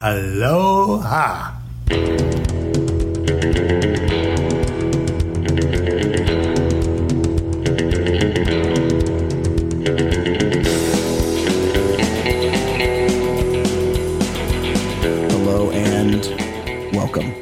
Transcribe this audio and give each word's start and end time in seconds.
Aloha. 0.00 1.54
Hello 15.26 15.72
and 15.72 16.94
welcome. 16.94 17.34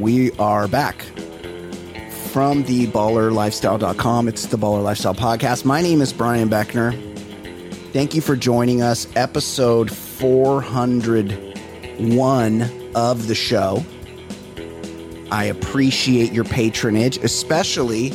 We 0.00 0.32
are 0.40 0.66
back 0.66 1.02
from 2.32 2.64
the 2.64 2.88
ballerlifestyle.com. 2.88 4.26
It's 4.26 4.46
the 4.46 4.56
Baller 4.56 4.82
Lifestyle 4.82 5.14
Podcast. 5.14 5.64
My 5.64 5.80
name 5.80 6.00
is 6.00 6.12
Brian 6.12 6.50
Beckner. 6.50 7.00
Thank 7.92 8.16
you 8.16 8.20
for 8.20 8.34
joining 8.34 8.82
us. 8.82 9.06
Episode 9.14 9.92
401 11.98 12.92
of 12.94 13.28
the 13.28 13.34
show. 13.34 13.84
I 15.30 15.44
appreciate 15.44 16.32
your 16.32 16.44
patronage, 16.44 17.16
especially 17.18 18.12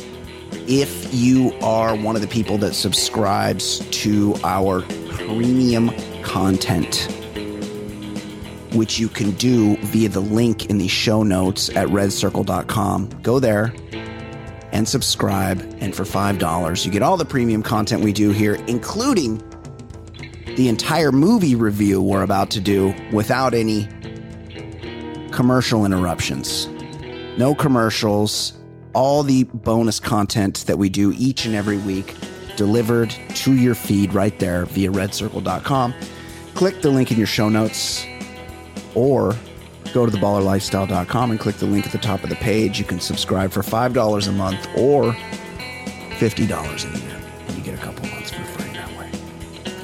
if 0.68 1.12
you 1.12 1.52
are 1.62 1.96
one 1.96 2.14
of 2.14 2.22
the 2.22 2.28
people 2.28 2.58
that 2.58 2.74
subscribes 2.74 3.80
to 3.90 4.36
our 4.44 4.82
premium 4.82 5.90
content 6.22 7.08
which 8.72 8.98
you 8.98 9.08
can 9.08 9.30
do 9.32 9.76
via 9.78 10.08
the 10.08 10.20
link 10.20 10.66
in 10.66 10.78
the 10.78 10.88
show 10.88 11.22
notes 11.22 11.68
at 11.70 11.88
redcircle.com. 11.88 13.08
Go 13.22 13.40
there 13.40 13.74
and 14.72 14.86
subscribe. 14.86 15.60
And 15.80 15.94
for 15.94 16.04
$5, 16.04 16.84
you 16.84 16.90
get 16.90 17.02
all 17.02 17.16
the 17.16 17.24
premium 17.24 17.62
content 17.62 18.02
we 18.02 18.12
do 18.12 18.30
here, 18.30 18.54
including 18.66 19.42
the 20.58 20.68
entire 20.68 21.12
movie 21.12 21.54
review 21.54 22.02
we're 22.02 22.24
about 22.24 22.50
to 22.50 22.60
do 22.60 22.92
without 23.12 23.54
any 23.54 23.88
commercial 25.30 25.86
interruptions. 25.86 26.66
No 27.38 27.54
commercials, 27.54 28.54
all 28.92 29.22
the 29.22 29.44
bonus 29.44 30.00
content 30.00 30.64
that 30.66 30.76
we 30.76 30.88
do 30.88 31.14
each 31.16 31.46
and 31.46 31.54
every 31.54 31.76
week 31.78 32.16
delivered 32.56 33.10
to 33.36 33.54
your 33.54 33.76
feed 33.76 34.12
right 34.12 34.36
there 34.40 34.66
via 34.66 34.90
redcircle.com. 34.90 35.94
Click 36.54 36.82
the 36.82 36.90
link 36.90 37.12
in 37.12 37.18
your 37.18 37.28
show 37.28 37.48
notes 37.48 38.04
or 38.96 39.36
go 39.94 40.06
to 40.06 40.10
theballerlifestyle.com 40.10 41.30
and 41.30 41.38
click 41.38 41.54
the 41.58 41.66
link 41.66 41.86
at 41.86 41.92
the 41.92 41.98
top 41.98 42.24
of 42.24 42.30
the 42.30 42.36
page. 42.36 42.80
You 42.80 42.84
can 42.84 42.98
subscribe 42.98 43.52
for 43.52 43.62
$5 43.62 44.28
a 44.28 44.32
month 44.32 44.68
or 44.76 45.12
$50 46.18 46.96
a 46.96 46.98
year. 46.98 47.17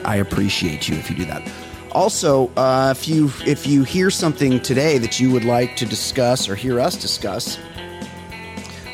I 0.04 0.16
appreciate 0.16 0.88
you 0.88 0.96
if 0.96 1.10
you 1.10 1.16
do 1.16 1.24
that. 1.26 1.50
Also, 1.92 2.50
uh, 2.56 2.92
if 2.96 3.06
you 3.08 3.30
if 3.46 3.66
you 3.66 3.84
hear 3.84 4.10
something 4.10 4.60
today 4.60 4.98
that 4.98 5.20
you 5.20 5.30
would 5.30 5.44
like 5.44 5.76
to 5.76 5.86
discuss 5.86 6.48
or 6.48 6.56
hear 6.56 6.80
us 6.80 6.96
discuss, 6.96 7.58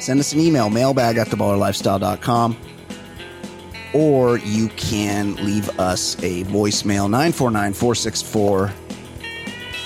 send 0.00 0.20
us 0.20 0.32
an 0.32 0.40
email, 0.40 0.68
mailbag 0.68 1.16
at 1.16 1.28
theballerlifestyle.com. 1.28 2.56
Or 3.92 4.38
you 4.38 4.68
can 4.68 5.34
leave 5.36 5.68
us 5.80 6.14
a 6.22 6.44
voicemail, 6.44 7.10
949 7.10 7.72
464 7.72 8.72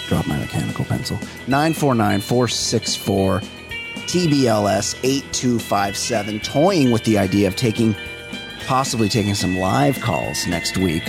drop 0.06 0.26
my 0.26 0.38
mechanical 0.38 0.84
pencil. 0.84 1.16
949 1.46 2.20
464 2.20 3.40
TBLS 4.06 4.98
8257. 5.02 6.40
Toying 6.40 6.90
with 6.90 7.04
the 7.04 7.18
idea 7.18 7.48
of 7.48 7.56
taking, 7.56 7.94
possibly 8.66 9.08
taking 9.08 9.34
some 9.34 9.58
live 9.58 10.00
calls 10.00 10.46
next 10.46 10.76
week, 10.76 11.04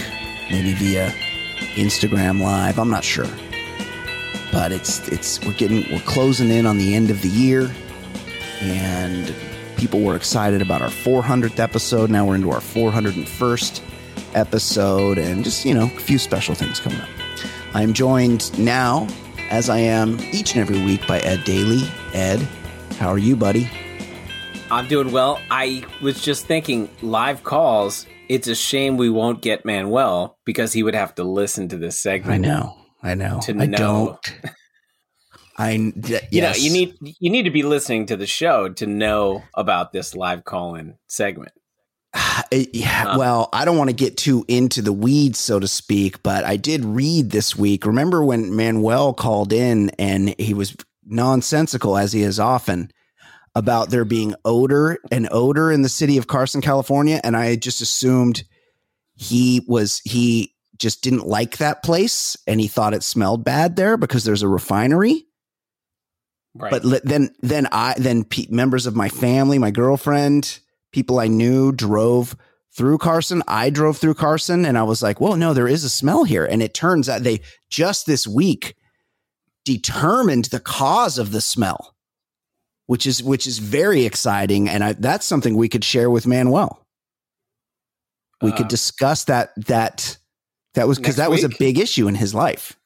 maybe 0.50 0.74
via 0.74 1.10
Instagram 1.76 2.42
Live. 2.42 2.80
I'm 2.80 2.90
not 2.90 3.04
sure. 3.04 3.30
But 4.52 4.72
it's, 4.72 5.08
it's, 5.10 5.44
we're 5.46 5.54
getting, 5.54 5.92
we're 5.92 6.02
closing 6.02 6.50
in 6.50 6.66
on 6.66 6.78
the 6.78 6.96
end 6.96 7.10
of 7.10 7.22
the 7.22 7.30
year 7.30 7.74
and 8.62 9.34
people 9.78 10.02
were 10.02 10.16
excited 10.16 10.62
about 10.62 10.82
our 10.82 10.90
400th 10.90 11.60
episode. 11.60 12.10
Now 12.10 12.26
we're 12.26 12.36
into 12.36 12.52
our 12.52 12.60
401st 12.60 13.82
episode 14.34 15.18
and 15.18 15.44
just, 15.44 15.66
you 15.66 15.74
know, 15.74 15.86
a 15.86 16.00
few 16.00 16.18
special 16.18 16.56
things 16.56 16.80
coming 16.80 17.00
up. 17.00 17.10
I'm 17.74 17.94
joined 17.94 18.58
now, 18.58 19.08
as 19.50 19.70
I 19.70 19.80
am 19.80 20.20
each 20.32 20.56
and 20.56 20.62
every 20.62 20.84
week, 20.84 21.06
by 21.08 21.20
Ed 21.20 21.44
Daly. 21.44 21.84
Ed, 22.14 22.40
how 22.98 23.10
are 23.10 23.18
you, 23.18 23.36
buddy? 23.36 23.70
I'm 24.72 24.88
doing 24.88 25.12
well. 25.12 25.40
I 25.52 25.84
was 26.02 26.22
just 26.22 26.46
thinking 26.46 26.90
live 27.02 27.44
calls. 27.44 28.06
It's 28.28 28.48
a 28.48 28.56
shame 28.56 28.98
we 28.98 29.10
won't 29.10 29.42
get 29.42 29.66
Manuel 29.66 30.38
because 30.46 30.74
he 30.74 30.82
would 30.84 30.96
have 30.96 31.14
to 31.16 31.24
listen 31.24 31.68
to 31.70 31.78
this 31.78 32.00
segment. 32.00 32.46
I 32.46 32.50
know. 32.50 32.76
I 33.04 33.14
know. 33.14 33.40
To 33.44 33.52
I 33.60 33.66
know. 33.68 33.78
don't. 33.78 34.40
I 35.58 35.94
d- 35.98 36.20
You 36.32 36.42
know, 36.42 36.52
you 36.56 36.72
need 36.72 36.96
you 37.02 37.30
need 37.30 37.44
to 37.44 37.52
be 37.52 37.64
listening 37.64 38.08
to 38.08 38.18
the 38.18 38.26
show 38.28 38.68
to 38.70 38.86
know 38.86 39.44
about 39.56 39.94
this 39.94 40.14
live 40.16 40.44
call-in 40.44 40.96
segment. 41.08 41.52
Yeah, 42.52 43.12
Um, 43.12 43.18
well, 43.18 43.50
I 43.54 43.64
don't 43.66 43.78
want 43.78 43.90
to 43.90 43.96
get 43.96 44.18
too 44.18 44.44
into 44.48 44.82
the 44.82 44.92
weeds, 44.94 45.40
so 45.40 45.60
to 45.60 45.68
speak, 45.68 46.22
but 46.24 46.44
I 46.44 46.58
did 46.58 46.84
read 46.84 47.32
this 47.32 47.56
week. 47.56 47.86
Remember 47.86 48.24
when 48.24 48.56
Manuel 48.56 49.14
called 49.14 49.52
in 49.54 49.90
and 49.92 50.36
he 50.38 50.54
was 50.54 50.76
nonsensical, 51.06 51.98
as 51.98 52.12
he 52.14 52.22
is 52.24 52.40
often, 52.40 52.92
about 53.56 53.90
there 53.90 54.06
being 54.06 54.36
odor 54.44 55.00
and 55.12 55.28
odor 55.32 55.72
in 55.72 55.82
the 55.82 55.90
city 55.90 56.18
of 56.18 56.28
Carson, 56.28 56.62
California, 56.62 57.22
and 57.24 57.38
I 57.38 57.56
just 57.56 57.82
assumed 57.82 58.44
he 59.16 59.64
was 59.68 60.02
he 60.04 60.54
just 60.78 61.02
didn't 61.02 61.26
like 61.26 61.58
that 61.58 61.84
place 61.84 62.36
and 62.48 62.60
he 62.60 62.68
thought 62.68 62.94
it 62.94 63.04
smelled 63.04 63.44
bad 63.44 63.76
there 63.76 63.98
because 63.98 64.24
there's 64.24 64.44
a 64.44 64.48
refinery. 64.48 65.26
Right. 66.54 66.72
But 66.72 67.04
then, 67.04 67.34
then 67.42 67.68
I, 67.72 67.96
then 67.98 68.24
pe- 68.24 68.48
members 68.50 68.86
of 68.86 68.96
my 68.96 69.10
family, 69.10 69.58
my 69.58 69.72
girlfriend, 69.72 70.60
people 70.92 71.20
I 71.20 71.28
knew 71.28 71.72
drove 71.72 72.36
through 72.74 72.98
Carson. 72.98 73.42
I 73.48 73.70
drove 73.70 73.98
through 73.98 74.16
Carson 74.16 74.66
and 74.66 74.78
I 74.78 74.84
was 74.84 75.02
like, 75.02 75.20
well, 75.20 75.36
no, 75.38 75.54
there 75.54 75.68
is 75.68 75.84
a 75.84 75.90
smell 75.90 76.24
here. 76.24 76.46
And 76.46 76.62
it 76.62 76.74
turns 76.74 77.10
out 77.10 77.24
they 77.24 77.42
just 77.70 78.06
this 78.06 78.28
week 78.28 78.76
determined 79.64 80.46
the 80.46 80.60
cause 80.60 81.18
of 81.18 81.32
the 81.32 81.42
smell, 81.42 81.95
which 82.88 83.06
is, 83.06 83.22
which 83.24 83.48
is 83.48 83.58
very 83.60 84.06
exciting. 84.06 84.70
And 84.70 84.84
I, 84.84 84.94
that's 84.94 85.26
something 85.26 85.56
we 85.56 85.70
could 85.70 85.84
share 85.84 86.10
with 86.10 86.28
Manuel. 86.28 86.82
We 88.42 88.52
Uh, 88.52 88.58
could 88.58 88.68
discuss 88.68 89.24
that, 89.26 89.54
that, 89.68 90.18
that 90.74 90.88
was 90.88 90.98
because 91.00 91.16
that 91.16 91.30
was 91.30 91.44
a 91.44 91.50
big 91.50 91.80
issue 91.80 92.08
in 92.08 92.16
his 92.16 92.34
life. 92.36 92.78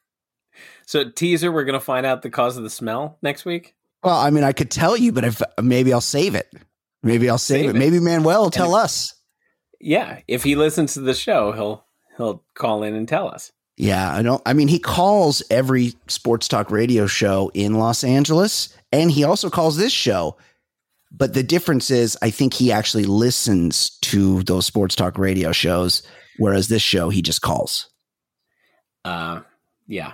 so 0.85 1.09
teaser, 1.09 1.51
we're 1.51 1.65
gonna 1.65 1.79
find 1.79 2.05
out 2.05 2.21
the 2.21 2.29
cause 2.29 2.55
of 2.57 2.63
the 2.63 2.69
smell 2.69 3.17
next 3.21 3.45
week. 3.45 3.75
Well, 4.03 4.15
I 4.17 4.29
mean, 4.29 4.43
I 4.43 4.53
could 4.53 4.71
tell 4.71 4.95
you, 4.95 5.11
but 5.11 5.23
if 5.25 5.41
maybe 5.61 5.91
I'll 5.91 5.99
save 6.01 6.35
it. 6.35 6.47
Maybe 7.03 7.29
I'll 7.29 7.37
save, 7.37 7.61
Save 7.61 7.69
it. 7.71 7.75
it. 7.75 7.79
Maybe 7.79 7.99
Manuel 7.99 8.43
will 8.43 8.49
tell 8.51 8.75
us. 8.75 9.13
Yeah, 9.81 10.19
if 10.27 10.43
he 10.43 10.55
listens 10.55 10.93
to 10.93 11.01
the 11.01 11.13
show, 11.13 11.51
he'll 11.53 11.85
he'll 12.17 12.43
call 12.55 12.83
in 12.83 12.93
and 12.95 13.07
tell 13.07 13.27
us. 13.27 13.51
Yeah, 13.77 14.13
I 14.13 14.21
don't. 14.21 14.41
I 14.45 14.53
mean, 14.53 14.67
he 14.67 14.79
calls 14.79 15.41
every 15.49 15.93
sports 16.07 16.47
talk 16.47 16.69
radio 16.71 17.07
show 17.07 17.49
in 17.53 17.75
Los 17.75 18.03
Angeles, 18.03 18.73
and 18.91 19.11
he 19.11 19.23
also 19.23 19.49
calls 19.49 19.77
this 19.77 19.93
show. 19.93 20.37
But 21.11 21.33
the 21.33 21.41
difference 21.43 21.89
is, 21.89 22.17
I 22.21 22.29
think 22.29 22.53
he 22.53 22.71
actually 22.71 23.05
listens 23.05 23.89
to 24.01 24.43
those 24.43 24.65
sports 24.67 24.95
talk 24.95 25.17
radio 25.17 25.51
shows, 25.51 26.03
whereas 26.37 26.67
this 26.67 26.83
show 26.83 27.09
he 27.09 27.21
just 27.23 27.41
calls. 27.41 27.89
Uh, 29.05 29.41
yeah, 29.87 30.13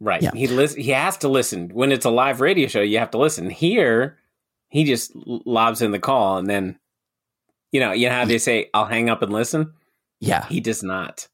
right. 0.00 0.22
Yeah. 0.22 0.30
He 0.34 0.46
lis- 0.46 0.74
He 0.74 0.90
has 0.90 1.16
to 1.18 1.28
listen 1.28 1.70
when 1.70 1.90
it's 1.90 2.04
a 2.04 2.10
live 2.10 2.40
radio 2.40 2.68
show. 2.68 2.80
You 2.80 2.98
have 2.98 3.10
to 3.12 3.18
listen. 3.18 3.50
Here, 3.50 4.18
he 4.68 4.84
just 4.84 5.12
lobs 5.16 5.82
in 5.82 5.90
the 5.90 5.98
call, 5.98 6.38
and 6.38 6.48
then, 6.48 6.78
you 7.72 7.80
know, 7.80 7.92
you 7.92 8.08
know 8.08 8.14
how 8.14 8.24
they 8.24 8.38
say, 8.38 8.70
"I'll 8.72 8.84
hang 8.86 9.10
up 9.10 9.22
and 9.22 9.32
listen." 9.32 9.72
Yeah, 10.20 10.46
He 10.46 10.60
does 10.60 10.82
not. 10.82 11.28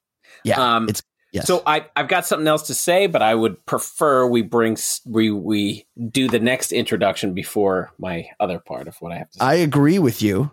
yeah. 0.44 0.76
Um, 0.76 0.88
it's 0.88 1.02
yes. 1.32 1.46
So 1.46 1.62
I 1.67 1.87
I've 1.96 2.08
got 2.08 2.26
something 2.26 2.46
else 2.46 2.67
to 2.69 2.75
say, 2.75 3.06
but 3.06 3.23
I 3.23 3.34
would 3.34 3.64
prefer 3.67 4.26
we 4.26 4.43
bring 4.43 4.76
we 5.06 5.31
we 5.31 5.87
do 6.11 6.29
the 6.29 6.38
next 6.38 6.73
introduction 6.73 7.34
before 7.34 7.93
my 7.99 8.29
other 8.38 8.58
part 8.58 8.88
of 8.88 8.96
what 9.00 9.12
I 9.12 9.19
have 9.19 9.31
to 9.31 9.38
say. 9.38 9.44
I 9.44 9.55
agree 9.55 9.99
with 9.99 10.23
you. 10.23 10.50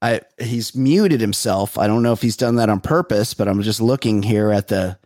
I 0.00 0.22
he's 0.38 0.74
muted 0.74 1.20
himself. 1.20 1.78
I 1.78 1.86
don't 1.86 2.02
know 2.02 2.12
if 2.12 2.22
he's 2.22 2.36
done 2.36 2.56
that 2.56 2.68
on 2.68 2.80
purpose, 2.80 3.34
but 3.34 3.48
I'm 3.48 3.62
just 3.62 3.80
looking 3.80 4.22
here 4.22 4.50
at 4.50 4.68
the 4.68 4.98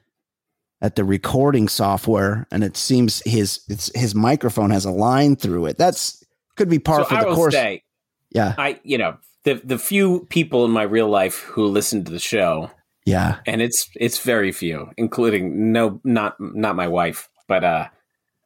at 0.80 0.96
the 0.96 1.04
recording 1.04 1.68
software, 1.68 2.46
and 2.50 2.62
it 2.62 2.76
seems 2.76 3.22
his 3.24 3.60
it's, 3.68 3.90
his 3.94 4.14
microphone 4.14 4.70
has 4.70 4.84
a 4.84 4.90
line 4.90 5.36
through 5.36 5.66
it. 5.66 5.78
That's 5.78 6.24
could 6.56 6.68
be 6.68 6.78
par 6.78 7.04
So 7.04 7.04
for 7.04 7.24
the 7.24 7.34
course. 7.34 7.54
say, 7.54 7.82
yeah, 8.30 8.54
I 8.56 8.80
you 8.82 8.98
know 8.98 9.18
the 9.44 9.54
the 9.54 9.78
few 9.78 10.26
people 10.30 10.64
in 10.64 10.70
my 10.70 10.82
real 10.82 11.08
life 11.08 11.40
who 11.40 11.66
listen 11.66 12.04
to 12.04 12.12
the 12.12 12.18
show, 12.18 12.70
yeah. 13.06 13.38
and 13.46 13.62
it's 13.62 13.88
it's 13.94 14.18
very 14.18 14.52
few, 14.52 14.90
including 14.96 15.72
no 15.72 16.00
not 16.04 16.36
not 16.38 16.76
my 16.76 16.88
wife, 16.88 17.30
but 17.48 17.64
uh, 17.64 17.88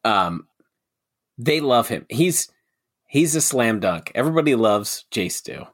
um, 0.05 0.47
they 1.37 1.59
love 1.59 1.89
him. 1.89 2.05
He's 2.09 2.49
he's 3.07 3.35
a 3.35 3.41
slam 3.41 3.79
dunk. 3.79 4.11
Everybody 4.15 4.55
loves 4.55 5.05
Jay 5.11 5.29
Stu. 5.29 5.65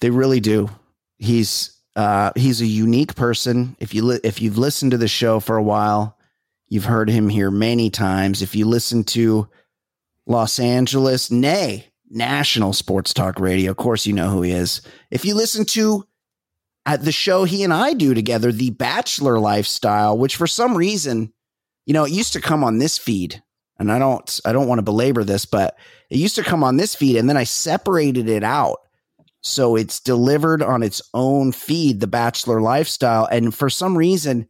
They 0.00 0.10
really 0.10 0.38
do. 0.38 0.68
He's 1.16 1.76
uh, 1.96 2.32
he's 2.36 2.60
a 2.60 2.66
unique 2.66 3.16
person. 3.16 3.76
If 3.80 3.94
you 3.94 4.04
li- 4.04 4.20
if 4.22 4.40
you've 4.40 4.58
listened 4.58 4.92
to 4.92 4.98
the 4.98 5.08
show 5.08 5.40
for 5.40 5.56
a 5.56 5.62
while, 5.62 6.18
you've 6.68 6.84
heard 6.84 7.08
him 7.08 7.28
here 7.28 7.50
many 7.50 7.90
times. 7.90 8.42
If 8.42 8.54
you 8.54 8.66
listen 8.66 9.02
to 9.04 9.48
Los 10.26 10.58
Angeles, 10.58 11.30
nay, 11.30 11.86
national 12.10 12.74
sports 12.74 13.14
talk 13.14 13.40
radio, 13.40 13.70
of 13.70 13.78
course 13.78 14.06
you 14.06 14.12
know 14.12 14.28
who 14.28 14.42
he 14.42 14.52
is. 14.52 14.82
If 15.10 15.24
you 15.24 15.34
listen 15.34 15.64
to 15.66 16.06
at 16.88 17.04
the 17.04 17.12
show 17.12 17.44
he 17.44 17.62
and 17.62 17.72
I 17.72 17.92
do 17.92 18.14
together, 18.14 18.50
The 18.50 18.70
Bachelor 18.70 19.38
Lifestyle, 19.38 20.16
which 20.16 20.36
for 20.36 20.46
some 20.46 20.74
reason, 20.74 21.34
you 21.84 21.92
know, 21.92 22.04
it 22.04 22.12
used 22.12 22.32
to 22.32 22.40
come 22.40 22.64
on 22.64 22.78
this 22.78 22.96
feed, 22.96 23.42
and 23.78 23.92
I 23.92 23.98
don't 23.98 24.40
I 24.44 24.52
don't 24.52 24.68
want 24.68 24.78
to 24.78 24.82
belabor 24.82 25.22
this, 25.22 25.44
but 25.44 25.76
it 26.10 26.16
used 26.16 26.36
to 26.36 26.42
come 26.42 26.64
on 26.64 26.78
this 26.78 26.94
feed, 26.94 27.16
and 27.16 27.28
then 27.28 27.36
I 27.36 27.44
separated 27.44 28.28
it 28.28 28.42
out 28.42 28.78
so 29.42 29.76
it's 29.76 30.00
delivered 30.00 30.62
on 30.62 30.82
its 30.82 31.00
own 31.14 31.52
feed, 31.52 32.00
The 32.00 32.06
Bachelor 32.06 32.60
Lifestyle. 32.60 33.26
And 33.30 33.54
for 33.54 33.70
some 33.70 33.96
reason, 33.96 34.48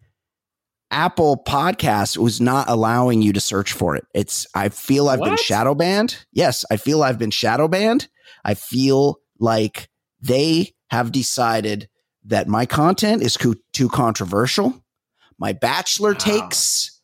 Apple 0.90 1.42
Podcast 1.46 2.16
was 2.16 2.40
not 2.40 2.68
allowing 2.70 3.20
you 3.20 3.32
to 3.34 3.40
search 3.40 3.72
for 3.72 3.94
it. 3.96 4.06
It's, 4.14 4.46
I 4.54 4.70
feel 4.70 5.08
I've 5.08 5.20
been 5.20 5.30
What? 5.32 5.40
shadow 5.40 5.74
banned. 5.74 6.24
Yes, 6.32 6.64
I 6.70 6.78
feel 6.78 7.02
I've 7.02 7.18
been 7.18 7.30
shadow 7.30 7.68
banned. 7.68 8.08
I 8.44 8.54
feel 8.54 9.20
like 9.38 9.90
they 10.20 10.72
have 10.90 11.12
decided 11.12 11.88
that 12.28 12.46
my 12.48 12.64
content 12.66 13.22
is 13.22 13.36
co- 13.36 13.54
too 13.72 13.88
controversial. 13.88 14.82
My 15.38 15.52
Bachelor 15.52 16.12
Wow. 16.12 16.18
takes 16.18 17.00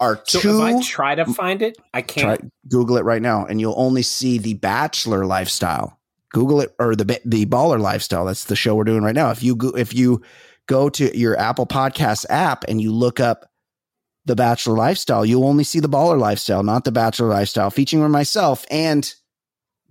are 0.00 0.20
So 0.26 0.40
too. 0.40 0.56
if 0.56 0.60
I 0.62 0.82
try 0.82 1.14
to 1.14 1.24
find 1.26 1.62
it, 1.62 1.76
I 1.94 2.02
can't. 2.02 2.40
Try, 2.40 2.48
Google 2.68 2.96
it 2.96 3.04
right 3.04 3.22
now, 3.22 3.44
and 3.46 3.60
you'll 3.60 3.74
only 3.76 4.02
see 4.02 4.38
the 4.38 4.54
Bachelor 4.54 5.24
lifestyle. 5.26 5.98
Google 6.32 6.60
it 6.62 6.74
or 6.78 6.96
the 6.96 7.20
the 7.24 7.44
Baller 7.46 7.78
lifestyle. 7.80 8.24
That's 8.24 8.44
the 8.44 8.56
show 8.56 8.74
we're 8.74 8.84
doing 8.84 9.02
right 9.02 9.14
now. 9.14 9.30
If 9.30 9.42
you 9.42 9.54
go, 9.54 9.68
if 9.76 9.92
you 9.94 10.22
go 10.66 10.88
to 10.88 11.16
your 11.16 11.38
Apple 11.38 11.66
Podcast 11.66 12.24
app 12.30 12.64
and 12.68 12.80
you 12.80 12.90
look 12.92 13.20
up 13.20 13.50
the 14.24 14.34
Bachelor 14.36 14.76
lifestyle, 14.76 15.26
you'll 15.26 15.44
only 15.44 15.64
see 15.64 15.78
the 15.80 15.88
Baller 15.88 16.18
lifestyle, 16.18 16.62
not 16.62 16.84
the 16.84 16.92
Bachelor 16.92 17.28
lifestyle, 17.28 17.70
featuring 17.70 18.10
myself 18.10 18.64
and 18.70 19.12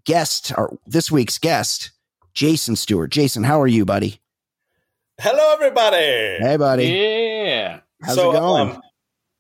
guest 0.06 0.52
or 0.58 0.78
this 0.88 1.12
week's 1.12 1.38
guest, 1.38 1.92
Jason 2.34 2.76
Stewart. 2.76 3.12
Jason, 3.12 3.44
how 3.44 3.62
are 3.62 3.68
you, 3.68 3.86
buddy? 3.86 4.20
Hello, 5.24 5.54
everybody. 5.54 5.98
Hey, 6.40 6.58
buddy. 6.58 6.86
Yeah. 6.88 7.82
How's 8.02 8.18
it 8.18 8.22
going? 8.22 8.72
Um, 8.72 8.82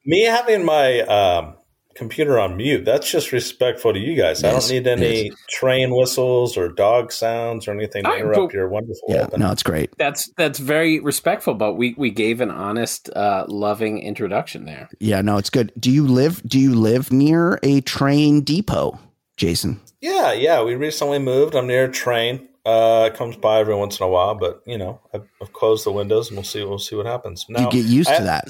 me 0.06 0.25
having 0.25 0.63
my 0.63 1.00
um, 1.00 1.56
computer 1.95 2.39
on 2.39 2.56
mute, 2.56 2.86
that's 2.86 3.10
just 3.10 3.31
respectful 3.31 3.92
to 3.92 3.98
you 3.98 4.16
guys. 4.16 4.44
I 4.44 4.51
don't 4.51 4.69
need 4.69 4.86
it 4.86 5.01
any 5.01 5.31
train 5.50 5.89
whistles 5.89 6.56
or 6.56 6.69
dog 6.69 7.12
sounds 7.12 7.68
or 7.68 7.72
anything 7.72 8.04
to 8.04 8.10
All 8.10 8.13
right, 8.13 8.22
interrupt 8.22 8.50
but- 8.50 8.54
your 8.54 8.69
wonderful 8.69 9.07
yeah, 9.07 9.24
open. 9.24 9.39
no, 9.39 9.51
it's 9.51 9.63
great. 9.63 9.89
That's 9.98 10.31
that's 10.38 10.60
very 10.60 11.00
respectful, 11.00 11.56
but 11.56 11.74
we 11.74 11.95
we 11.98 12.12
gave 12.12 12.42
an 12.42 12.51
honest, 12.51 13.10
uh, 13.16 13.45
loving 13.48 13.98
introduction 14.04 14.66
there. 14.66 14.88
Yeah, 15.00 15.22
no, 15.22 15.38
it's 15.38 15.50
good. 15.50 15.74
Do 15.80 15.89
you 15.89 16.06
live? 16.06 16.44
Do 16.45 16.60
you 16.60 16.75
live 16.75 17.12
near 17.12 17.60
a 17.63 17.81
train 17.81 18.42
depot, 18.42 19.00
Jason? 19.36 19.81
Yeah, 20.00 20.31
yeah. 20.31 20.62
We 20.62 20.75
recently 20.75 21.18
moved. 21.18 21.56
I'm 21.56 21.66
near 21.66 21.86
a 21.86 21.92
train. 21.92 22.50
Uh, 22.65 23.09
it 23.11 23.17
comes 23.17 23.35
by 23.35 23.59
every 23.59 23.75
once 23.75 23.99
in 23.99 24.05
a 24.05 24.09
while, 24.09 24.35
but 24.35 24.61
you 24.67 24.77
know, 24.77 25.01
I've, 25.13 25.27
I've 25.41 25.51
closed 25.53 25.85
the 25.85 25.91
windows 25.91 26.27
and 26.27 26.37
we'll 26.37 26.43
see. 26.43 26.63
We'll 26.63 26.77
see 26.79 26.95
what 26.95 27.05
happens. 27.05 27.45
Now, 27.49 27.61
you 27.61 27.71
get 27.71 27.85
used 27.85 28.09
I, 28.09 28.17
to 28.17 28.23
that. 28.25 28.45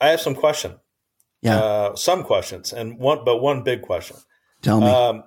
I 0.00 0.08
have 0.08 0.20
some 0.20 0.34
question. 0.34 0.76
Yeah, 1.42 1.58
Uh, 1.58 1.96
some 1.96 2.24
questions 2.24 2.72
and 2.72 2.98
one, 2.98 3.24
but 3.24 3.38
one 3.38 3.62
big 3.62 3.82
question. 3.82 4.16
tell 4.62 4.80
me. 4.80 4.86
Um, 4.88 5.24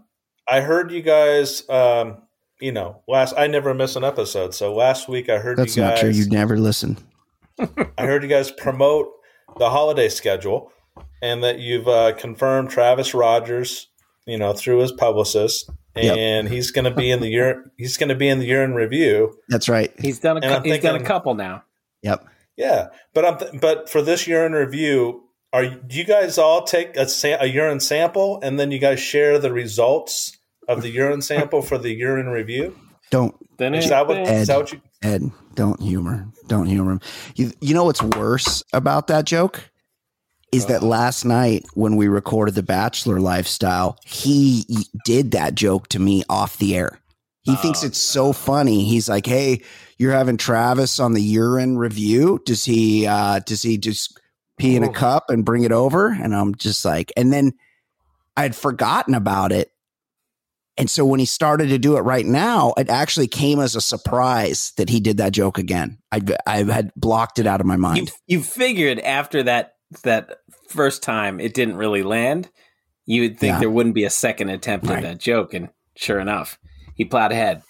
I 0.48 0.62
heard 0.62 0.92
you 0.92 1.02
guys. 1.02 1.68
Um, 1.70 2.24
you 2.60 2.72
know, 2.72 3.04
last 3.08 3.36
I 3.38 3.48
never 3.48 3.74
miss 3.74 3.96
an 3.96 4.04
episode. 4.04 4.54
So 4.54 4.74
last 4.74 5.08
week 5.08 5.30
I 5.30 5.38
heard 5.38 5.58
That's 5.58 5.78
you 5.78 5.84
not 5.84 5.92
guys. 5.92 6.00
true. 6.02 6.10
You 6.10 6.28
never 6.30 6.58
listen. 6.58 6.98
I 7.98 8.06
heard 8.06 8.24
you 8.24 8.30
guys 8.30 8.52
promote 8.52 9.08
the 9.58 9.70
holiday 9.70 10.10
schedule, 10.10 10.72
and 11.22 11.44
that 11.44 11.60
you've 11.60 11.88
uh, 11.88 12.14
confirmed 12.14 12.70
Travis 12.70 13.14
Rogers. 13.14 13.88
You 14.26 14.38
know, 14.38 14.54
through 14.54 14.80
his 14.80 14.92
publicist, 14.92 15.70
Yep. 15.96 16.18
and 16.18 16.48
he's 16.48 16.72
going 16.72 16.86
to 16.86 16.92
be 16.96 17.12
in 17.12 17.20
the 17.20 17.28
year. 17.30 17.72
He's 17.78 17.98
going 17.98 18.10
to 18.10 18.16
be 18.16 18.28
in 18.30 18.40
the 18.40 18.46
year 18.46 18.64
in 18.64 18.74
review. 18.74 19.38
That's 19.50 19.68
right. 19.68 19.92
He's 20.00 20.20
done 20.20 20.38
a 20.38 20.40
And 20.42 20.50
cou- 20.52 20.58
I'm 20.58 20.64
he's 20.64 20.80
done 20.80 20.96
a 20.96 21.04
couple 21.04 21.34
now. 21.36 21.64
Yep. 22.04 22.26
Yeah, 22.58 22.88
but 23.14 23.26
I'm 23.26 23.38
th- 23.38 23.62
but 23.62 23.90
for 23.90 24.02
this 24.02 24.28
year 24.28 24.46
in 24.46 24.52
review, 24.54 25.24
are 25.52 25.64
you- 25.64 25.82
do 25.86 25.98
you 25.98 26.04
guys 26.06 26.38
all 26.38 26.64
take 26.64 26.96
a, 26.96 27.08
sa- 27.10 27.38
a 27.40 27.48
urine 27.48 27.80
sample 27.80 28.40
and 28.44 28.60
then 28.60 28.72
you 28.72 28.80
guys 28.80 29.00
share 29.00 29.40
the 29.40 29.52
results 29.52 30.38
of 30.68 30.82
the 30.82 30.90
urine 30.90 31.22
sample 31.22 31.62
for 31.62 31.78
the 31.78 31.92
urine 31.94 32.28
review? 32.28 32.78
Don't 33.12 33.36
Then 33.58 33.74
Is 33.74 33.90
that 33.90 34.08
what? 34.08 34.18
Ed. 34.18 34.28
Is 34.42 34.48
that 34.48 34.58
what 34.58 34.72
you? 34.72 34.82
Ed. 35.02 35.32
Don't 35.56 35.82
humor. 35.82 36.28
Don't 36.48 36.68
humor 36.68 36.92
him. 36.94 37.02
You, 37.36 37.52
you 37.60 37.74
know 37.74 37.84
what's 37.86 38.02
worse 38.04 38.64
about 38.74 39.08
that 39.08 39.26
joke 39.26 39.69
is 40.52 40.66
that 40.68 40.82
last 40.84 41.26
night 41.26 41.66
when 41.74 41.96
we 41.96 42.08
recorded 42.08 42.56
the 42.56 42.64
Bachelor 42.64 43.20
Lifestyle, 43.20 43.98
he 44.06 44.66
did 45.06 45.32
that 45.32 45.56
joke 45.56 45.88
to 45.90 46.00
me 46.00 46.24
off 46.30 46.58
the 46.58 46.76
air. 46.76 47.00
He 47.44 47.56
thinks 47.56 47.84
Oh, 47.84 47.88
it's 47.88 48.02
so 48.02 48.34
funny. 48.34 48.84
He's 48.84 49.08
like, 49.10 49.26
"Hey, 49.26 49.62
you're 49.98 50.12
having 50.12 50.38
Travis 50.38 51.00
on 51.00 51.14
the 51.14 51.22
urine 51.22 51.78
review. 51.78 52.42
Does 52.46 52.66
he? 52.66 53.08
uh 53.08 53.40
Does 53.40 53.62
he 53.62 53.78
just 53.78 54.20
pee 54.58 54.76
in 54.76 54.84
a 54.84 54.92
cup 54.92 55.30
and 55.30 55.46
bring 55.46 55.64
it 55.64 55.72
over?" 55.72 56.10
And 56.10 56.36
I'm 56.36 56.54
just 56.56 56.84
like, 56.86 57.12
and 57.16 57.32
then 57.32 57.54
I'd 58.38 58.56
forgotten 58.56 59.14
about 59.14 59.52
it. 59.52 59.72
And 60.78 60.90
so 60.90 61.06
when 61.06 61.20
he 61.20 61.26
started 61.26 61.70
to 61.70 61.78
do 61.78 61.98
it 61.98 62.02
right 62.02 62.26
now, 62.26 62.74
it 62.78 62.90
actually 62.90 63.28
came 63.28 63.60
as 63.60 63.76
a 63.76 63.82
surprise 63.82 64.72
that 64.78 64.88
he 64.90 65.00
did 65.02 65.18
that 65.18 65.34
joke 65.34 65.58
again. 65.58 65.98
I 66.12 66.22
I 66.46 66.64
had 66.64 66.92
blocked 66.96 67.40
it 67.40 67.48
out 67.48 67.60
of 67.62 67.68
my 67.68 67.76
you 67.76 67.82
mind. 67.82 68.12
you 68.28 68.42
figured 68.42 69.00
after 69.00 69.44
that 69.44 69.74
that 70.04 70.38
first 70.70 71.02
time 71.04 71.40
it 71.40 71.54
didn't 71.54 71.78
really 71.78 72.04
land, 72.04 72.50
you 73.06 73.24
would 73.24 73.40
think 73.40 73.54
Yeah. 73.54 73.60
there 73.60 73.70
wouldn't 73.70 73.96
be 73.96 74.04
a 74.06 74.10
second 74.10 74.50
attempt 74.50 74.88
Right. 74.88 74.98
at 74.98 75.04
that 75.04 75.18
joke, 75.20 75.54
and 75.54 75.70
sure 75.96 76.20
enough, 76.20 76.60
he 76.96 77.06
plowed 77.06 77.32
ahead. 77.32 77.64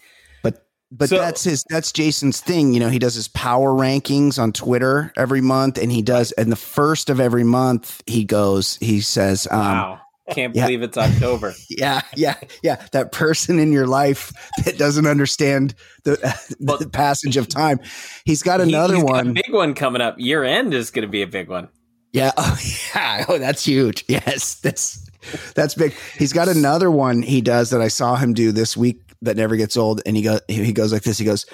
But 0.92 1.08
So- 1.10 1.20
that's 1.20 1.44
his 1.44 1.64
that's 1.70 1.92
Jason's 1.92 2.42
thing. 2.42 2.74
You 2.74 2.80
know, 2.80 2.90
he 2.90 2.98
does 2.98 3.14
his 3.14 3.28
power 3.28 3.70
rankings 3.74 4.40
on 4.40 4.52
Twitter 4.52 5.14
every 5.16 5.40
month, 5.40 5.78
and 5.78 5.92
he 5.92 6.02
does 6.02 6.32
and 6.32 6.52
the 6.52 6.56
first 6.56 7.12
of 7.12 7.20
every 7.20 7.44
month 7.44 8.02
he 8.08 8.24
goes, 8.26 8.76
he 8.82 9.00
says, 9.00 9.48
um, 9.52 9.60
Wow, 9.60 10.00
can't 10.32 10.56
yeah. 10.56 10.64
believe 10.66 10.82
it's 10.82 10.98
October. 10.98 11.54
Yeah, 11.70 12.02
yeah, 12.16 12.34
yeah. 12.64 12.78
That 12.92 13.12
person 13.12 13.60
in 13.60 13.72
your 13.72 13.86
life 13.86 14.34
that 14.66 14.80
doesn't 14.80 15.06
understand 15.06 15.76
the, 16.06 16.18
Well- 16.60 16.80
the 16.80 16.90
passage 16.90 17.38
of 17.38 17.48
time. 17.48 17.80
He's 18.26 18.42
got 18.42 18.60
another 18.60 18.96
he's 18.96 19.04
got 19.04 19.12
one. 19.12 19.28
a 19.28 19.34
big 19.34 19.54
one 19.54 19.76
coming 19.76 20.02
up. 20.02 20.16
Year 20.18 20.44
end 20.44 20.74
is 20.74 20.90
going 20.90 21.04
to 21.04 21.12
be 21.12 21.22
a 21.22 21.28
big 21.28 21.50
one. 21.50 21.68
Yeah. 22.12 22.32
Oh, 22.38 22.58
yeah. 22.96 23.26
Oh, 23.28 23.38
that's 23.38 23.66
huge. 23.66 24.06
Yes. 24.08 24.56
That's 24.56 25.10
that's 25.54 25.76
big. 25.76 25.94
He's 26.18 26.34
got 26.34 26.48
another 26.48 26.90
one 26.90 27.22
he 27.22 27.42
does 27.42 27.70
that 27.72 27.82
I 27.82 27.90
saw 27.90 28.16
him 28.16 28.34
do 28.34 28.52
this 28.52 28.76
week 28.78 29.02
that 29.22 29.38
never 29.38 29.56
gets 29.58 29.78
old. 29.78 30.02
And 30.06 30.16
he 30.16 30.24
goes 30.24 30.42
he 30.48 30.72
goes 30.74 30.94
like 30.94 31.04
this. 31.04 31.18
He 31.18 31.26
goes, 31.26 31.46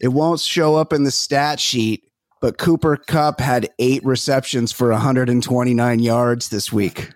It 0.00 0.08
won't 0.08 0.40
show 0.40 0.76
up 0.76 0.92
in 0.92 1.04
the 1.04 1.10
stat 1.10 1.58
sheet, 1.58 2.10
but 2.40 2.58
Cooper 2.58 2.96
Kupp 2.96 3.40
had 3.40 3.70
eight 3.78 4.04
receptions 4.04 4.72
for 4.72 4.90
129 4.90 5.98
yards 5.98 6.48
this 6.50 6.72
week. 6.72 7.10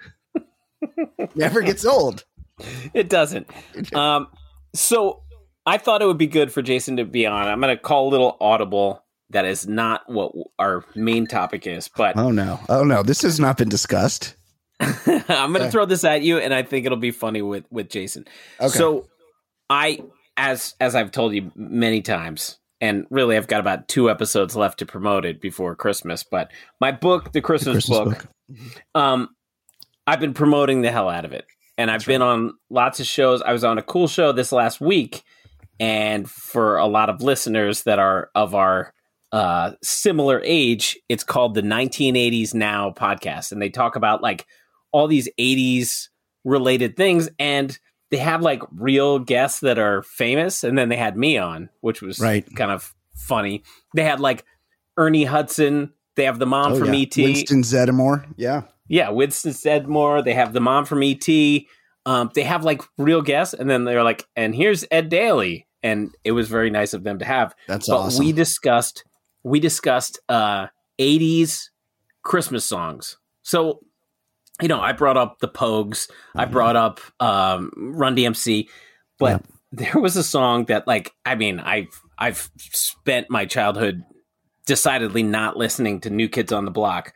never 1.34 1.60
gets 1.62 1.84
old. 1.84 2.24
It 2.94 3.08
doesn't. 3.08 3.46
Um, 3.94 4.28
so 4.74 5.22
I 5.66 5.78
thought 5.78 6.02
it 6.02 6.06
would 6.06 6.18
be 6.18 6.26
good 6.26 6.52
for 6.52 6.62
Jason 6.62 6.96
to 6.96 7.04
be 7.04 7.26
on. 7.26 7.46
I'm 7.46 7.60
going 7.60 7.74
to 7.74 7.80
call 7.80 8.08
a 8.08 8.10
little 8.10 8.36
audible. 8.40 9.04
That 9.30 9.44
is 9.44 9.66
not 9.66 10.02
what 10.08 10.32
our 10.58 10.84
main 10.94 11.26
topic 11.26 11.66
is, 11.66 11.88
but 11.88 12.16
Oh 12.16 12.30
no. 12.30 12.58
Oh 12.68 12.84
no. 12.84 13.02
This 13.02 13.22
has 13.22 13.38
not 13.40 13.56
been 13.56 13.68
discussed. 13.68 14.34
I'm 14.80 14.92
going 15.06 15.24
to 15.26 15.60
Okay. 15.62 15.70
throw 15.70 15.84
this 15.84 16.04
at 16.04 16.22
you, 16.22 16.38
and 16.38 16.54
I 16.54 16.62
think 16.62 16.86
it'll 16.86 16.98
be 16.98 17.10
funny 17.10 17.42
with 17.42 17.64
with 17.70 17.90
Jason. 17.90 18.24
Okay. 18.60 18.68
So, 18.78 19.06
I 19.68 20.00
as 20.36 20.74
as 20.80 20.94
I've 20.94 21.10
told 21.12 21.34
you 21.34 21.52
many 21.54 22.00
times, 22.00 22.58
and 22.80 23.06
really 23.10 23.36
I've 23.36 23.46
got 23.46 23.60
about 23.60 23.88
two 23.88 24.10
episodes 24.10 24.56
left 24.56 24.78
to 24.78 24.86
promote 24.86 25.24
it 25.26 25.40
before 25.40 25.76
Christmas. 25.76 26.24
But 26.24 26.50
my 26.80 26.92
book, 26.92 27.32
the 27.32 27.42
Christmas, 27.42 27.86
Christmas 27.86 27.98
book, 27.98 28.26
um, 28.94 29.28
I've 30.06 30.20
been 30.20 30.34
promoting 30.34 30.80
the 30.80 30.90
hell 30.90 31.10
out 31.10 31.26
of 31.26 31.32
it, 31.32 31.44
and 31.76 31.90
I've 31.90 32.06
been 32.06 32.22
on 32.22 32.54
lots 32.70 33.00
of 33.00 33.06
shows. 33.06 33.42
I 33.42 33.52
was 33.52 33.64
on 33.64 33.76
a 33.78 33.82
cool 33.82 34.08
show 34.08 34.32
this 34.32 34.50
last 34.50 34.80
week, 34.80 35.22
and 35.78 36.28
for 36.28 36.78
a 36.78 36.86
lot 36.86 37.10
of 37.10 37.20
listeners 37.22 37.82
that 37.82 37.98
are 37.98 38.30
of 38.34 38.54
our 38.54 38.94
uh, 39.32 39.72
similar 39.82 40.40
age. 40.44 40.98
It's 41.08 41.24
called 41.24 41.54
the 41.54 41.62
1980s 41.62 42.54
Now 42.54 42.90
podcast, 42.90 43.52
and 43.52 43.60
they 43.62 43.68
talk 43.70 43.96
about 43.96 44.22
like 44.22 44.46
all 44.92 45.06
these 45.06 45.28
80s 45.38 46.08
related 46.44 46.96
things, 46.96 47.28
and 47.38 47.78
they 48.10 48.16
have 48.18 48.42
like 48.42 48.62
real 48.76 49.18
guests 49.18 49.60
that 49.60 49.78
are 49.78 50.02
famous, 50.02 50.64
and 50.64 50.76
then 50.76 50.88
they 50.88 50.96
had 50.96 51.16
me 51.16 51.38
on, 51.38 51.68
which 51.80 52.02
was 52.02 52.18
Right. 52.18 52.44
kind 52.56 52.70
of 52.72 52.94
funny. 53.14 53.62
They 53.94 54.02
had 54.04 54.20
like 54.20 54.44
Ernie 54.96 55.24
Hudson. 55.24 55.92
They 56.16 56.24
have 56.24 56.38
the 56.38 56.46
mom 56.46 56.72
Oh, 56.72 56.78
from 56.78 56.92
yeah. 56.92 57.00
ET. 57.02 57.16
Winston 57.16 57.62
Zeddemore. 57.62 58.26
Yeah. 58.36 58.62
Yeah, 58.88 59.10
Winston 59.10 59.52
Zeddemore. 59.52 60.24
They 60.24 60.34
have 60.34 60.52
the 60.52 60.60
mom 60.60 60.84
from 60.84 61.02
ET. 61.04 61.28
Um, 62.06 62.30
they 62.34 62.42
have 62.42 62.64
like 62.64 62.82
real 62.98 63.22
guests, 63.22 63.54
and 63.54 63.70
then 63.70 63.84
they're 63.84 64.02
like, 64.02 64.26
and 64.34 64.54
here's 64.54 64.84
Ed 64.90 65.08
Daly, 65.08 65.68
and 65.82 66.10
it 66.24 66.32
was 66.32 66.48
very 66.48 66.70
nice 66.70 66.94
of 66.94 67.04
them 67.04 67.18
to 67.20 67.24
have. 67.24 67.54
That's 67.68 67.88
but 67.88 67.96
awesome. 67.98 68.24
we 68.24 68.32
discussed 68.32 69.04
we 69.42 69.60
discussed 69.60 70.18
uh 70.28 70.66
80s 70.98 71.70
Christmas 72.22 72.64
songs. 72.64 73.16
So, 73.42 73.80
you 74.60 74.68
know, 74.68 74.80
I 74.80 74.92
brought 74.92 75.16
up 75.16 75.38
the 75.40 75.48
Pogues, 75.48 76.10
I 76.36 76.44
Mhm. 76.44 76.50
brought 76.50 76.76
up 76.76 77.00
um 77.20 77.70
Run 77.76 78.14
DMC, 78.14 78.68
but 79.18 79.42
there 79.72 80.00
was 80.00 80.16
a 80.16 80.22
song 80.24 80.66
that 80.66 80.86
like 80.86 81.12
I 81.24 81.34
mean, 81.34 81.60
I've 81.60 81.88
I've 82.18 82.50
spent 82.58 83.30
my 83.30 83.46
childhood 83.46 84.02
decidedly 84.66 85.22
not 85.22 85.56
listening 85.56 86.00
to 86.02 86.10
New 86.10 86.28
Kids 86.28 86.52
on 86.52 86.64
the 86.64 86.70
Block. 86.70 87.14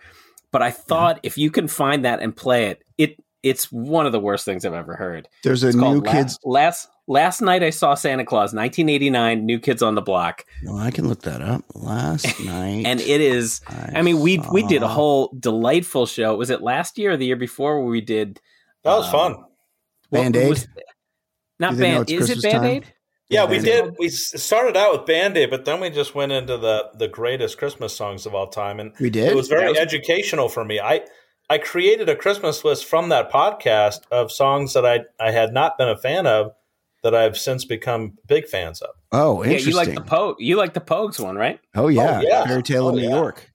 But 0.50 0.62
I 0.62 0.70
thought 0.70 1.20
if 1.22 1.36
you 1.36 1.50
can 1.50 1.68
find 1.68 2.04
that 2.04 2.20
and 2.20 2.34
play 2.34 2.66
it, 2.66 2.82
it 2.96 3.16
it's 3.44 3.70
one 3.70 4.06
of 4.06 4.12
the 4.12 4.18
worst 4.18 4.44
things 4.44 4.64
I've 4.64 4.72
ever 4.74 4.96
heard. 4.96 5.28
There's 5.44 5.62
a 5.62 5.68
It's 5.68 5.76
new 5.76 6.02
kids. 6.02 6.38
last, 6.44 6.88
last 6.88 6.88
last 7.06 7.40
night 7.42 7.62
I 7.62 7.70
saw 7.70 7.94
Santa 7.94 8.24
Claus, 8.24 8.52
1989, 8.54 9.44
New 9.46 9.58
Kids 9.60 9.82
on 9.82 9.94
the 9.94 10.02
Block, 10.02 10.44
No, 10.62 10.76
I 10.78 10.90
can 10.90 11.08
look 11.08 11.22
that 11.22 11.42
up. 11.42 11.62
Last 11.74 12.40
night, 12.44 12.86
and 12.86 13.00
it 13.00 13.20
is. 13.20 13.60
I 13.68 14.02
mean, 14.02 14.20
we 14.20 14.38
we 14.52 14.62
did 14.66 14.82
a 14.82 14.88
whole 14.88 15.32
delightful 15.38 16.06
show. 16.06 16.34
Was 16.36 16.50
it 16.50 16.62
last 16.62 16.98
year 16.98 17.12
or 17.12 17.16
the 17.16 17.26
year 17.26 17.36
before 17.36 17.78
where 17.80 17.90
we 17.90 18.00
did? 18.00 18.40
That 18.82 18.96
was 18.96 19.06
um, 19.06 19.12
fun. 19.12 19.44
Band-Aid? 20.10 20.48
was- 20.48 20.68
Not 21.60 21.70
Do 21.72 21.76
they 21.76 21.90
know 21.92 21.98
band. 21.98 22.10
it's 22.10 22.12
Is 22.22 22.30
it 22.30 22.32
Christmas 22.34 22.52
time? 22.52 22.62
Band 22.62 22.84
Aid? 22.84 22.94
Yeah, 23.30 23.44
we 23.46 23.56
Band-Aid. 23.56 23.84
did. 23.84 23.94
We 23.98 24.08
started 24.10 24.76
out 24.76 24.92
with 24.92 25.06
Band 25.06 25.36
Aid, 25.36 25.50
but 25.50 25.64
then 25.64 25.80
we 25.80 25.90
just 25.90 26.14
went 26.14 26.32
into 26.32 26.56
the 26.58 26.90
the 26.98 27.08
greatest 27.08 27.58
Christmas 27.58 27.94
songs 27.96 28.26
of 28.26 28.34
all 28.34 28.48
time, 28.48 28.80
and 28.80 28.92
We 29.00 29.10
did. 29.10 29.28
it 29.30 29.36
was 29.36 29.48
very 29.48 29.68
was- 29.70 29.78
educational 29.78 30.48
for 30.48 30.64
me. 30.64 30.78
I 30.80 31.02
I 31.50 31.58
created 31.58 32.08
a 32.08 32.16
Christmas 32.16 32.64
list 32.64 32.86
from 32.86 33.10
that 33.10 33.30
podcast 33.30 34.00
of 34.10 34.32
songs 34.32 34.72
that 34.72 34.86
I 34.86 35.00
I 35.20 35.30
had 35.30 35.52
not 35.52 35.76
been 35.78 35.88
a 35.88 35.96
fan 35.96 36.26
of 36.26 36.52
that 37.02 37.14
I've 37.14 37.36
since 37.36 37.64
become 37.66 38.16
big 38.26 38.46
fans 38.46 38.80
of. 38.80 38.90
oh, 39.12 39.42
Yeah, 39.42 39.50
interesting. 39.50 39.70
you 39.72 39.76
like 39.76 39.94
the 39.94 40.00
Pogue. 40.00 40.36
You 40.38 40.56
like 40.56 40.72
the 40.74 40.80
Pogues 40.80 41.20
one, 41.20 41.36
right? 41.36 41.60
oh 41.74 41.88
yeah, 41.88 42.20
yeah. 42.22 42.46
Fairy 42.46 42.62
Tale 42.62 42.88
of 42.88 42.94
Oh, 42.94 42.96
New 42.98 43.04
yeah. 43.08 43.14
York. 43.16 43.50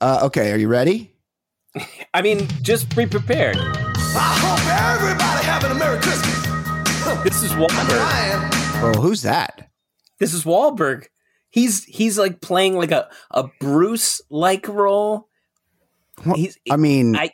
Uh, 0.00 0.20
okay, 0.24 0.52
are 0.52 0.58
you 0.58 0.68
ready? 0.68 1.14
I 2.14 2.20
mean, 2.20 2.46
just 2.60 2.94
be 2.94 3.06
prepared. 3.06 3.56
I 3.58 4.36
hope 4.40 4.94
everybody 4.94 5.44
having 5.46 5.70
a 5.70 5.74
Merry 5.74 6.00
Christmas. 6.00 6.46
This 7.22 7.42
is 7.44 7.52
Wahlberg. 7.52 8.00
I 8.00 8.26
am. 8.32 8.50
Oh, 8.84 9.00
who's 9.00 9.22
that? 9.22 9.70
This 10.18 10.34
is 10.34 10.44
Wahlberg. 10.44 11.06
He's 11.50 11.84
he's 11.84 12.18
like 12.18 12.40
playing 12.40 12.74
like 12.76 12.90
a 12.90 13.08
a 13.30 13.48
Bruce 13.60 14.20
like 14.28 14.66
role. 14.68 15.28
What- 16.24 16.36
He's 16.38 16.58
I 16.70 16.76
mean, 16.76 17.16
I- 17.16 17.30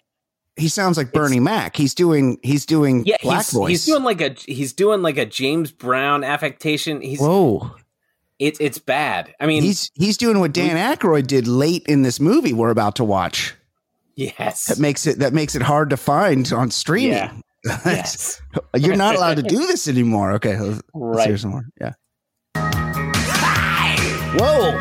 he 0.57 0.69
sounds 0.69 0.97
like 0.99 1.13
Bernie 1.13 1.41
Mac. 1.41 1.77
He's 1.77 1.95
doing 1.95 2.39
he's 2.43 2.67
doing 2.67 3.05
yeah, 3.07 3.17
black 3.23 3.39
he's, 3.47 3.51
voice. 3.53 3.69
he's 3.71 3.87
doing 3.87 4.03
like 4.05 4.21
a 4.21 4.35
he's 4.47 4.73
doing 4.75 5.01
like 5.03 5.17
a 5.17 5.25
James 5.27 5.71
Brown 5.71 6.25
affectation. 6.25 7.01
He's 7.01 7.21
Whoa, 7.21 7.71
it's 8.39 8.61
it's 8.61 8.79
bad. 8.79 9.35
I 9.41 9.47
mean, 9.47 9.63
he's 9.63 9.91
he's 9.95 10.17
doing 10.19 10.41
what 10.41 10.53
Dan 10.53 10.77
Aykroyd 10.77 11.27
did 11.27 11.49
late 11.49 11.85
in 11.87 12.03
this 12.03 12.21
movie 12.21 12.53
we're 12.53 12.71
about 12.71 12.97
to 12.97 13.05
watch. 13.05 13.55
yes, 14.15 14.67
That 14.67 14.79
makes 14.79 15.07
it 15.07 15.21
that 15.21 15.33
makes 15.33 15.55
it 15.55 15.63
hard 15.63 15.89
to 15.91 15.97
find 15.97 16.53
on 16.53 16.71
streaming. 16.71 17.13
Yeah. 17.13 17.33
yes, 17.87 18.43
You're 18.77 18.97
not 18.97 19.15
allowed 19.15 19.37
to 19.37 19.43
do 19.45 19.59
this 19.69 19.87
anymore. 19.89 20.33
Okay, 20.33 20.59
let's, 20.59 20.83
let's 20.93 21.17
Right. 21.17 21.29
hear 21.29 21.39
some 21.39 21.53
more. 21.53 21.65
Yeah. 21.81 21.93
whoa, 24.37 24.77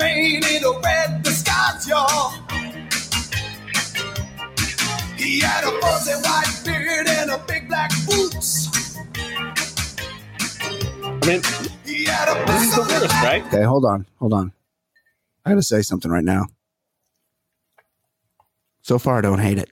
fat 0.00 0.16
man 0.16 0.42
in 0.44 0.64
a 0.64 0.80
red 0.80 1.22
disguise, 1.22 1.88
y'all. 1.88 2.32
He 5.16 5.40
had 5.40 5.64
a 5.64 5.80
fuzzy 5.80 6.12
white 6.14 6.62
beard 6.64 7.06
and 7.08 7.30
a 7.30 7.38
big 7.46 7.68
black 7.68 7.90
boots. 8.06 8.68
I 11.04 11.26
mean, 11.26 11.42
He 11.84 12.04
had 12.04 12.28
a 12.28 12.46
this 12.46 12.62
is 12.64 12.74
the 12.74 12.80
worst, 12.82 13.14
right? 13.22 13.44
Okay, 13.46 13.62
hold 13.62 13.84
on, 13.84 14.06
hold 14.18 14.32
on. 14.32 14.52
I 15.44 15.50
got 15.50 15.56
to 15.56 15.62
say 15.62 15.82
something 15.82 16.10
right 16.10 16.24
now. 16.24 16.46
So 18.82 18.98
far, 18.98 19.18
I 19.18 19.20
don't 19.20 19.38
hate 19.38 19.58
it. 19.58 19.70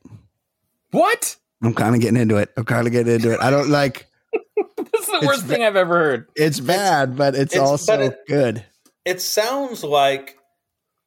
What? 0.90 1.37
I'm 1.62 1.75
kind 1.75 1.94
of 1.94 2.00
getting 2.00 2.20
into 2.20 2.37
it. 2.37 2.50
I'm 2.56 2.64
kind 2.64 2.87
of 2.87 2.92
getting 2.92 3.14
into 3.14 3.32
it. 3.32 3.40
I 3.40 3.50
don't 3.50 3.68
like. 3.70 4.06
This 4.92 5.08
is 5.08 5.20
the 5.20 5.26
worst 5.26 5.47
thing 5.47 5.62
I've 5.62 5.76
ever 5.76 5.97
heard. 5.97 6.28
It's 6.37 6.61
bad, 6.61 7.16
but 7.16 7.35
it's, 7.35 7.52
it's- 7.54 7.68
also 7.68 7.97
but 7.97 8.00
it- 8.04 8.18
good. 8.26 8.64
It 9.08 9.22
sounds 9.22 9.82
like 9.82 10.36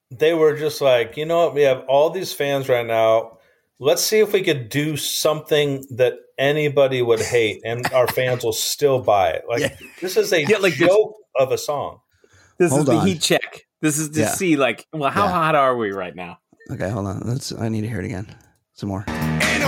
they 0.10 0.34
were 0.34 0.58
just 0.58 0.81
like, 0.81 1.17
you 1.17 1.25
know 1.25 1.46
what, 1.46 1.53
we 1.53 1.62
have 1.62 1.84
all 1.88 2.10
these 2.10 2.34
fans 2.34 2.67
right 2.67 2.86
now. 2.86 3.38
Let's 3.79 4.01
see 4.01 4.20
if 4.20 4.34
we 4.34 4.41
could 4.41 4.70
do 4.70 4.98
something 4.98 5.86
that 5.91 6.13
anybody 6.39 7.03
would 7.03 7.20
hate 7.22 7.62
and 7.63 7.86
our 7.93 8.08
fans 8.17 8.43
will 8.43 8.53
still 8.53 9.00
buy 9.03 9.29
it. 9.31 9.43
Like 9.48 9.62
Yeah. 9.62 9.75
this 10.01 10.17
is 10.17 10.34
a 10.34 10.41
Yeah, 10.43 10.58
like 10.58 10.75
this- 10.77 10.88
joke 10.89 11.13
of 11.39 11.51
a 11.51 11.58
song. 11.60 12.00
This 12.58 12.72
Hold 12.72 12.81
is 12.81 12.88
the 12.88 12.96
on. 12.98 13.08
heat 13.08 13.22
check. 13.22 13.65
This 13.81 14.00
is 14.00 14.10
to 14.12 14.22
Yeah. 14.22 14.31
see 14.31 14.55
like, 14.55 14.88
well, 14.93 15.12
how 15.12 15.25
Yeah. 15.25 15.31
hot 15.31 15.55
are 15.55 15.75
we 15.77 15.91
right 15.91 16.15
now? 16.15 16.39
Okay, 16.72 16.89
hold 16.89 17.05
on. 17.08 17.22
Let's. 17.25 17.51
I 17.53 17.70
need 17.70 17.81
to 17.81 17.88
hear 17.88 18.00
it 18.00 18.05
again. 18.05 18.27
Some 18.74 18.89
more. 18.89 19.03
And 19.08 19.63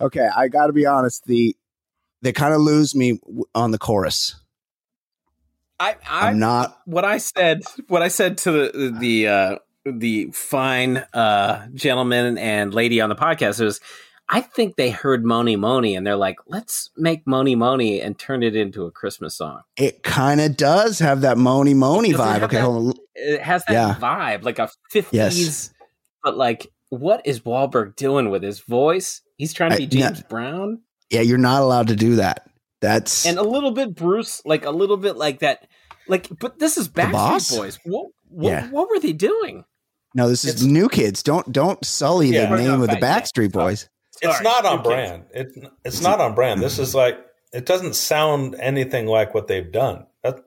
Okay, 0.00 0.28
I 0.34 0.48
got 0.48 0.66
to 0.68 0.72
be 0.72 0.86
honest. 0.86 1.24
The 1.26 1.56
they 2.22 2.32
kind 2.32 2.54
of 2.54 2.60
lose 2.60 2.94
me 2.94 3.20
on 3.54 3.70
the 3.70 3.78
chorus. 3.78 4.36
I, 5.80 5.96
I 6.08 6.28
I'm 6.28 6.38
not. 6.38 6.78
what 6.86 7.04
I 7.04 7.18
said, 7.18 7.62
what 7.88 8.02
I 8.02 8.08
said 8.08 8.38
to 8.38 8.52
the 8.52 8.96
the 8.98 9.28
uh, 9.28 9.58
the 9.84 10.30
fine 10.32 10.98
uh, 11.12 11.66
gentleman 11.74 12.38
and 12.38 12.72
lady 12.72 13.00
on 13.00 13.08
the 13.08 13.16
podcast 13.16 13.60
was, 13.60 13.80
I 14.28 14.40
think 14.40 14.76
they 14.76 14.90
heard 14.90 15.24
Mony 15.24 15.56
Mony 15.56 15.96
and 15.96 16.06
they're 16.06 16.16
like, 16.16 16.36
let's 16.46 16.90
make 16.96 17.26
Mony 17.26 17.54
Mony 17.56 18.00
and 18.00 18.18
turn 18.18 18.42
it 18.42 18.54
into 18.56 18.84
a 18.86 18.90
Christmas 18.90 19.34
song. 19.34 19.62
It 19.76 20.02
kind 20.02 20.40
of 20.40 20.56
does 20.56 21.00
have 21.00 21.22
that 21.22 21.36
Mony 21.36 21.74
Mony 21.74 22.12
vibe. 22.12 22.42
Okay, 22.42 22.56
that- 22.56 22.62
hold 22.62 22.88
on. 22.88 22.94
It 23.16 23.42
has 23.42 23.64
that 23.66 23.72
Yeah. 23.72 23.94
vibe, 24.00 24.44
like 24.44 24.58
a 24.58 24.68
fifties, 24.90 25.72
but 26.22 26.36
like, 26.36 26.68
what 26.88 27.20
is 27.26 27.40
Wahlberg 27.40 27.96
doing 27.96 28.30
with 28.30 28.42
his 28.42 28.60
voice? 28.60 29.20
He's 29.36 29.52
trying 29.52 29.70
to 29.70 29.76
I- 29.82 29.86
be 29.86 29.96
yeah. 29.98 30.08
James 30.08 30.22
Brown 30.22 30.80
Yeah, 31.10 31.20
you're 31.22 31.38
not 31.38 31.62
allowed 31.62 31.88
to 31.88 31.96
do 31.96 32.16
that. 32.16 32.48
That's 32.80 33.24
and 33.26 33.38
a 33.38 33.42
little 33.42 33.70
bit 33.72 33.94
Bruce, 33.94 34.42
like 34.44 34.64
a 34.66 34.70
little 34.70 34.96
bit 34.96 35.16
like 35.16 35.38
that. 35.40 35.66
Like, 36.06 36.28
but 36.38 36.58
this 36.58 36.76
is 36.76 36.88
Boss? 36.88 37.50
Backstreet 37.50 37.56
Boys. 37.58 37.78
What, 37.84 38.06
what, 38.28 38.50
Yeah. 38.50 38.66
what 38.70 38.88
were 38.90 38.98
they 39.00 39.12
doing? 39.12 39.64
no. 40.14 40.28
This 40.28 40.44
is 40.44 40.50
It's- 40.54 40.64
new 40.66 40.88
kids. 40.88 41.22
Don't 41.22 41.50
don't 41.52 41.82
sully 41.84 42.28
Yeah. 42.28 42.50
the 42.50 42.56
name 42.56 42.80
of 42.82 42.88
the 42.88 42.98
Yeah. 43.00 43.20
Backstreet 43.20 43.52
Boys. 43.52 43.88
It's 44.22 44.32
Sorry, 44.34 44.44
not 44.44 44.64
on 44.64 44.82
brand. 44.82 45.24
It, 45.34 45.48
it's 45.84 46.00
not 46.02 46.20
on 46.20 46.34
brand. 46.34 46.62
This 46.62 46.78
is 46.78 46.94
like 46.94 47.18
it 47.52 47.66
doesn't 47.66 47.94
sound 47.96 48.54
anything 48.60 49.06
like 49.06 49.34
what 49.34 49.46
they've 49.48 49.70
done. 49.72 50.06
That, 50.22 50.40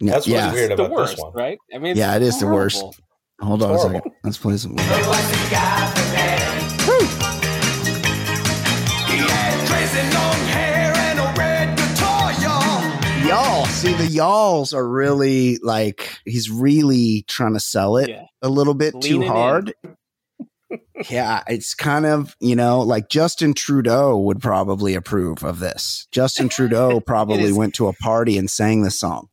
No, 0.00 0.12
That's 0.12 0.26
what's 0.26 0.28
yeah. 0.28 0.52
weird 0.52 0.70
the 0.70 0.74
about 0.74 0.90
worst, 0.90 1.16
this 1.16 1.22
one. 1.22 1.32
right? 1.34 1.58
I 1.74 1.78
mean, 1.78 1.96
Yeah, 1.96 2.14
it 2.16 2.22
is 2.22 2.38
the 2.40 2.46
worst. 2.46 2.80
horrible. 2.80 2.96
Hold 3.40 3.62
on 3.62 3.74
a 3.74 3.78
second. 3.78 4.12
Let's 4.24 4.38
play 4.38 4.56
some. 4.58 4.76
See 13.80 13.94
the 13.94 14.06
y'alls 14.06 14.74
are 14.74 14.86
really 14.86 15.56
like 15.62 16.18
he's 16.26 16.50
really 16.50 17.24
trying 17.26 17.54
to 17.54 17.60
sell 17.60 17.96
it 17.96 18.10
Yeah. 18.10 18.24
a 18.42 18.48
little 18.48 18.74
bit 18.74 18.92
too 19.00 19.14
Leaning 19.20 19.22
in. 19.22 19.28
hard. 19.28 19.74
yeah, 21.08 21.42
it's 21.48 21.74
kind 21.74 22.04
of, 22.06 22.36
you 22.40 22.54
know, 22.54 22.80
like 22.80 23.08
Justin 23.08 23.54
Trudeau 23.54 24.18
would 24.18 24.40
probably 24.40 24.94
approve 24.94 25.42
of 25.42 25.58
this. 25.60 26.06
Justin 26.12 26.48
Trudeau 26.50 27.00
probably 27.06 27.44
is- 27.44 27.54
went 27.56 27.74
to 27.76 27.88
a 27.88 27.92
party 27.94 28.36
and 28.36 28.50
sang 28.50 28.82
the 28.82 28.90
song. 28.90 29.28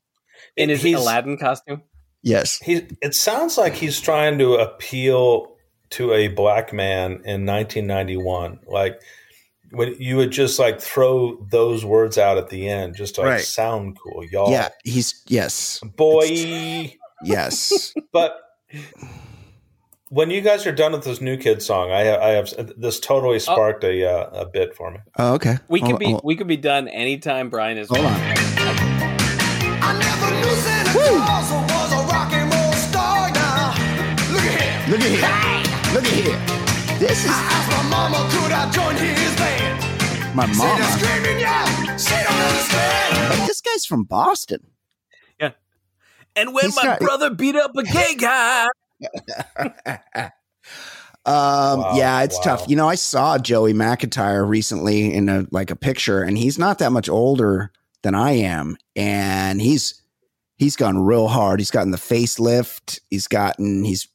In 0.55 0.69
his 0.69 0.81
He's- 0.81 0.99
Aladdin 0.99 1.37
costume. 1.37 1.83
Yes. 2.23 2.57
He 2.59 2.87
it 3.01 3.13
sounds 3.15 3.57
like 3.57 3.75
he's 3.75 3.99
trying 4.01 4.37
to 4.39 4.55
appeal 4.55 5.55
to 5.91 6.13
a 6.13 6.29
black 6.29 6.73
man 6.73 7.21
in 7.25 7.45
1991. 7.45 8.59
Like 8.65 8.99
when 9.71 9.95
you 9.99 10.15
would 10.17 10.31
just 10.31 10.59
like 10.59 10.79
throw 10.81 11.37
those 11.49 11.83
words 11.85 12.17
out 12.17 12.37
at 12.37 12.49
the 12.49 12.67
end 12.69 12.95
just 12.95 13.15
to 13.15 13.21
like 13.21 13.29
Right. 13.29 13.41
sound 13.41 13.97
cool, 14.01 14.23
y'all. 14.25 14.51
Yeah, 14.51 14.69
he's 14.83 15.21
yes. 15.27 15.79
Boy. 15.95 16.95
Yes. 17.23 17.93
But 18.13 18.37
when 20.09 20.29
you 20.29 20.39
guys 20.41 20.65
are 20.65 20.71
done 20.71 20.93
with 20.93 21.03
this 21.03 21.19
new 21.19 21.35
kid 21.37 21.61
song, 21.61 21.91
I 21.91 22.01
have, 22.01 22.21
I 22.21 22.29
have 22.29 22.71
this 22.79 22.99
totally 22.99 23.39
sparked 23.39 23.83
a 23.83 24.05
uh, 24.09 24.41
a 24.41 24.45
bit 24.45 24.73
for 24.75 24.91
me. 24.91 24.99
Oh, 25.17 25.33
okay. 25.33 25.57
We 25.67 25.81
could 25.81 25.95
Oh, 25.95 25.97
be 25.97 26.13
oh, 26.13 26.21
we 26.23 26.35
could 26.35 26.47
be 26.47 26.57
done 26.57 26.87
anytime 26.87 27.49
Brian 27.49 27.77
is 27.77 27.89
Hold 27.89 28.05
on. 28.05 28.13
I 28.13 29.93
never 29.99 30.35
knew 30.35 30.55
Santa 30.55 30.91
Claus 30.91 31.51
was 31.51 31.91
a 31.93 32.13
rock 32.13 32.31
and 32.33 32.53
roll 32.53 32.73
star. 32.73 33.29
Now, 33.31 33.73
look 34.31 34.43
at 34.43 35.03
here. 35.03 35.93
Look 35.93 36.03
at 36.05 36.11
here. 36.11 36.66
Look 36.99 37.09
at 37.09 37.09
here. 37.09 37.09
This 37.09 37.25
is 37.25 37.31
I 37.31 37.33
asked 37.33 37.71
my 37.71 37.89
mama, 37.89 38.29
could 38.31 38.51
I 38.51 38.71
join 38.71 38.95
his 38.95 39.35
band? 39.35 40.35
my 40.35 40.45
Said 40.45 40.53
the 40.53 40.57
mama. 40.57 40.83
screaming, 40.99 41.39
yeah, 41.39 41.97
she 41.97 42.15
don't 42.15 42.41
understand. 42.41 43.39
But 43.39 43.47
this 43.47 43.61
guy's 43.61 43.85
from 43.85 44.03
Boston. 44.03 44.67
Yeah. 45.39 45.51
And 46.35 46.53
when 46.53 46.65
He's 46.65 46.75
my 46.75 46.83
got- 46.83 46.99
brother 46.99 47.29
beat 47.31 47.55
up 47.55 47.75
a 47.75 47.83
gay 47.83 48.15
guy, 48.19 48.65
Um, 51.25 51.81
Wow, 51.81 51.93
yeah, 51.97 52.21
it's 52.23 52.37
wow. 52.37 52.43
tough. 52.43 52.69
You 52.69 52.75
know, 52.77 52.87
I 52.87 52.95
saw 52.95 53.37
Joey 53.37 53.73
McIntyre 53.73 54.47
recently 54.47 55.13
in 55.13 55.27
a 55.27 55.45
like 55.51 55.69
a 55.71 55.75
picture, 55.75 56.21
and 56.23 56.37
he's 56.37 56.57
not 56.57 56.79
that 56.79 56.91
much 56.93 57.09
older 57.09 57.71
than 58.03 58.15
I 58.15 58.31
am, 58.31 58.77
and 58.95 59.59
he's 59.61 60.01
he's 60.57 60.77
gone 60.77 60.99
real 61.03 61.27
hard. 61.27 61.59
He's 61.59 61.69
gotten 61.71 61.91
the 61.91 61.97
facelift. 61.97 62.99
He's 63.09 63.27
gotten 63.27 63.83
he's 63.83 64.07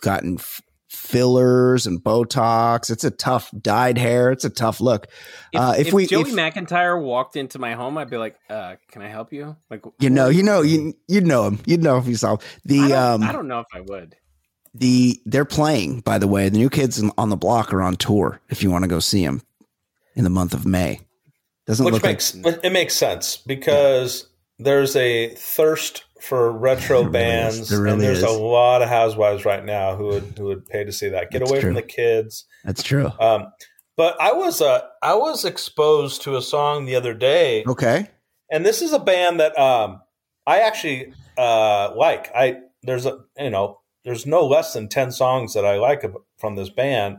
gotten 0.00 0.36
f- 0.38 0.60
fillers 1.00 1.86
and 1.86 1.98
Botox. 2.02 2.90
It's 2.90 3.04
a 3.04 3.10
tough 3.10 3.50
dyed 3.60 3.98
hair. 3.98 4.30
It's 4.30 4.44
a 4.44 4.50
tough 4.50 4.80
look. 4.80 5.06
if, 5.52 5.60
Uh, 5.60 5.74
if 5.78 5.88
if 5.88 5.92
we- 5.94 6.06
Joey 6.06 6.22
if- 6.22 6.28
McIntyre 6.34 7.00
walked 7.02 7.36
into 7.36 7.58
my 7.58 7.72
home, 7.74 7.98
I'd 7.98 8.10
be 8.10 8.16
like, 8.18 8.36
uh, 8.48 8.76
"Can 8.92 9.02
I 9.02 9.08
help 9.08 9.32
you?" 9.32 9.56
Like, 9.70 9.82
You 9.98 10.10
know, 10.10 10.28
you 10.28 10.42
know, 10.42 10.62
you 10.62 10.94
you 11.08 11.20
know 11.22 11.44
him. 11.46 11.58
You'd 11.66 11.82
know 11.82 11.96
if 11.98 12.06
you 12.06 12.14
saw 12.16 12.34
I 12.34 12.38
the 12.64 12.78
don't, 12.88 12.92
um 12.92 13.22
I 13.22 13.32
don't 13.32 13.48
know 13.48 13.60
if 13.60 13.66
I 13.72 13.80
would. 13.80 14.16
the 14.74 15.20
they're 15.26 15.44
playing. 15.44 16.00
By 16.00 16.18
the 16.18 16.28
way, 16.28 16.48
the 16.48 16.58
new 16.58 16.70
kids 16.70 17.02
on 17.18 17.28
the 17.30 17.36
block 17.36 17.72
are 17.72 17.82
on 17.82 17.96
tour. 17.96 18.40
If 18.48 18.62
you 18.62 18.70
want 18.70 18.84
to 18.84 18.88
go 18.88 19.00
see 19.00 19.24
them 19.24 19.42
in 20.14 20.24
the 20.24 20.30
month 20.30 20.54
of 20.54 20.64
May, 20.66 21.00
doesn't 21.66 21.84
Which 21.84 21.94
look 21.94 22.02
makes 22.04 22.34
like 22.36 22.60
it 22.62 22.72
makes 22.72 22.94
sense 22.94 23.36
because 23.38 24.28
there's 24.58 24.94
a 24.94 25.34
thirst 25.36 26.04
for 26.20 26.52
retro 26.52 27.02
There 27.02 27.08
really 27.10 27.12
bands, 27.12 27.68
There 27.68 27.80
really 27.80 27.92
and 27.92 28.00
there's 28.02 28.18
is. 28.18 28.24
a 28.24 28.30
lot 28.30 28.82
of 28.82 28.88
housewives 28.88 29.44
right 29.44 29.64
now 29.64 29.96
who 29.96 30.06
would 30.06 30.34
who 30.38 30.44
would 30.44 30.66
pay 30.66 30.84
to 30.84 30.92
see 30.92 31.08
that. 31.08 31.30
Get 31.30 31.40
That's 31.40 31.50
away 31.50 31.60
true. 31.60 31.68
from 31.70 31.74
the 31.76 31.82
kids. 31.82 32.44
that's 32.64 32.82
true. 32.82 33.10
Um, 33.18 33.52
but 33.96 34.20
I 34.20 34.32
was 34.32 34.60
uh, 34.62 34.80
I 35.02 35.14
was 35.14 35.44
exposed 35.44 36.22
to 36.22 36.36
a 36.36 36.42
song 36.42 36.84
the 36.86 36.96
other 36.96 37.14
day, 37.14 37.64
Okay, 37.66 38.08
and 38.50 38.64
this 38.64 38.80
is 38.82 38.92
a 38.92 38.98
band 38.98 39.40
that 39.40 39.58
um, 39.58 40.00
I 40.46 40.60
actually 40.60 41.12
uh, 41.36 41.92
like. 41.96 42.30
I 42.34 42.58
there's 42.82 43.04
a 43.06 43.18
you 43.38 43.50
know 43.50 43.80
there's 44.04 44.24
no 44.26 44.46
less 44.46 44.72
than 44.72 44.88
ten 44.88 45.12
songs 45.12 45.52
that 45.54 45.64
I 45.66 45.76
like 45.76 46.02
from 46.38 46.56
this 46.56 46.70
band. 46.70 47.18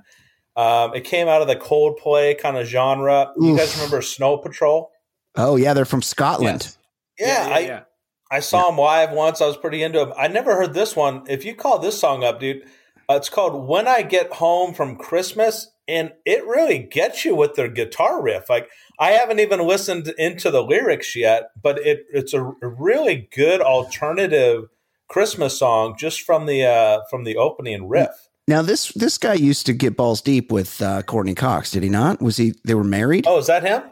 Um, 0.56 0.94
it 0.96 1.06
came 1.06 1.28
out 1.28 1.42
of 1.42 1.48
the 1.48 1.56
Coldplay 1.56 2.38
kind 2.38 2.58
of 2.58 2.66
genre. 2.68 3.32
You 3.40 3.56
guys 3.56 3.76
remember 3.76 4.02
Snow 4.02 4.38
Patrol? 4.38 4.90
oh 5.38 5.56
yeah, 5.56 5.74
they're 5.74 5.86
from 5.86 6.02
Scotland. 6.02 6.76
Yeah, 7.20 7.48
I 7.52 7.84
I 8.32 8.40
saw 8.40 8.70
him 8.70 8.78
live 8.78 9.12
once. 9.12 9.42
I 9.42 9.48
was 9.48 9.58
pretty 9.58 9.84
into 9.84 10.00
him. 10.02 10.14
I 10.18 10.30
never 10.30 10.56
heard 10.56 10.74
this 10.74 10.96
one. 10.96 11.24
If 11.28 11.44
you 11.44 11.54
call 11.54 11.80
this 11.80 12.00
song 12.00 12.24
up, 12.24 12.40
dude, 12.40 12.64
uh, 13.10 13.16
it's 13.16 13.30
called 13.30 13.68
"When 13.68 13.88
I 13.88 14.04
Get 14.04 14.32
Home 14.34 14.74
from 14.74 14.96
Christmas," 14.96 15.72
and 15.88 16.14
it 16.26 16.46
really 16.46 16.80
gets 16.80 17.26
you 17.26 17.36
with 17.36 17.56
their 17.56 17.68
guitar 17.68 18.24
riff. 18.24 18.50
Like 18.50 18.70
I 18.98 19.12
haven't 19.12 19.40
even 19.40 19.60
listened 19.60 20.14
into 20.18 20.50
the 20.50 20.64
lyrics 20.64 21.16
yet, 21.16 21.52
but 21.62 21.78
it 21.80 22.06
it's 22.14 22.34
a, 22.34 22.42
a 22.42 22.68
really 22.68 23.28
good 23.36 23.60
alternative 23.60 24.70
Christmas 25.10 25.60
song 25.60 25.96
just 26.00 26.22
from 26.22 26.46
the 26.46 26.64
uh, 26.64 27.02
from 27.10 27.26
the 27.26 27.36
opening 27.36 27.90
riff. 27.90 28.30
Now 28.48 28.62
this 28.62 28.94
this 28.94 29.18
guy 29.18 29.34
used 29.34 29.66
to 29.66 29.74
get 29.74 29.98
balls 29.98 30.22
deep 30.22 30.52
with 30.52 30.82
uh, 30.82 31.02
Courteney 31.02 31.36
Cox. 31.36 31.72
Did 31.72 31.84
he 31.84 31.90
not? 31.90 32.22
Was 32.22 32.38
he? 32.38 32.54
They 32.64 32.76
were 32.76 32.84
married. 32.86 33.26
Oh, 33.28 33.38
is 33.38 33.48
that 33.48 33.64
him? 33.64 33.84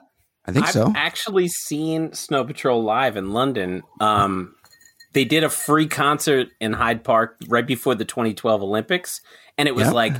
I 0.49 0.51
think 0.53 0.65
I've 0.67 0.73
so. 0.73 0.93
actually 0.95 1.47
seen 1.47 2.13
Snow 2.13 2.43
Patrol 2.43 2.83
live 2.83 3.15
in 3.17 3.31
London. 3.31 3.83
Um, 3.99 4.55
they 5.13 5.25
did 5.25 5.43
a 5.43 5.49
free 5.49 5.87
concert 5.87 6.49
in 6.59 6.73
Hyde 6.73 7.03
Park 7.03 7.37
right 7.47 7.65
before 7.65 7.95
the 7.95 8.05
2012 8.05 8.61
Olympics, 8.61 9.21
and 9.57 9.67
it 9.67 9.75
was 9.75 9.87
Yeah. 9.87 9.91
like, 9.93 10.13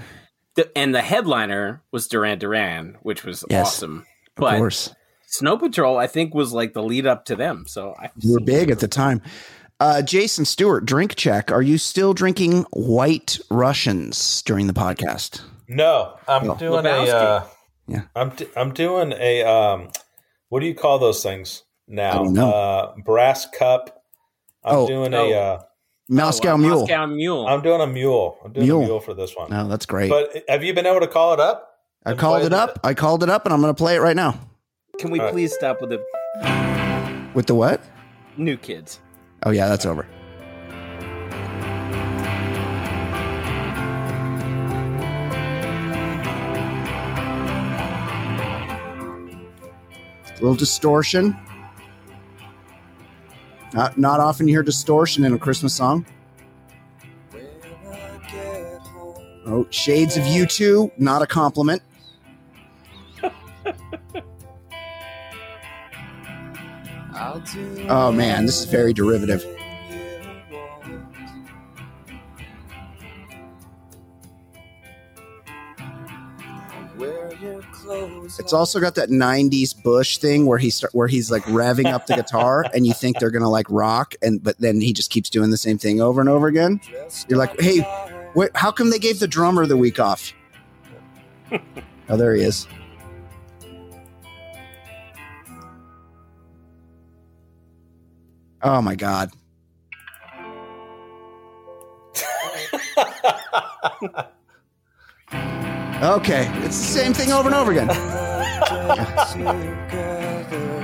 the, 0.56 0.76
and 0.78 0.94
the 0.96 1.02
headliner 1.02 1.82
was 1.92 2.08
Duran 2.08 2.40
Duran, 2.40 2.98
which 3.04 3.24
was 3.24 3.44
Yes, 3.50 3.68
awesome. 3.68 4.00
of 4.00 4.06
But 4.38 4.58
course, 4.58 4.94
Snow 5.28 5.58
Patrol, 5.58 5.98
I 5.98 6.08
think, 6.08 6.34
was 6.34 6.54
like 6.54 6.74
the 6.74 6.82
lead 6.84 7.06
up 7.06 7.26
to 7.26 7.36
them. 7.36 7.66
So 7.68 7.94
I 8.00 8.10
you 8.20 8.34
were 8.34 8.40
big 8.40 8.72
at 8.72 8.80
the 8.80 8.88
time. 8.88 9.22
Uh, 9.80 10.02
Jason 10.02 10.44
Stewart, 10.44 10.86
drink 10.86 11.16
check. 11.16 11.52
Are 11.52 11.62
you 11.62 11.78
still 11.78 12.14
drinking 12.14 12.64
White 12.74 13.40
Russians 13.50 14.42
during 14.42 14.68
the 14.68 14.74
podcast? 14.74 15.42
No, 15.70 16.16
I'm 16.28 16.48
No. 16.48 16.56
doing 16.56 16.84
Lebowski. 16.84 17.08
a. 17.10 17.16
Uh, 17.16 17.44
Yeah. 17.88 18.02
I'm 18.16 18.30
d- 18.32 18.48
I'm 18.58 18.74
doing 18.74 19.14
a. 19.18 19.44
Um, 19.44 19.90
what 20.50 20.60
do 20.60 20.66
you 20.68 20.76
call 20.76 21.00
those 21.00 21.24
things 21.24 21.64
now? 21.88 22.12
I 22.12 22.16
don't 22.16 22.34
know. 22.34 22.52
Uh, 22.52 22.94
brass 23.04 23.48
cup. 23.58 24.04
I'm 24.64 24.76
Oh. 24.76 24.88
doing 24.88 25.14
Oh. 25.14 25.26
a. 25.32 25.34
Uh, 25.34 25.62
Moscow 26.12 26.54
Oh, 26.54 26.58
Mule. 26.58 26.80
Moscow 26.82 27.06
Mule. 27.06 27.48
I'm 27.48 27.62
doing 27.62 27.82
a 27.82 27.88
mule. 27.88 28.40
I'm 28.44 28.52
doing 28.52 28.66
Mule. 28.66 28.82
a 28.82 28.86
mule 28.86 29.00
for 29.00 29.14
this 29.14 29.36
one. 29.36 29.52
No, 29.52 29.68
that's 29.68 29.86
great. 29.86 30.10
But 30.10 30.44
have 30.50 30.64
you 30.64 30.74
been 30.74 30.88
able 30.88 31.02
to 31.02 31.08
call 31.08 31.34
it 31.34 31.40
up? 31.40 31.68
I 32.04 32.16
called 32.16 32.44
it 32.44 32.50
the- 32.50 32.58
up. 32.58 32.80
I 32.84 32.96
called 32.96 33.22
it 33.22 33.30
up, 33.30 33.46
and 33.46 33.54
I'm 33.54 33.62
going 33.62 33.74
to 33.74 33.78
play 33.78 33.96
it 33.96 34.00
right 34.02 34.16
now. 34.16 34.40
Can 34.98 35.12
we 35.12 35.20
All 35.20 35.26
right. 35.26 35.32
please 35.34 35.54
stop 35.54 35.82
with 35.82 35.92
the 35.92 37.32
With 37.36 37.46
the 37.46 37.54
what? 37.56 37.82
new 38.38 38.58
kids? 38.58 39.00
Oh 39.46 39.52
yeah, 39.52 39.68
that's 39.68 39.86
over. 39.86 40.08
A 50.40 50.42
little 50.42 50.56
distortion. 50.56 51.36
Not 53.74 53.98
not 53.98 54.22
often 54.22 54.48
you 54.48 54.54
hear 54.54 54.64
distortion 54.64 55.26
in 55.26 55.34
a 55.34 55.38
Christmas 55.38 55.76
song. 55.76 56.06
Oh, 59.46 59.68
shades 59.70 60.16
of 60.16 60.24
U2, 60.24 60.92
not 60.98 61.22
a 61.22 61.28
compliment. 61.28 61.82
Oh 67.90 68.12
man, 68.14 68.46
this 68.46 68.60
is 68.60 68.66
very 68.66 68.94
derivative. 68.94 69.46
It's 78.38 78.54
also 78.54 78.80
got 78.80 78.96
that 78.96 79.10
'90s 79.10 79.82
Bush 79.82 80.18
thing 80.18 80.46
where 80.46 80.58
he 80.58 80.70
start, 80.70 80.94
where 80.94 81.08
he's 81.08 81.32
like 81.32 81.44
revving 81.44 81.92
up 81.92 82.06
the 82.06 82.16
guitar, 82.16 82.66
and 82.74 82.86
you 82.86 82.94
think 82.94 83.20
they're 83.20 83.32
gonna 83.32 83.50
like 83.50 83.66
rock, 83.70 84.14
and 84.22 84.44
but 84.44 84.60
then 84.60 84.82
he 84.82 84.94
just 84.94 85.10
keeps 85.10 85.30
doing 85.30 85.50
the 85.50 85.58
same 85.58 85.78
thing 85.78 86.02
over 86.02 86.22
and 86.22 86.30
over 86.30 86.48
again. 86.48 86.80
You're 87.28 87.40
like, 87.40 87.60
hey, 87.60 87.82
wait, 88.36 88.52
how 88.56 88.72
come 88.72 88.92
they 88.92 89.00
gave 89.00 89.20
the 89.20 89.28
drummer 89.28 89.66
the 89.66 89.78
week 89.78 90.00
off? 90.00 90.34
oh, 91.52 92.18
there 92.18 92.36
he 92.36 92.44
is. 92.44 92.68
Oh 98.62 98.82
my 98.82 98.96
god. 98.96 99.32
Okay, 106.02 106.50
it's 106.64 106.78
the 106.78 106.86
same 106.86 107.14
thing 107.14 107.32
over 107.34 107.50
and 107.50 107.56
over 107.56 107.72
again. 107.74 107.90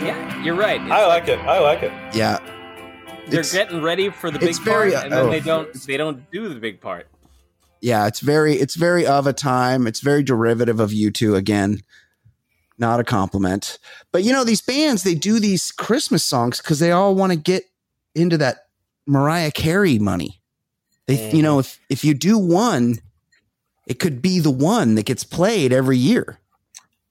Yeah, 0.03 0.43
you're 0.43 0.55
right. 0.55 0.81
It's 0.81 0.91
I 0.91 1.07
like 1.07 1.29
it. 1.29 1.39
I 1.39 1.59
like 1.59 1.83
it. 1.83 1.91
Yeah, 2.13 2.39
they're 3.27 3.39
it's- 3.39 3.53
getting 3.53 3.81
ready 3.81 4.09
for 4.09 4.29
the 4.29 4.39
big 4.39 4.49
it's 4.49 4.59
very, 4.59 4.91
part, 4.91 5.05
and 5.05 5.13
then 5.13 5.25
oh. 5.25 5.29
they 5.29 5.39
don't. 5.39 5.73
They 5.73 5.95
don't 5.97 6.29
do 6.31 6.49
the 6.49 6.59
big 6.59 6.81
part. 6.81 7.07
yeah, 7.81 8.07
it's 8.07 8.19
very 8.19 8.55
it's 8.55 8.75
very 8.75 9.07
of 9.07 9.25
a 9.25 9.31
time. 9.33 9.87
It's 9.87 10.01
very 10.01 10.21
derivative 10.21 10.79
of 10.81 10.91
U2 10.91 11.35
again. 11.35 11.79
Not 12.77 12.99
a 12.99 13.05
compliment. 13.05 13.79
But 14.11 14.23
you 14.23 14.33
know, 14.33 14.43
these 14.43 14.61
bands, 14.61 15.03
they 15.03 15.15
do 15.15 15.39
these 15.39 15.71
Christmas 15.71 16.25
songs 16.25 16.59
because 16.59 16.79
they 16.79 16.91
all 16.91 17.15
want 17.15 17.31
to 17.31 17.37
get 17.37 17.63
into 18.13 18.37
that 18.39 18.65
Mariah 19.07 19.51
Carey 19.51 19.97
money. 19.97 20.41
They 21.07 21.31
you 21.31 21.41
know, 21.41 21.53
mm-hmm. 21.53 21.59
if 21.61 21.79
if 21.89 22.03
you 22.03 22.13
do 22.13 22.37
one, 22.37 22.99
it 23.85 23.99
could 23.99 24.21
be 24.21 24.39
the 24.39 24.51
one 24.51 24.95
that 24.95 25.05
gets 25.05 25.23
played 25.23 25.71
every 25.73 25.97
year. 25.97 26.39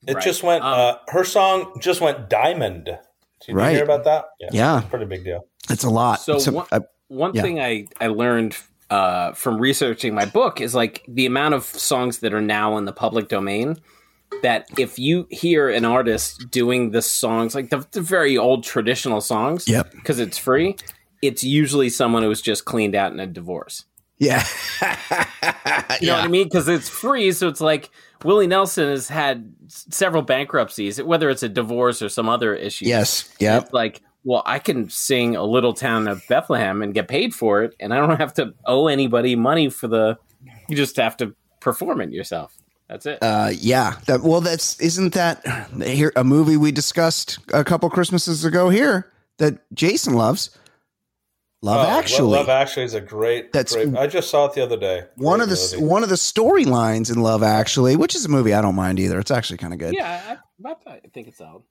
It 0.07 0.15
Right. 0.15 0.25
just 0.25 0.43
went. 0.43 0.63
Um, 0.65 0.73
uh, 0.79 0.95
her 1.09 1.25
song 1.25 1.79
just 1.81 2.01
went 2.01 2.29
diamond. 2.29 2.85
Did 2.87 2.99
you 3.49 3.55
Right. 3.55 3.75
hear 3.75 3.85
about 3.85 4.05
that? 4.05 4.27
Yeah. 4.53 4.79
it's 4.79 4.87
a 4.87 4.91
pretty 4.91 5.07
big 5.07 5.25
deal. 5.25 5.47
It's 5.71 5.85
a 5.85 5.91
lot. 5.91 6.21
So 6.21 6.39
So, 6.39 6.53
one- 6.53 6.67
uh, 6.73 6.81
One 7.09 7.33
Yeah. 7.35 7.43
thing 7.43 7.61
I, 7.61 7.87
I 8.01 8.07
learned 8.09 8.57
uh, 8.91 9.33
from 9.33 9.59
researching 9.59 10.15
my 10.15 10.25
book 10.25 10.61
is 10.61 10.75
like 10.75 11.03
the 11.09 11.27
amount 11.27 11.55
of 11.55 11.65
songs 11.65 12.19
that 12.21 12.33
are 12.35 12.41
now 12.41 12.77
in 12.77 12.85
the 12.87 12.93
public 12.93 13.29
domain. 13.29 13.77
That 14.43 14.67
if 14.79 14.99
you 14.99 15.27
hear 15.31 15.69
an 15.71 15.85
artist 15.85 16.51
doing 16.51 16.91
the 16.91 17.03
songs, 17.03 17.55
like 17.55 17.71
the, 17.71 17.87
the 17.93 18.01
very 18.01 18.37
old 18.37 18.65
traditional 18.65 19.21
songs, 19.21 19.69
Yep. 19.69 19.93
because 19.93 20.19
it's 20.19 20.37
free, 20.39 20.77
it's 21.23 21.45
usually 21.45 21.89
someone 21.89 22.23
who 22.23 22.29
was 22.29 22.43
just 22.43 22.65
cleaned 22.65 22.95
out 22.95 23.13
in 23.13 23.21
a 23.21 23.27
divorce. 23.27 23.85
Yeah. 24.19 24.45
You 26.01 26.09
know 26.09 26.15
what 26.15 26.25
I 26.25 26.29
mean? 26.29 26.45
Because 26.45 26.69
it's 26.69 26.89
free, 26.89 27.31
so 27.33 27.49
it's 27.49 27.61
like 27.61 27.91
Willie 28.25 28.47
Nelson 28.47 28.89
has 28.89 29.09
had 29.09 29.53
several 29.69 30.23
bankruptcies, 30.23 31.01
whether 31.03 31.31
it's 31.31 31.43
a 31.43 31.49
divorce 31.49 32.03
or 32.03 32.09
some 32.09 32.29
other 32.29 32.55
issue. 32.55 32.87
Yes. 32.87 33.33
Yep. 33.39 33.65
It's 33.65 33.73
like, 33.73 34.03
well, 34.25 34.43
I 34.47 34.59
can 34.59 34.89
sing 34.89 35.37
a 35.37 35.45
little 35.45 35.73
town 35.73 36.09
of 36.09 36.27
Bethlehem 36.29 36.83
and 36.83 36.95
get 36.95 37.09
paid 37.09 37.35
for 37.35 37.63
it, 37.63 37.75
and 37.79 37.93
I 37.93 37.99
don't 37.99 38.19
have 38.19 38.35
to 38.35 38.55
owe 38.67 38.89
anybody 38.89 39.37
money 39.37 39.69
for 39.71 39.87
the. 39.87 40.19
You 40.69 40.77
just 40.77 40.97
have 40.97 41.17
to 41.19 41.35
perform 41.61 42.01
it 42.01 42.11
yourself. 42.11 42.57
That's 42.89 43.07
it. 43.07 43.19
Uh, 43.23 43.51
yeah. 43.53 43.95
That 44.07 44.23
well, 44.23 44.41
that's 44.41 44.81
isn't 44.81 45.15
that 45.15 45.45
here 45.83 46.13
a 46.17 46.25
movie 46.25 46.57
we 46.57 46.73
discussed 46.73 47.39
a 47.53 47.65
couple 47.65 47.89
Christmases 47.91 48.45
ago 48.45 48.69
here 48.69 49.13
that 49.39 49.59
Jason 49.75 50.15
loves. 50.15 50.51
Love 51.65 51.87
Oh, 51.89 51.99
Actually. 51.99 52.37
Love 52.37 52.49
Actually 52.49 52.85
is 52.85 52.95
a 52.95 53.01
great. 53.01 53.53
That's- 53.53 53.75
great, 53.75 53.97
I 53.97 54.07
just 54.07 54.29
saw 54.31 54.45
it 54.47 54.53
the 54.55 54.63
other 54.63 54.77
day. 54.77 55.05
one 55.17 55.41
of 55.41 55.49
the 55.49 55.71
movie. 55.73 55.85
one 55.87 56.03
of 56.03 56.09
the 56.11 56.15
storylines 56.17 57.11
in 57.11 57.23
Love 57.23 57.43
Actually, 57.43 57.97
which 57.97 58.15
is 58.15 58.25
a 58.25 58.29
movie 58.29 58.53
I 58.53 58.61
don't 58.61 58.75
mind 58.75 59.01
either. 59.01 59.19
It's 59.19 59.31
actually 59.31 59.57
kind 59.59 59.73
of 59.73 59.79
good. 59.79 59.95
yeah, 59.95 60.37
I, 60.65 60.69
I, 60.69 60.75
I 60.93 61.01
think 61.13 61.29
it's 61.29 61.41
out. 61.41 61.63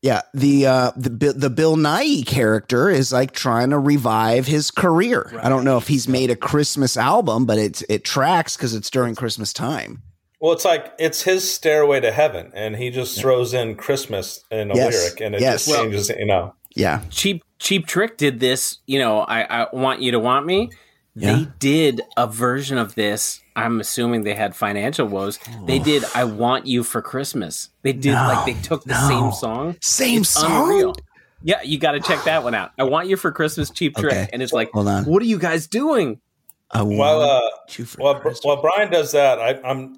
Yeah, 0.00 0.22
the 0.34 0.66
uh 0.66 0.90
the 0.96 1.10
the 1.36 1.50
Bill 1.50 1.76
Nighy 1.76 2.26
character 2.26 2.90
is 2.90 3.12
like 3.12 3.32
trying 3.32 3.70
to 3.70 3.78
revive 3.78 4.46
his 4.46 4.70
career. 4.72 5.38
I 5.40 5.48
don't 5.48 5.64
know 5.64 5.76
if 5.76 5.86
he's 5.86 6.08
made 6.08 6.28
a 6.30 6.34
Christmas 6.36 6.96
album, 6.96 7.44
but 7.46 7.58
it's 7.58 7.82
it 7.88 8.04
tracks 8.04 8.56
because 8.56 8.74
it's 8.74 8.90
during 8.90 9.14
Christmas 9.14 9.52
time. 9.52 10.02
Well, 10.40 10.52
it's 10.52 10.64
like 10.64 10.92
it's 10.98 11.22
his 11.22 11.48
stairway 11.48 12.00
to 12.00 12.10
heaven, 12.10 12.50
and 12.52 12.74
he 12.74 12.90
just 12.90 13.16
throws 13.20 13.54
in 13.54 13.76
Christmas 13.76 14.44
in 14.50 14.72
a 14.72 14.74
Yes. 14.74 14.92
lyric, 14.94 15.20
and 15.20 15.34
it 15.36 15.40
Yes. 15.40 15.66
just 15.66 15.78
changes. 15.78 16.08
You 16.08 16.26
know, 16.26 16.54
Yeah, 16.74 17.02
Cheap 17.10 17.44
Cheap 17.58 17.86
Trick 17.86 18.16
did 18.16 18.40
this. 18.40 18.78
You 18.86 18.98
know, 18.98 19.20
I, 19.20 19.62
I 19.64 19.66
want 19.72 20.00
you 20.00 20.12
to 20.12 20.18
want 20.20 20.46
me. 20.46 20.70
Yeah. 21.14 21.34
They 21.36 21.48
did 21.58 22.00
a 22.16 22.26
version 22.26 22.78
of 22.78 22.94
this. 22.94 23.40
I'm 23.54 23.80
assuming 23.80 24.22
they 24.24 24.34
had 24.34 24.56
financial 24.56 25.06
woes. 25.06 25.38
They 25.66 25.78
did 25.78 26.04
"I 26.14 26.24
Want 26.24 26.66
You 26.66 26.82
for 26.82 27.02
Christmas." 27.02 27.68
They 27.82 27.92
did 27.92 28.12
No, 28.14 28.28
like 28.28 28.46
they 28.46 28.60
took 28.62 28.84
the 28.84 28.94
no. 28.94 29.08
same 29.08 29.32
song. 29.32 29.76
same 29.82 30.20
It's 30.22 30.30
song. 30.30 30.70
unreal. 30.70 30.94
Yeah, 31.42 31.60
you 31.62 31.78
got 31.78 31.92
to 31.92 32.00
check 32.00 32.24
that 32.24 32.44
one 32.44 32.54
out. 32.54 32.70
I 32.78 32.84
want 32.84 33.08
you 33.08 33.16
for 33.16 33.30
Christmas, 33.32 33.68
Cheap 33.68 33.96
Trick, 33.96 34.12
Okay. 34.12 34.28
and 34.32 34.40
it's 34.42 34.52
like, 34.52 34.70
Hold 34.72 34.86
on. 34.88 35.04
what 35.04 35.20
are 35.20 35.26
you 35.26 35.38
guys 35.38 35.66
doing? 35.66 36.20
I 36.70 36.82
while 36.82 37.18
want 37.18 37.44
uh, 37.44 37.50
you 37.76 37.84
for 37.84 38.00
while, 38.00 38.34
while 38.42 38.62
Brian 38.62 38.90
does 38.90 39.12
that, 39.12 39.38
I, 39.40 39.60
I'm 39.68 39.96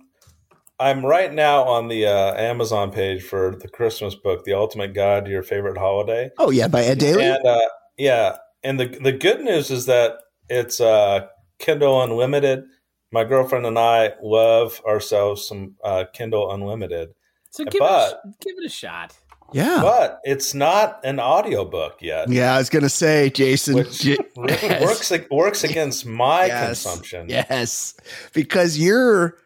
I'm 0.85 1.05
right 1.05 1.33
now 1.33 1.63
on 1.63 1.89
the 1.89 2.07
uh, 2.07 2.35
Amazon 2.35 2.91
page 2.93 3.23
for 3.23 3.57
the 3.59 3.69
Christmas 3.69 4.15
book, 4.15 4.45
The 4.45 4.53
Ultimate 4.53 4.93
Guide 4.95 5.25
to 5.25 5.31
Your 5.31 5.43
Favorite 5.43 5.79
Holiday. 5.79 6.31
oh 6.39 6.51
yeah, 6.51 6.69
by 6.69 6.83
Ed 6.85 6.99
Daly. 6.99 7.25
And 7.25 7.45
uh, 7.47 7.59
yeah, 7.97 8.37
and 8.63 8.79
the 8.79 8.87
the 8.87 9.13
good 9.13 9.41
news 9.41 9.71
is 9.71 9.87
that 9.87 10.17
it's 10.51 10.81
uh, 10.81 11.27
Kindle 11.59 12.03
Unlimited. 12.03 12.65
My 13.13 13.25
girlfriend 13.25 13.65
and 13.65 13.79
I 13.79 14.13
love 14.23 14.81
ourselves 14.87 15.49
some 15.49 15.77
uh, 15.83 16.05
Kindle 16.13 16.53
Unlimited, 16.53 17.11
So 17.51 17.65
give 17.65 17.79
But- 17.79 18.11
it, 18.13 18.17
a, 18.29 18.29
give 18.45 18.55
it 18.59 18.67
a 18.67 18.69
shot. 18.69 19.17
yeah, 19.53 19.79
but 19.81 20.19
it's 20.25 20.53
not 20.53 21.01
an 21.05 21.19
audiobook 21.21 22.03
yet, 22.03 22.29
yeah. 22.29 22.55
I 22.55 22.59
was 22.59 22.69
gonna 22.69 22.89
say, 22.91 23.31
Jason. 23.31 23.77
which 23.77 24.01
J- 24.03 24.19
really 24.37 24.81
works 24.85 25.11
works 25.31 25.65
against 25.65 26.05
my 26.05 26.47
Yes. 26.47 26.83
consumption. 26.83 27.29
Yes, 27.31 27.95
because 28.35 28.79
you're 28.79 29.39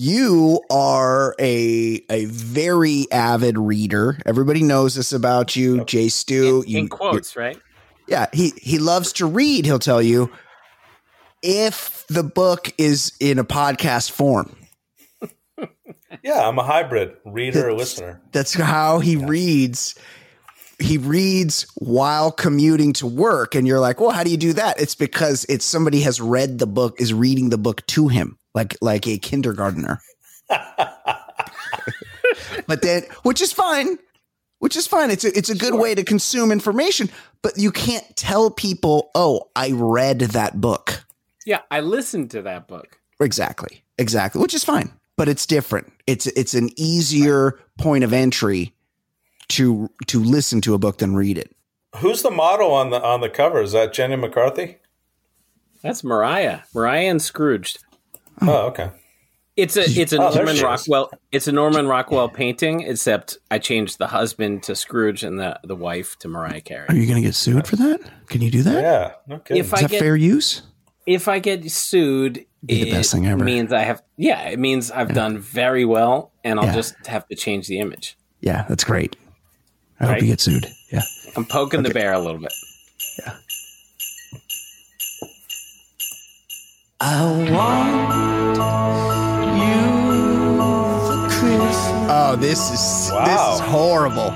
you 0.00 0.60
are 0.70 1.34
a 1.40 2.00
a 2.08 2.26
very 2.26 3.10
avid 3.10 3.58
reader. 3.58 4.16
Everybody 4.24 4.62
knows 4.62 4.94
this 4.94 5.12
about 5.12 5.56
you, 5.56 5.84
Jay 5.86 6.08
Stu. 6.08 6.62
In, 6.62 6.70
you, 6.70 6.78
in 6.78 6.88
quotes, 6.88 7.34
right? 7.34 7.58
Yeah, 8.06 8.26
he 8.32 8.52
he 8.56 8.78
loves 8.78 9.12
to 9.14 9.26
read. 9.26 9.64
He'll 9.64 9.80
tell 9.80 10.00
you 10.00 10.30
if 11.42 12.06
the 12.08 12.22
book 12.22 12.72
is 12.78 13.12
in 13.18 13.40
a 13.40 13.44
podcast 13.44 14.12
form. 14.12 14.54
Yeah, 16.22 16.48
I'm 16.48 16.58
a 16.58 16.62
hybrid 16.62 17.16
reader 17.26 17.68
or 17.68 17.74
listener. 17.74 18.20
That's 18.32 18.54
how 18.54 18.98
he 18.98 19.16
reads. 19.16 19.94
He 20.78 20.96
reads 20.96 21.66
while 21.74 22.32
commuting 22.32 22.94
to 22.94 23.06
work, 23.06 23.54
and 23.54 23.66
you're 23.66 23.78
like, 23.78 24.00
"Well, 24.00 24.10
how 24.10 24.24
do 24.24 24.30
you 24.30 24.36
do 24.38 24.54
that?" 24.54 24.80
It's 24.80 24.94
because 24.94 25.44
it's 25.50 25.66
somebody 25.66 26.00
has 26.00 26.18
read 26.20 26.58
the 26.58 26.66
book, 26.66 27.00
is 27.00 27.12
reading 27.12 27.50
the 27.50 27.58
book 27.58 27.84
to 27.88 28.08
him, 28.08 28.37
like 28.54 28.76
like 28.80 29.06
a 29.06 29.18
kindergartner. 29.18 30.00
but 32.66 32.82
then, 32.82 33.02
which 33.22 33.40
is 33.42 33.52
fine, 33.52 33.98
which 34.58 34.76
is 34.76 34.86
fine. 34.86 35.10
It's 35.10 35.24
a, 35.24 35.36
it's 35.36 35.50
a 35.50 35.54
good 35.54 35.74
way 35.74 35.94
to 35.94 36.04
consume 36.04 36.50
information, 36.50 37.10
but 37.42 37.56
you 37.56 37.70
can't 37.70 38.16
tell 38.16 38.50
people, 38.50 39.10
"Oh, 39.14 39.50
I 39.54 39.72
read 39.72 40.20
that 40.20 40.60
book." 40.60 41.04
Yeah, 41.46 41.60
I 41.70 41.80
listened 41.80 42.30
to 42.32 42.42
that 42.42 42.68
book. 42.68 42.98
Exactly. 43.20 43.82
Exactly. 43.98 44.40
Which 44.40 44.54
is 44.54 44.64
fine, 44.64 44.92
but 45.16 45.28
it's 45.28 45.46
different. 45.46 45.92
It's 46.06 46.26
it's 46.28 46.54
an 46.54 46.70
easier 46.76 47.58
point 47.78 48.04
of 48.04 48.12
entry 48.12 48.72
to 49.48 49.90
to 50.06 50.22
listen 50.22 50.60
to 50.62 50.74
a 50.74 50.78
book 50.78 50.98
than 50.98 51.14
read 51.16 51.38
it. 51.38 51.54
Who's 51.96 52.22
the 52.22 52.30
model 52.30 52.72
on 52.72 52.90
the 52.90 53.02
on 53.02 53.20
the 53.20 53.30
cover? 53.30 53.60
Is 53.60 53.72
that 53.72 53.92
Jenny 53.92 54.16
McCarthy? 54.16 54.78
That's 55.82 56.04
Mariah, 56.04 56.60
Mariah 56.74 57.08
and 57.08 57.22
Scrooged. 57.22 57.78
Oh, 58.42 58.48
oh, 58.48 58.66
okay. 58.68 58.90
It's 59.56 59.76
a 59.76 59.80
it's 59.82 60.12
a 60.12 60.18
Oh, 60.22 60.32
Norman. 60.32 60.56
Rockwell. 60.58 61.10
It's 61.32 61.48
a 61.48 61.52
Norman 61.52 61.88
Rockwell 61.88 62.28
painting, 62.28 62.82
except 62.82 63.38
I 63.50 63.58
changed 63.58 63.98
the 63.98 64.06
husband 64.06 64.62
to 64.64 64.76
Scrooge 64.76 65.24
and 65.24 65.38
the 65.38 65.58
the 65.64 65.74
wife 65.74 66.16
to 66.20 66.28
Mariah 66.28 66.60
Carey. 66.60 66.86
Are 66.88 66.94
you 66.94 67.06
going 67.06 67.20
to 67.20 67.26
get 67.28 67.34
sued 67.34 67.66
for 67.66 67.74
that? 67.76 68.00
Can 68.28 68.40
you 68.40 68.50
do 68.52 68.62
that? 68.62 68.82
Yeah. 68.82 69.12
No 69.26 69.38
kidding. 69.40 69.60
If 69.60 69.74
I 69.74 69.82
that 69.82 69.90
get 69.90 69.98
fair 70.00 70.14
use? 70.14 70.62
if 71.06 71.26
I 71.26 71.38
get 71.40 71.68
sued, 71.70 72.44
Be 72.64 72.84
the 72.84 72.90
it 72.90 72.92
best 72.92 73.10
thing 73.12 73.26
ever. 73.26 73.42
means 73.42 73.72
I 73.72 73.80
have 73.80 74.00
yeah, 74.16 74.48
it 74.48 74.60
means 74.60 74.92
I've 74.92 75.12
done 75.12 75.38
very 75.38 75.84
well, 75.84 76.32
and 76.44 76.60
I'll 76.60 76.66
Yeah. 76.66 76.74
just 76.74 76.94
have 77.06 77.26
to 77.28 77.34
change 77.34 77.66
the 77.66 77.80
image. 77.80 78.16
Yeah, 78.40 78.64
that's 78.68 78.84
great. 78.84 79.16
I 79.98 80.06
hope 80.06 80.20
you 80.20 80.28
get 80.28 80.40
sued. 80.40 80.68
Yeah. 80.92 81.02
I'm 81.36 81.44
poking 81.44 81.82
the 81.82 81.90
bear 81.90 82.12
a 82.12 82.20
little 82.20 82.40
bit. 82.40 82.52
Oh, 87.00 87.44
this 92.40 92.58
is 92.72 93.12
Wow. 93.12 93.24
this 93.24 93.40
is 93.54 93.60
horrible. 93.70 94.30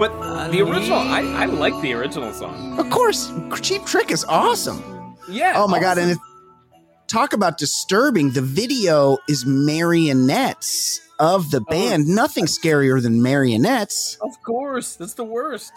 But 0.00 0.50
the 0.50 0.60
original, 0.62 0.98
I, 0.98 1.20
I 1.20 1.44
like 1.44 1.80
the 1.82 1.92
original 1.92 2.32
song. 2.32 2.78
Of 2.80 2.90
course, 2.90 3.32
Cheap 3.62 3.84
Trick 3.86 4.10
is 4.10 4.24
awesome. 4.24 4.82
Yeah. 5.28 5.52
Oh 5.54 5.68
my 5.68 5.78
god! 5.78 5.98
And 5.98 6.10
it, 6.10 6.18
talk 7.06 7.32
about 7.32 7.58
disturbing. 7.58 8.30
The 8.30 8.42
video 8.42 9.18
is 9.28 9.46
marionettes 9.46 11.00
of 11.20 11.52
the 11.52 11.60
oh, 11.60 11.70
band. 11.70 12.08
Nothing 12.08 12.46
scarier 12.46 13.00
than 13.00 13.22
marionettes. 13.22 14.16
of 14.20 14.42
course, 14.42 14.96
that's 14.96 15.14
the 15.14 15.22
worst. 15.22 15.72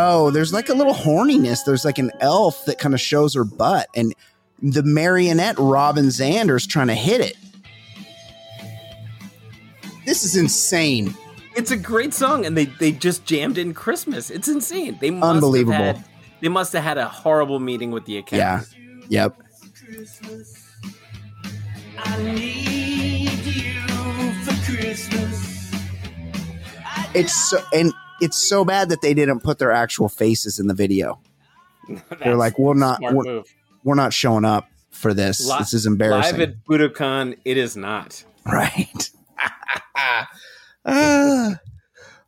Oh, 0.00 0.30
there's 0.30 0.52
like 0.52 0.68
a 0.68 0.74
little 0.74 0.94
horniness. 0.94 1.64
There's 1.64 1.84
like 1.84 1.98
an 1.98 2.12
elf 2.20 2.64
that 2.66 2.78
kind 2.78 2.94
of 2.94 3.00
shows 3.00 3.34
her 3.34 3.42
butt, 3.42 3.88
and 3.96 4.14
the 4.62 4.84
marionette 4.84 5.58
Robin 5.58 6.06
Zander's 6.06 6.68
trying 6.68 6.86
to 6.86 6.94
hit 6.94 7.20
it. 7.20 7.36
This 10.06 10.22
is 10.22 10.36
insane. 10.36 11.16
It's 11.56 11.72
a 11.72 11.76
great 11.76 12.14
song, 12.14 12.46
and 12.46 12.56
they 12.56 12.66
they 12.66 12.92
just 12.92 13.24
jammed 13.24 13.58
in 13.58 13.74
Christmas. 13.74 14.30
It's 14.30 14.46
insane. 14.46 14.96
They 15.00 15.10
must 15.10 15.34
Unbelievable. 15.34 15.72
Have 15.72 15.96
had, 15.96 16.04
they 16.40 16.48
must 16.48 16.72
have 16.74 16.84
had 16.84 16.96
a 16.96 17.08
horrible 17.08 17.58
meeting 17.58 17.90
with 17.90 18.04
the 18.04 18.24
Yeah. 18.30 18.62
Yep. 19.08 19.36
It's 27.14 27.50
so 27.50 27.60
and 27.72 27.92
it's 28.20 28.36
so 28.38 28.64
bad 28.64 28.88
that 28.90 29.00
they 29.02 29.14
didn't 29.14 29.40
put 29.40 29.58
their 29.58 29.72
actual 29.72 30.08
faces 30.08 30.58
in 30.58 30.66
the 30.66 30.74
video. 30.74 31.20
They're 32.22 32.36
like, 32.36 32.58
we're 32.58 32.74
not 32.74 33.00
we're, 33.00 33.12
move. 33.24 33.46
we're 33.84 33.94
not 33.94 34.12
showing 34.12 34.44
up 34.44 34.68
for 34.90 35.14
this. 35.14 35.46
Li- 35.48 35.56
this 35.58 35.72
is 35.74 35.86
embarrassing. 35.86 36.38
Live 36.38 36.48
at 36.50 36.64
Budokan, 36.64 37.36
it 37.44 37.56
is 37.56 37.76
not. 37.76 38.22
right. 38.46 39.10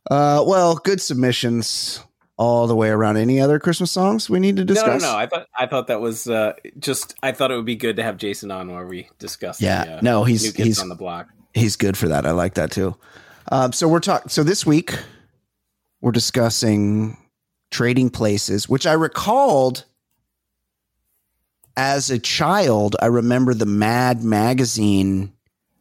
Uh, 0.09 0.43
well, 0.45 0.75
good 0.75 0.99
submissions. 1.01 2.03
all 2.37 2.65
the 2.67 2.75
way 2.75 2.89
around. 2.89 3.17
Any 3.17 3.39
other 3.39 3.59
Christmas 3.59 3.91
songs 3.91 4.29
we 4.29 4.39
need 4.39 4.57
to 4.57 4.65
No, 4.65 4.73
no, 4.73 4.73
discuss? 4.73 5.01
no. 5.03 5.15
I 5.15 5.25
thought 5.27 5.47
I 5.57 5.67
thought 5.67 5.87
that 5.87 6.01
was 6.01 6.27
uh, 6.27 6.53
just. 6.79 7.15
I 7.23 7.31
thought 7.31 7.51
it 7.51 7.55
would 7.55 7.65
be 7.65 7.75
good 7.75 7.95
to 7.97 8.03
have 8.03 8.17
Jason 8.17 8.49
on 8.51 8.71
while 8.71 8.83
we 8.85 9.07
discuss. 9.19 9.61
Yeah, 9.61 9.85
the, 9.85 9.97
uh, 9.97 9.99
no, 10.01 10.23
he's- 10.23 10.43
new 10.43 10.51
kids 10.51 10.65
he's- 10.67 10.79
on 10.81 10.89
the 10.89 10.95
block. 10.95 11.27
He's 11.53 11.75
good 11.75 11.97
for 11.97 12.07
that. 12.07 12.25
I 12.25 12.31
like 12.31 12.53
that 12.55 12.71
too. 12.71 12.95
Um, 13.51 13.73
so 13.73 13.87
we're 13.87 13.99
talking. 13.99 14.29
So 14.29 14.43
this 14.43 14.65
week 14.65 14.97
we're 16.01 16.11
discussing 16.11 17.17
trading 17.69 18.09
places, 18.09 18.67
which 18.67 18.85
I 18.85 18.93
recalled 18.93 19.85
as 21.77 22.09
a 22.09 22.19
child. 22.19 22.95
I 23.01 23.05
remember 23.05 23.53
the 23.53 23.65
Mad 23.65 24.23
magazine. 24.23 25.33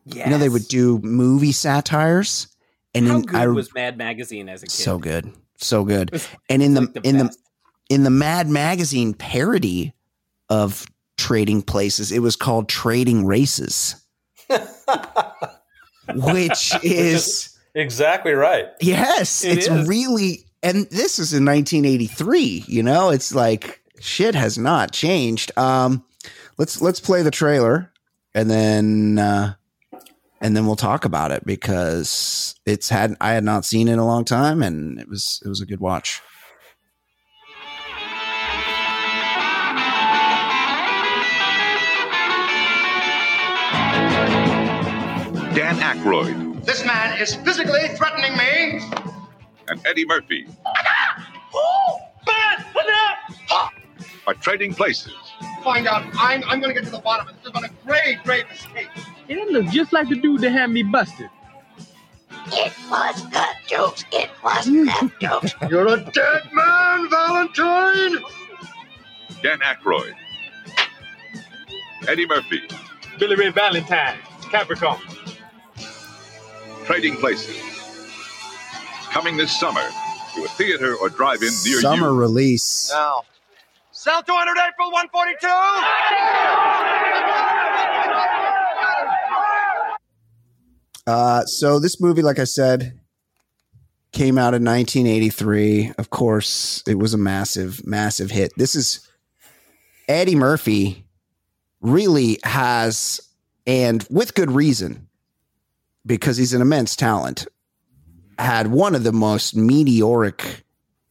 Yes. 0.07 0.27
You 0.27 0.31
know, 0.33 0.39
they 0.39 0.49
would 0.49 0.69
do 0.69 0.99
movie 0.99 1.53
satires, 1.53 2.49
and 2.95 3.07
How 3.07 3.17
in, 3.17 3.23
good 3.23 3.37
I 3.37 3.47
was 3.49 3.73
Mad 3.75 3.99
Magazine 3.99 4.49
as 4.49 4.63
a 4.63 4.67
kid? 4.67 4.73
so 4.73 4.99
good, 4.99 5.33
so 5.57 5.85
good. 5.85 6.11
Was 6.11 6.29
And 6.49 6.63
in 6.63 6.75
the, 6.75 6.81
like 6.83 6.95
the 6.95 7.01
in 7.09 7.19
the 7.19 7.37
in 7.91 8.03
the 8.05 8.11
Mad 8.11 8.49
magazine 8.49 9.15
parody 9.15 9.93
of 10.49 10.87
trading 11.17 11.63
places, 11.63 12.11
it 12.13 12.21
was 12.21 12.35
called 12.35 12.69
Trading 12.69 13.27
Races, 13.27 13.95
which 16.15 16.73
is 16.83 17.50
exactly 17.75 18.33
right. 18.33 18.67
yes, 18.81 19.45
It 19.45 19.59
it's 19.59 19.69
is. 19.69 19.89
really 19.89 20.45
and 20.63 20.87
this 20.91 21.19
is 21.19 21.33
in 21.33 21.45
1983. 21.45 22.65
You 22.67 22.83
know, 22.83 23.11
it's 23.11 23.35
like 23.35 23.81
shit 24.01 24.35
has 24.35 24.59
not 24.59 24.93
changed. 24.93 25.53
Um, 25.59 26.05
let's 26.59 26.81
let's 26.83 27.01
play 27.01 27.23
the 27.23 27.31
trailer 27.31 27.91
and 28.35 28.51
then 28.51 29.19
uh, 29.19 29.55
and 30.41 30.57
then 30.57 30.67
we'll 30.67 30.77
talk 30.77 31.05
about 31.05 31.33
it 31.33 31.45
because 31.47 32.55
it's 32.67 32.89
had 32.89 33.17
I 33.21 33.33
had 33.33 33.45
not 33.45 33.65
seen 33.65 33.89
it 33.89 33.95
in 33.95 33.99
a 33.99 34.07
long 34.07 34.25
time 34.25 34.63
and 34.63 34.99
it 35.01 35.09
was 35.09 35.41
it 35.45 35.49
was 35.49 35.61
a 35.61 35.67
good 35.67 35.81
watch. 35.81 36.21
Dan 45.55 45.77
Aykroyd 45.79 46.50
This 46.71 46.85
man 46.87 47.21
is 47.21 47.35
physically 47.35 47.89
threatening 47.97 48.37
me. 48.37 48.81
and 49.67 49.85
Eddie 49.85 50.07
Murphy 50.07 50.47
Oh, 51.53 51.99
bad! 52.25 52.65
Look 52.73 52.87
out! 53.51 53.73
are 54.29 54.35
trading 54.35 54.73
places. 54.73 55.13
Find 55.65 55.89
out. 55.89 56.05
I'm, 56.17 56.45
I'm 56.45 56.61
going 56.61 56.73
to 56.73 56.81
get 56.81 56.85
to 56.85 56.93
the 56.93 57.01
bottom 57.01 57.27
of 57.27 57.35
this. 57.35 57.53
This 57.53 57.53
has 57.53 57.63
been 57.63 57.77
a 57.77 57.85
grave, 57.85 58.19
grave 58.23 58.45
mistake. 58.49 58.87
It 59.27 59.51
looks 59.51 59.73
just 59.73 59.93
like 59.93 60.09
the 60.09 60.15
dude 60.15 60.43
that 60.43 60.53
had 60.53 60.71
me 60.71 60.85
busted. 60.85 61.29
It 62.53 62.73
was 62.89 63.21
gut 63.27 63.57
jokes. 63.67 64.05
It 64.13 64.31
was 64.45 64.69
left 64.69 65.21
jokes. 65.21 65.55
You're 65.69 65.89
a 65.89 65.97
dead 66.13 66.43
man, 66.53 67.11
Valentine. 67.11 68.25
Dan 69.43 69.59
Aykroyd, 69.59 70.15
Eddie 72.07 72.29
Murphy, 72.29 72.63
Billy 73.19 73.35
Ray 73.35 73.51
Valentine, 73.51 74.19
Capricorn. 74.53 75.01
Trading 76.91 77.15
places. 77.15 77.57
Coming 79.13 79.37
this 79.37 79.57
summer 79.57 79.87
to 80.35 80.43
a 80.43 80.49
theater 80.49 80.97
or 80.97 81.09
drive-in 81.09 81.51
near 81.65 81.81
Summer 81.81 82.09
you. 82.09 82.19
release. 82.19 82.91
Now, 82.93 83.23
sell 83.93 84.25
200 84.25 84.57
April 84.59 84.91
142. 84.91 85.47
Uh, 91.07 91.45
so 91.47 91.79
this 91.79 92.01
movie, 92.01 92.23
like 92.23 92.41
I 92.41 92.45
said, 92.45 92.99
came 94.11 94.37
out 94.37 94.55
in 94.55 94.65
1983. 94.65 95.93
Of 95.97 96.11
course, 96.11 96.83
it 96.89 96.99
was 96.99 97.15
a 97.15 97.19
massive, 97.19 97.87
massive 97.87 98.33
hit. 98.33 98.51
This 98.57 98.75
is 98.75 99.09
Eddie 100.09 100.35
Murphy 100.35 101.07
really 101.81 102.41
has, 102.43 103.21
and 103.65 104.05
with 104.11 104.35
good 104.35 104.51
reason, 104.51 105.07
because 106.11 106.37
he's 106.37 106.53
an 106.53 106.61
immense 106.61 106.97
talent, 106.97 107.47
had 108.37 108.67
one 108.67 108.97
of 108.97 109.05
the 109.05 109.13
most 109.13 109.55
meteoric 109.55 110.65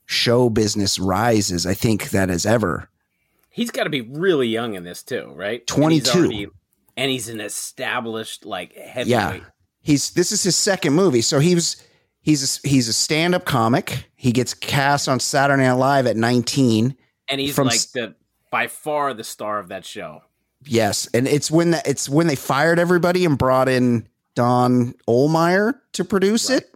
show 0.05 0.49
business 0.49 0.99
rises 0.99 1.65
I 1.65 1.73
think 1.73 2.09
that 2.09 2.27
has 2.27 2.45
ever. 2.45 2.89
He's 3.49 3.71
got 3.71 3.85
to 3.85 3.89
be 3.89 4.01
really 4.01 4.49
young 4.49 4.75
in 4.75 4.83
this 4.83 5.01
too, 5.01 5.31
right? 5.33 5.65
22. 5.65 6.29
he's 6.29 6.47
and 6.97 7.09
he's 7.09 7.29
an 7.29 7.39
established 7.39 8.45
like 8.45 8.75
heavyweight. 8.75 9.07
Yeah. 9.07 9.39
He's 9.79 10.11
this 10.11 10.33
is 10.33 10.43
his 10.43 10.57
second 10.57 10.93
movie. 10.93 11.21
So 11.21 11.39
he 11.39 11.55
was 11.55 11.81
he's 12.19 12.59
a, 12.65 12.67
he's 12.67 12.89
a 12.89 12.93
stand-up 12.93 13.45
comic. 13.45 14.09
He 14.17 14.33
gets 14.33 14.53
cast 14.53 15.07
on 15.07 15.21
Saturday 15.21 15.63
Night 15.63 15.73
Live 15.73 16.07
at 16.07 16.17
19. 16.17 16.97
and 17.29 17.39
he's 17.39 17.55
From 17.55 17.67
like 17.67 17.79
the 17.93 18.15
by 18.51 18.67
far 18.67 19.13
the 19.13 19.23
star 19.23 19.59
of 19.59 19.69
that 19.69 19.85
show. 19.85 20.23
Yes, 20.65 21.07
and 21.13 21.25
it's 21.25 21.49
when 21.49 21.71
that 21.71 21.87
it's 21.87 22.09
when 22.09 22.27
they 22.27 22.35
fired 22.35 22.79
everybody 22.79 23.23
and 23.23 23.37
brought 23.37 23.69
in 23.69 24.09
Don 24.39 24.93
Ohlmeyer 25.05 25.73
to 25.91 26.05
produce 26.05 26.49
it. 26.49 26.73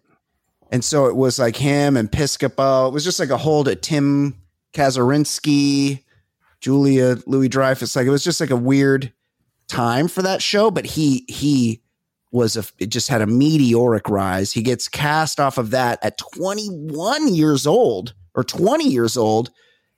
And 0.69 0.83
so 0.83 1.05
it 1.05 1.15
was 1.15 1.39
like 1.39 1.55
him 1.55 1.95
and 1.95 2.11
Piscopo. 2.11 2.89
It 2.89 2.93
was 2.93 3.05
just 3.05 3.21
like 3.21 3.29
a 3.29 3.37
hold 3.37 3.69
at 3.69 3.81
Tim 3.81 4.35
Kazurinsky, 4.73 6.03
Julia 6.59 7.19
Louis 7.25 7.47
Dreyfus. 7.47 7.95
Like 7.95 8.05
it 8.05 8.09
was 8.09 8.21
just 8.21 8.41
like 8.41 8.49
a 8.49 8.57
weird 8.57 9.13
time 9.69 10.09
for 10.09 10.21
that 10.23 10.41
show, 10.41 10.71
but 10.71 10.85
he 10.85 11.23
he 11.29 11.81
was 12.33 12.57
a 12.57 12.65
it 12.79 12.87
just 12.87 13.07
had 13.07 13.21
a 13.21 13.27
meteoric 13.27 14.09
rise. 14.09 14.51
He 14.51 14.61
gets 14.61 14.89
cast 14.89 15.39
off 15.39 15.57
of 15.57 15.69
that 15.69 16.03
at 16.03 16.17
21 16.17 17.33
years 17.33 17.65
old 17.65 18.13
or 18.35 18.43
20 18.43 18.89
years 18.89 19.15
old 19.15 19.51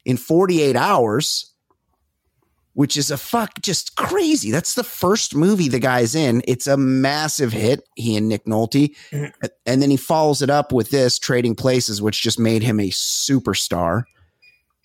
in 0.05 0.17
48 0.17 0.75
hours 0.75 1.54
which 2.75 2.97
is 2.97 3.09
a 3.09 3.17
fuck 3.17 3.61
just 3.61 3.95
crazy. 3.95 4.51
That's 4.51 4.75
the 4.75 4.83
first 4.83 5.33
movie 5.33 5.69
the 5.69 5.79
guy's 5.79 6.13
in. 6.13 6.43
It's 6.45 6.67
a 6.67 6.77
massive 6.77 7.51
hit. 7.51 7.87
He 7.95 8.15
and 8.17 8.27
Nick 8.29 8.45
Nolte, 8.45 8.95
mm-hmm. 9.11 9.45
and 9.65 9.81
then 9.81 9.89
he 9.89 9.97
follows 9.97 10.41
it 10.41 10.49
up 10.49 10.71
with 10.71 10.91
this 10.91 11.17
Trading 11.17 11.55
Places, 11.55 12.01
which 12.01 12.21
just 12.21 12.37
made 12.37 12.61
him 12.61 12.79
a 12.79 12.89
superstar. 12.89 14.03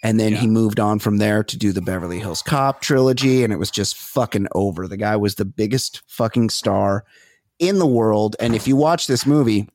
And 0.03 0.19
then 0.19 0.33
he 0.33 0.47
moved 0.47 0.81
on 0.81 0.99
from 0.99 1.19
there 1.19 1.45
to 1.45 1.59
do 1.59 1.73
the 1.73 1.83
Beverly 1.83 2.21
Hills 2.21 2.41
Cop 2.41 2.81
trilogy, 2.81 3.45
and 3.45 3.53
it 3.53 3.59
was 3.59 3.71
just 3.71 3.99
fucking 3.99 4.47
over. 4.55 4.89
The 4.89 4.97
guy 4.97 5.17
was 5.17 5.35
the 5.35 5.45
biggest 5.45 6.01
fucking 6.07 6.49
star 6.49 7.05
in 7.59 7.79
the 7.79 7.87
world. 7.87 8.35
And 8.41 8.55
if 8.55 8.67
you 8.67 8.77
watch 8.77 9.07
this 9.07 9.27
movie, 9.27 9.69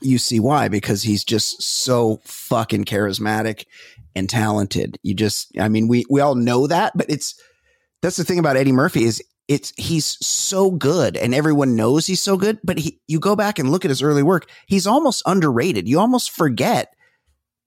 you 0.00 0.16
see 0.18 0.40
why 0.40 0.68
because 0.68 1.02
he's 1.02 1.24
just 1.24 1.62
so 1.62 2.20
fucking 2.24 2.84
charismatic 2.84 3.66
and 4.14 4.28
talented. 4.28 4.98
You 5.02 5.14
just, 5.14 5.56
I 5.58 5.68
mean, 5.68 5.88
we 5.88 6.04
we 6.08 6.20
all 6.20 6.34
know 6.34 6.66
that, 6.66 6.92
but 6.96 7.06
it's 7.08 7.40
that's 8.02 8.16
the 8.16 8.24
thing 8.24 8.38
about 8.38 8.56
Eddie 8.56 8.72
Murphy 8.72 9.04
is 9.04 9.22
it's 9.48 9.72
he's 9.76 10.18
so 10.24 10.70
good 10.70 11.16
and 11.16 11.34
everyone 11.34 11.76
knows 11.76 12.06
he's 12.06 12.20
so 12.20 12.36
good. 12.36 12.58
But 12.64 12.78
he, 12.78 13.00
you 13.06 13.20
go 13.20 13.36
back 13.36 13.58
and 13.58 13.70
look 13.70 13.84
at 13.84 13.90
his 13.90 14.02
early 14.02 14.22
work, 14.22 14.48
he's 14.66 14.86
almost 14.86 15.22
underrated. 15.26 15.88
You 15.88 16.00
almost 16.00 16.30
forget 16.30 16.94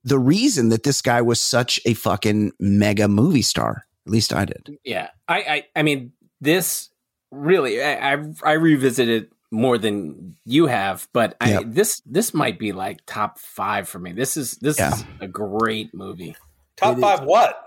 the 0.04 0.20
reason 0.20 0.70
that 0.70 0.84
this 0.84 1.02
guy 1.02 1.22
was 1.22 1.42
such 1.42 1.80
a 1.86 1.94
fucking 1.94 2.54
mega 2.60 3.08
movie 3.08 3.42
star. 3.42 3.86
At 4.06 4.12
least 4.12 4.34
I 4.34 4.46
did. 4.46 4.78
Yeah, 4.86 5.10
I, 5.28 5.38
I, 5.40 5.64
I 5.76 5.84
mean, 5.84 6.14
this 6.40 6.90
really, 7.30 7.84
I, 7.84 8.14
I, 8.14 8.24
I 8.44 8.52
revisited 8.54 9.32
more 9.52 9.78
than 9.78 10.36
you 10.46 10.66
have, 10.68 11.08
but 11.14 11.36
I, 11.40 11.52
Yep. 11.52 11.64
this, 11.68 12.02
this 12.06 12.34
might 12.34 12.60
be 12.60 12.72
like 12.74 13.00
top 13.06 13.40
five 13.40 13.88
for 13.88 14.00
me. 14.00 14.12
This 14.12 14.36
is, 14.38 14.52
this 14.62 14.78
Yeah. 14.80 14.94
is 14.94 15.04
a 15.22 15.28
great 15.28 15.94
movie. 15.94 16.36
Top 16.76 16.98
It 16.98 17.02
five 17.02 17.22
what? 17.24 17.64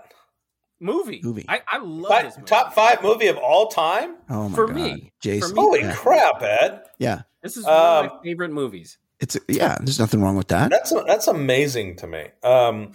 Movie, 0.79 1.21
Movie. 1.23 1.45
I, 1.47 1.61
I 1.67 1.77
love 1.77 2.09
Fi- 2.11 2.23
this 2.23 2.37
movie. 2.37 2.47
top 2.47 2.73
five 2.73 3.03
movie 3.03 3.27
of 3.27 3.37
all 3.37 3.67
time? 3.67 4.15
Oh 4.31 4.49
my 4.49 4.55
For 4.55 4.65
god, 4.65 4.75
me. 4.75 5.11
Jason. 5.21 5.49
For 5.49 5.55
me. 5.55 5.61
Holy 5.61 5.79
yeah. 5.81 5.93
crap, 5.95 6.41
Ed! 6.41 6.81
yeah, 6.97 7.21
This 7.43 7.55
is 7.55 7.65
one 7.65 7.73
of 7.73 8.05
Um, 8.05 8.11
my 8.17 8.23
favorite 8.23 8.49
movies. 8.51 8.97
it's 9.19 9.37
yeah. 9.47 9.77
There's 9.79 9.99
nothing 9.99 10.21
wrong 10.23 10.35
with 10.37 10.47
that. 10.47 10.71
That's 10.71 10.91
that's 11.05 11.27
amazing 11.27 11.97
to 11.97 12.07
me. 12.07 12.25
Um, 12.41 12.93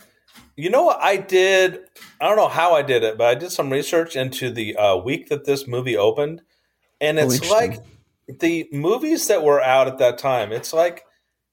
you 0.57 0.69
know 0.71 0.83
what 0.83 0.99
I 1.01 1.17
did? 1.17 1.79
I 2.21 2.27
don't 2.27 2.37
know 2.37 2.49
how 2.49 2.75
I 2.75 2.83
did 2.83 3.05
it, 3.05 3.17
but 3.19 3.29
I 3.29 3.35
did 3.37 3.53
some 3.53 3.71
research 3.71 4.17
into 4.17 4.51
the 4.51 4.75
uh, 4.77 4.97
week 4.97 5.29
that 5.29 5.45
this 5.45 5.69
movie 5.69 5.97
opened, 5.97 6.43
and 7.01 7.21
Oh, 7.21 7.23
it's 7.23 7.35
interesting. 7.37 7.71
like 7.71 7.85
the 8.29 8.69
movies 8.73 9.29
that 9.29 9.43
were 9.43 9.63
out 9.63 9.87
at 9.89 9.99
that 9.99 10.19
time. 10.19 10.53
It's 10.53 10.73
like 10.73 11.05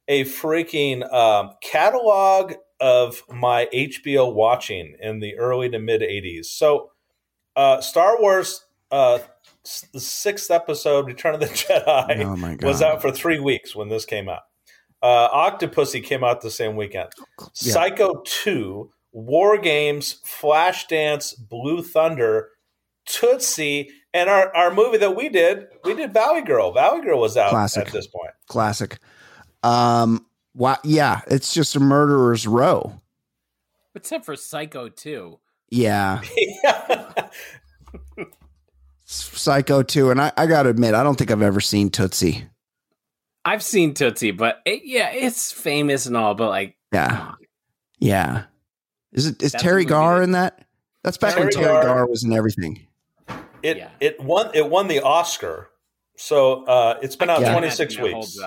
a 0.07 0.23
freaking 0.25 1.11
um, 1.13 1.51
catalog 1.61 2.53
of 2.79 3.23
my 3.29 3.67
HBO 3.73 4.33
watching 4.33 4.95
in 5.01 5.19
the 5.19 5.37
early 5.37 5.69
to 5.69 5.79
mid 5.79 6.01
'80s. 6.01 6.45
So, 6.45 6.91
uh, 7.55 7.81
Star 7.81 8.19
Wars. 8.19 8.65
Uh, 8.91 9.17
s- 9.65 9.87
the 9.91 9.99
sixth 9.99 10.51
episode, 10.51 11.07
Return 11.07 11.33
of 11.33 11.39
the 11.39 11.45
Jedi, 11.47 12.23
Oh 12.61 12.67
was 12.67 12.83
out 12.83 13.01
for 13.01 13.11
three 13.11 13.39
weeks 13.39 13.75
when 13.75 13.89
this 13.89 14.05
came 14.05 14.29
out. 14.29 14.41
Uh, 15.01 15.29
Octopussy 15.29 16.03
came 16.03 16.23
out 16.23 16.41
the 16.41 16.51
same 16.51 16.75
weekend. 16.75 17.09
Yeah. 17.39 17.73
Psycho 17.73 18.21
2, 18.23 18.91
War 19.13 19.57
Games, 19.57 20.21
Flashdance, 20.25 21.33
Blue 21.49 21.81
Thunder, 21.81 22.49
Tootsie, 23.07 23.89
and 24.13 24.29
our, 24.29 24.55
our 24.55 24.73
movie 24.73 24.97
that 24.99 25.15
we 25.15 25.29
did, 25.29 25.67
we 25.83 25.93
did 25.95 26.13
Valley 26.13 26.41
Girl. 26.41 26.71
Valley 26.71 27.01
Girl 27.01 27.19
was 27.19 27.35
out 27.37 27.49
Classic. 27.49 27.87
at 27.87 27.93
this 27.93 28.07
point. 28.07 28.31
classic. 28.47 28.99
Um, 29.63 30.25
why, 30.53 30.77
yeah, 30.83 31.21
it's 31.27 31.53
just 31.53 31.75
a 31.75 31.79
murderer's 31.79 32.45
row. 32.45 32.99
Except 33.95 34.25
for 34.25 34.35
Psycho 34.35 34.89
2. 34.89 35.39
Yeah, 35.69 36.21
Psycho 39.05 39.83
2. 39.83 40.11
And 40.11 40.21
I, 40.21 40.31
I 40.37 40.45
got 40.47 40.63
to 40.63 40.69
admit, 40.69 40.93
I 40.93 41.03
don't 41.03 41.15
think 41.17 41.31
I've 41.31 41.41
ever 41.41 41.59
seen 41.61 41.89
Tootsie. 41.89 42.45
I've 43.45 43.63
seen 43.63 43.93
Tootsie, 43.93 44.31
but 44.31 44.61
it, 44.65 44.81
yeah, 44.85 45.11
it's 45.11 45.51
famous 45.51 46.05
and 46.05 46.15
all, 46.15 46.33
but 46.35 46.49
like, 46.49 46.75
Yeah, 46.93 47.33
yeah. 47.99 48.43
Is 49.11 49.25
it 49.27 49.41
is 49.43 49.51
That's 49.51 49.63
Teri 49.63 49.69
a 49.71 49.73
movie 49.75 49.85
Garr 49.85 50.17
that- 50.19 50.23
in 50.23 50.31
that? 50.31 50.65
That's 51.03 51.17
back 51.17 51.37
when 51.37 51.47
Teri 51.49 51.53
Teri 51.53 51.63
Garr- 51.63 51.83
Garr 51.83 52.07
was 52.07 52.23
in 52.23 52.31
everything. 52.31 52.87
It 53.63 53.77
Yeah. 53.77 53.89
it 53.99 54.19
won 54.19 54.51
it 54.53 54.69
won 54.69 54.87
the 54.87 55.01
Oscar. 55.01 55.69
So 56.17 56.63
uh, 56.65 56.99
it's 57.01 57.15
been 57.15 57.29
out 57.29 57.39
26 57.41 57.97
weeks. 57.97 58.37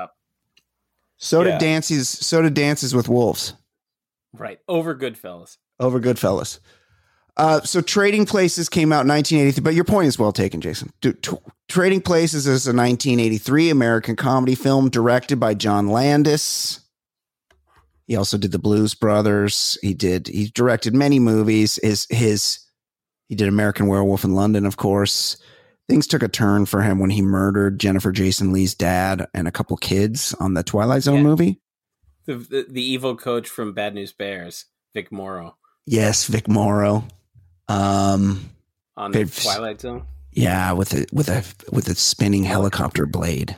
So 1.18 1.42
Yeah. 1.42 1.52
did 1.52 1.58
dances. 1.60 2.08
So 2.08 2.42
did 2.42 2.54
dances 2.54 2.94
with 2.94 3.08
wolves. 3.08 3.54
Right. 4.32 4.60
Over 4.68 4.94
Goodfellas. 4.94 5.56
over 5.80 5.98
Goodfellas. 6.00 6.60
Uh, 7.38 7.60
so 7.62 7.82
Trading 7.82 8.24
Places 8.24 8.68
came 8.70 8.92
out 8.92 9.02
in 9.02 9.08
1983, 9.08 9.62
but 9.62 9.74
your 9.74 9.84
point 9.84 10.08
is 10.08 10.18
well 10.18 10.32
taken, 10.32 10.60
Jason. 10.62 10.90
D- 11.02 11.12
t- 11.12 11.36
Trading 11.68 12.00
Places 12.00 12.46
is 12.46 12.66
a 12.66 12.72
1983 12.72 13.68
American 13.68 14.16
comedy 14.16 14.54
film 14.54 14.88
directed 14.88 15.38
by 15.38 15.52
John 15.52 15.88
Landis. 15.88 16.80
He 18.06 18.16
also 18.16 18.38
did 18.38 18.52
the 18.52 18.58
Blues 18.58 18.94
Brothers. 18.94 19.76
He 19.82 19.92
did. 19.92 20.28
He 20.28 20.46
directed 20.48 20.94
many 20.94 21.18
movies. 21.18 21.78
His 21.82 22.06
his 22.08 22.60
he 23.28 23.34
did 23.34 23.48
American 23.48 23.86
Werewolf 23.88 24.24
in 24.24 24.34
London, 24.34 24.66
of 24.66 24.76
course. 24.76 25.36
Things 25.88 26.06
took 26.06 26.22
a 26.22 26.28
turn 26.28 26.66
for 26.66 26.82
him 26.82 26.98
when 26.98 27.10
he 27.10 27.22
murdered 27.22 27.78
Jennifer 27.78 28.10
Jason 28.10 28.52
Lee's 28.52 28.74
dad 28.74 29.28
and 29.34 29.46
a 29.46 29.52
couple 29.52 29.76
kids 29.76 30.34
on 30.40 30.54
the 30.54 30.62
Twilight 30.64 31.02
Zone 31.02 31.18
Yeah. 31.18 31.22
movie. 31.22 31.60
The, 32.26 32.34
the 32.34 32.66
the 32.68 32.82
evil 32.82 33.16
coach 33.16 33.48
from 33.48 33.72
Bad 33.72 33.94
News 33.94 34.12
Bears, 34.12 34.64
Vic 34.94 35.12
Morrow, 35.12 35.56
Yes, 35.86 36.26
Vic 36.26 36.48
Morrow. 36.48 37.04
Um, 37.68 38.50
on 38.96 39.12
the 39.12 39.26
Twilight 39.26 39.80
Zone. 39.80 40.04
Yeah, 40.32 40.72
with 40.72 40.92
a 40.92 41.06
with 41.12 41.28
a 41.28 41.44
with 41.72 41.88
a 41.88 41.94
spinning 41.94 42.42
helicopter 42.44 43.06
blade. 43.06 43.54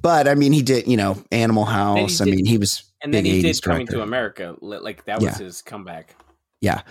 But 0.00 0.28
I 0.28 0.34
mean, 0.34 0.52
he 0.52 0.62
did 0.62 0.86
you 0.86 0.96
know 0.96 1.22
Animal 1.32 1.64
House. 1.64 2.20
I 2.20 2.24
did- 2.26 2.36
mean, 2.36 2.46
he 2.46 2.58
was 2.58 2.84
And 3.02 3.10
big 3.12 3.24
then 3.24 3.32
he 3.32 3.40
80s 3.42 3.56
did 3.56 3.62
Coming 3.62 3.86
to 3.88 4.02
America. 4.02 4.54
Like 4.60 5.04
that 5.06 5.20
was 5.20 5.38
Yeah. 5.40 5.44
his 5.46 5.60
comeback. 5.62 6.14
Yeah. 6.60 6.82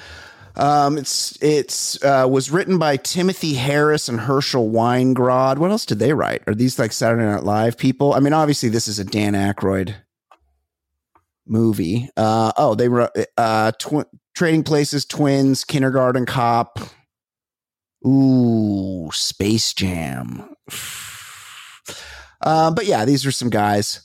Um, 0.56 0.98
it's 0.98 1.38
it's 1.42 2.04
uh, 2.04 2.28
was 2.30 2.52
written 2.52 2.78
by 2.78 2.98
Timothy 2.98 3.56
Harris 3.56 4.08
and 4.08 4.20
Herschel 4.20 4.70
Weingrod. 4.70 5.58
What 5.58 5.72
else 5.72 5.86
did 5.86 6.00
they 6.00 6.14
write? 6.14 6.44
Are 6.46 6.54
these 6.54 6.78
like 6.78 6.92
Saturday 6.92 7.24
Night 7.24 7.44
Live 7.44 7.78
people? 7.78 8.14
I 8.14 8.20
mean, 8.20 8.34
obviously 8.34 8.70
this 8.70 8.88
is 8.88 9.00
a 9.00 9.04
Dan 9.04 9.34
Aykroyd 9.34 9.96
movie. 11.48 12.10
Uh, 12.16 12.52
oh, 12.58 12.76
they 12.76 12.88
wrote 12.88 13.12
uh, 13.38 13.72
tw- 13.74 14.08
Trading 14.36 14.64
Places, 14.64 15.06
Twins, 15.06 15.64
Kindergarten 15.64 16.26
Cop. 16.26 16.80
Ooh, 18.06 19.10
Space 19.14 19.74
Jam. 19.74 20.56
Uh, 22.46 22.70
but 22.70 22.86
yeah, 22.86 23.06
these 23.06 23.26
are 23.26 23.32
some 23.32 23.50
guys. 23.50 24.02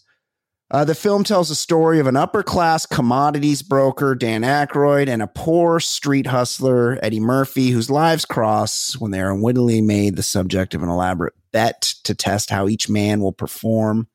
Uh, 0.70 0.85
the 0.85 0.94
film 0.94 1.24
tells 1.24 1.50
a 1.50 1.54
story 1.54 1.98
of 1.98 2.07
an 2.07 2.16
upper 2.16 2.42
class 2.42 2.85
commodities 2.85 3.62
broker, 3.62 4.14
Dan 4.14 4.42
Aykroyd, 4.42 5.09
and 5.09 5.22
a 5.22 5.26
poor 5.26 5.81
street 5.81 6.26
hustler, 6.26 6.98
Eddie 7.02 7.20
Murphy, 7.20 7.70
whose 7.70 7.88
lives 7.88 8.26
cross 8.26 8.94
when 8.98 9.11
they 9.11 9.20
are 9.20 9.33
unwittingly 9.33 9.81
made 9.81 10.16
the 10.16 10.22
subject 10.22 10.74
of 10.74 10.83
an 10.83 10.90
elaborate 10.90 11.33
bet 11.52 11.94
to 12.04 12.14
test 12.14 12.50
how 12.50 12.68
each 12.68 12.88
man 12.88 13.20
will 13.20 13.33
perform 13.33 14.09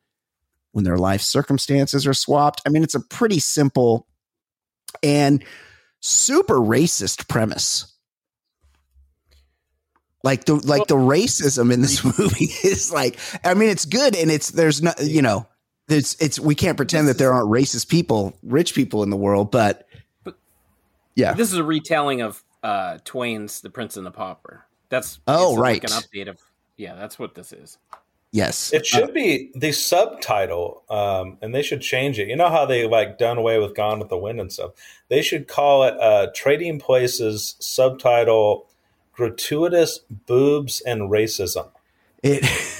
when 0.73 0.83
their 0.83 0.97
life 0.97 1.21
circumstances 1.21 2.05
are 2.05 2.13
swapped. 2.13 2.61
I 2.67 2.69
mean, 2.69 2.83
it's 2.83 2.95
a 2.95 2.99
pretty 2.99 3.39
simple 3.39 4.07
and 5.01 5.43
super 6.01 6.55
racist 6.55 7.27
premise. 7.27 7.89
Like 10.23 10.45
the 10.45 10.55
like 10.55 10.87
the 10.87 10.95
racism 10.95 11.73
in 11.73 11.81
this 11.81 12.03
movie 12.19 12.51
is 12.63 12.93
like 12.93 13.19
I 13.43 13.55
mean 13.55 13.69
it's 13.69 13.85
good 13.85 14.15
and 14.15 14.31
it's 14.31 14.51
there's 14.51 14.81
no 14.81 14.93
you 15.01 15.21
know 15.21 15.47
it's 15.89 16.15
it's 16.21 16.39
we 16.39 16.55
can't 16.55 16.77
pretend 16.77 17.07
that 17.07 17.17
there 17.17 17.33
aren't 17.33 17.49
racist 17.49 17.89
people 17.89 18.33
rich 18.43 18.73
people 18.73 19.03
in 19.03 19.09
the 19.09 19.17
world 19.17 19.51
but 19.51 19.87
But- 20.23 20.37
yeah 21.15 21.33
This 21.33 21.51
is 21.51 21.57
a 21.57 21.63
retelling 21.63 22.21
of 22.21 22.43
uh, 22.63 22.99
Twain's 23.03 23.59
The 23.61 23.69
Prince 23.69 23.97
and 23.97 24.05
the 24.05 24.11
Pauper. 24.11 24.65
That's 24.89 25.19
Oh, 25.27 25.51
it's 25.51 25.59
like 25.59 25.83
right. 25.83 25.91
an 25.91 26.01
update 26.01 26.29
of 26.29 26.39
yeah. 26.77 26.95
That's 26.95 27.19
what 27.19 27.35
this 27.35 27.51
is. 27.51 27.77
yes 28.31 28.71
It 28.73 28.85
should 28.85 29.13
be 29.13 29.51
the 29.53 29.71
subtitle, 29.73 30.83
um, 30.89 31.37
and 31.41 31.53
they 31.53 31.61
should 31.61 31.81
change 31.81 32.17
it. 32.19 32.29
You 32.29 32.35
know 32.37 32.49
how 32.49 32.65
they 32.65 32.87
like 32.87 33.17
done 33.17 33.37
away 33.37 33.59
with 33.59 33.75
Gone 33.75 33.99
with 33.99 34.07
the 34.09 34.17
Wind 34.17 34.39
and 34.39 34.51
stuff. 34.51 34.71
They 35.09 35.21
should 35.21 35.47
call 35.49 35.83
it 35.83 35.95
uh, 35.99 36.27
Trading 36.33 36.79
Places 36.79 37.55
subtitle 37.59 38.67
gratuitous 39.11 39.99
boobs 40.09 40.81
and 40.81 41.11
racism. 41.11 41.69
it 42.23 42.43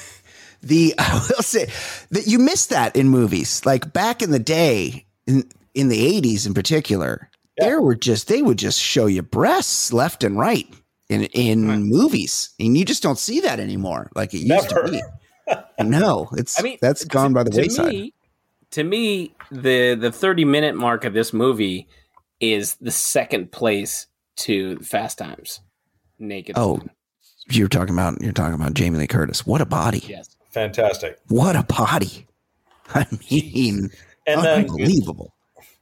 the 0.64 0.94
I 1.00 1.14
will 1.30 1.44
say 1.44 1.68
that 2.12 2.28
you 2.28 2.40
miss 2.40 2.68
that 2.68 2.96
in 2.96 3.10
movies 3.10 3.66
like 3.66 3.94
back 3.94 4.22
in 4.22 4.32
the 4.32 4.40
day 4.40 5.06
in 5.28 5.44
in 5.74 5.90
the 5.90 6.22
80s 6.22 6.46
in 6.48 6.54
particular 6.54 7.30
Yeah. 7.58 7.66
there 7.66 7.82
were 7.82 7.96
just 7.96 8.28
they 8.28 8.42
would 8.42 8.58
just 8.58 8.80
show 8.80 9.06
you 9.06 9.22
breasts 9.22 9.92
left 9.94 10.24
and 10.24 10.38
right 10.38 10.68
in 11.10 11.24
in 11.26 11.68
Right. 11.68 11.80
movies 11.80 12.50
and 12.60 12.78
you 12.78 12.86
just 12.86 13.04
don't 13.04 13.20
see 13.20 13.42
that 13.42 13.60
anymore 13.60 14.10
like 14.16 14.34
it 14.34 14.40
used 14.40 14.70
to 14.70 14.84
be 14.90 15.02
no 15.84 16.30
it's 16.34 16.60
I 16.60 16.64
mean, 16.64 16.78
that's 16.82 17.04
gone 17.06 17.30
to- 17.32 17.36
by 17.36 17.44
the 17.44 17.52
to 17.52 17.62
wayside 17.62 17.90
Me, 17.90 18.14
to 18.72 18.84
me, 18.84 19.36
the 19.52 19.96
the 19.96 20.12
thirty 20.12 20.46
minute 20.46 20.76
mark 20.76 21.06
of 21.06 21.14
this 21.14 21.32
movie 21.34 21.88
is 22.40 22.76
the 22.76 22.90
second 22.92 23.52
place 23.52 24.08
to 24.38 24.78
Fast 24.80 25.20
Times. 25.20 25.60
Naked. 26.18 26.56
Oh, 26.58 26.82
you're 27.52 27.68
talking 27.68 27.94
about 27.94 28.20
you're 28.22 28.32
talking 28.34 28.56
about 28.56 28.74
Jamie 28.74 28.98
Lee 28.98 29.06
Curtis. 29.08 29.46
What 29.46 29.62
a 29.62 29.66
body! 29.66 30.04
yes. 30.08 30.33
Fantastic. 30.54 31.20
What 31.28 31.56
a 31.56 31.64
body! 31.64 32.28
I 32.94 33.08
mean, 33.30 33.90
And 34.28 34.44
then 34.44 34.62
unbelievable. 34.62 35.34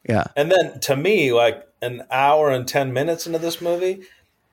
Yeah, 0.08 0.26
And 0.36 0.52
then 0.52 0.80
to 0.82 0.96
me, 0.96 1.32
like 1.34 1.68
an 1.82 2.04
hour 2.10 2.50
and 2.50 2.68
10 2.68 2.92
minutes 2.94 3.28
into 3.28 3.38
this 3.38 3.62
movie 3.62 4.02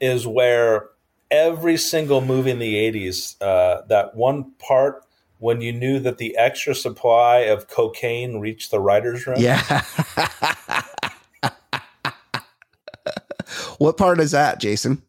is 0.00 0.26
where 0.26 0.90
every 1.30 1.76
single 1.76 2.20
movie 2.20 2.50
in 2.50 2.58
the 2.58 2.74
80s, 2.74 3.36
uh, 3.40 3.82
that 3.88 4.14
one 4.14 4.52
part 4.58 5.04
when 5.38 5.60
you 5.60 5.72
knew 5.72 6.00
that 6.00 6.18
the 6.18 6.36
extra 6.36 6.74
supply 6.74 7.38
of 7.38 7.68
cocaine 7.68 8.40
reached 8.40 8.70
the 8.70 8.80
writer's 8.80 9.26
room. 9.26 9.36
yeah. 9.38 9.62
what 13.78 13.96
part 13.96 14.20
is 14.20 14.32
that, 14.32 14.60
Jason? 14.60 15.02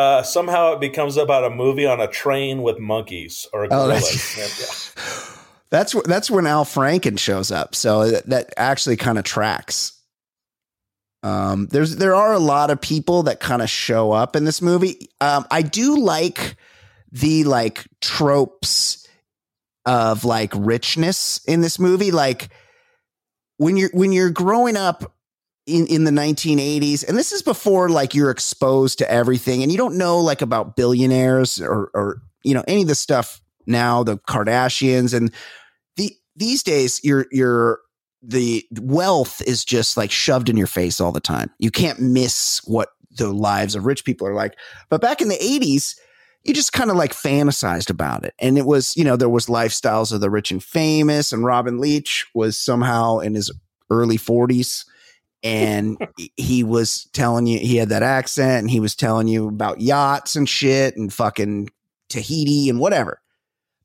Uh, 0.00 0.22
somehow 0.22 0.72
it 0.72 0.80
becomes 0.80 1.16
about 1.18 1.44
a 1.44 1.50
movie 1.50 1.84
on 1.86 2.00
a 2.00 2.06
train 2.08 2.62
with 2.62 2.78
monkeys 2.78 3.46
or 3.52 3.64
Oh, 3.64 3.68
gorillas. 3.68 4.34
that's- 4.36 4.94
yeah. 4.96 5.36
That's 5.70 5.94
that's 6.02 6.28
when 6.28 6.46
Al 6.48 6.64
Franken 6.64 7.16
shows 7.16 7.52
up. 7.52 7.76
So 7.76 8.10
that, 8.10 8.26
that 8.26 8.52
actually 8.56 8.96
kind 8.96 9.18
of 9.18 9.24
tracks. 9.24 9.92
Um, 11.22 11.68
there's 11.70 11.94
there 11.94 12.16
are 12.16 12.32
a 12.32 12.40
lot 12.40 12.70
of 12.72 12.80
people 12.80 13.22
that 13.24 13.38
kind 13.38 13.62
of 13.62 13.70
show 13.70 14.10
up 14.10 14.34
in 14.34 14.44
this 14.44 14.60
movie. 14.60 15.10
Um, 15.20 15.46
I 15.48 15.62
do 15.62 16.00
like 16.00 16.56
the 17.12 17.44
like 17.44 17.86
tropes 18.00 19.06
of 19.86 20.24
like 20.24 20.50
richness 20.56 21.40
in 21.46 21.60
this 21.60 21.78
movie. 21.78 22.10
Like 22.10 22.48
when 23.58 23.76
you're 23.76 23.90
when 23.92 24.10
you're 24.10 24.30
growing 24.30 24.76
up 24.76 25.12
in, 25.70 25.86
in 25.86 26.04
the 26.04 26.10
1980s, 26.10 27.06
and 27.06 27.16
this 27.16 27.32
is 27.32 27.42
before 27.42 27.88
like 27.88 28.14
you're 28.14 28.30
exposed 28.30 28.98
to 28.98 29.10
everything, 29.10 29.62
and 29.62 29.70
you 29.70 29.78
don't 29.78 29.96
know 29.96 30.18
like 30.18 30.42
about 30.42 30.76
billionaires 30.76 31.60
or 31.60 31.90
or 31.94 32.22
you 32.42 32.54
know 32.54 32.64
any 32.66 32.82
of 32.82 32.88
the 32.88 32.94
stuff 32.94 33.40
now, 33.66 34.02
the 34.02 34.18
Kardashians 34.18 35.14
and 35.14 35.32
the 35.96 36.14
these 36.36 36.62
days 36.62 37.00
you're 37.04 37.26
you're 37.30 37.80
the 38.22 38.66
wealth 38.80 39.40
is 39.46 39.64
just 39.64 39.96
like 39.96 40.10
shoved 40.10 40.48
in 40.48 40.56
your 40.56 40.66
face 40.66 41.00
all 41.00 41.12
the 41.12 41.20
time. 41.20 41.50
You 41.58 41.70
can't 41.70 42.00
miss 42.00 42.60
what 42.64 42.90
the 43.16 43.32
lives 43.32 43.74
of 43.74 43.86
rich 43.86 44.04
people 44.04 44.26
are 44.26 44.34
like. 44.34 44.56
But 44.88 45.00
back 45.00 45.20
in 45.20 45.28
the 45.28 45.36
80s, 45.36 45.96
you 46.44 46.54
just 46.54 46.72
kind 46.72 46.90
of 46.90 46.96
like 46.96 47.12
fantasized 47.12 47.90
about 47.90 48.24
it. 48.24 48.34
And 48.38 48.56
it 48.56 48.66
was, 48.66 48.96
you 48.96 49.04
know, 49.04 49.16
there 49.16 49.28
was 49.28 49.46
lifestyles 49.46 50.12
of 50.12 50.20
the 50.20 50.30
rich 50.30 50.50
and 50.50 50.62
famous, 50.62 51.32
and 51.32 51.44
Robin 51.44 51.78
Leach 51.78 52.26
was 52.34 52.58
somehow 52.58 53.18
in 53.18 53.34
his 53.34 53.50
early 53.90 54.18
40s. 54.18 54.84
And 55.42 55.96
he 56.36 56.62
was 56.64 57.08
telling 57.12 57.46
you 57.46 57.58
he 57.58 57.76
had 57.76 57.88
that 57.88 58.02
accent 58.02 58.60
and 58.60 58.70
he 58.70 58.80
was 58.80 58.94
telling 58.94 59.26
you 59.28 59.48
about 59.48 59.80
yachts 59.80 60.36
and 60.36 60.48
shit 60.48 60.96
and 60.96 61.12
fucking 61.12 61.70
Tahiti 62.10 62.68
and 62.68 62.78
whatever. 62.78 63.20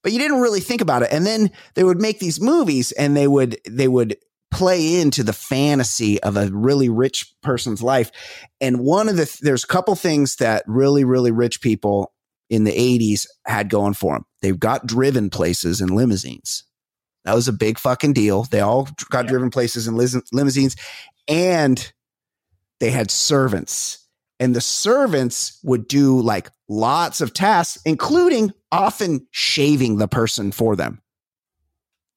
But 0.04 0.12
you 0.12 0.20
didn't 0.20 0.42
really 0.42 0.60
think 0.60 0.82
about 0.82 1.02
it. 1.04 1.10
And 1.12 1.26
then 1.26 1.52
they 1.76 1.84
would 1.84 2.02
make 2.02 2.20
these 2.20 2.42
movies 2.42 2.92
and 2.92 3.16
they 3.16 3.28
would 3.28 3.58
they 3.70 3.88
would 3.88 4.18
play 4.52 5.00
into 5.02 5.24
the 5.24 5.34
fantasy 5.34 6.22
of 6.24 6.38
a 6.38 6.50
really 6.52 6.90
rich 6.90 7.34
person's 7.42 7.82
life. 7.82 8.12
And 8.62 8.82
one 8.82 9.10
of 9.10 9.18
the 9.18 9.36
there's 9.42 9.64
a 9.64 9.68
couple 9.68 9.96
things 9.96 10.36
that 10.38 10.64
really 10.68 11.04
really 11.06 11.32
rich 11.32 11.62
people 11.62 12.14
in 12.50 12.66
the 12.66 12.72
80s 12.72 13.26
had 13.46 13.70
going 13.70 13.94
for 13.96 14.14
them. 14.14 14.26
They've 14.42 14.60
got 14.60 14.86
driven 14.86 15.30
places 15.30 15.82
in 15.82 15.88
limousines. 15.90 16.64
That 17.24 17.34
was 17.34 17.48
a 17.48 17.54
big 17.54 17.80
fucking 17.80 18.14
deal. 18.14 18.44
They 18.44 18.60
all 18.60 18.88
got 19.10 19.26
Yeah. 19.26 19.30
driven 19.32 19.50
places 19.50 19.88
in 19.88 19.96
lis- 19.96 20.16
limousines 20.32 20.76
and 21.28 21.92
they 22.80 22.92
had 22.92 23.12
servants. 23.12 24.00
And 24.40 24.56
the 24.56 24.62
servants 24.62 25.60
would 25.64 25.88
do 25.88 26.20
like 26.20 26.50
lots 26.68 27.22
of 27.22 27.34
tasks, 27.34 27.82
including 27.86 28.54
often 28.72 29.28
shaving 29.32 29.98
the 29.98 30.08
person 30.10 30.52
for 30.52 30.76
them. 30.76 31.02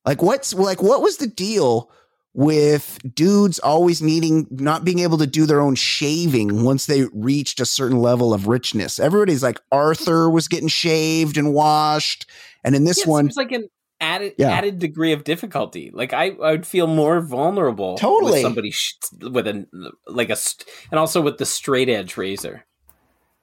Like 0.05 0.23
what's 0.23 0.53
like 0.55 0.83
what 0.83 1.03
was 1.03 1.19
the 1.19 1.27
deal 1.27 1.91
with 2.35 2.99
dudes 3.15 3.59
always 3.59 4.01
needing 4.03 4.47
not 4.51 4.85
being 4.85 5.01
able 5.01 5.19
to 5.19 5.27
do 5.27 5.47
their 5.47 5.61
own 5.61 5.75
shaving 5.75 6.65
once 6.65 6.87
they 6.87 7.05
reached 7.13 7.61
a 7.61 7.67
certain 7.67 7.99
level 7.99 8.35
of 8.35 8.49
richness? 8.49 8.99
Everybody's 8.99 9.43
like 9.43 9.61
Arthur 9.71 10.29
was 10.29 10.49
getting 10.49 10.69
shaved 10.69 11.37
and 11.37 11.55
washed, 11.55 12.29
and 12.65 12.75
in 12.75 12.85
this 12.85 13.05
Yeah, 13.05 13.13
one, 13.13 13.25
seems 13.27 13.37
like 13.37 13.53
an 13.53 13.69
added 14.01 14.35
Yeah. 14.39 14.51
added 14.51 14.79
degree 14.79 15.13
of 15.13 15.25
difficulty. 15.25 15.91
Like 15.93 16.13
I, 16.13 16.29
I 16.43 16.53
would 16.53 16.67
feel 16.67 16.87
more 16.87 17.21
vulnerable 17.21 17.97
Totally. 17.99 18.33
with 18.33 18.43
somebody 18.43 18.71
sh- 18.71 18.95
with 19.21 19.47
a 19.47 19.67
like 20.07 20.31
a 20.31 20.37
st- 20.37 20.69
and 20.91 20.99
also 20.99 21.21
with 21.21 21.39
the 21.39 21.47
straight 21.47 21.89
edge 21.89 22.17
razor. 22.17 22.65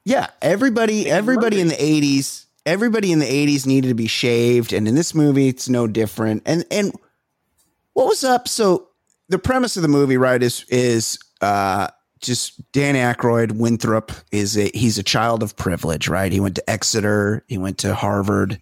Yeah, 0.04 0.28
everybody 0.42 1.10
everybody 1.10 1.60
in 1.60 1.68
the 1.68 1.76
80s, 1.76 2.46
everybody 2.66 3.12
in 3.12 3.20
the 3.20 3.26
80s 3.26 3.66
needed 3.66 3.88
to 3.90 3.96
be 3.96 4.08
shaved 4.08 4.72
and 4.74 4.88
in 4.88 4.96
this 4.96 5.14
movie 5.16 5.48
it's 5.48 5.68
no 5.70 5.88
different. 5.88 6.44
And 6.46 6.66
and 6.72 6.94
what 7.94 8.08
was 8.08 8.24
up? 8.24 8.48
So 8.48 8.90
the 9.30 9.40
premise 9.40 9.76
of 9.78 9.82
the 9.82 9.88
movie, 9.90 10.18
right, 10.18 10.42
is 10.42 10.66
is 10.70 11.18
uh 11.42 11.88
just 12.22 12.72
Dan 12.72 12.96
Aykroyd, 12.96 13.54
Winthrop 13.54 14.12
is 14.32 14.58
a 14.58 14.70
he's 14.74 14.98
a 14.98 15.04
child 15.04 15.44
of 15.44 15.56
privilege, 15.58 16.08
right? 16.08 16.32
He 16.32 16.40
went 16.40 16.56
to 16.56 16.70
Exeter, 16.70 17.44
he 17.48 17.58
went 17.58 17.78
to 17.80 17.94
Harvard, 17.94 18.62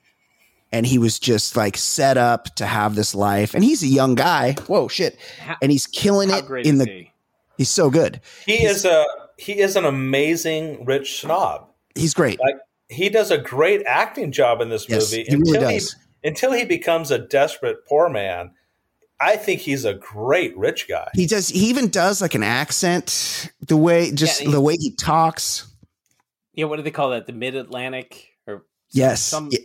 and 0.74 0.86
he 0.86 0.98
was 0.98 1.20
just 1.20 1.56
like 1.56 1.78
set 1.78 2.18
up 2.18 2.54
to 2.56 2.66
have 2.66 2.96
this 2.96 3.14
life. 3.16 3.54
And 3.54 3.64
he's 3.64 3.84
a 3.84 3.88
young 3.88 4.16
guy. 4.16 4.54
Whoa, 4.68 4.88
shit. 4.90 5.18
And 5.62 5.72
he's 5.72 5.88
killing 5.88 6.30
How 6.30 6.40
it 6.40 6.46
great 6.48 6.66
in 6.66 6.76
is 6.76 6.80
the 6.86 6.92
he? 6.92 7.12
he's 7.58 7.70
so 7.70 7.90
good. 7.90 8.20
He 8.46 8.66
is 8.66 8.84
a 8.84 9.06
he 9.38 9.60
is 9.60 9.76
an 9.76 9.86
amazing 9.86 10.84
rich 10.86 11.22
snob. 11.22 11.70
He's 11.96 12.14
great. 12.14 12.40
Like 12.40 12.56
he 12.90 13.08
does 13.10 13.32
a 13.32 13.38
great 13.38 13.84
acting 13.86 14.32
job 14.32 14.60
in 14.62 14.70
this 14.70 14.90
Yes, 14.90 15.12
movie 15.12 15.24
he 15.24 15.36
really 15.36 15.50
until 15.58 15.62
does. 15.72 15.94
he 16.22 16.28
until 16.28 16.52
he 16.54 16.66
becomes 16.66 17.12
a 17.12 17.20
desperate 17.20 17.86
poor 17.88 18.10
man. 18.10 18.52
I 19.20 19.38
think 19.38 19.62
he's 19.62 19.86
a 19.86 19.94
great 19.94 20.58
rich 20.58 20.88
guy. 20.90 21.08
He 21.14 21.28
does. 21.28 21.48
He 21.50 21.68
even 21.70 21.88
does 21.90 22.22
like 22.22 22.36
an 22.36 22.44
accent. 22.44 23.52
The 23.68 23.78
way, 23.78 24.12
just 24.12 24.42
Yeah, 24.42 24.48
he- 24.48 24.52
the 24.54 24.60
way 24.62 24.76
he 24.78 24.94
talks. 24.96 25.68
Yeah, 26.54 26.66
what 26.66 26.76
do 26.78 26.82
they 26.84 26.92
call 26.92 27.12
that? 27.12 27.26
The 27.28 27.32
mid 27.34 27.56
Atlantic 27.56 28.28
or 28.48 28.66
Yes. 28.92 29.22
some 29.22 29.50
Yeah. 29.52 29.60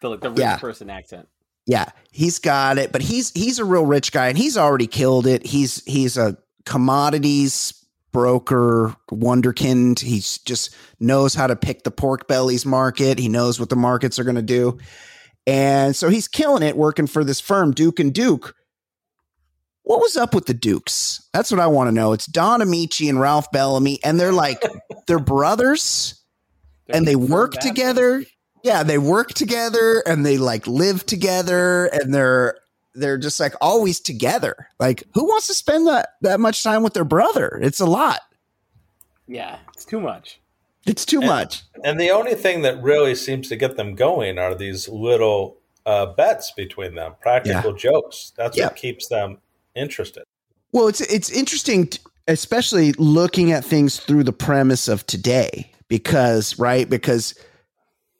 The, 0.00 0.10
like 0.10 0.20
the 0.20 0.30
rich 0.30 0.38
Yeah. 0.40 0.56
person 0.58 0.90
accent. 0.90 1.28
Yeah, 1.66 1.90
he's 2.12 2.38
got 2.38 2.78
it. 2.78 2.92
But 2.92 3.02
he's 3.02 3.30
he's 3.32 3.58
a 3.58 3.64
real 3.64 3.84
rich 3.84 4.10
guy, 4.12 4.28
and 4.28 4.38
he's 4.38 4.56
already 4.56 4.86
killed 4.86 5.26
it. 5.26 5.46
He's 5.46 5.84
he's 5.84 6.16
a 6.16 6.38
commodities 6.64 7.74
broker, 8.12 8.94
wonderkind. 9.10 10.00
He's 10.00 10.38
just 10.38 10.74
knows 10.98 11.34
how 11.34 11.46
to 11.46 11.56
pick 11.56 11.82
the 11.82 11.90
pork 11.90 12.26
bellies 12.26 12.64
market. 12.64 13.18
He 13.18 13.28
knows 13.28 13.60
what 13.60 13.68
the 13.68 13.76
markets 13.76 14.18
are 14.18 14.24
going 14.24 14.36
to 14.36 14.42
do, 14.42 14.78
and 15.46 15.94
so 15.94 16.08
he's 16.08 16.26
killing 16.28 16.62
it 16.62 16.76
working 16.76 17.06
for 17.06 17.22
this 17.22 17.40
firm, 17.40 17.72
Duke 17.72 18.00
and 18.00 18.14
Duke. 18.14 18.54
What 19.82 20.00
was 20.00 20.16
up 20.16 20.34
with 20.34 20.46
the 20.46 20.54
Dukes? 20.54 21.26
That's 21.32 21.50
what 21.50 21.60
I 21.60 21.66
want 21.66 21.88
to 21.88 21.92
know. 21.92 22.12
It's 22.12 22.26
Don 22.26 22.60
Ameche 22.60 23.08
and 23.08 23.20
Ralph 23.20 23.50
Bellamy, 23.52 23.98
and 24.04 24.18
they're 24.18 24.32
like 24.32 24.62
they're 25.06 25.18
brothers, 25.18 26.22
and 26.88 27.06
they 27.06 27.16
work 27.16 27.52
together. 27.52 28.24
Yeah, 28.62 28.82
they 28.82 28.98
work 28.98 29.30
together 29.34 30.02
and 30.06 30.24
they 30.24 30.38
like 30.38 30.66
live 30.66 31.06
together 31.06 31.86
and 31.86 32.12
they're 32.14 32.58
they're 32.94 33.18
just 33.18 33.38
like 33.38 33.54
always 33.60 34.00
together. 34.00 34.68
Like 34.78 35.04
who 35.14 35.24
wants 35.24 35.46
to 35.48 35.54
spend 35.54 35.86
that 35.86 36.10
that 36.22 36.40
much 36.40 36.62
time 36.62 36.82
with 36.82 36.94
their 36.94 37.04
brother? 37.04 37.58
It's 37.62 37.80
a 37.80 37.86
lot. 37.86 38.20
Yeah, 39.26 39.58
it's 39.74 39.84
too 39.84 40.00
much. 40.00 40.40
It's 40.86 41.04
too 41.04 41.20
much. 41.20 41.62
And 41.84 42.00
the 42.00 42.10
only 42.10 42.34
thing 42.34 42.62
that 42.62 42.82
really 42.82 43.14
seems 43.14 43.48
to 43.50 43.56
get 43.56 43.76
them 43.76 43.94
going 43.94 44.38
are 44.38 44.54
these 44.54 44.88
little 44.88 45.58
uh, 45.84 46.06
bets 46.06 46.50
between 46.52 46.94
them, 46.94 47.14
practical 47.20 47.72
jokes. 47.74 48.32
That's 48.36 48.56
Yeah. 48.56 48.64
what 48.66 48.76
keeps 48.76 49.08
them 49.08 49.38
interested. 49.74 50.24
Well, 50.72 50.88
it's 50.88 51.00
it's 51.02 51.30
interesting, 51.30 51.88
t- 51.88 51.98
especially 52.26 52.92
looking 52.94 53.52
at 53.52 53.64
things 53.64 54.00
through 54.00 54.24
the 54.24 54.32
premise 54.32 54.88
of 54.88 55.04
today, 55.06 55.70
because 55.88 56.58
right, 56.58 56.88
because 56.88 57.34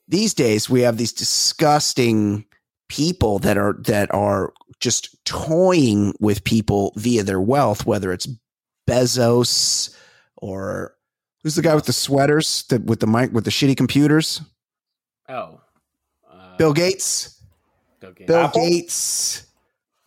these 0.09 0.33
days 0.33 0.69
we 0.69 0.81
have 0.81 0.97
these 0.97 1.13
disgusting 1.13 2.45
people 2.89 3.39
that 3.39 3.57
are 3.57 3.73
that 3.85 4.13
are 4.13 4.51
just 4.79 5.23
toying 5.25 6.13
with 6.19 6.43
people 6.43 6.91
via 6.95 7.23
their 7.23 7.39
wealth, 7.39 7.85
whether 7.85 8.11
it's 8.11 8.27
Bezos 8.89 9.95
or 10.37 10.95
who's 11.43 11.55
the 11.55 11.61
guy 11.61 11.75
with 11.75 11.85
the 11.85 11.93
sweaters 11.93 12.63
that 12.69 12.83
with 12.83 12.99
the 12.99 13.07
mic 13.07 13.31
with 13.31 13.45
the 13.45 13.51
shitty 13.51 13.77
computers, 13.77 14.41
Oh, 15.29 15.61
uh, 16.29 16.57
Bill 16.57 16.73
Gates. 16.73 17.39
Bill 17.99 18.11
Gates. 18.13 18.27
Bill? 18.27 18.51
Gates, 18.53 19.45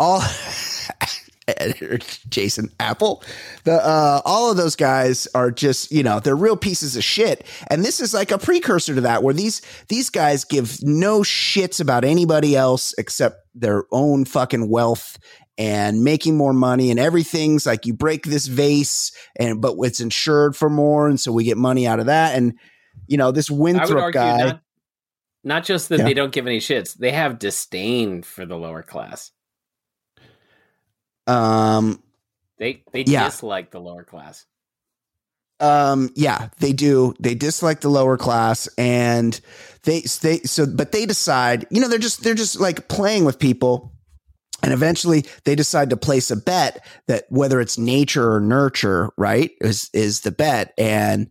all 0.00 0.20
Jason 2.28 2.68
Apple, 2.78 3.22
the 3.64 3.74
uh, 3.74 4.20
all 4.24 4.50
of 4.50 4.56
those 4.56 4.76
guys 4.76 5.26
are 5.34 5.50
just 5.50 5.90
you 5.90 6.02
know 6.02 6.20
they're 6.20 6.36
real 6.36 6.56
pieces 6.56 6.96
of 6.96 7.04
shit, 7.04 7.46
and 7.70 7.84
this 7.84 8.00
is 8.00 8.14
like 8.14 8.30
a 8.30 8.38
precursor 8.38 8.94
to 8.94 9.00
that 9.02 9.22
where 9.22 9.34
these 9.34 9.62
these 9.88 10.10
guys 10.10 10.44
give 10.44 10.78
no 10.82 11.20
shits 11.20 11.80
about 11.80 12.04
anybody 12.04 12.56
else 12.56 12.94
except 12.98 13.36
their 13.54 13.84
own 13.92 14.24
fucking 14.24 14.68
wealth 14.70 15.18
and 15.58 16.02
making 16.02 16.36
more 16.36 16.52
money. 16.52 16.90
And 16.90 16.98
everything's 16.98 17.66
like 17.66 17.86
you 17.86 17.92
break 17.92 18.24
this 18.24 18.46
vase 18.46 19.12
and 19.38 19.60
but 19.60 19.74
it's 19.80 20.00
insured 20.00 20.56
for 20.56 20.70
more. 20.70 21.08
And 21.08 21.20
so 21.20 21.32
we 21.32 21.44
get 21.44 21.58
money 21.58 21.86
out 21.86 22.00
of 22.00 22.06
that. 22.06 22.36
And 22.36 22.54
you 23.06 23.16
know 23.16 23.32
this 23.32 23.50
Winthrop 23.50 24.12
guy 24.12 24.38
not, 24.38 24.60
not 25.44 25.64
just 25.64 25.88
that 25.88 25.98
Yeah. 25.98 26.04
they 26.04 26.14
don't 26.14 26.32
give 26.32 26.46
any 26.46 26.58
shits; 26.58 26.94
they 26.94 27.10
have 27.10 27.38
disdain 27.38 28.22
for 28.22 28.46
the 28.46 28.56
lower 28.56 28.82
class. 28.82 29.32
Um 31.26 32.02
They 32.58 32.82
they 32.92 33.02
Yeah. 33.02 33.24
dislike 33.24 33.70
the 33.70 33.80
lower 33.80 34.04
class. 34.04 34.46
Um, 35.60 36.10
yeah, 36.16 36.48
they 36.58 36.72
do. 36.72 37.14
They 37.20 37.36
dislike 37.36 37.80
the 37.82 37.88
lower 37.88 38.16
class, 38.16 38.68
and 38.76 39.40
they 39.84 40.00
they 40.20 40.38
so, 40.38 40.66
but 40.66 40.90
they 40.90 41.06
decide. 41.06 41.66
You 41.70 41.80
know, 41.80 41.88
they're 41.88 42.00
just 42.00 42.24
they're 42.24 42.34
just 42.34 42.58
like 42.58 42.88
playing 42.88 43.24
with 43.24 43.38
people, 43.38 43.92
and 44.64 44.72
eventually 44.72 45.24
they 45.44 45.54
decide 45.54 45.90
to 45.90 45.96
place 45.96 46.32
a 46.32 46.36
bet 46.36 46.84
that 47.06 47.26
whether 47.28 47.60
it's 47.60 47.78
nature 47.78 48.32
or 48.32 48.40
nurture, 48.40 49.10
right, 49.16 49.52
is 49.60 49.88
is 49.92 50.22
the 50.22 50.32
bet, 50.32 50.74
and 50.76 51.30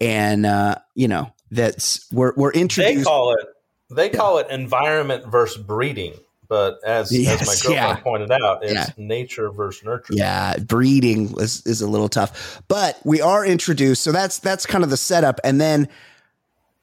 and 0.00 0.46
uh, 0.46 0.76
you 0.94 1.08
know 1.08 1.32
that's 1.50 2.06
we're 2.12 2.34
we're 2.36 2.52
introduced. 2.52 2.98
They 2.98 3.02
call 3.02 3.32
it 3.34 3.46
they 3.90 4.10
call 4.10 4.38
it 4.38 4.46
environment 4.48 5.26
versus 5.26 5.60
breeding, 5.60 6.14
but 6.48 6.78
as 6.84 7.12
as 7.12 7.26
my 7.26 7.34
girlfriend 7.36 7.74
yeah. 7.74 7.96
pointed 7.96 8.30
out, 8.30 8.62
it's 8.64 8.72
Yeah. 8.72 8.86
nature 8.96 9.50
versus 9.50 9.84
nurture. 9.84 10.14
Yeah, 10.14 10.56
breeding 10.58 11.34
is, 11.38 11.62
is 11.66 11.80
a 11.80 11.88
little 11.88 12.08
tough, 12.08 12.62
but 12.68 12.98
we 13.04 13.20
are 13.20 13.44
introduced. 13.44 14.02
So 14.02 14.12
that's 14.12 14.38
that's 14.38 14.66
kind 14.66 14.84
of 14.84 14.90
the 14.90 14.96
setup, 14.96 15.40
and 15.44 15.60
then 15.60 15.88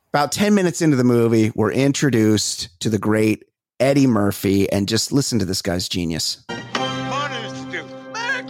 about 0.10 0.32
ten 0.32 0.54
minutes 0.56 0.82
into 0.82 0.96
the 0.98 1.04
movie, 1.04 1.52
we're 1.56 1.72
introduced 1.72 2.80
to 2.82 2.90
the 2.90 3.00
great 3.00 3.46
Eddie 3.80 4.08
Murphy, 4.08 4.72
and 4.72 4.88
just 4.88 5.12
listen 5.12 5.40
to 5.40 5.46
this 5.46 5.62
guy's 5.62 5.90
genius. 5.90 6.44
Merry 6.50 6.64
Christmas! 6.64 7.82
Merry 8.14 8.44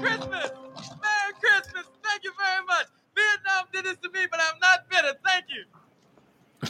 Christmas! 1.39 1.85
Thank 2.03 2.23
you 2.23 2.31
very 2.37 2.65
much. 2.67 2.85
Vietnam 3.15 3.65
did 3.73 3.85
this 3.85 3.97
to 4.03 4.09
me, 4.11 4.25
but 4.29 4.39
I'm 4.41 4.59
not 4.59 4.89
bitter. 4.89 5.17
Thank 5.25 5.45
you. 5.49 5.63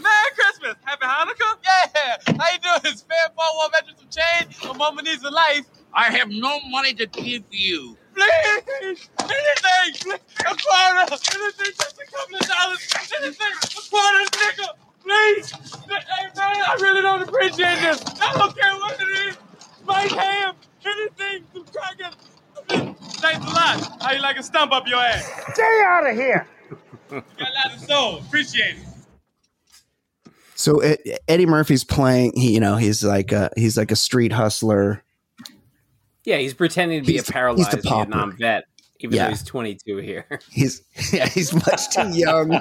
Merry 0.01 0.29
Christmas! 0.35 0.42
Happy 0.63 1.05
Hanukkah! 1.05 1.57
Yeah! 1.63 2.17
How 2.39 2.51
you 2.53 2.59
doing? 2.59 2.79
It's 2.85 3.01
fair 3.01 3.27
for 3.35 3.43
one 3.57 3.71
veteran 3.71 3.97
some 3.97 4.07
change. 4.09 4.63
My 4.63 4.77
mama 4.77 5.01
needs 5.01 5.23
a 5.23 5.29
life. 5.29 5.65
I 5.93 6.05
have 6.05 6.29
no 6.29 6.59
money 6.69 6.93
to 6.93 7.05
give 7.05 7.43
you. 7.51 7.97
Please! 8.15 9.09
Anything! 9.19 9.93
Please. 9.99 10.19
A 10.39 10.55
quarter! 10.55 11.03
Anything! 11.11 11.73
Just 11.75 11.99
a 11.99 12.05
couple 12.11 12.35
of 12.35 12.47
dollars! 12.47 12.93
Anything! 13.19 13.53
A 13.61 13.89
quarter 13.89 14.19
nickel! 14.39 14.77
Please! 15.03 15.51
Hey, 15.51 16.29
man, 16.37 16.63
I 16.65 16.77
really 16.79 17.01
don't 17.01 17.23
appreciate 17.23 17.79
this. 17.81 18.01
I 18.21 18.33
don't 18.33 18.57
care 18.57 18.73
what 18.75 18.99
it 19.01 19.27
is. 19.27 19.37
Spike 19.81 20.11
ham! 20.11 20.55
Anything! 20.85 21.45
Some 21.53 21.65
crackers! 21.65 22.15
Thanks 23.19 23.45
a 23.45 23.49
lot. 23.49 24.01
How 24.01 24.11
you 24.13 24.21
like 24.21 24.37
a 24.37 24.43
stump 24.43 24.71
up 24.71 24.87
your 24.87 24.99
ass? 24.99 25.29
Stay 25.53 25.83
out 25.85 26.09
of 26.09 26.15
here! 26.15 26.47
Got 27.09 27.23
a 27.39 27.43
lot 27.43 27.75
of 27.75 27.81
soul. 27.81 28.17
Appreciate 28.19 28.77
it. 28.77 28.92
So 30.55 30.83
E- 30.83 30.97
Eddie 31.27 31.45
Murphy's 31.45 31.83
playing. 31.83 32.33
He, 32.35 32.53
you 32.53 32.59
know, 32.59 32.75
he's 32.77 33.03
like 33.03 33.31
a 33.31 33.49
he's 33.55 33.77
like 33.77 33.91
a 33.91 33.95
street 33.95 34.31
hustler. 34.31 35.03
Yeah, 36.25 36.37
he's 36.37 36.53
pretending 36.53 37.01
to 37.01 37.05
be 37.07 37.13
He's- 37.13 37.27
a 37.27 37.31
paralyzed 37.31 37.73
he's 37.73 37.81
the 37.83 37.87
pauper. 37.89 38.11
Vietnam 38.11 38.37
vet, 38.37 38.63
even 38.99 39.15
Yeah. 39.15 39.25
though 39.25 39.29
he's 39.31 39.43
22 39.43 39.97
here. 39.97 40.39
He's 40.51 40.81
yeah, 41.11 41.27
he's 41.27 41.53
much 41.53 41.89
too 41.93 42.09
young 42.17 42.59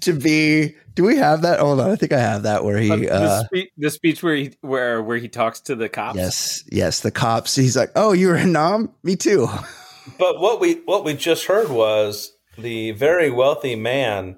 to 0.00 0.12
be. 0.12 0.74
Do 0.94 1.02
we 1.04 1.16
have 1.16 1.42
that? 1.42 1.60
Hold 1.60 1.80
on, 1.80 1.90
I 1.90 1.96
think 1.96 2.12
I 2.12 2.20
have 2.20 2.44
that 2.44 2.64
where 2.64 2.78
he. 2.78 2.88
the, 2.88 3.12
Uh, 3.12 3.44
spe- 3.44 3.68
the 3.76 3.90
speech 3.90 4.22
where 4.22 4.36
he 4.36 4.52
where 4.60 5.02
where 5.02 5.18
he 5.18 5.28
talks 5.28 5.60
to 5.62 5.74
the 5.74 5.88
cops. 5.88 6.16
yes, 6.16 6.64
yes, 6.70 7.00
the 7.00 7.10
cops. 7.10 7.56
He's 7.56 7.76
like, 7.76 7.90
"Oh, 7.96 8.12
you 8.12 8.28
were 8.28 8.36
in 8.36 8.52
Nam? 8.52 8.90
Me 9.02 9.16
too." 9.16 9.48
but 10.18 10.40
what 10.40 10.60
we 10.60 10.74
what 10.86 11.04
we 11.04 11.14
just 11.14 11.46
heard 11.46 11.68
was 11.68 12.32
the 12.56 12.92
very 12.92 13.28
wealthy 13.30 13.74
man 13.76 14.36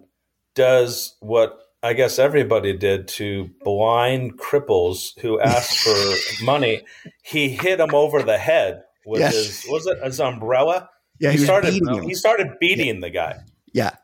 does 0.54 1.14
what 1.20 1.58
I 1.82 1.92
guess 1.92 2.18
everybody 2.18 2.76
did 2.76 3.06
to 3.08 3.50
blind 3.62 4.38
cripples 4.38 5.18
who 5.20 5.40
asked 5.40 5.78
for 5.78 6.14
money. 6.44 6.82
He 7.22 7.48
hit 7.50 7.78
him 7.80 7.94
over 7.94 8.22
the 8.22 8.38
head 8.38 8.82
with 9.04 9.20
Yes. 9.20 9.34
his 9.34 9.66
was 9.68 9.86
it 9.86 10.02
his 10.02 10.18
umbrella? 10.20 10.88
Yeah, 11.20 11.30
he, 11.30 11.36
was 11.38 11.44
started 11.44 11.72
beating 11.72 12.02
he 12.02 12.14
started 12.14 12.48
beating 12.60 13.00
the 13.00 13.10
guy. 13.10 13.38
Yeah. 13.72 13.94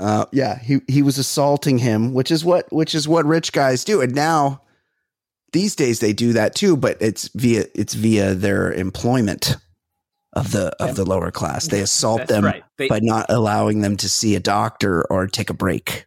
Uh, 0.00 0.24
yeah, 0.32 0.58
he 0.58 0.80
he 0.88 1.02
was 1.02 1.18
assaulting 1.18 1.78
him, 1.78 2.12
which 2.12 2.30
is 2.30 2.44
what 2.44 2.72
which 2.72 2.94
is 2.94 3.06
what 3.06 3.24
rich 3.24 3.52
guys 3.52 3.84
do, 3.84 4.00
and 4.00 4.14
now 4.14 4.62
these 5.52 5.76
days 5.76 6.00
they 6.00 6.12
do 6.12 6.32
that 6.32 6.54
too, 6.56 6.76
but 6.76 6.96
it's 7.00 7.28
via 7.34 7.66
it's 7.74 7.94
via 7.94 8.34
their 8.34 8.72
employment 8.72 9.56
of 10.34 10.52
the 10.52 10.74
of 10.82 10.96
the 10.96 11.04
lower 11.04 11.30
class. 11.30 11.66
They 11.68 11.80
assault 11.80 12.18
That's 12.20 12.30
them 12.32 12.44
right. 12.44 12.64
They, 12.78 12.88
by 12.88 13.00
not 13.00 13.26
allowing 13.28 13.80
them 13.82 13.96
to 13.98 14.08
see 14.08 14.34
a 14.34 14.40
doctor 14.40 15.04
or 15.10 15.26
take 15.26 15.50
a 15.50 15.54
break. 15.54 16.06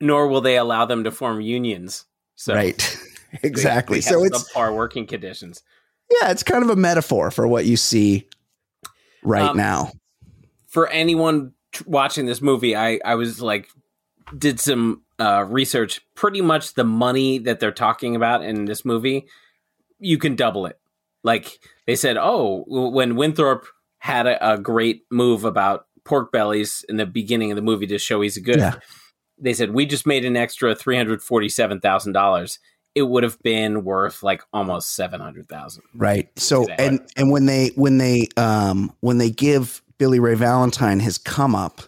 nor 0.00 0.28
will 0.28 0.40
they 0.40 0.56
allow 0.58 0.84
them 0.84 1.04
to 1.04 1.10
form 1.10 1.40
unions. 1.40 2.04
So 2.36 2.54
right, 2.54 2.96
exactly. 3.42 3.98
they 3.98 4.02
so 4.02 4.22
have 4.22 4.26
it's 4.32 4.52
subpar 4.52 4.74
working 4.74 5.06
conditions. 5.06 5.62
yeah, 6.20 6.30
it's 6.30 6.42
kind 6.42 6.62
of 6.64 6.70
a 6.70 6.76
metaphor 6.76 7.30
for 7.30 7.46
what 7.48 7.64
you 7.64 7.76
see 7.76 8.28
right 9.22 9.50
Um, 9.50 9.56
now. 9.56 9.92
for 10.68 10.88
anyone 10.88 11.52
watching 11.86 12.26
this 12.26 12.42
movie, 12.42 12.76
I 12.76 12.98
I 13.04 13.14
was 13.14 13.40
like 13.40 13.68
did 14.36 14.60
some 14.60 15.02
uh, 15.18 15.44
research. 15.48 16.00
Pretty 16.14 16.40
much 16.40 16.74
the 16.74 16.84
money 16.84 17.38
that 17.38 17.60
they're 17.60 17.70
talking 17.72 18.16
about 18.16 18.42
in 18.44 18.64
this 18.66 18.84
movie, 18.84 19.26
you 19.98 20.18
can 20.18 20.34
double 20.36 20.66
it. 20.66 20.78
Like 21.22 21.60
they 21.86 21.96
said, 21.96 22.16
oh, 22.16 22.64
when 22.66 23.16
Winthrop 23.16 23.66
had 23.98 24.26
a, 24.26 24.54
a 24.54 24.58
great 24.58 25.04
move 25.10 25.44
about 25.44 25.86
pork 26.04 26.32
bellies 26.32 26.84
in 26.88 26.96
the 26.96 27.06
beginning 27.06 27.52
of 27.52 27.56
the 27.56 27.62
movie 27.62 27.86
to 27.86 27.98
show 27.98 28.20
he's 28.20 28.36
a 28.36 28.40
good. 28.40 28.58
Yeah. 28.58 28.74
They 29.38 29.54
said 29.54 29.72
we 29.72 29.86
just 29.86 30.06
made 30.06 30.24
an 30.24 30.36
extra 30.36 30.74
three 30.74 30.96
hundred 30.96 31.22
forty-seven 31.22 31.80
thousand 31.80 32.12
dollars. 32.12 32.58
It 32.94 33.02
would 33.02 33.22
have 33.22 33.38
been 33.42 33.84
worth 33.84 34.22
like 34.22 34.42
almost 34.52 34.94
seven 34.94 35.20
hundred 35.20 35.48
thousand. 35.48 35.84
Right. 35.94 36.28
So 36.38 36.64
Today. 36.64 36.76
and 36.78 37.00
and 37.16 37.30
when 37.30 37.46
they 37.46 37.68
when 37.74 37.98
they 37.98 38.28
um 38.36 38.92
when 39.00 39.18
they 39.18 39.30
give 39.30 39.82
Billy 39.98 40.20
Ray 40.20 40.34
Valentine 40.34 41.00
his 41.00 41.18
come 41.18 41.54
up, 41.54 41.82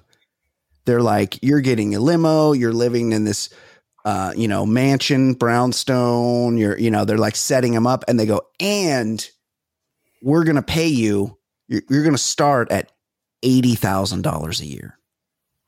they're 0.84 1.02
like, 1.02 1.42
You're 1.42 1.60
getting 1.60 1.94
a 1.94 2.00
limo, 2.00 2.52
you're 2.52 2.72
living 2.72 3.12
in 3.12 3.24
this 3.24 3.50
uh, 4.04 4.32
you 4.36 4.48
know, 4.48 4.66
mansion, 4.66 5.34
brownstone, 5.34 6.56
you're 6.58 6.78
you 6.78 6.90
know, 6.90 7.04
they're 7.04 7.18
like 7.18 7.36
setting 7.36 7.72
him 7.72 7.86
up 7.86 8.04
and 8.08 8.18
they 8.20 8.26
go, 8.26 8.42
and 8.60 9.28
we're 10.22 10.44
gonna 10.44 10.62
pay 10.62 10.86
you, 10.88 11.38
you're, 11.68 11.82
you're 11.88 12.04
gonna 12.04 12.18
start 12.18 12.70
at 12.70 12.92
eighty 13.42 13.74
thousand 13.74 14.22
dollars 14.22 14.60
a 14.60 14.66
year. 14.66 14.98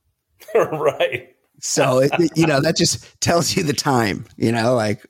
right. 0.55 1.34
So 1.61 1.99
it, 2.01 2.11
it- 2.18 2.32
you 2.37 2.47
know, 2.47 2.61
that 2.61 2.76
just 2.76 3.20
tells 3.20 3.57
you 3.57 3.62
the 3.62 3.72
time, 3.72 4.26
you 4.37 4.53
know, 4.53 4.74
like 4.74 5.05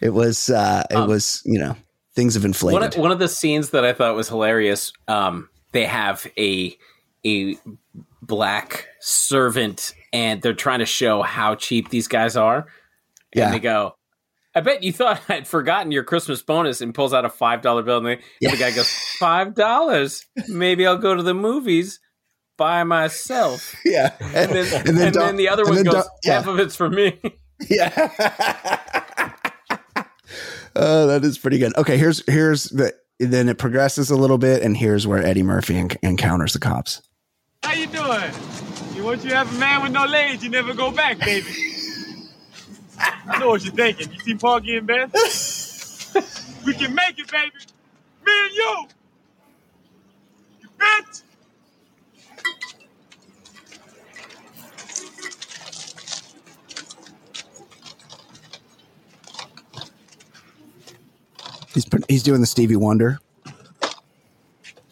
it 0.00 0.10
was 0.10 0.48
uh 0.50 0.84
it 0.90 0.96
Um, 0.96 1.08
was, 1.08 1.42
you 1.44 1.58
know, 1.58 1.76
things 2.14 2.34
have 2.34 2.44
inflated. 2.44 2.80
One 2.80 2.88
of, 2.92 2.96
one 2.96 3.10
of 3.12 3.18
the 3.18 3.28
scenes 3.28 3.70
that 3.70 3.84
I 3.84 3.92
thought 3.92 4.14
was 4.14 4.28
hilarious. 4.28 4.92
Um, 5.08 5.48
they 5.72 5.84
have 5.84 6.26
a 6.38 6.76
a 7.26 7.56
black 8.22 8.86
servant, 9.00 9.94
and 10.12 10.42
they're 10.42 10.52
trying 10.54 10.80
to 10.80 10.86
show 10.86 11.22
how 11.22 11.54
cheap 11.54 11.90
these 11.90 12.08
guys 12.08 12.36
are. 12.36 12.66
Yeah. 13.34 13.46
And 13.46 13.54
they 13.54 13.58
go, 13.60 13.94
"I 14.54 14.60
bet 14.60 14.82
you 14.82 14.92
thought 14.92 15.20
I'd 15.28 15.46
forgotten 15.46 15.92
your 15.92 16.04
Christmas 16.04 16.42
bonus," 16.42 16.80
and 16.80 16.94
pulls 16.94 17.12
out 17.14 17.24
a 17.24 17.28
five 17.30 17.62
dollar 17.62 17.82
bill, 17.82 18.04
and, 18.06 18.20
Yeah. 18.40 18.50
and 18.50 18.58
the 18.58 18.62
guy 18.62 18.70
goes, 18.72 18.90
five 19.18 19.54
dollars? 19.54 20.24
Maybe 20.48 20.86
I'll 20.86 20.98
go 20.98 21.14
to 21.14 21.22
the 21.22 21.34
movies 21.34 22.00
by 22.56 22.84
myself." 22.84 23.76
yeah. 23.84 24.14
And 24.20 24.50
then, 24.52 24.86
and 24.88 24.96
then, 24.98 25.12
Don- 25.12 25.36
the 25.36 25.48
other 25.48 25.64
one 25.64 25.82
goes, 25.82 25.94
Don- 25.94 26.04
yeah. 26.24 26.32
"Half 26.34 26.46
of 26.48 26.58
it's 26.58 26.76
for 26.76 26.88
me." 26.90 27.18
Yeah. 27.68 27.90
oh, 30.76 31.06
that 31.08 31.24
is 31.24 31.38
pretty 31.38 31.58
good. 31.58 31.76
Okay, 31.76 31.98
here's 31.98 32.22
here's 32.30 32.64
the 32.64 32.94
then 33.18 33.48
it 33.48 33.58
progresses 33.58 34.10
a 34.10 34.16
little 34.16 34.38
bit, 34.38 34.62
and 34.62 34.76
here's 34.76 35.06
where 35.08 35.24
Eddie 35.24 35.42
Murphy 35.42 35.76
en- 35.76 35.90
encounters 36.02 36.52
the 36.52 36.60
cops. 36.60 37.02
How 37.62 37.74
you 37.74 37.86
doing? 37.86 38.32
You 38.94 39.04
once 39.04 39.24
you 39.24 39.34
have 39.34 39.54
a 39.54 39.58
man 39.58 39.82
with 39.82 39.92
no 39.92 40.04
legs, 40.06 40.42
you 40.42 40.50
never 40.50 40.74
go 40.74 40.90
back, 40.90 41.18
baby. 41.18 41.46
I 42.98 43.38
know 43.38 43.48
what 43.48 43.64
you're 43.64 43.74
thinking. 43.74 44.12
You 44.12 44.18
see 44.20 44.34
Porgy 44.34 44.76
and 44.76 44.86
Bess? 44.86 46.12
we 46.66 46.74
can 46.74 46.94
make 46.94 47.18
it, 47.18 47.30
baby. 47.30 47.52
Me 48.24 48.32
and 48.32 48.52
you. 48.54 48.88
You 50.62 50.68
bitch. 50.78 51.22
He's 61.74 61.86
he's 62.08 62.22
doing 62.22 62.40
the 62.40 62.46
Stevie 62.46 62.76
Wonder. 62.76 63.18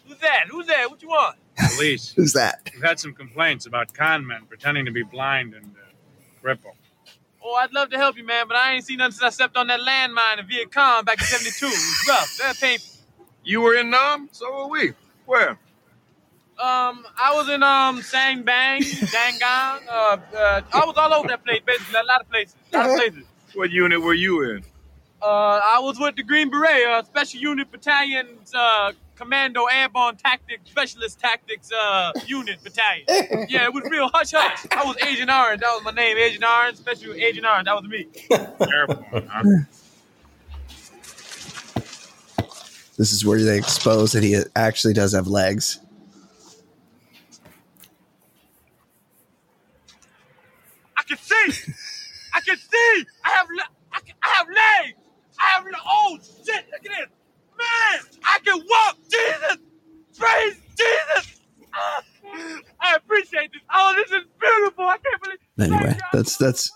Who's 0.05 0.19
that? 0.19 0.47
Who's 0.49 0.67
that? 0.67 0.89
What 0.89 1.01
you 1.01 1.09
want? 1.09 1.37
Police. 1.75 2.11
Who's 2.15 2.33
that? 2.33 2.69
We've 2.73 2.83
had 2.83 2.99
some 2.99 3.13
complaints 3.13 3.65
about 3.65 3.93
con 3.93 4.25
men 4.25 4.45
pretending 4.47 4.85
to 4.85 4.91
be 4.91 5.03
blind 5.03 5.53
and 5.53 5.65
uh, 5.65 6.41
crippled. 6.41 6.75
Oh, 7.43 7.53
I'd 7.55 7.71
love 7.73 7.89
to 7.91 7.97
help 7.97 8.17
you, 8.17 8.25
man, 8.25 8.47
but 8.47 8.57
I 8.57 8.73
ain't 8.73 8.85
seen 8.85 8.97
nothing 8.97 9.13
since 9.13 9.23
I 9.23 9.29
stepped 9.29 9.55
on 9.55 9.67
that 9.67 9.79
landmine 9.79 10.39
in 10.39 10.47
Viet 10.47 10.71
Cong 10.71 11.05
back 11.05 11.19
in 11.19 11.25
72. 11.25 11.65
It 11.65 11.69
was 11.69 12.05
rough. 12.09 12.37
That 12.39 12.57
painful. 12.59 12.89
You 13.43 13.61
were 13.61 13.75
in 13.75 13.89
Nam? 13.89 14.27
So 14.33 14.51
were 14.53 14.67
we. 14.67 14.93
Where? 15.25 15.51
Um, 15.51 17.05
I 17.17 17.33
was 17.35 17.49
in 17.49 17.61
um 17.61 18.01
Sang 18.01 18.41
Bang, 18.43 18.81
Dangang. 18.81 19.87
Uh, 19.87 20.17
uh, 20.35 20.61
I 20.73 20.85
was 20.85 20.95
all 20.97 21.13
over 21.13 21.27
that 21.27 21.45
place, 21.45 21.61
basically, 21.65 21.99
a 21.99 22.03
lot 22.03 22.19
of 22.21 22.29
places, 22.29 22.55
a 22.73 22.77
lot 22.77 22.89
of 22.89 22.95
places. 22.97 23.23
What 23.53 23.69
unit 23.69 24.01
were 24.01 24.15
you 24.15 24.41
in? 24.43 24.63
Uh, 25.21 25.25
I 25.63 25.79
was 25.81 25.97
with 25.99 26.15
the 26.15 26.23
Green 26.23 26.49
Beret, 26.49 26.87
uh, 26.87 27.03
Special 27.03 27.39
Unit 27.39 27.71
Battalion's 27.71 28.53
uh, 28.53 28.91
Commando 29.15 29.65
Airborne 29.65 30.15
Tactics 30.15 30.69
Specialist 30.69 31.19
Tactics 31.19 31.71
uh, 31.71 32.11
Unit 32.27 32.63
Battalion. 32.63 33.05
Yeah, 33.49 33.65
it 33.65 33.73
was 33.73 33.83
real 33.89 34.09
hush 34.13 34.31
hush. 34.31 34.65
I 34.71 34.83
was 34.85 34.95
Agent 34.97 35.31
Orange. 35.31 35.61
That 35.61 35.71
was 35.73 35.83
my 35.83 35.91
name, 35.91 36.17
Agent 36.17 36.43
Orange, 36.43 36.77
Special 36.77 37.13
Agent 37.13 37.45
Orange. 37.45 37.65
That 37.65 37.81
was 37.81 37.89
me. 37.89 38.07
Airborne. 38.71 39.67
This 42.97 43.11
is 43.13 43.23
where 43.23 43.39
they 43.39 43.59
expose 43.59 44.13
that 44.13 44.23
he 44.23 44.41
actually 44.55 44.95
does 44.95 45.13
have 45.13 45.27
legs. 45.27 45.79
I 50.97 51.03
can 51.03 51.17
see. 51.19 51.73
I 52.33 52.39
can 52.41 52.57
see. 52.57 53.05
I 53.23 53.29
have. 53.29 53.47
le- 53.55 53.69
I, 53.93 53.99
can, 53.99 54.15
I 54.23 54.27
have 54.29 54.47
legs. 54.47 54.96
I 55.39 55.45
have. 55.55 55.63
le- 55.65 55.71
Oh 55.85 56.17
shit! 56.21 56.65
Look 56.71 56.81
at 56.83 56.83
this, 56.83 57.09
man. 57.57 58.19
I 58.23 58.39
can 58.43 58.57
walk. 58.69 58.97
Jesus, 59.09 59.57
praise 60.17 60.55
Jesus. 60.77 61.39
Ah, 61.73 62.03
I 62.81 62.95
appreciate 62.95 63.51
this. 63.51 63.61
Oh, 63.73 63.93
this 63.95 64.11
is 64.11 64.25
beautiful. 64.39 64.85
I 64.85 64.97
can't 64.97 65.23
believe. 65.23 65.71
Anyway, 65.73 65.97
that's 66.13 66.37
that's 66.37 66.71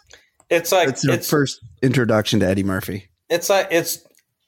It's 0.50 0.72
like 0.72 0.88
that's 0.88 1.08
our 1.08 1.16
it's 1.16 1.30
first 1.30 1.60
introduction 1.82 2.40
to 2.42 2.48
Eddie 2.48 2.64
Murphy. 2.64 3.10
it's 3.30 3.50
like 3.50 3.68
it's 3.72 4.00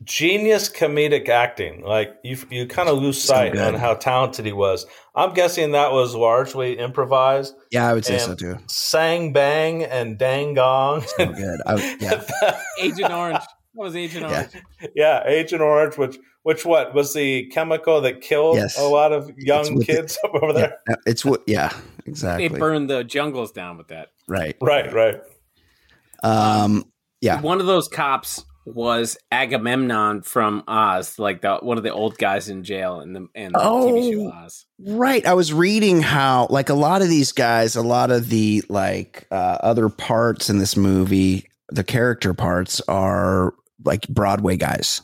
genius 0.04 0.70
comedic 0.70 1.30
acting. 1.30 1.82
Like 1.84 2.16
you 2.24 2.38
you 2.50 2.68
kind 2.68 2.90
of 2.90 2.98
lose 2.98 3.22
sight 3.22 3.54
good. 3.54 3.62
on 3.62 3.80
how 3.80 3.94
talented 3.96 4.46
he 4.46 4.52
was. 4.54 4.86
I'm 5.16 5.34
guessing 5.34 5.72
that 5.72 5.92
was 5.92 6.14
largely 6.16 6.78
improvised. 6.78 7.56
Yeah, 7.72 7.88
I 7.90 7.94
would 7.94 8.04
say 8.06 8.16
And- 8.16 8.22
so 8.24 8.36
too. 8.36 8.58
Sang 8.68 9.32
bang 9.34 9.84
and 9.84 10.18
dang 10.18 10.56
gong. 10.56 11.02
So 11.18 11.26
good. 11.28 11.62
I, 11.66 11.98
yeah, 12.00 12.60
Agent 12.82 13.12
Orange. 13.14 13.40
That 13.76 13.82
was 13.82 13.96
Agent 13.96 14.26
Orange. 14.26 14.52
yeah, 14.96 15.24
Agent 15.26 15.62
Orange, 15.62 15.98
which 15.98 16.18
which 16.44 16.66
what 16.66 16.94
was 16.94 17.14
the 17.14 17.46
chemical 17.48 18.02
that 18.02 18.22
killed 18.22 18.58
Yes. 18.58 18.78
a 18.78 18.84
lot 18.84 19.12
of 19.14 19.32
young 19.38 19.76
with 19.76 19.88
the- 19.88 19.94
kids 19.94 20.18
over 20.42 20.54
there? 20.54 20.78
yeah, 20.90 20.96
it's 21.06 21.24
what. 21.26 21.42
Yeah, 21.48 21.72
exactly. 22.06 22.48
They 22.50 22.58
burned 22.60 22.90
the 22.90 23.04
jungles 23.04 23.52
down 23.52 23.78
with 23.78 23.88
that. 23.88 24.10
Right. 24.28 24.56
Right, 24.62 24.92
right. 24.94 25.22
Um. 26.24 26.86
Yeah. 27.22 27.40
One 27.42 27.60
of 27.62 27.68
those 27.68 27.88
cops 27.88 28.44
was 28.66 29.18
Agamemnon 29.32 30.22
from 30.22 30.64
Oz, 30.68 31.18
like 31.20 31.42
the 31.42 31.58
one 31.58 31.78
of 31.78 31.84
the 31.84 31.92
old 31.94 32.18
guys 32.18 32.50
in 32.50 32.64
jail 32.64 33.00
in 33.02 33.14
the 33.14 33.28
in 33.36 33.52
the 33.54 33.60
TV 33.60 34.14
show 34.14 34.32
Oh. 34.34 34.46
Oz. 34.46 34.66
Right. 34.80 35.26
I 35.26 35.34
was 35.34 35.54
reading 35.54 36.02
how, 36.02 36.48
like, 36.50 36.70
a 36.70 36.74
lot 36.74 37.02
of 37.02 37.08
these 37.10 37.32
guys, 37.32 37.76
a 37.76 37.82
lot 37.82 38.12
of 38.12 38.30
the 38.30 38.64
like 38.70 39.26
uh, 39.32 39.58
other 39.62 39.90
parts 39.90 40.50
in 40.50 40.58
this 40.60 40.76
movie, 40.78 41.46
the 41.70 41.84
character 41.84 42.34
parts 42.34 42.82
are 42.88 43.54
like 43.84 44.08
Broadway 44.08 44.58
guys. 44.58 45.02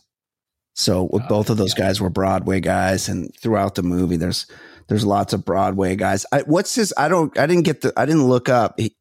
So 0.75 1.09
Oh, 1.11 1.19
both 1.27 1.49
of 1.49 1.57
those 1.57 1.77
yeah. 1.77 1.86
guys 1.88 1.99
were 2.01 2.09
Broadway 2.09 2.59
guys, 2.61 3.09
and 3.09 3.32
throughout 3.41 3.75
the 3.75 3.84
movie, 3.84 4.17
there's 4.17 4.45
there's 4.88 5.05
lots 5.05 5.34
of 5.34 5.45
Broadway 5.45 5.95
guys. 5.95 6.25
I, 6.32 6.41
what's 6.43 6.73
his? 6.75 6.93
I 6.97 7.07
don't. 7.09 7.38
I 7.38 7.45
didn't 7.47 7.65
get 7.65 7.82
the. 7.82 7.93
I 7.97 8.05
didn't 8.05 8.27
look 8.27 8.49
up. 8.49 8.80
He, 8.80 8.95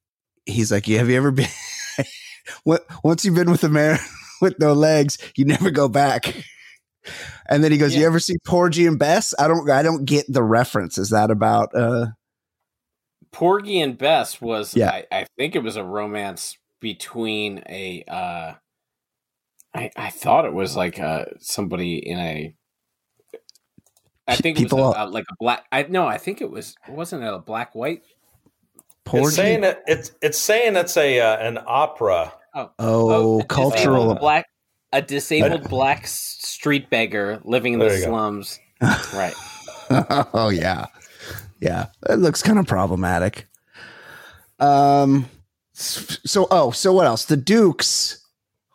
he's 0.44 0.72
like, 0.72 0.86
have 0.86 1.08
you 1.08 1.16
ever 1.16 1.30
been? 1.30 1.48
what 2.64 2.84
once 3.04 3.24
you've 3.24 3.34
been 3.34 3.50
with 3.50 3.64
a 3.64 3.68
man 3.68 3.98
with 4.40 4.58
no 4.58 4.72
legs, 4.72 5.18
you 5.36 5.44
never 5.44 5.70
go 5.70 5.88
back. 5.88 6.34
And 7.48 7.64
then 7.64 7.72
he 7.72 7.78
goes, 7.78 7.94
Yeah. 7.94 8.00
"You 8.00 8.06
ever 8.06 8.20
see 8.20 8.34
Porgy 8.44 8.84
and 8.84 8.98
Bess?" 8.98 9.32
I 9.38 9.48
don't. 9.48 9.70
I 9.70 9.82
don't 9.82 10.04
get 10.04 10.26
the 10.28 10.42
reference. 10.42 10.98
Is 10.98 11.08
that 11.08 11.30
about? 11.30 11.74
uh 11.74 12.08
Porgy 13.32 13.80
and 13.80 13.96
Bess 13.96 14.40
was, 14.42 14.74
Yeah. 14.76 14.90
I, 14.90 15.04
I 15.10 15.26
think 15.38 15.54
it 15.56 15.62
was 15.62 15.76
a 15.76 15.84
romance 15.84 16.58
between 16.80 17.62
a, 17.68 18.04
uh, 18.08 18.54
I, 19.78 19.90
I 19.96 20.10
thought 20.10 20.44
it 20.44 20.52
was 20.52 20.76
like 20.76 20.98
uh, 20.98 21.24
somebody 21.40 21.96
in 21.98 22.18
a, 22.18 22.54
I 24.26 24.36
think 24.36 24.58
it 24.58 24.64
People 24.64 24.78
was 24.78 24.94
a, 24.94 24.98
are- 24.98 25.06
a- 25.06 25.10
like 25.10 25.24
a 25.30 25.34
black, 25.38 25.64
I 25.72 25.82
no, 25.84 26.06
I 26.06 26.18
think 26.18 26.40
it 26.40 26.50
was, 26.50 26.74
wasn't 26.88 27.22
it 27.24 27.32
a 27.32 27.38
black 27.38 27.74
white? 27.74 28.02
Porgy. 29.04 29.26
It's 29.26 29.36
saying 29.36 29.64
it, 29.64 29.82
it's 29.86 30.12
it's 30.20 30.38
saying 30.38 30.76
it's 30.76 30.96
a 30.98 31.18
uh, 31.20 31.36
an 31.38 31.58
opera. 31.66 32.32
Oh, 32.54 32.70
oh, 32.78 33.40
a 33.40 33.44
cultural. 33.44 34.14
black, 34.16 34.46
a 34.92 35.00
disabled 35.00 35.68
black 35.70 36.06
street 36.06 36.90
beggar 36.90 37.40
living 37.44 37.72
in 37.74 37.78
the 37.78 37.96
slums. 37.98 38.58
right. 39.14 39.32
oh 40.34 40.50
yeah, 40.52 40.86
yeah. 41.60 41.86
It 42.08 42.16
looks 42.18 42.42
kind 42.42 42.58
of 42.58 42.66
problematic. 42.66 43.46
Um. 44.58 45.26
So 45.72 46.46
oh, 46.50 46.70
so 46.72 46.92
what 46.92 47.06
else? 47.06 47.24
The 47.24 47.36
Dukes. 47.38 48.22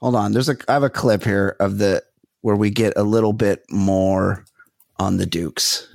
Hold 0.04 0.18
on. 0.18 0.34
There's 0.34 0.50
a. 0.50 0.58
I 0.68 0.74
have 0.74 0.84
a 0.84 0.90
clip 0.90 1.24
here 1.24 1.56
of 1.62 1.78
the 1.78 2.04
where 2.42 2.58
we 2.58 2.70
get 2.70 2.92
a 2.98 3.04
little 3.04 3.32
bit 3.32 3.64
more 3.72 4.44
on 5.00 5.16
the 5.16 5.26
Dukes. 5.26 5.88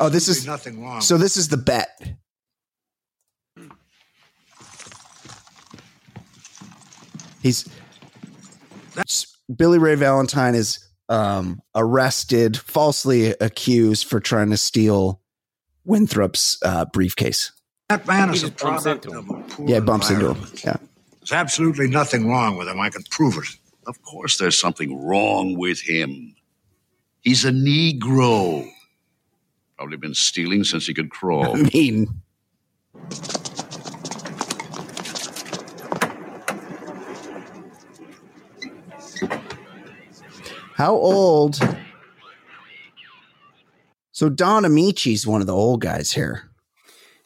Oh, 0.00 0.08
this 0.08 0.26
is 0.26 0.46
nothing 0.46 0.82
wrong. 0.82 1.02
So 1.02 1.18
this 1.18 1.36
is 1.36 1.48
the 1.48 1.58
bet. 1.58 2.14
He's 7.42 7.68
Billy 9.54 9.78
Ray 9.78 9.96
Valentine 9.96 10.54
is 10.54 10.78
um, 11.10 11.60
arrested, 11.74 12.56
falsely 12.56 13.32
accused 13.32 14.06
for 14.06 14.18
trying 14.18 14.48
to 14.48 14.56
steal 14.56 15.20
Winthrop's 15.84 16.58
uh, 16.64 16.86
briefcase. 16.86 17.52
That 17.90 18.06
man 18.06 18.30
is 18.32 18.44
a 18.44 18.50
just 18.50 18.62
bumps 18.62 18.84
product 18.84 19.06
into 19.06 19.18
of 19.18 19.28
a 19.30 19.34
poor 19.48 19.68
Yeah, 19.68 19.80
bumps 19.80 20.10
into 20.10 20.32
him. 20.32 20.46
Yeah. 20.64 20.76
There's 21.18 21.32
absolutely 21.32 21.88
nothing 21.88 22.28
wrong 22.28 22.56
with 22.56 22.68
him. 22.68 22.78
I 22.78 22.88
can 22.88 23.02
prove 23.10 23.36
it. 23.36 23.48
Of 23.88 24.00
course, 24.02 24.38
there's 24.38 24.56
something 24.56 25.04
wrong 25.04 25.58
with 25.58 25.80
him. 25.80 26.36
He's 27.22 27.44
a 27.44 27.50
Negro. 27.50 28.70
Probably 29.76 29.96
been 29.96 30.14
stealing 30.14 30.62
since 30.62 30.86
he 30.86 30.94
could 30.94 31.10
crawl. 31.18 31.56
I 31.56 31.62
mean, 31.74 32.06
how 40.74 40.92
old? 40.94 41.58
So 44.12 44.28
Don 44.28 44.62
Ameche's 44.64 45.26
one 45.26 45.40
of 45.40 45.48
the 45.48 45.54
old 45.56 45.80
guys 45.80 46.12
here. 46.12 46.49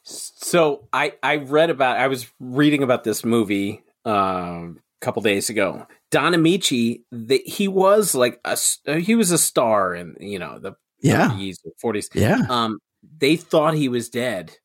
So 0.05 0.87
I 0.93 1.13
I 1.23 1.37
read 1.37 1.69
about 1.69 1.97
I 1.97 2.07
was 2.07 2.27
reading 2.39 2.83
about 2.83 3.03
this 3.03 3.25
movie 3.25 3.83
um, 4.05 4.79
a 5.01 5.05
couple 5.05 5.21
days 5.23 5.49
ago. 5.49 5.87
Don 6.11 6.33
Ameche, 6.33 7.01
the, 7.11 7.41
he 7.45 7.67
was 7.67 8.13
like 8.13 8.39
a 8.45 8.57
uh, 8.87 8.93
he 8.97 9.15
was 9.15 9.31
a 9.31 9.37
star 9.37 9.95
in 9.95 10.15
you 10.19 10.37
know 10.39 10.59
the 10.59 10.73
Yeah. 11.01 11.29
30s 11.29 11.55
40s. 11.83 12.09
Yeah. 12.13 12.41
Um, 12.49 12.77
they 13.17 13.35
thought 13.35 13.73
he 13.73 13.89
was 13.89 14.09
dead, 14.09 14.55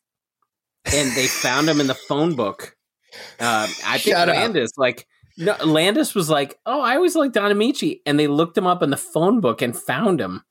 and 0.85 1.11
they 1.17 1.27
found 1.27 1.69
him 1.69 1.81
in 1.81 1.87
the 1.87 1.95
phone 1.95 2.35
book. 2.35 2.77
Um, 3.41 3.69
I 3.87 3.99
think 3.99 4.17
Shut 4.17 4.29
up. 4.29 4.37
Landis 4.37 4.73
like 4.77 5.07
no 5.39 5.57
Landis 5.65 6.15
was 6.15 6.29
like, 6.29 6.59
oh, 6.67 6.81
I 6.83 6.97
always 6.97 7.17
like 7.17 7.33
Don 7.33 7.51
Ameche, 7.51 8.01
and 8.05 8.21
they 8.21 8.27
looked 8.27 8.59
him 8.59 8.67
up 8.67 8.83
in 8.83 8.91
the 8.91 8.97
phone 8.99 9.41
book 9.41 9.63
and 9.63 9.75
found 9.77 10.21
him. 10.21 10.45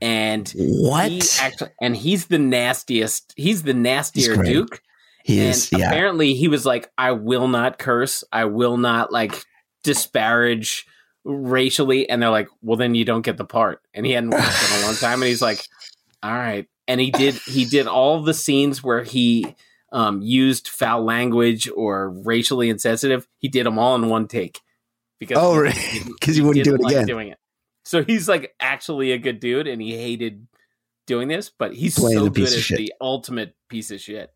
And 0.00 0.48
What? 0.56 1.10
he 1.10 1.20
actually, 1.40 1.70
and 1.80 1.96
he's 1.96 2.26
the 2.26 2.38
nastiest. 2.38 3.32
He's 3.36 3.62
the 3.64 3.74
nastier 3.74 4.36
great. 4.36 4.52
Duke. 4.52 4.82
He 5.24 5.40
and 5.40 5.50
is. 5.50 5.70
Yeah. 5.72 5.88
apparently 5.88 6.34
he 6.34 6.48
was 6.48 6.64
like, 6.64 6.90
I 6.96 7.12
will 7.12 7.48
not 7.48 7.78
curse. 7.78 8.24
I 8.32 8.44
will 8.46 8.76
not 8.76 9.12
like 9.12 9.44
disparage 9.82 10.86
racially. 11.24 12.08
And 12.08 12.22
they're 12.22 12.30
like, 12.30 12.48
well, 12.62 12.76
then 12.76 12.94
you 12.94 13.04
don't 13.04 13.22
get 13.22 13.36
the 13.36 13.44
part. 13.44 13.82
And 13.92 14.06
he 14.06 14.12
hadn't 14.12 14.30
worked 14.30 14.44
in 14.72 14.82
a 14.82 14.86
long 14.86 14.94
time. 14.94 15.14
And 15.22 15.28
he's 15.28 15.42
like, 15.42 15.60
all 16.22 16.32
right. 16.32 16.66
And 16.86 17.00
he 17.00 17.10
did, 17.10 17.34
he 17.34 17.64
did 17.64 17.86
all 17.86 18.22
the 18.22 18.32
scenes 18.34 18.82
where 18.82 19.02
he 19.02 19.54
um, 19.92 20.22
used 20.22 20.68
foul 20.68 21.04
language 21.04 21.68
or 21.74 22.08
racially 22.10 22.70
insensitive. 22.70 23.26
He 23.38 23.48
did 23.48 23.66
them 23.66 23.78
all 23.78 23.94
in 23.96 24.08
one 24.08 24.28
take 24.28 24.60
because 25.18 25.36
Oh, 25.38 25.54
he- 25.54 25.60
really? 25.60 25.72
he- 25.76 26.00
'Cause 26.20 26.36
he 26.36 26.42
wouldn't 26.42 26.64
do 26.64 26.74
it 26.76 26.80
again. 26.86 27.06
Doing 27.06 27.28
it. 27.28 27.38
So 27.88 28.04
he's 28.04 28.28
like 28.28 28.54
actually 28.60 29.12
a 29.12 29.18
good 29.18 29.40
dude 29.40 29.66
and 29.66 29.80
he 29.80 29.96
hated 29.96 30.46
doing 31.06 31.28
this, 31.28 31.48
but 31.48 31.72
he's 31.72 31.98
Playing 31.98 32.18
so 32.18 32.24
the 32.24 32.30
good 32.30 32.34
piece 32.34 32.52
of 32.52 32.58
as 32.58 32.64
shit. 32.64 32.76
the 32.76 32.92
ultimate 33.00 33.56
piece 33.70 33.90
of 33.90 33.98
shit. 33.98 34.30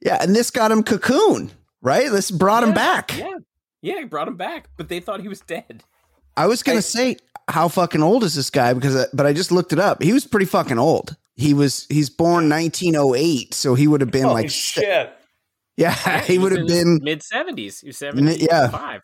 Yeah, 0.00 0.18
and 0.20 0.34
this 0.34 0.50
got 0.50 0.72
him 0.72 0.82
cocoon, 0.82 1.52
right? 1.80 2.10
This 2.10 2.32
brought 2.32 2.64
him 2.64 2.74
back. 2.74 3.16
Yeah. 3.16 3.38
Yeah, 3.82 3.98
he 4.00 4.04
brought 4.04 4.26
him 4.26 4.36
back, 4.36 4.70
but 4.76 4.88
they 4.88 4.98
thought 4.98 5.20
he 5.20 5.28
was 5.28 5.38
dead. 5.42 5.84
I 6.36 6.48
was 6.48 6.64
gonna 6.64 6.82
say 6.82 7.18
how 7.46 7.68
fucking 7.68 8.02
old 8.02 8.24
is 8.24 8.34
this 8.34 8.50
guy 8.50 8.74
because, 8.74 8.96
I, 8.96 9.04
but 9.12 9.26
I 9.26 9.32
just 9.32 9.52
looked 9.52 9.72
it 9.72 9.78
up. 9.78 10.02
He 10.02 10.12
was 10.12 10.26
pretty 10.26 10.46
fucking 10.46 10.80
old. 10.80 11.16
He 11.36 11.54
was 11.54 11.86
he's 11.88 12.10
born 12.10 12.50
1908, 12.50 13.54
so 13.54 13.76
he 13.76 13.86
would 13.86 14.00
have 14.00 14.10
been 14.10 14.24
Holy 14.24 14.42
like 14.42 14.50
shit! 14.50 15.12
yeah, 15.76 16.20
he 16.22 16.36
would 16.36 16.50
have 16.50 16.66
been 16.66 16.98
mid 17.00 17.22
seventies. 17.22 17.78
He 17.78 17.86
was 17.86 18.02
Mi- 18.02 18.10
seventy 18.10 18.44
yeah. 18.44 18.98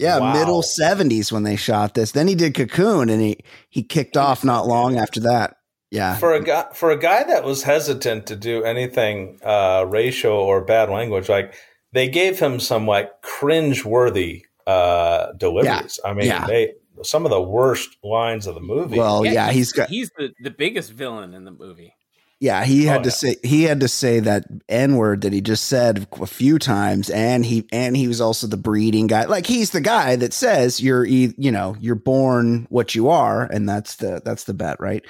Five. 0.00 0.04
yeah 0.06 0.18
Wow. 0.18 0.32
middle 0.34 0.62
70s 0.62 1.30
when 1.32 1.42
they 1.42 1.56
shot 1.56 1.94
this. 1.94 2.12
Then 2.12 2.28
he 2.28 2.34
did 2.34 2.54
Cocoon, 2.54 3.08
and 3.08 3.20
he 3.20 3.38
he 3.68 3.82
kicked 3.82 4.16
off 4.16 4.44
not 4.44 4.66
long 4.66 4.96
after 4.98 5.20
that. 5.20 5.56
Yeah, 5.92 6.16
For 6.16 6.32
a 6.34 6.40
guy 6.42 6.66
for 6.72 6.90
a 6.92 6.96
guy 6.96 7.24
that 7.24 7.42
was 7.44 7.64
hesitant 7.64 8.26
to 8.26 8.36
do 8.36 8.62
anything 8.62 9.40
uh, 9.44 9.84
racial 9.88 10.32
or 10.32 10.64
bad 10.64 10.88
language, 10.88 11.28
like 11.28 11.54
they 11.92 12.08
gave 12.08 12.38
him 12.38 12.60
some 12.60 12.86
like 12.86 13.10
cringe 13.22 13.84
worthy 13.84 14.44
uh, 14.68 15.32
deliveries. 15.36 15.98
I 16.04 16.14
mean, 16.14 16.26
Yeah. 16.26 16.46
they 16.46 16.74
some 17.02 17.24
of 17.24 17.30
the 17.30 17.42
worst 17.42 17.88
lines 18.04 18.46
of 18.46 18.54
the 18.54 18.60
movie. 18.60 18.98
well, 18.98 19.24
yeah, 19.26 19.50
he's 19.50 19.72
got 19.72 19.88
he's 19.88 20.10
the, 20.16 20.28
the 20.44 20.50
biggest 20.50 20.92
villain 20.92 21.34
in 21.34 21.44
the 21.44 21.50
movie. 21.50 21.94
Yeah, 22.40 22.64
he 22.64 22.86
had 22.86 23.00
Oh, 23.00 23.02
to 23.02 23.08
yeah. 23.08 23.14
say 23.14 23.36
he 23.42 23.64
had 23.64 23.80
to 23.80 23.88
say 23.88 24.18
that 24.20 24.44
N 24.68 24.96
word 24.96 25.20
that 25.22 25.32
he 25.34 25.42
just 25.42 25.64
said 25.66 26.06
a 26.20 26.26
few 26.26 26.58
times, 26.58 27.10
and 27.10 27.44
he 27.44 27.68
and 27.70 27.94
he 27.94 28.08
was 28.08 28.20
also 28.20 28.46
the 28.46 28.56
breeding 28.56 29.06
guy. 29.08 29.26
Like 29.26 29.46
he's 29.46 29.70
the 29.72 29.80
guy 29.82 30.16
that 30.16 30.32
says 30.32 30.80
you're 30.80 31.04
you 31.04 31.34
know 31.36 31.76
you're 31.80 31.94
born 31.96 32.66
what 32.70 32.94
you 32.94 33.10
are, 33.10 33.42
and 33.44 33.68
that's 33.68 33.96
the 33.96 34.22
that's 34.24 34.44
the 34.44 34.54
bet, 34.54 34.80
right? 34.80 35.04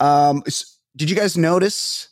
Um, 0.00 0.42
did 0.96 1.10
you 1.10 1.16
guys 1.16 1.36
notice 1.36 2.08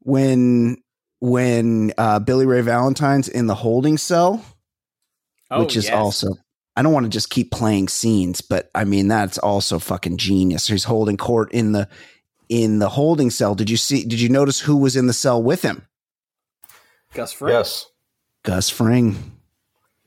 when 0.00 0.76
when 1.20 1.92
uh, 1.96 2.18
Billy 2.18 2.44
Ray 2.44 2.60
Valentine's 2.60 3.28
in 3.28 3.46
the 3.46 3.54
holding 3.54 3.96
cell, 3.96 4.44
Oh, 5.50 5.60
which 5.60 5.76
is 5.76 5.84
yes. 5.86 5.94
also 5.94 6.28
I 6.76 6.82
don't 6.82 6.92
want 6.92 7.04
to 7.04 7.10
just 7.10 7.30
keep 7.30 7.50
playing 7.52 7.88
scenes, 7.88 8.42
but 8.42 8.70
I 8.74 8.84
mean 8.84 9.08
that's 9.08 9.38
also 9.38 9.78
fucking 9.78 10.18
genius. 10.18 10.66
He's 10.68 10.84
holding 10.84 11.16
court 11.16 11.52
in 11.52 11.72
the 11.72 11.88
in 12.48 12.78
the 12.78 12.88
holding 12.88 13.30
cell. 13.30 13.54
Did 13.54 13.70
you 13.70 13.76
see? 13.76 14.04
Did 14.04 14.20
you 14.20 14.28
notice 14.28 14.60
who 14.60 14.76
was 14.76 14.96
in 14.96 15.06
the 15.06 15.12
cell 15.12 15.42
with 15.42 15.62
him? 15.62 15.86
Gus 17.14 17.32
Fring. 17.32 17.52
yes, 17.52 17.86
Gus 18.42 18.70
Fring. 18.70 19.32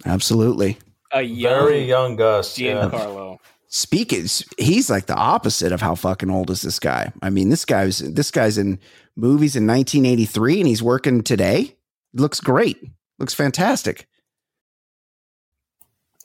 Absolutely. 0.05 0.77
A 1.11 1.21
young 1.21 1.65
very 1.65 1.83
young 1.83 2.15
Gus. 2.15 2.57
Yeah. 2.57 2.89
Giancarlo. 2.89 3.37
Speaking, 3.67 4.25
he's 4.57 4.89
like 4.89 5.05
the 5.05 5.15
opposite 5.15 5.71
of 5.71 5.81
how 5.81 5.93
fucking 5.95 6.29
old 6.31 6.49
is 6.49 6.61
this 6.61 6.79
guy. 6.79 7.11
I 7.21 7.29
mean, 7.29 7.49
this 7.49 7.65
guy's 7.65 7.99
this 7.99 8.31
guy's 8.31 8.57
in 8.57 8.79
movies 9.15 9.55
in 9.55 9.67
1983, 9.67 10.59
and 10.59 10.67
he's 10.67 10.81
working 10.81 11.21
today. 11.21 11.75
Looks 12.13 12.39
great. 12.39 12.77
Looks 13.19 13.33
fantastic. 13.33 14.07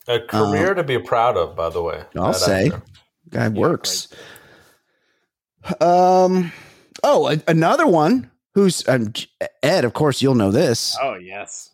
A 0.07 0.21
career 0.21 0.75
to 0.75 0.85
be 0.85 0.99
proud 0.99 1.37
of, 1.37 1.57
by 1.57 1.71
the 1.71 1.83
way. 1.83 1.99
Um, 2.15 2.25
I'll 2.25 2.35
say. 2.35 2.67
actor. 2.67 2.83
Guy 3.31 3.49
works. 3.49 4.09
Um. 5.81 6.53
Oh, 7.03 7.29
a- 7.29 7.43
another 7.49 7.87
one 7.87 8.31
who's 8.55 8.87
um, 8.89 9.13
Ed. 9.63 9.85
Of 9.85 9.93
course, 9.95 10.23
you'll 10.23 10.35
know 10.35 10.51
this. 10.51 10.97
Oh 11.01 11.15
yes. 11.15 11.71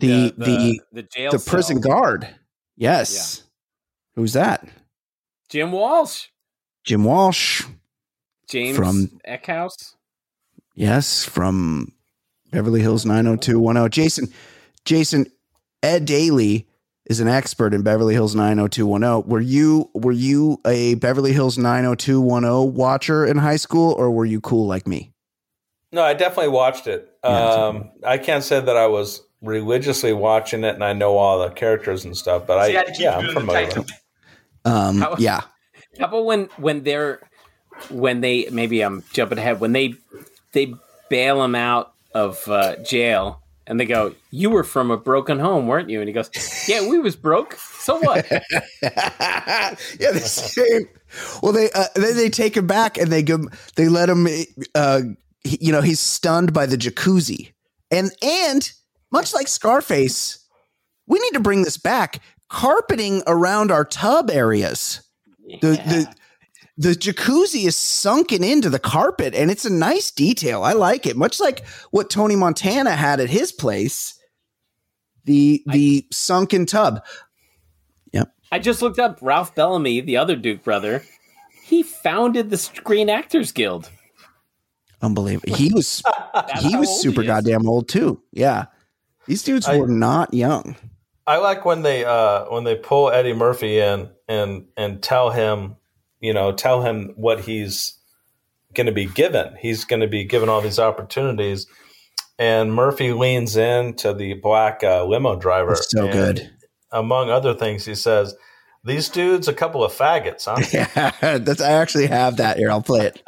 The- 0.00 0.34
the- 0.36 0.80
the 0.92 1.02
jail 1.04 1.30
the 1.30 1.38
prison 1.38 1.80
guard. 1.80 2.28
Yes. 2.76 3.44
Who's 4.16 4.32
that? 4.32 4.66
Jim 5.48 5.70
Walsh. 5.72 6.26
Jim 6.84 7.04
Walsh. 7.04 7.62
James 8.48 8.76
From- 8.76 9.20
Eckhouse. 9.26 9.94
Yes, 10.74 11.24
from 11.24 11.92
Beverly 12.50 12.80
Hills 12.80 13.06
90210. 13.06 13.90
Jason, 13.90 14.28
Jason, 14.84 15.26
Ed 15.82 16.04
Daly 16.04 16.66
is 17.06 17.20
an 17.20 17.28
expert 17.28 17.74
in 17.74 17.82
Beverly 17.82 18.14
Hills 18.14 18.34
90210. 18.34 19.28
Were 19.30 19.40
you 19.40 19.90
were 19.94 20.12
you 20.12 20.60
a 20.66 20.94
Beverly 20.94 21.32
Hills 21.32 21.58
90210 21.58 22.74
watcher 22.74 23.24
in 23.26 23.36
high 23.38 23.56
school 23.56 23.92
or 23.92 24.10
were 24.10 24.24
you 24.24 24.40
cool 24.40 24.66
like 24.66 24.86
me? 24.86 25.12
No, 25.92 26.02
I 26.02 26.14
definitely 26.14 26.48
watched 26.52 26.86
it. 26.86 27.08
Um, 27.22 27.90
I 28.04 28.18
can't 28.18 28.42
say 28.42 28.60
that 28.60 28.76
I 28.76 28.86
was 28.88 29.22
religiously 29.42 30.12
watching 30.12 30.64
it 30.64 30.74
and 30.74 30.82
I 30.82 30.92
know 30.92 31.16
all 31.16 31.38
the 31.38 31.50
characters 31.50 32.04
and 32.04 32.16
stuff, 32.16 32.46
but 32.46 32.58
I 32.58 32.68
See, 32.68 32.76
I 32.76 32.84
had 32.84 32.98
yeah, 32.98 33.16
I'm 33.16 33.20
in 33.20 33.26
the 33.34 33.40
familiar. 33.40 33.66
title. 33.66 33.84
Um, 34.64 34.98
How- 35.00 35.16
yeah. 35.18 35.42
How 35.98 36.06
about 36.06 36.24
when 36.24 36.44
when 36.56 36.82
they're 36.82 37.20
when 37.90 38.20
they 38.20 38.48
maybe 38.50 38.80
I'm 38.80 39.04
jumping 39.12 39.38
ahead 39.38 39.60
when 39.60 39.72
they 39.72 39.94
they 40.52 40.74
bail 41.08 41.44
him 41.44 41.54
out 41.54 41.92
of 42.12 42.48
uh, 42.48 42.76
jail 42.82 43.42
and 43.66 43.78
they 43.80 43.86
go, 43.86 44.14
"You 44.30 44.50
were 44.50 44.64
from 44.64 44.90
a 44.90 44.96
broken 44.96 45.38
home, 45.38 45.66
weren't 45.66 45.90
you?" 45.90 46.00
And 46.00 46.08
he 46.08 46.12
goes, 46.12 46.30
"Yeah, 46.68 46.88
we 46.88 46.98
was 46.98 47.16
broke. 47.16 47.54
So 47.54 47.98
what?" 47.98 48.26
yeah, 48.82 49.74
the 50.12 50.20
same. 50.20 50.88
Well, 51.42 51.52
they 51.52 51.70
uh, 51.72 51.86
then 51.94 52.16
they 52.16 52.30
take 52.30 52.56
him 52.56 52.66
back 52.66 52.98
and 52.98 53.10
they 53.10 53.22
give 53.22 53.40
him, 53.40 53.50
they 53.76 53.88
let 53.88 54.08
him. 54.08 54.26
Uh, 54.74 55.02
he- 55.42 55.58
you 55.60 55.72
know, 55.72 55.80
he's 55.80 56.00
stunned 56.00 56.52
by 56.52 56.66
the 56.66 56.76
jacuzzi, 56.76 57.52
and 57.90 58.10
and 58.22 58.70
much 59.12 59.32
like 59.34 59.48
Scarface, 59.48 60.38
we 61.06 61.18
need 61.20 61.32
to 61.34 61.40
bring 61.40 61.62
this 61.62 61.76
back. 61.76 62.20
Carpeting 62.50 63.22
around 63.26 63.70
our 63.72 63.84
tub 63.84 64.30
areas. 64.30 65.02
The 65.60 65.70
the 65.72 66.14
the 66.76 66.90
jacuzzi 66.90 67.66
is 67.66 67.76
sunken 67.76 68.42
into 68.42 68.68
the 68.68 68.78
carpet, 68.78 69.34
and 69.34 69.50
it's 69.50 69.64
a 69.64 69.72
nice 69.72 70.10
detail. 70.10 70.62
I 70.62 70.72
like 70.72 71.06
it, 71.06 71.16
much 71.16 71.40
like 71.40 71.64
what 71.90 72.10
Tony 72.10 72.36
Montana 72.36 72.92
had 72.92 73.20
at 73.20 73.30
his 73.30 73.52
place. 73.52 74.18
The 75.24 75.62
the 75.66 76.06
sunken 76.12 76.66
tub. 76.66 77.02
Yep. 78.12 78.30
I 78.52 78.58
just 78.58 78.82
looked 78.82 78.98
up 78.98 79.18
Ralph 79.22 79.54
Bellamy, 79.54 80.00
the 80.02 80.16
other 80.18 80.36
Duke 80.36 80.62
brother. 80.62 81.02
He 81.62 81.82
founded 81.82 82.50
the 82.50 82.58
Screen 82.58 83.08
Actors 83.08 83.50
Guild. 83.52 83.90
Unbelievable. 85.00 85.54
He 85.56 85.72
was 85.72 86.02
he 86.60 86.76
was 86.76 87.00
super 87.00 87.22
he 87.22 87.26
goddamn 87.26 87.68
old 87.68 87.88
too. 87.88 88.20
Yeah. 88.32 88.66
These 89.26 89.42
dudes 89.44 89.66
I- 89.66 89.78
were 89.78 89.88
not 89.88 90.34
young. 90.34 90.76
I 91.26 91.38
like 91.38 91.64
when 91.64 91.80
they 91.80 92.04
uh, 92.04 92.44
when 92.50 92.64
they 92.64 92.76
pull 92.76 93.10
Eddie 93.10 93.32
Murphy 93.32 93.78
in 93.78 94.10
and 94.28 94.66
and 94.76 95.02
tell 95.02 95.30
him, 95.30 95.76
you 96.24 96.32
know, 96.32 96.52
tell 96.52 96.80
him 96.80 97.12
what 97.16 97.40
he's 97.40 97.98
going 98.72 98.86
to 98.86 98.92
be 98.92 99.04
given. 99.04 99.54
He's 99.60 99.84
going 99.84 100.00
to 100.00 100.08
be 100.08 100.24
given 100.24 100.48
all 100.48 100.62
these 100.62 100.78
opportunities, 100.78 101.66
and 102.38 102.72
Murphy 102.72 103.12
leans 103.12 103.58
in 103.58 103.92
to 103.96 104.14
the 104.14 104.32
black 104.32 104.82
uh, 104.82 105.04
limo 105.04 105.36
driver. 105.36 105.72
It's 105.72 105.90
so 105.90 106.10
good. 106.10 106.50
Among 106.90 107.28
other 107.28 107.52
things, 107.52 107.84
he 107.84 107.94
says, 107.94 108.34
"These 108.84 109.10
dudes, 109.10 109.48
a 109.48 109.52
couple 109.52 109.84
of 109.84 109.92
faggots, 109.92 110.46
huh?" 110.46 110.62
Yeah, 111.22 111.36
that's 111.38 111.60
I 111.60 111.72
actually 111.72 112.06
have 112.06 112.38
that 112.38 112.56
here. 112.56 112.70
I'll 112.70 112.80
play 112.80 113.06
it. 113.06 113.22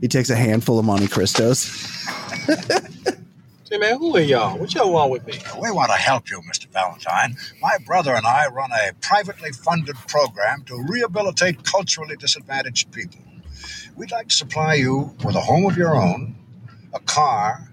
He 0.00 0.06
takes 0.06 0.30
a 0.30 0.36
handful 0.36 0.78
of 0.78 0.84
Monte 0.84 1.08
Cristos. 1.08 1.74
Say, 3.68 3.78
man, 3.78 3.98
who 3.98 4.16
are 4.16 4.20
y'all? 4.20 4.58
What 4.58 4.74
y'all 4.74 4.92
want 4.92 5.10
with 5.10 5.26
me? 5.26 5.34
We 5.60 5.72
want 5.72 5.90
to 5.90 5.98
help 5.98 6.30
you, 6.30 6.40
Mr. 6.42 6.68
Valentine. 6.68 7.36
My 7.60 7.78
brother 7.84 8.14
and 8.14 8.26
I 8.26 8.46
run 8.48 8.70
a 8.72 8.94
privately 9.02 9.52
funded 9.52 9.96
program 10.08 10.62
to 10.66 10.84
rehabilitate 10.88 11.64
culturally 11.64 12.16
disadvantaged 12.16 12.92
people. 12.92 13.20
We'd 13.96 14.12
like 14.12 14.28
to 14.28 14.34
supply 14.36 14.74
you 14.74 15.14
with 15.24 15.36
a 15.36 15.40
home 15.42 15.66
of 15.66 15.76
your 15.76 15.96
own, 15.96 16.36
a 16.94 17.00
car, 17.00 17.72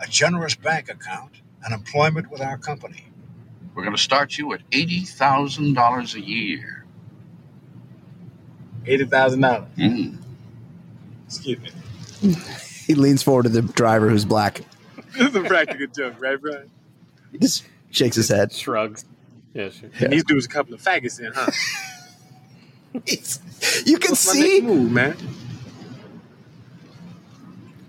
a 0.00 0.06
generous 0.06 0.54
bank 0.54 0.90
account, 0.90 1.32
and 1.64 1.74
employment 1.74 2.30
with 2.30 2.42
our 2.42 2.58
company. 2.58 3.06
We're 3.74 3.84
going 3.84 3.96
to 3.96 4.02
start 4.02 4.38
you 4.38 4.52
at 4.54 4.68
$80,000 4.70 6.14
a 6.14 6.20
year. 6.20 6.84
Eighty 8.86 9.06
thousand 9.06 9.40
dollars. 9.42 9.64
Mm. 9.78 10.18
Excuse 11.26 11.58
me. 11.60 11.70
He 12.86 12.94
leans 12.94 13.22
forward 13.22 13.44
to 13.44 13.48
the 13.48 13.62
driver 13.62 14.10
who's 14.10 14.24
black. 14.26 14.62
This 15.18 15.28
is 15.28 15.36
a 15.36 15.42
practical 15.42 15.86
joke, 15.86 16.20
right, 16.20 16.40
Brian? 16.40 16.70
He 17.30 17.38
just 17.38 17.64
shakes 17.90 18.16
his 18.16 18.28
head. 18.28 18.52
Shrugs. 18.52 19.04
Yeah, 19.52 19.70
sure. 19.70 19.90
And 20.00 20.12
these 20.12 20.24
dudes 20.24 20.46
a 20.46 20.48
couple 20.48 20.74
of 20.74 20.82
faggots 20.82 21.20
in, 21.20 21.32
huh? 21.32 21.50
You 23.84 23.98
can 23.98 24.12
What's 24.12 24.20
see 24.20 24.60
next 24.60 24.64
move, 24.64 24.92
man. 24.92 25.16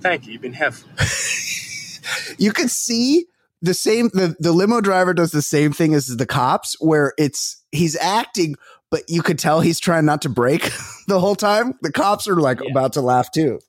Thank 0.01 0.25
you. 0.25 0.33
You've 0.33 0.41
been 0.41 0.53
helpful. 0.53 0.89
you 2.39 2.51
can 2.51 2.67
see 2.67 3.25
the 3.61 3.73
same 3.73 4.09
the, 4.13 4.35
the 4.39 4.51
limo 4.51 4.81
driver 4.81 5.13
does 5.13 5.31
the 5.31 5.41
same 5.41 5.73
thing 5.73 5.93
as 5.93 6.07
the 6.07 6.25
cops 6.25 6.75
where 6.79 7.13
it's 7.17 7.63
he's 7.71 7.95
acting 7.97 8.55
but 8.91 9.03
you 9.07 9.21
could 9.21 9.39
tell 9.39 9.61
he's 9.61 9.79
trying 9.79 10.05
not 10.05 10.21
to 10.21 10.29
break 10.29 10.71
the 11.07 11.19
whole 11.19 11.35
time 11.35 11.73
the 11.81 11.91
cops 11.91 12.27
are 12.27 12.35
like 12.35 12.59
about 12.69 12.93
to 12.93 13.01
laugh 13.01 13.31
too 13.31 13.59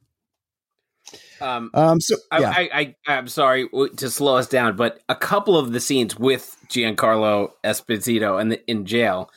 Um, 1.40 1.70
um 1.74 2.00
so 2.00 2.16
yeah 2.38 2.50
I, 2.56 2.70
I, 2.72 2.94
I, 3.06 3.16
I'm 3.16 3.28
sorry 3.28 3.68
to 3.96 4.10
slow 4.10 4.36
us 4.36 4.48
down, 4.48 4.76
but 4.76 5.00
a 5.08 5.14
couple 5.14 5.58
of 5.58 5.72
the 5.72 5.80
scenes 5.80 6.18
with 6.18 6.56
Giancarlo 6.68 7.50
Esposito 7.62 8.40
and 8.40 8.52
the, 8.52 8.70
in 8.70 8.86
jail, 8.86 9.30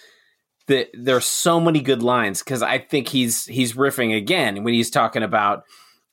the, 0.67 0.87
there's 0.93 1.25
so 1.25 1.59
many 1.59 1.81
good 1.81 2.01
lines 2.01 2.41
because 2.41 2.61
I 2.61 2.77
think 2.77 3.07
he's 3.07 3.45
he's 3.45 3.73
riffing 3.73 4.15
again 4.15 4.63
when 4.63 4.73
he's 4.73 4.89
talking 4.89 5.23
about 5.23 5.63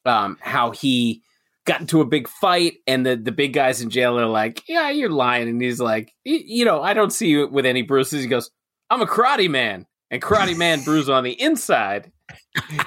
um, 0.05 0.39
how 0.41 0.71
he 0.71 1.23
got 1.67 1.81
into 1.81 2.01
a 2.01 2.07
big 2.07 2.27
fight 2.27 2.79
and 2.87 3.05
the, 3.05 3.17
the 3.17 3.33
big 3.33 3.53
guys 3.53 3.81
in 3.81 3.91
jail 3.91 4.19
are 4.19 4.27
like, 4.27 4.63
yeah, 4.69 4.91
you're 4.91 5.11
lying, 5.11 5.49
and 5.49 5.61
he's 5.61 5.81
like, 5.81 6.13
you 6.25 6.65
know, 6.65 6.83
I 6.83 6.95
don't 6.95 7.13
see 7.13 7.29
you 7.29 7.47
with 7.49 7.67
any 7.67 7.83
bruises. 7.83 8.23
He 8.23 8.29
goes, 8.29 8.51
I'm 8.89 9.03
a 9.03 9.07
karate 9.07 9.51
man, 9.51 9.87
and 10.11 10.23
karate 10.23 10.57
man 10.57 10.83
bruise 10.83 11.09
on 11.09 11.23
the 11.23 11.41
inside, 11.41 12.11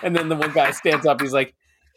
and 0.02 0.16
then 0.16 0.28
the 0.28 0.36
one 0.36 0.52
guy 0.54 0.72
stands 0.72 1.06
up, 1.06 1.22
he's 1.22 1.34
like. 1.34 1.54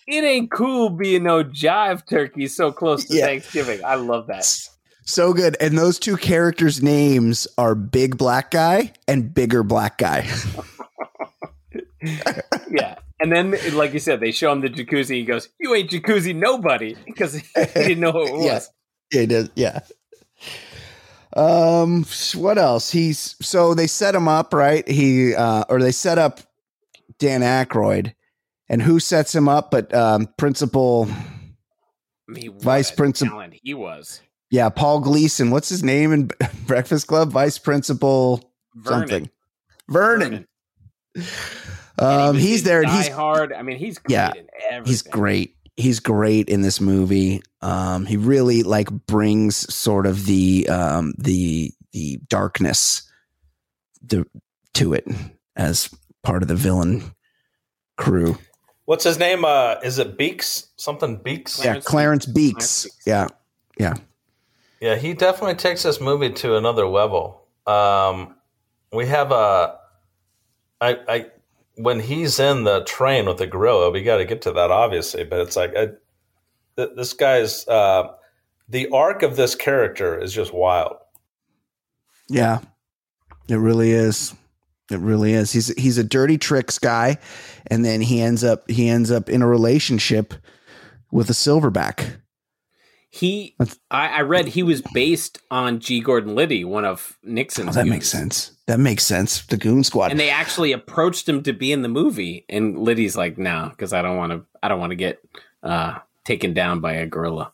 It 0.09 0.24
ain't 0.24 0.50
cool 0.50 0.90
being 0.90 1.22
no 1.24 1.44
jive 1.44 2.07
turkey 2.09 2.46
so 2.48 2.72
close 2.72 3.05
to 3.07 3.16
Yeah. 3.16 3.26
Thanksgiving. 3.26 3.80
I 3.84 3.94
love 3.96 4.26
that. 4.28 4.44
so 5.05 5.32
good 5.32 5.57
and 5.61 5.76
those 5.76 5.98
two 5.98 6.16
characters 6.16 6.82
names 6.82 7.46
are 7.59 7.74
big 7.74 8.16
black 8.16 8.50
guy 8.53 8.92
and 9.09 9.32
bigger 9.34 9.62
black 9.62 9.98
guy 9.98 10.28
Yeah. 12.70 12.96
And 13.20 13.30
then, 13.30 13.55
like 13.74 13.92
you 13.92 14.00
said, 14.00 14.18
they 14.18 14.32
show 14.32 14.50
him 14.50 14.62
the 14.62 14.68
jacuzzi. 14.68 15.14
He 15.14 15.24
goes, 15.24 15.48
You 15.61 15.74
ain't 15.74 15.90
jacuzzi 15.90 16.34
nobody 16.34 16.96
because 17.07 17.34
he 17.34 17.42
didn't 17.74 18.00
know 18.00 18.11
who 18.12 18.26
it 18.26 18.32
was. 18.53 18.70
yeah 19.12 19.20
it 19.20 19.30
is 19.32 19.50
yeah 19.55 19.80
um 21.36 22.05
what 22.34 22.59
else 22.59 22.90
he's 22.90 23.36
so 23.40 23.74
they 23.74 23.86
set 23.86 24.14
him 24.14 24.26
up 24.28 24.53
right 24.55 24.86
he 24.88 25.34
uh 25.34 25.64
or 25.68 25.80
they 25.80 25.92
set 25.92 26.18
up 26.18 26.40
dan 27.18 27.40
Aykroyd, 27.42 28.12
and 28.68 28.82
who 28.82 29.00
sets 29.00 29.34
him 29.34 29.48
up 29.48 29.70
but 29.70 29.92
um 29.94 30.28
principal 30.36 31.08
what 32.26 32.62
Vice 32.62 32.90
principal- 32.90 33.42
he 33.62 33.74
was. 33.74 34.20
Yeah, 34.50 34.68
Paul 34.68 35.00
Gleason. 35.00 35.50
What's 35.50 35.68
his 35.68 35.82
name 35.82 36.12
in 36.12 36.30
Breakfast 36.66 37.06
Club? 37.06 37.30
Vice 37.30 37.58
Principal 37.58 38.52
Vernon. 38.74 39.08
something. 39.08 39.30
Vernon. 39.88 40.46
Um, 41.98 42.34
was 42.34 42.42
he's 42.42 42.62
there 42.62 42.82
and 42.82 42.90
he's 42.90 43.08
Hard. 43.08 43.52
I 43.52 43.62
mean, 43.62 43.76
he's 43.76 43.98
great 43.98 44.12
yeah, 44.12 44.32
he's 44.84 45.02
great. 45.02 45.56
He's 45.76 46.00
great 46.00 46.48
in 46.48 46.62
this 46.62 46.80
movie. 46.80 47.42
Um, 47.60 48.06
he 48.06 48.16
really 48.16 48.62
like 48.62 48.90
brings 48.90 49.56
sort 49.72 50.06
of 50.06 50.26
the 50.26 50.68
um 50.68 51.14
the 51.18 51.72
the 51.92 52.18
darkness 52.28 53.10
to 54.08 54.26
to 54.74 54.94
it 54.94 55.06
as 55.56 55.90
part 56.22 56.42
of 56.42 56.48
the 56.48 56.54
villain 56.54 57.14
crew. 57.96 58.38
What's 58.93 59.05
his 59.05 59.18
name? 59.18 59.43
Uh, 59.43 59.76
is 59.82 59.99
it 59.99 60.18
Beeks? 60.18 60.68
Something 60.76 61.16
Beeks? 61.16 61.64
yeah, 61.64 61.80
Clarence 61.80 62.26
Beeks. 62.26 62.86
Yeah, 63.07 63.28
yeah. 63.78 63.95
Yeah, 64.82 64.97
he 64.97 65.14
definitely 65.14 65.55
takes 65.55 65.82
this 65.82 65.99
movie 65.99 66.28
to 66.28 66.59
another 66.59 66.86
level. 66.86 67.47
Um, 67.66 68.36
we 68.93 69.07
have 69.07 69.32
a, 69.32 69.78
I, 70.82 70.99
I, 71.09 71.26
when 71.76 72.01
he's 72.01 72.38
in 72.38 72.64
the 72.64 72.84
train 72.84 73.24
with 73.24 73.38
the 73.38 73.47
gorilla, 73.47 73.90
we 73.90 74.03
got 74.03 74.18
to 74.18 74.26
get 74.26 74.43
to 74.43 74.53
that 74.53 74.70
obviously, 74.70 75.24
but 75.24 75.40
it's 75.40 75.57
like, 75.57 75.74
I, 75.74 75.88
th- 76.76 76.90
this 76.95 77.14
guy's, 77.14 77.66
uh, 77.68 78.09
the 78.68 78.90
arc 78.90 79.22
of 79.22 79.36
this 79.36 79.55
character 79.55 80.18
is 80.20 80.34
just 80.34 80.53
wild. 80.53 80.99
Yeah, 82.28 82.59
it 83.49 83.57
really 83.57 83.93
is. 83.93 84.34
It 84.93 84.99
really 85.01 85.32
is. 85.32 85.53
He's 85.53 85.68
he's 85.80 85.99
a 85.99 86.05
dirty 86.05 86.38
tricks 86.38 86.78
guy, 86.78 87.18
and 87.66 87.84
then 87.84 88.01
he 88.01 88.20
ends 88.20 88.45
up 88.45 88.68
he 88.70 88.88
ends 88.88 89.11
up 89.11 89.28
in 89.28 89.43
a 89.43 89.47
relationship 89.47 90.34
with 91.11 91.28
a 91.30 91.34
silverback. 91.34 92.16
He, 93.14 93.55
I, 93.90 94.09
I 94.09 94.20
read 94.22 94.49
he 94.49 94.62
was 94.62 94.80
based 94.95 95.38
on 95.51 95.80
G. 95.80 96.01
Gordon 96.01 96.34
Liddy, 96.34 96.64
one 96.64 96.86
of 96.86 97.18
Nixon's. 97.22 97.68
Oh, 97.68 97.72
that 97.72 97.82
goons. 97.82 97.90
makes 97.90 98.09
sense. 98.09 98.53
That 98.66 98.80
makes 98.80 99.05
sense. 99.05 99.45
The 99.45 99.59
Goon 99.59 99.84
Squad. 99.84 100.12
And 100.12 100.18
they 100.18 100.30
actually 100.30 100.72
approached 100.72 101.28
him 101.28 101.43
to 101.43 101.53
be 101.53 101.72
in 101.72 101.82
the 101.82 101.90
movie, 101.90 102.47
and 102.49 102.78
Liddy's 102.78 103.14
like, 103.14 103.36
"No, 103.36 103.68
because 103.68 103.93
I 103.93 104.01
don't 104.01 104.16
want 104.16 104.32
to. 104.32 104.47
I 104.62 104.68
don't 104.68 104.80
want 104.80 104.93
to 104.93 104.97
get 104.97 105.20
uh, 105.62 105.99
taken 106.24 106.55
down 106.55 106.80
by 106.80 106.95
a 106.95 107.07
gorilla." 107.07 107.53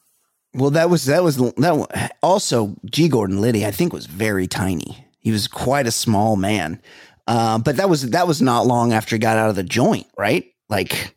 well, 0.54 0.70
that 0.70 0.90
was 0.90 1.06
that 1.06 1.24
was 1.24 1.36
that. 1.38 1.76
wa- 1.76 1.86
Also, 2.22 2.76
G. 2.84 3.08
Gordon 3.08 3.40
Liddy, 3.40 3.66
I 3.66 3.72
think, 3.72 3.92
was 3.92 4.06
very 4.06 4.46
tiny. 4.46 5.06
He 5.18 5.32
was 5.32 5.48
quite 5.48 5.88
a 5.88 5.92
small 5.92 6.36
man. 6.36 6.80
Uh, 7.28 7.58
but 7.58 7.76
that 7.76 7.90
was 7.90 8.10
that 8.10 8.26
was 8.26 8.40
not 8.40 8.66
long 8.66 8.94
after 8.94 9.14
he 9.14 9.20
got 9.20 9.36
out 9.36 9.50
of 9.50 9.54
the 9.54 9.62
joint, 9.62 10.06
right? 10.16 10.46
Like, 10.70 11.14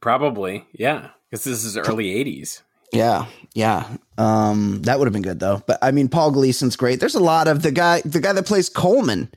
Probably, 0.00 0.66
yeah, 0.72 1.10
because 1.30 1.44
this 1.44 1.62
is 1.64 1.76
early 1.78 2.06
'80s. 2.06 2.62
Yeah, 2.92 3.26
yeah. 3.54 3.88
Um, 4.18 4.82
that 4.82 4.98
would 4.98 5.06
have 5.06 5.12
been 5.12 5.22
good 5.22 5.38
though. 5.38 5.62
But 5.66 5.78
I 5.80 5.92
mean, 5.92 6.08
Paul 6.08 6.32
Gleason's 6.32 6.74
great. 6.74 6.98
There's 6.98 7.14
a 7.14 7.22
lot 7.22 7.46
of 7.46 7.62
the 7.62 7.70
guy, 7.70 8.02
the 8.04 8.20
guy 8.20 8.32
that 8.32 8.44
plays 8.44 8.68
Coleman. 8.68 9.30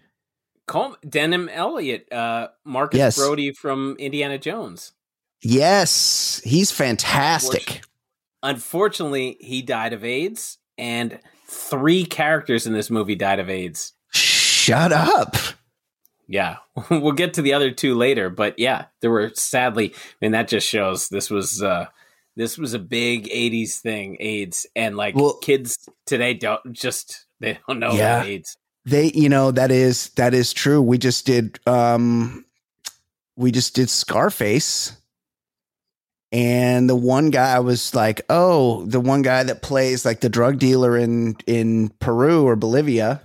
Col- 0.68 0.98
Denholm 1.06 1.48
Elliott, 1.54 2.12
uh, 2.12 2.48
Marcus 2.64 2.98
Yes. 2.98 3.18
Brody 3.18 3.52
from 3.54 3.96
Indiana 4.00 4.40
Jones. 4.40 4.94
Yes, 5.44 6.42
he's 6.44 6.72
fantastic. 6.72 7.82
Unfortunately, 8.42 9.38
he 9.40 9.62
died 9.62 9.94
of 9.94 10.04
AIDS, 10.04 10.58
and 10.78 11.20
three 11.48 12.04
characters 12.04 12.66
in 12.66 12.74
this 12.74 12.90
movie 12.90 13.16
died 13.16 13.40
of 13.40 13.48
AIDS. 13.48 13.94
Shut 14.12 14.92
up. 14.92 15.36
Yeah, 16.28 16.58
we'll 16.90 17.12
get 17.12 17.34
to 17.36 17.42
the 17.42 17.54
other 17.54 17.72
two 17.72 17.96
later, 17.96 18.30
but 18.30 18.58
yeah, 18.58 18.86
there 19.02 19.12
were 19.12 19.32
sadly, 19.36 19.94
I 19.94 19.98
mean, 20.22 20.32
that 20.32 20.48
just 20.48 20.68
shows 20.68 21.10
this 21.10 21.30
was 21.30 21.62
uh 21.62 21.88
this 22.36 22.58
was 22.58 22.74
a 22.74 22.80
big 22.80 23.28
'80s 23.30 23.80
thing, 23.80 24.18
AIDS, 24.20 24.66
and 24.76 24.98
like 24.98 25.16
Well- 25.16 25.38
kids 25.38 25.78
today 26.06 26.34
don't 26.34 26.74
just 26.74 27.26
they 27.40 27.60
don't 27.68 27.80
know 27.80 27.94
Yeah. 27.94 28.18
about 28.18 28.28
AIDS. 28.28 28.58
They, 28.88 29.12
you 29.16 29.30
know, 29.30 29.50
that 29.52 29.72
is 29.72 30.10
that 30.12 30.34
is 30.34 30.54
true. 30.54 30.80
We 30.82 30.98
just 31.00 31.26
did, 31.26 31.60
um, 31.68 32.46
we 33.36 33.52
just 33.52 33.74
did 33.76 33.90
Scarface, 33.90 34.96
and 36.32 36.90
the 36.90 36.96
one 36.96 37.30
guy 37.32 37.60
was 37.60 37.96
like, 37.96 38.22
oh, 38.30 38.86
the 38.86 39.00
one 39.00 39.22
guy 39.24 39.44
that 39.44 39.62
plays 39.62 40.06
like 40.06 40.20
the 40.22 40.30
drug 40.30 40.60
dealer 40.60 40.98
in 40.98 41.36
in 41.48 41.90
Peru 42.00 42.44
or 42.46 42.56
Bolivia. 42.56 43.24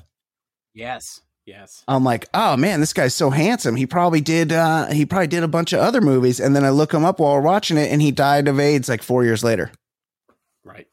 Yes, 0.74 1.20
yes. 1.50 1.84
I'm 1.88 2.04
like, 2.04 2.28
oh 2.32 2.56
man, 2.56 2.80
this 2.80 2.92
guy's 2.92 3.14
so 3.14 3.30
handsome. 3.30 3.76
He 3.76 3.86
probably 3.86 4.20
did. 4.20 4.52
uh 4.52 4.86
He 4.86 5.04
probably 5.04 5.26
did 5.26 5.42
a 5.42 5.48
bunch 5.48 5.72
of 5.72 5.80
other 5.80 6.00
movies, 6.00 6.40
and 6.40 6.54
then 6.54 6.64
I 6.64 6.70
look 6.70 6.92
him 6.94 7.04
up 7.04 7.18
while 7.20 7.34
we're 7.34 7.40
watching 7.42 7.76
it, 7.76 7.90
and 7.90 8.00
he 8.00 8.10
died 8.12 8.48
of 8.48 8.58
AIDS 8.60 8.88
like 8.88 9.02
four 9.02 9.24
years 9.24 9.42
later. 9.44 9.70
Right. 10.64 10.86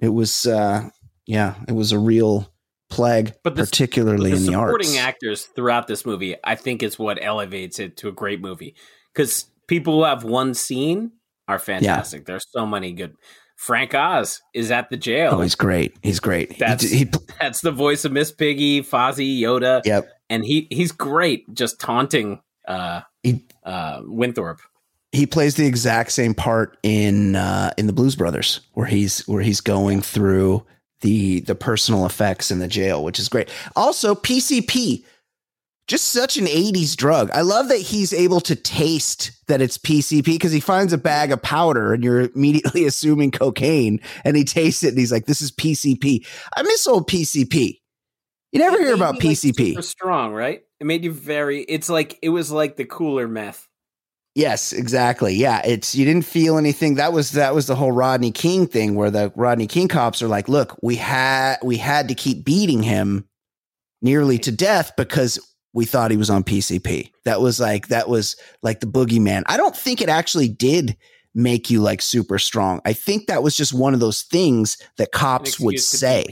It 0.00 0.08
was, 0.10 0.46
uh 0.46 0.90
yeah, 1.26 1.54
it 1.68 1.72
was 1.72 1.92
a 1.92 1.98
real 1.98 2.52
plague, 2.90 3.32
But 3.42 3.56
the- 3.56 3.62
particularly 3.64 4.30
the 4.30 4.36
in 4.36 4.42
the 4.46 4.52
supporting 4.52 4.98
actors 4.98 5.44
throughout 5.44 5.86
this 5.86 6.04
movie, 6.04 6.36
I 6.44 6.54
think, 6.54 6.82
is 6.82 6.98
what 6.98 7.18
elevates 7.22 7.78
it 7.78 7.96
to 7.98 8.08
a 8.08 8.12
great 8.12 8.40
movie. 8.40 8.74
Because 9.14 9.46
people 9.68 9.94
who 9.98 10.04
have 10.04 10.24
one 10.24 10.54
scene 10.54 11.12
are 11.48 11.58
fantastic. 11.58 12.26
There's 12.26 12.46
so 12.50 12.66
many 12.66 12.92
good. 12.92 13.14
Frank 13.64 13.94
Oz 13.94 14.42
is 14.52 14.70
at 14.70 14.90
the 14.90 14.96
jail. 14.98 15.30
Oh, 15.34 15.40
he's 15.40 15.54
great. 15.54 15.94
He's 16.02 16.20
great. 16.20 16.52
He- 16.52 16.58
That's 16.58 16.82
he, 16.90 17.04
that's 17.40 17.62
the 17.62 17.72
voice 17.72 18.04
of 18.04 18.12
Miss 18.12 18.30
Piggy, 18.30 18.82
Fozzie, 18.82 19.40
Yoda. 19.40 19.80
Yep. 19.84 20.08
And 20.28 20.44
he 20.44 20.68
he's 20.70 20.92
great, 20.92 21.52
just 21.54 21.80
taunting 21.80 22.42
uh 22.68 23.00
He- 23.22 23.46
uh 23.64 24.02
Winthorpe. 24.04 24.60
he 25.12 25.26
plays 25.26 25.54
the 25.54 25.66
exact 25.66 26.12
same 26.12 26.34
part 26.34 26.76
in 26.82 27.36
uh 27.36 27.72
in 27.78 27.86
the 27.86 27.92
Blues 27.94 28.16
Brothers, 28.16 28.60
where 28.74 28.86
he's 28.86 29.26
where 29.26 29.42
he's 29.42 29.60
going 29.62 30.02
through 30.02 30.64
the 31.00 31.40
the 31.40 31.54
personal 31.54 32.04
effects 32.04 32.50
in 32.50 32.58
the 32.58 32.68
jail, 32.68 33.02
which 33.02 33.18
is 33.18 33.28
great. 33.30 33.48
Also, 33.76 34.14
PCP, 34.14 35.04
just 35.86 36.08
such 36.08 36.36
an 36.36 36.46
80s 36.46 36.96
drug. 36.96 37.30
I 37.32 37.42
love 37.42 37.68
that 37.68 37.78
he's 37.78 38.12
able 38.12 38.40
to 38.42 38.56
taste 38.56 39.32
that 39.48 39.60
it's 39.60 39.76
PCP 39.76 40.24
because 40.24 40.52
he 40.52 40.60
finds 40.60 40.92
a 40.92 40.98
bag 40.98 41.30
of 41.30 41.42
powder 41.42 41.92
and 41.92 42.02
you're 42.02 42.22
immediately 42.22 42.84
assuming 42.86 43.30
cocaine 43.30 44.00
and 44.24 44.36
he 44.36 44.44
tastes 44.44 44.82
it 44.82 44.88
and 44.88 44.98
he's 44.98 45.12
like, 45.12 45.26
this 45.26 45.42
is 45.42 45.52
PCP. 45.52 46.26
I 46.56 46.62
miss 46.62 46.86
old 46.86 47.08
PCP. 47.08 47.80
You 48.52 48.60
never 48.60 48.78
hear 48.78 48.94
about 48.94 49.14
like, 49.14 49.24
PCP. 49.24 49.70
super 49.70 49.82
strong, 49.82 50.32
right? 50.32 50.62
It 50.80 50.86
made 50.86 51.04
you 51.04 51.12
very. 51.12 51.62
It's 51.62 51.90
like 51.90 52.18
it 52.22 52.28
was 52.28 52.52
like 52.52 52.76
the 52.76 52.84
cooler 52.84 53.26
meth. 53.26 53.68
Yes, 54.36 54.72
exactly. 54.72 55.34
Yeah, 55.34 55.60
it's 55.64 55.94
you 55.94 56.04
didn't 56.04 56.24
feel 56.24 56.56
anything. 56.56 56.94
That 56.94 57.12
was 57.12 57.32
that 57.32 57.54
was 57.54 57.66
the 57.66 57.74
whole 57.74 57.90
Rodney 57.90 58.30
King 58.30 58.66
thing 58.66 58.94
where 58.94 59.10
the 59.10 59.32
Rodney 59.34 59.66
King 59.66 59.88
cops 59.88 60.22
are 60.22 60.28
like, 60.28 60.48
"Look, 60.48 60.76
we 60.82 60.96
had 60.96 61.56
we 61.64 61.76
had 61.78 62.08
to 62.08 62.14
keep 62.14 62.44
beating 62.44 62.82
him 62.82 63.26
nearly 64.02 64.38
to 64.38 64.52
death 64.52 64.92
because 64.96 65.38
we 65.74 65.84
thought 65.84 66.10
he 66.10 66.16
was 66.16 66.30
on 66.30 66.42
PCP." 66.44 67.10
That 67.26 67.40
was 67.42 67.60
like 67.60 67.88
that 67.88 68.08
was 68.08 68.36
like 68.62 68.80
the 68.80 68.86
boogeyman. 68.86 69.42
I 69.46 69.56
don't 69.58 69.76
think 69.76 70.00
it 70.00 70.08
actually 70.08 70.48
did 70.48 70.96
make 71.34 71.68
you 71.68 71.82
like 71.82 72.00
super 72.00 72.38
strong. 72.38 72.80
I 72.86 72.92
think 72.94 73.26
that 73.26 73.42
was 73.42 73.56
just 73.56 73.74
one 73.74 73.92
of 73.92 74.00
those 74.00 74.22
things 74.22 74.78
that 74.96 75.12
cops 75.12 75.58
would 75.60 75.80
say. 75.80 76.24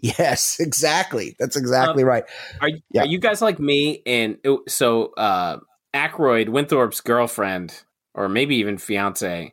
Yes, 0.00 0.56
exactly. 0.60 1.34
That's 1.40 1.56
exactly 1.56 2.04
Um, 2.04 2.08
right. 2.08 2.24
Are, 2.60 2.68
Yeah. 2.92 3.02
are 3.02 3.06
you 3.06 3.18
guys 3.18 3.42
like 3.42 3.58
me? 3.58 4.00
And 4.06 4.38
it- 4.44 4.70
so 4.70 5.12
uh 5.16 5.58
Aykroyd, 5.94 6.50
Winthorpe's 6.50 7.00
girlfriend, 7.00 7.82
or 8.14 8.28
maybe 8.28 8.56
even 8.56 8.78
fiance, 8.78 9.52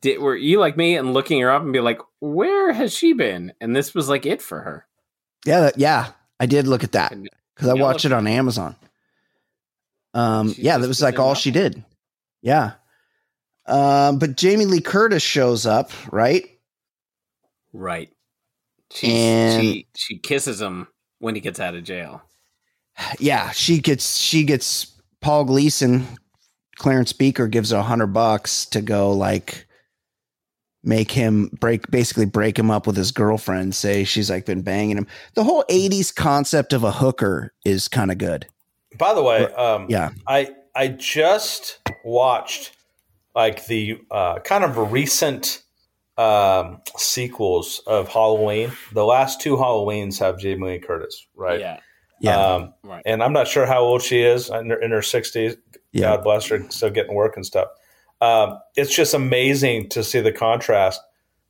did 0.00 0.18
were 0.20 0.34
you 0.34 0.58
like 0.58 0.76
me 0.76 0.96
and 0.96 1.12
looking 1.14 1.40
her 1.40 1.50
up 1.50 1.62
and 1.62 1.72
be 1.72 1.80
like, 1.80 2.00
where 2.20 2.72
has 2.72 2.92
she 2.92 3.12
been? 3.12 3.52
And 3.60 3.76
this 3.76 3.94
was 3.94 4.08
like 4.08 4.26
it 4.26 4.42
for 4.42 4.62
her. 4.62 4.86
Yeah, 5.46 5.70
yeah. 5.76 6.08
I 6.40 6.46
did 6.46 6.66
look 6.66 6.82
at 6.82 6.92
that 6.92 7.12
And- 7.12 7.28
because 7.54 7.68
I 7.68 7.74
watched 7.74 8.04
it 8.04 8.12
on 8.12 8.26
Amazon. 8.26 8.76
Um, 10.12 10.54
yeah, 10.56 10.78
that 10.78 10.86
was 10.86 11.02
like 11.02 11.18
all 11.18 11.34
she 11.34 11.50
did. 11.50 11.84
Yeah. 12.42 12.72
Um, 13.66 14.18
but 14.18 14.36
Jamie 14.36 14.66
Lee 14.66 14.80
Curtis 14.80 15.22
shows 15.22 15.66
up, 15.66 15.90
right? 16.12 16.44
Right. 17.72 18.10
She's, 18.92 19.10
And- 19.10 19.62
she 19.62 19.88
she 19.96 20.18
kisses 20.18 20.60
him 20.60 20.86
when 21.18 21.34
he 21.34 21.40
gets 21.40 21.58
out 21.58 21.74
of 21.74 21.82
jail. 21.84 22.22
Yeah, 23.18 23.50
she 23.50 23.80
gets 23.80 24.18
she 24.18 24.44
gets 24.44 24.94
Paul 25.20 25.44
Gleason, 25.44 26.06
Clarence 26.76 27.12
Beaker 27.12 27.48
gives 27.48 27.70
her 27.70 27.78
a 27.78 27.82
hundred 27.82 28.08
bucks 28.08 28.66
to 28.66 28.80
go 28.80 29.10
like 29.12 29.66
make 30.84 31.10
him 31.10 31.50
break 31.60 31.90
basically 31.90 32.26
break 32.26 32.58
him 32.58 32.70
up 32.70 32.86
with 32.86 32.96
his 32.96 33.10
girlfriend, 33.10 33.74
say 33.74 34.04
she's 34.04 34.30
like 34.30 34.46
been 34.46 34.62
banging 34.62 34.96
him. 34.98 35.06
The 35.34 35.44
whole 35.44 35.64
80s 35.70 36.14
concept 36.14 36.72
of 36.72 36.84
a 36.84 36.92
hooker 36.92 37.52
is 37.64 37.88
kind 37.88 38.10
of 38.10 38.18
good. 38.18 38.46
By 38.96 39.14
the 39.14 39.22
way, 39.22 39.44
um, 39.54 39.86
Yeah. 39.88 40.10
I 40.26 40.54
I 40.74 40.88
just 40.88 41.80
watched 42.04 42.76
like 43.34 43.66
the 43.66 43.98
uh, 44.10 44.40
kind 44.40 44.64
of 44.64 44.92
recent 44.92 45.62
um, 46.16 46.80
sequels 46.96 47.82
of 47.86 48.08
Halloween. 48.08 48.72
The 48.92 49.04
last 49.04 49.40
two 49.40 49.56
Halloweens 49.56 50.18
have 50.20 50.38
Jamie 50.38 50.68
Lee 50.68 50.78
Curtis, 50.78 51.26
right? 51.34 51.58
Yeah. 51.58 51.80
Yeah. 52.20 52.36
Um, 52.38 52.74
Right. 52.84 53.02
And 53.04 53.22
I'm 53.22 53.32
not 53.32 53.48
sure 53.48 53.66
how 53.66 53.80
old 53.80 54.02
she 54.02 54.22
is 54.22 54.48
in 54.48 54.70
her, 54.70 54.80
in 54.80 54.92
her 54.92 55.00
60s. 55.00 55.56
Yeah. 55.92 56.16
God 56.16 56.24
bless 56.24 56.46
her, 56.48 56.64
still 56.70 56.90
getting 56.90 57.14
work 57.14 57.36
and 57.36 57.44
stuff. 57.44 57.68
Um, 58.20 58.58
it's 58.76 58.94
just 58.94 59.12
amazing 59.14 59.88
to 59.90 60.02
see 60.04 60.20
the 60.20 60.32
contrast 60.32 61.00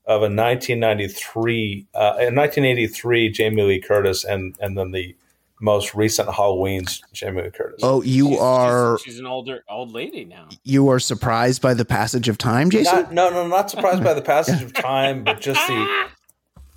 of 0.07 0.23
a 0.23 0.29
1993, 0.29 1.87
uh, 1.95 2.17
in 2.21 2.35
1983 2.35 3.31
Jamie 3.31 3.63
Lee 3.63 3.81
Curtis, 3.81 4.25
and 4.25 4.55
and 4.61 4.77
then 4.77 4.91
the 4.91 5.15
most 5.61 5.95
recent 5.95 6.29
Halloween's 6.35 7.01
Jamie 7.13 7.43
Lee 7.43 7.51
Curtis. 7.51 7.81
Oh, 7.83 8.03
you 8.03 8.29
She's- 8.29 8.41
are 8.41 8.99
She's, 8.99 9.05
she's 9.15 9.21
an 9.21 9.27
older 9.27 9.65
old 9.69 9.93
lady 9.93 10.25
now. 10.25 10.49
you 10.65 10.89
are 10.91 10.99
surprised 10.99 11.63
by 11.63 11.75
the 11.75 11.85
passage 11.85 12.29
of 12.29 12.37
time, 12.39 12.71
Jason? 12.71 12.95
Not, 12.95 13.13
no, 13.13 13.31
no, 13.31 13.47
not 13.47 13.71
surprised 13.71 14.03
by 14.05 14.15
the 14.15 14.23
passage 14.35 14.63
of 14.63 14.73
time, 14.75 15.25
but 15.25 15.41
just 15.41 15.65
the. 15.67 16.07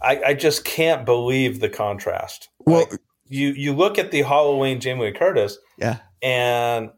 I, 0.02 0.22
I 0.28 0.34
just 0.36 0.64
can't 0.64 1.06
believe 1.06 1.60
the 1.60 1.70
contrast. 1.70 2.50
Well- 2.60 2.88
Like, 2.90 3.00
you 3.30 3.50
you 3.50 3.74
look 3.74 3.98
at 3.98 4.12
the 4.12 4.22
Halloween 4.22 4.80
Jamie 4.80 5.06
Lee 5.08 5.12
Curtis, 5.12 5.58
yeah. 5.78 5.98
and 6.22 6.92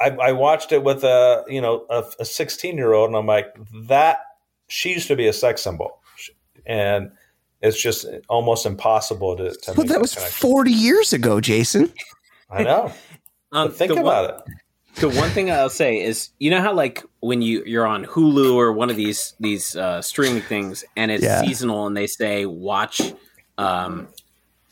I, 0.00 0.10
I 0.10 0.32
watched 0.32 0.72
it 0.72 0.82
with 0.82 1.04
a 1.04 1.44
you 1.48 1.60
know 1.60 1.86
a 1.90 2.24
16 2.24 2.76
year 2.76 2.92
old, 2.92 3.08
and 3.08 3.16
I'm 3.16 3.26
like 3.26 3.54
that 3.88 4.18
she 4.68 4.90
used 4.92 5.08
to 5.08 5.16
be 5.16 5.26
a 5.26 5.32
sex 5.32 5.62
symbol, 5.62 6.00
and 6.66 7.12
it's 7.62 7.80
just 7.80 8.06
almost 8.28 8.66
impossible 8.66 9.36
to. 9.36 9.54
to 9.54 9.74
But 9.74 9.88
that 9.88 10.00
was 10.00 10.14
connection. 10.14 10.48
40 10.48 10.70
years 10.70 11.12
ago, 11.12 11.40
Jason. 11.40 11.92
I 12.50 12.62
know. 12.62 12.92
Um, 13.52 13.68
But 13.68 13.76
think 13.76 13.92
about 13.92 14.04
one, 14.04 14.24
it. 14.24 15.00
The 15.00 15.08
one 15.08 15.30
thing 15.30 15.50
I'll 15.50 15.68
say 15.70 16.00
is, 16.00 16.30
you 16.38 16.50
know 16.50 16.60
how 16.60 16.72
like 16.74 17.02
when 17.20 17.42
you 17.42 17.62
you're 17.64 17.86
on 17.86 18.04
Hulu 18.04 18.54
or 18.54 18.72
one 18.72 18.90
of 18.90 18.96
these 18.96 19.34
these 19.40 19.76
uh, 19.76 20.02
streaming 20.02 20.42
things, 20.42 20.84
and 20.96 21.10
it's 21.10 21.22
Yeah. 21.24 21.40
seasonal, 21.42 21.86
and 21.86 21.96
they 21.96 22.06
say 22.06 22.44
watch. 22.46 23.00
Um, 23.58 24.08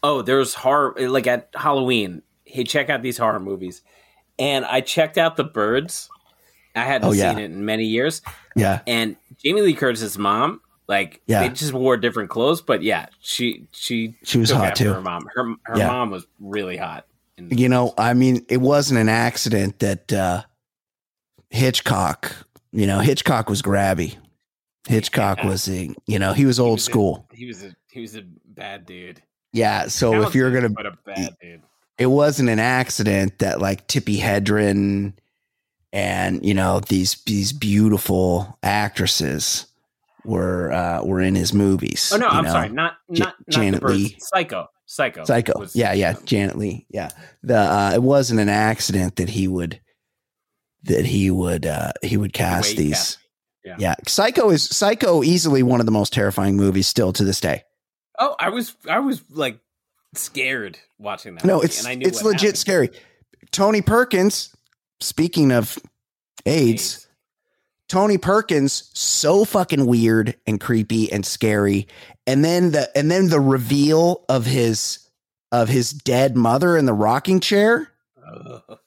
oh, 0.03 0.23
there's 0.23 0.55
horror 0.55 0.95
like 1.09 1.27
at 1.27 1.49
Halloween. 1.55 2.23
Hey, 2.45 2.65
check 2.65 2.91
out 2.91 3.03
these 3.03 3.19
horror 3.19 3.41
movies, 3.41 3.83
and 4.39 4.65
I 4.65 4.81
checked 4.81 5.19
out 5.19 5.37
The 5.37 5.45
Birds. 5.45 6.09
I 6.75 6.85
hadn't 6.85 7.09
Oh, 7.09 7.13
yeah. 7.13 7.31
seen 7.31 7.39
it 7.39 7.45
in 7.53 7.65
many 7.65 7.85
years, 7.85 8.21
Yeah. 8.57 8.81
and 8.87 9.17
Jamie 9.43 9.61
Lee 9.63 9.75
Curtis's 9.75 10.19
mom, 10.19 10.61
like 10.89 11.21
Yeah. 11.27 11.43
they 11.43 11.49
just 11.51 11.73
wore 11.73 11.97
different 11.97 12.31
clothes, 12.31 12.61
but 12.61 12.83
yeah, 12.83 13.07
she 13.21 13.67
she 13.73 14.17
She 14.25 14.39
was 14.39 14.51
hot, 14.51 14.75
too. 14.77 14.93
Her 14.93 15.01
mom, 15.01 15.29
her 15.35 15.55
her 15.65 15.79
Yeah. 15.79 15.87
mom 15.87 16.11
was 16.11 16.27
really 16.41 16.77
hot. 16.77 17.07
You 17.39 17.69
know. 17.69 17.95
I 17.99 18.15
mean, 18.15 18.45
it 18.49 18.61
wasn't 18.61 19.01
an 19.01 19.09
accident 19.09 19.79
that 19.81 20.13
uh 20.13 20.43
Hitchcock, 21.51 22.33
you 22.73 22.87
know, 22.87 22.99
Hitchcock 23.01 23.49
was 23.49 23.63
grabby. 23.63 24.17
Hitchcock 24.89 25.39
Yeah. 25.39 25.47
was 25.49 25.69
a, 25.69 25.91
you 26.07 26.19
know, 26.19 26.33
he 26.33 26.45
was 26.45 26.57
He 26.59 26.63
old 26.63 26.75
was 26.79 26.83
a- 26.89 26.91
school. 26.91 27.29
he 27.33 27.47
was 27.47 27.63
a 27.63 27.75
he 27.91 28.01
was 28.01 28.17
a 28.17 28.23
bad 28.47 28.85
dude. 28.87 29.23
Yeah. 29.53 29.87
So 29.87 30.23
if 30.23 30.35
you're 30.35 30.51
going 30.51 30.73
but 30.75 30.83
to, 30.83 30.89
a 30.91 30.97
bad 31.07 31.37
dude. 31.41 31.63
It 31.99 32.07
wasn't 32.07 32.49
an 32.49 32.59
accident 32.59 33.39
that 33.39 33.61
like 33.61 33.87
Tippi 33.87 34.19
Hedren 34.19 35.15
and, 35.93 36.45
you 36.45 36.55
know, 36.55 36.81
these, 36.81 37.23
these 37.25 37.53
beautiful 37.53 38.59
actresses 38.63 39.67
were 40.25 40.73
uh, 40.73 41.05
were 41.05 41.21
in 41.21 41.35
his 41.35 41.53
movies. 41.53 42.11
Oh 42.13 42.17
no, 42.17 42.29
I'm 42.29 42.45
know? 42.45 42.51
sorry, 42.51 42.69
not 42.71 42.95
not, 43.09 43.35
not 43.47 43.49
Janet 43.49 43.81
the 43.81 43.87
birds. 43.87 44.03
Leigh. 44.03 44.17
Psycho, 44.19 44.67
Psycho, 44.87 45.25
Psycho. 45.25 45.59
was- 45.59 45.77
yeah, 45.77 45.93
yeah, 45.93 46.15
Janet 46.25 46.57
Leigh. 46.57 46.87
Yeah, 46.89 47.11
the 47.43 47.59
uh, 47.59 47.93
it 47.95 48.03
wasn't 48.03 48.41
an 48.41 48.49
accident 48.49 49.17
that 49.17 49.29
he 49.29 49.47
would 49.49 49.81
that 50.85 51.05
he 51.05 51.31
would 51.31 51.67
uh, 51.67 51.93
he 52.03 52.17
would 52.17 52.33
cast 52.33 52.71
he 52.71 52.77
these. 52.77 52.95
cast- 52.95 53.19
yeah. 53.65 53.77
yeah, 53.79 53.95
Psycho 54.07 54.51
is 54.51 54.65
Psycho 54.65 55.23
easily 55.23 55.63
one 55.63 55.81
of 55.81 55.87
the 55.87 55.93
most 55.93 56.13
terrifying 56.13 56.57
movies 56.57 56.87
still 56.87 57.13
to 57.13 57.25
this 57.25 57.41
day. 57.41 57.63
Oh, 58.19 58.35
I 58.39 58.49
was 58.49 58.75
I 58.89 59.01
was 59.01 59.23
like 59.31 59.59
scared 60.17 60.79
watching 60.99 61.35
that. 61.35 61.45
No, 61.45 61.57
movie, 61.57 61.67
it's 61.67 61.79
and 61.81 61.89
I 61.89 61.95
knew 61.95 62.07
it's 62.07 62.23
what 62.23 62.33
legit 62.33 62.41
happened. 62.41 62.59
scary. 62.59 62.91
Tony 63.53 63.83
Perkins, 63.83 64.55
speaking 65.01 65.53
of 65.53 65.79
AIDS, 66.47 67.07
Tony 67.89 68.19
Perkins 68.19 68.91
so 68.95 69.45
fucking 69.45 69.87
weird 69.87 70.37
and 70.47 70.61
creepy 70.61 71.13
and 71.13 71.25
scary. 71.25 71.87
And 72.27 72.45
then 72.45 72.73
the 72.73 72.91
and 72.97 73.11
then 73.11 73.29
the 73.29 73.41
reveal 73.41 74.25
of 74.29 74.47
his 74.47 75.09
of 75.53 75.69
his 75.69 75.93
dead 75.93 76.37
mother 76.37 76.77
in 76.77 76.87
the 76.87 76.93
rocking 76.93 77.39
chair 77.39 77.93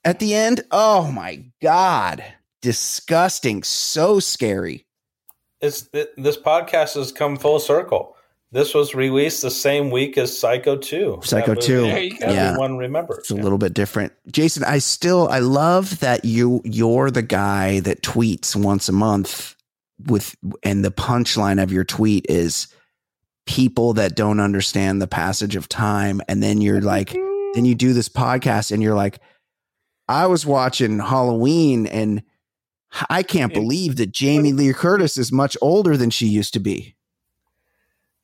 at 0.03 0.19
the 0.19 0.35
end. 0.35 0.61
Oh 0.71 1.11
my 1.11 1.45
god. 1.61 2.23
Disgusting. 2.61 3.63
So 3.63 4.19
scary. 4.19 4.85
It's 5.61 5.87
this 5.93 6.37
podcast 6.37 6.95
has 6.95 7.11
come 7.11 7.37
full 7.37 7.59
circle. 7.59 8.16
This 8.51 8.73
was 8.73 8.95
released 8.95 9.41
the 9.41 9.51
same 9.51 9.91
week 9.91 10.17
as 10.17 10.37
Psycho 10.37 10.77
2. 10.77 11.19
Psycho 11.23 11.53
That 11.53 11.61
2. 11.61 11.75
movie 11.75 11.89
There 11.89 12.03
you 12.03 12.17
go. 12.17 12.31
Yeah. 12.31 12.49
Everyone 12.49 12.77
remembers. 12.77 13.17
It's 13.19 13.31
a 13.31 13.35
little 13.35 13.57
bit 13.57 13.73
different. 13.73 14.13
Jason, 14.31 14.63
I 14.63 14.77
still 14.77 15.27
I 15.27 15.39
love 15.39 15.99
that 15.99 16.23
you 16.23 16.61
you're 16.63 17.11
the 17.11 17.21
guy 17.21 17.81
that 17.81 18.03
tweets 18.03 18.55
once 18.55 18.87
a 18.87 18.93
month 18.93 19.55
with 20.05 20.35
and 20.63 20.85
the 20.85 20.91
punchline 20.91 21.61
of 21.61 21.71
your 21.71 21.83
tweet 21.83 22.25
is 22.29 22.67
people 23.45 23.93
that 23.93 24.15
don't 24.15 24.39
understand 24.39 25.01
the 25.01 25.07
passage 25.07 25.55
of 25.55 25.67
time 25.67 26.21
and 26.27 26.41
then 26.43 26.61
you're 26.61 26.81
like 26.81 27.11
then 27.53 27.65
you 27.65 27.75
do 27.75 27.93
this 27.93 28.09
podcast 28.09 28.71
and 28.71 28.81
you're 28.83 28.95
like 28.95 29.19
I 30.07 30.27
was 30.27 30.45
watching 30.45 30.99
Halloween 30.99 31.85
and 31.87 32.23
I 33.09 33.23
can't 33.23 33.53
believe 33.53 33.97
that 33.97 34.11
Jamie 34.11 34.53
Lee 34.53 34.71
Curtis 34.71 35.17
is 35.17 35.31
much 35.31 35.57
older 35.61 35.97
than 35.97 36.09
she 36.09 36.27
used 36.27 36.53
to 36.53 36.59
be. 36.59 36.95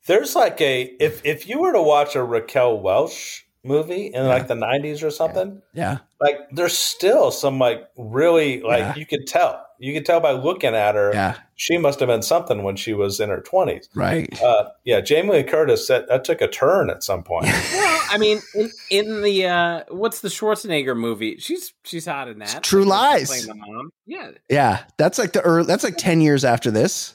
There's 0.06 0.34
like 0.36 0.60
a 0.60 0.82
if 1.00 1.24
if 1.24 1.48
you 1.48 1.60
were 1.60 1.72
to 1.72 1.82
watch 1.82 2.14
a 2.14 2.22
Raquel 2.22 2.78
Welch 2.80 3.46
movie 3.66 4.08
in 4.08 4.26
like 4.26 4.46
the 4.46 4.54
90s 4.54 5.02
or 5.02 5.10
something, 5.10 5.62
Yeah. 5.72 5.98
like 6.20 6.38
there's 6.52 6.76
still 6.76 7.30
some 7.30 7.58
like 7.58 7.88
really 7.96 8.60
like 8.60 8.80
Yeah. 8.80 8.94
you 8.96 9.06
could 9.06 9.26
tell. 9.26 9.64
You 9.78 9.94
could 9.94 10.04
tell 10.06 10.20
by 10.20 10.32
looking 10.32 10.74
at 10.74 10.94
her. 10.94 11.10
Yeah. 11.14 11.36
She 11.56 11.78
must 11.78 11.98
have 12.00 12.08
been 12.08 12.22
something 12.22 12.62
when 12.62 12.76
she 12.76 12.92
was 12.92 13.20
in 13.20 13.30
her 13.30 13.40
20s. 13.40 13.88
Right. 13.94 14.40
Uh, 14.42 14.68
yeah, 14.84 15.00
Jamie 15.00 15.30
Lee 15.32 15.42
Curtis 15.42 15.88
that, 15.88 16.08
that 16.08 16.24
took 16.24 16.40
a 16.42 16.48
turn 16.48 16.90
at 16.90 17.02
some 17.02 17.22
point. 17.22 17.46
Well, 17.74 18.00
I 18.10 18.18
mean, 18.18 18.40
in, 18.54 18.70
in 18.90 19.22
the 19.22 19.46
uh 19.46 19.84
what's 19.88 20.20
the 20.20 20.28
Schwarzenegger 20.28 20.94
movie? 20.96 21.38
She's 21.38 21.72
she's 21.84 22.04
hot 22.04 22.28
in 22.28 22.38
that. 22.40 22.62
True 22.62 22.84
Like, 22.84 23.20
Lies. 23.20 23.28
playing 23.28 23.46
the 23.46 23.54
mom. 23.54 23.90
Yeah, 24.06 24.30
Yeah, 24.50 24.84
that's 24.98 25.18
like 25.18 25.32
the 25.32 25.40
early, 25.40 25.66
that's 25.66 25.82
like 25.84 25.96
10 25.96 26.20
years 26.20 26.44
after 26.44 26.70
this. 26.70 27.14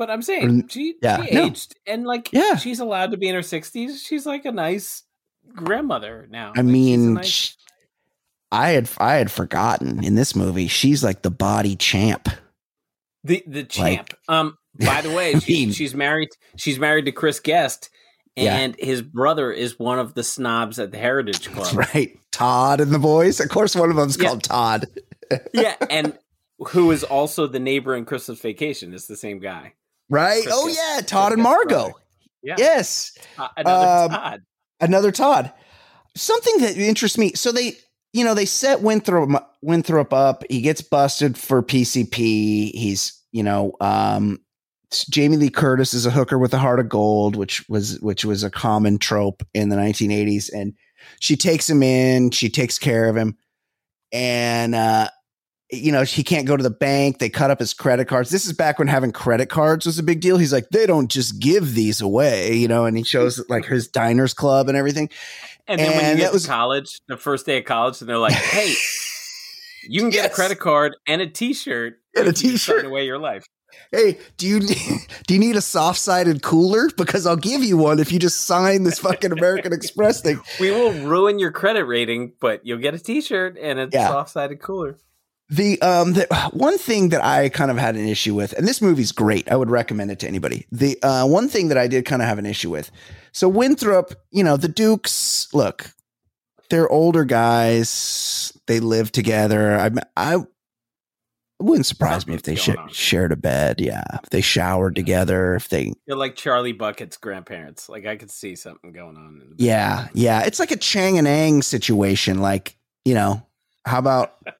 But 0.00 0.08
I'm 0.10 0.22
saying 0.22 0.68
she 0.68 0.94
yeah, 1.02 1.22
she 1.26 1.34
no. 1.34 1.44
aged 1.44 1.76
and 1.86 2.04
like 2.06 2.30
Yeah. 2.32 2.56
she's 2.56 2.80
allowed 2.80 3.10
to 3.10 3.18
be 3.18 3.28
in 3.28 3.34
her 3.34 3.42
60s. 3.42 3.98
She's 4.04 4.24
like 4.24 4.46
a 4.46 4.50
nice 4.52 5.02
grandmother 5.54 6.26
now. 6.30 6.52
I 6.56 6.60
Like, 6.62 6.64
mean, 6.64 7.14
nice- 7.14 7.26
sh- 7.28 7.52
I 8.50 8.70
had 8.70 8.88
I 8.98 9.14
had 9.16 9.30
forgotten 9.30 10.02
in 10.02 10.14
this 10.14 10.34
movie 10.34 10.66
she's 10.68 11.04
like 11.04 11.20
the 11.22 11.30
body 11.30 11.76
champ. 11.76 12.28
the 13.24 13.42
the 13.46 13.64
champ. 13.64 14.14
um, 14.28 14.56
by 14.78 15.02
the 15.02 15.10
way, 15.10 15.34
I 15.36 15.38
she, 15.38 15.52
mean- 15.66 15.72
she's 15.72 15.94
married. 15.94 16.30
She's 16.56 16.78
married 16.78 17.04
to 17.04 17.12
Chris 17.12 17.38
Guest, 17.40 17.90
Yeah. 18.36 18.56
and 18.56 18.74
his 18.78 19.02
brother 19.02 19.52
is 19.52 19.78
one 19.78 19.98
of 19.98 20.14
the 20.14 20.24
snobs 20.24 20.78
at 20.78 20.92
the 20.92 20.98
Heritage 20.98 21.52
Club. 21.52 21.76
Right, 21.76 22.18
Todd 22.32 22.80
and 22.80 22.90
the 22.90 22.98
boys. 22.98 23.38
Of 23.38 23.50
course, 23.50 23.76
one 23.76 23.90
of 23.90 23.96
them's 23.96 24.16
Yeah. 24.16 24.28
called 24.28 24.42
Todd. 24.44 24.86
yeah, 25.52 25.76
and 25.90 26.16
who 26.70 26.90
is 26.90 27.04
also 27.04 27.46
the 27.46 27.60
neighbor 27.60 27.94
in 27.96 28.04
Christmas 28.04 28.40
Vacation 28.40 28.92
is 28.94 29.06
the 29.06 29.16
same 29.16 29.38
guy. 29.40 29.74
Right? 30.10 30.42
Chris 30.42 30.54
oh 30.56 30.66
yeah, 30.68 30.96
Chris 30.98 31.06
Todd 31.10 31.32
and 31.32 31.42
Margot. 31.42 31.92
Yeah. 32.42 32.56
Yes, 32.58 33.16
Uh, 33.38 33.48
another 33.56 33.86
Um, 34.04 34.10
Todd. 34.10 34.42
another 34.80 35.12
Todd. 35.12 35.52
Something 36.16 36.58
that 36.58 36.76
interests 36.76 37.16
me. 37.16 37.32
So 37.34 37.52
they, 37.52 37.76
you 38.12 38.24
know, 38.24 38.34
they 38.34 38.46
set 38.46 38.82
Winthrop 38.82 39.30
Winthrop 39.62 40.12
up. 40.12 40.42
He 40.50 40.60
gets 40.60 40.80
busted 40.82 41.38
for 41.38 41.62
PCP. 41.62 42.72
He's, 42.74 43.12
you 43.30 43.42
know, 43.42 43.72
um, 43.80 44.40
Jamie 45.10 45.36
Lee 45.36 45.50
Curtis 45.50 45.94
is 45.94 46.06
a 46.06 46.10
hooker 46.10 46.36
with 46.38 46.52
a 46.52 46.58
heart 46.58 46.80
of 46.80 46.88
gold, 46.88 47.36
which 47.36 47.64
was 47.68 48.00
which 48.00 48.24
was 48.24 48.42
a 48.42 48.50
common 48.50 48.98
trope 48.98 49.42
in 49.54 49.68
the 49.68 49.76
1980s. 49.76 50.50
And 50.52 50.74
she 51.20 51.36
takes 51.36 51.70
him 51.70 51.82
in. 51.82 52.30
She 52.30 52.48
takes 52.50 52.78
care 52.78 53.08
of 53.08 53.16
him, 53.16 53.36
and 54.12 54.74
uh, 54.74 55.08
you 55.72 55.92
know 55.92 56.02
he 56.02 56.22
can't 56.22 56.46
go 56.46 56.56
to 56.56 56.62
the 56.62 56.70
bank. 56.70 57.18
They 57.18 57.28
cut 57.28 57.50
up 57.50 57.58
his 57.60 57.72
credit 57.74 58.06
cards. 58.06 58.30
This 58.30 58.46
is 58.46 58.52
back 58.52 58.78
when 58.78 58.88
having 58.88 59.12
credit 59.12 59.46
cards 59.50 59.86
was 59.86 59.98
a 59.98 60.02
big 60.02 60.20
deal. 60.20 60.36
He's 60.38 60.52
like, 60.52 60.68
they 60.70 60.86
don't 60.86 61.10
just 61.10 61.38
give 61.40 61.74
these 61.74 62.00
away, 62.00 62.54
you 62.54 62.68
know. 62.68 62.84
And 62.86 62.96
he 62.96 63.04
shows 63.04 63.42
like 63.48 63.64
his 63.64 63.88
diners 63.88 64.34
club 64.34 64.68
and 64.68 64.76
everything. 64.76 65.10
And 65.68 65.78
then 65.80 65.90
when 65.92 66.00
you 66.04 66.10
and 66.10 66.18
get 66.18 66.32
was- 66.32 66.42
to 66.42 66.48
college, 66.48 67.00
the 67.08 67.16
first 67.16 67.46
day 67.46 67.58
of 67.58 67.64
college, 67.64 68.00
and 68.00 68.08
they're 68.10 68.18
like, 68.18 68.32
"Hey, 68.32 68.74
you 69.88 70.00
can 70.00 70.10
get 70.10 70.26
a 70.30 70.34
credit 70.34 70.58
card 70.58 70.96
and 71.06 71.22
a 71.22 71.26
T-shirt 71.26 71.98
And 72.16 72.28
a 72.28 72.32
t-shirt. 72.32 72.84
away 72.84 73.04
your 73.06 73.18
life." 73.18 73.44
hey, 73.92 74.18
do 74.36 74.48
you 74.48 74.60
do 75.28 75.34
you 75.34 75.38
need 75.38 75.54
a 75.54 75.60
soft 75.60 76.00
sided 76.00 76.42
cooler? 76.42 76.88
Because 76.96 77.24
I'll 77.24 77.36
give 77.36 77.62
you 77.62 77.76
one 77.76 78.00
if 78.00 78.10
you 78.10 78.18
just 78.18 78.42
sign 78.42 78.82
this 78.82 78.98
fucking 78.98 79.30
American 79.30 79.72
Express 79.72 80.20
thing. 80.20 80.40
We 80.60 80.72
will 80.72 80.92
ruin 81.06 81.38
your 81.38 81.52
credit 81.52 81.84
rating, 81.84 82.32
but 82.40 82.66
you'll 82.66 82.78
get 82.78 82.94
a 82.94 82.98
T-shirt 82.98 83.56
and 83.60 83.78
a 83.78 83.88
Yeah. 83.92 84.08
soft-sided 84.08 84.60
cooler. 84.60 84.98
The 85.50 85.80
um 85.82 86.14
the 86.14 86.26
one 86.52 86.78
thing 86.78 87.10
that 87.10 87.24
I 87.24 87.48
kind 87.48 87.70
of 87.70 87.76
had 87.76 87.96
an 87.96 88.06
issue 88.06 88.34
with, 88.34 88.52
and 88.54 88.66
this 88.66 88.80
movie's 88.80 89.12
great. 89.12 89.50
I 89.50 89.56
would 89.56 89.70
recommend 89.70 90.10
it 90.10 90.18
to 90.20 90.28
anybody. 90.28 90.66
The 90.72 90.98
uh 91.02 91.26
one 91.26 91.48
thing 91.48 91.68
that 91.68 91.78
I 91.78 91.86
did 91.86 92.04
kind 92.04 92.22
of 92.22 92.28
have 92.28 92.38
an 92.38 92.46
issue 92.46 92.70
with. 92.70 92.90
So 93.32 93.48
Winthrop, 93.48 94.14
you 94.30 94.42
know, 94.42 94.56
the 94.56 94.68
Dukes, 94.68 95.48
look, 95.52 95.92
they're 96.70 96.88
older 96.88 97.24
guys. 97.24 98.56
They 98.66 98.80
live 98.80 99.12
together. 99.12 99.78
I 99.78 99.90
I 100.16 100.44
it 101.60 101.64
wouldn't 101.64 101.84
surprise 101.84 102.26
me 102.26 102.32
if 102.34 102.42
they 102.42 102.54
sh- 102.54 102.70
shared 102.90 103.32
a 103.32 103.36
bed. 103.36 103.82
Yeah, 103.82 104.02
if 104.22 104.30
they 104.30 104.40
showered 104.40 104.96
together. 104.96 105.54
If 105.54 105.68
they 105.68 105.92
They're 106.06 106.16
like 106.16 106.34
Charlie 106.34 106.72
Bucket's 106.72 107.18
grandparents. 107.18 107.86
Like 107.86 108.06
I 108.06 108.16
could 108.16 108.30
see 108.30 108.56
something 108.56 108.92
going 108.92 109.18
on. 109.18 109.42
In 109.42 109.50
the 109.50 109.62
Yeah, 109.62 110.08
yeah. 110.14 110.42
It's 110.46 110.58
like 110.58 110.70
a 110.70 110.78
Chang 110.78 111.18
and 111.18 111.28
Eng 111.28 111.60
situation. 111.60 112.40
Like, 112.40 112.78
you 113.04 113.12
know, 113.12 113.46
how 113.84 113.98
about 113.98 114.36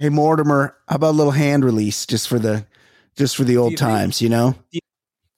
hey 0.00 0.08
Mortimer, 0.08 0.76
how 0.88 0.96
about 0.96 1.10
a 1.10 1.16
little 1.16 1.30
hand 1.32 1.64
release 1.64 2.04
just 2.06 2.26
for 2.28 2.38
the 2.40 2.66
just 3.16 3.36
for 3.36 3.44
the 3.44 3.56
old 3.56 3.72
you 3.72 3.76
think- 3.76 3.88
times, 3.90 4.20
you 4.22 4.28
know? 4.28 4.56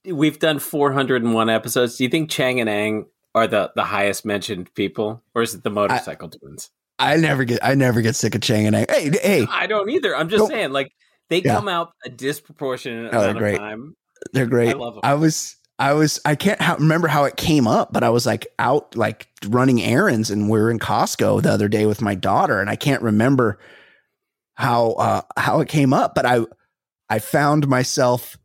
We've 0.05 0.39
done 0.39 0.59
401 0.59 1.49
episodes. 1.49 1.97
Do 1.97 2.03
you 2.05 2.11
think 2.11 2.29
Chang 2.31 2.59
and 2.59 2.69
Eng 2.69 3.07
are 3.37 3.47
the, 3.47 3.71
the 3.77 3.85
highest 3.85 4.25
mentioned 4.27 4.75
people, 4.75 5.23
or 5.35 5.43
is 5.43 5.55
it 5.55 5.63
the 5.63 5.71
motorcycle 5.71 6.29
twins? 6.29 6.71
I 6.99 7.17
never 7.17 7.45
get 7.45 7.61
I 7.63 7.75
never 7.75 8.01
get 8.01 8.17
sick 8.17 8.35
of 8.35 8.41
Chang 8.41 8.67
and 8.67 8.75
Eng. 8.77 8.87
Hey, 8.89 9.11
hey, 9.23 9.47
I 9.49 9.67
don't 9.69 9.89
either. 9.91 10.15
I'm 10.17 10.29
just 10.29 10.49
saying, 10.49 10.73
like 10.73 10.91
they 11.31 11.41
Yeah. 11.43 11.55
come 11.55 11.69
out 11.69 11.93
a 12.05 12.09
disproportionate 12.09 13.13
Oh, 13.15 13.21
they're 13.21 13.31
amount 13.31 13.39
great. 13.39 13.55
of 13.55 13.61
time. 13.61 13.97
they're 14.33 14.47
great. 14.47 14.71
I 14.71 14.73
love 14.79 14.95
'em. 14.97 15.01
I 15.05 15.15
was 15.15 15.57
I 15.79 15.93
was 15.95 16.21
I 16.25 16.35
can't 16.35 16.61
ha- 16.61 16.77
remember 16.79 17.09
how 17.09 17.25
it 17.25 17.37
came 17.37 17.67
up, 17.69 17.93
but 17.93 18.03
I 18.05 18.11
was 18.11 18.27
like 18.27 18.47
out 18.59 18.97
like 18.97 19.29
running 19.47 19.81
errands 19.83 20.31
and 20.31 20.51
we 20.51 20.59
were 20.61 20.71
in 20.71 20.79
Costco 20.81 21.43
the 21.43 21.51
other 21.51 21.69
day 21.69 21.87
with 21.87 22.03
my 22.03 22.15
daughter 22.17 22.61
and 22.61 22.69
I 22.69 22.77
can't 22.77 23.03
remember 23.03 23.59
how 24.63 24.93
uh 24.93 25.23
how 25.37 25.61
it 25.61 25.69
came 25.69 25.93
up, 25.93 26.15
but 26.15 26.25
I 26.25 26.41
I 27.11 27.19
found 27.19 27.69
myself 27.69 28.39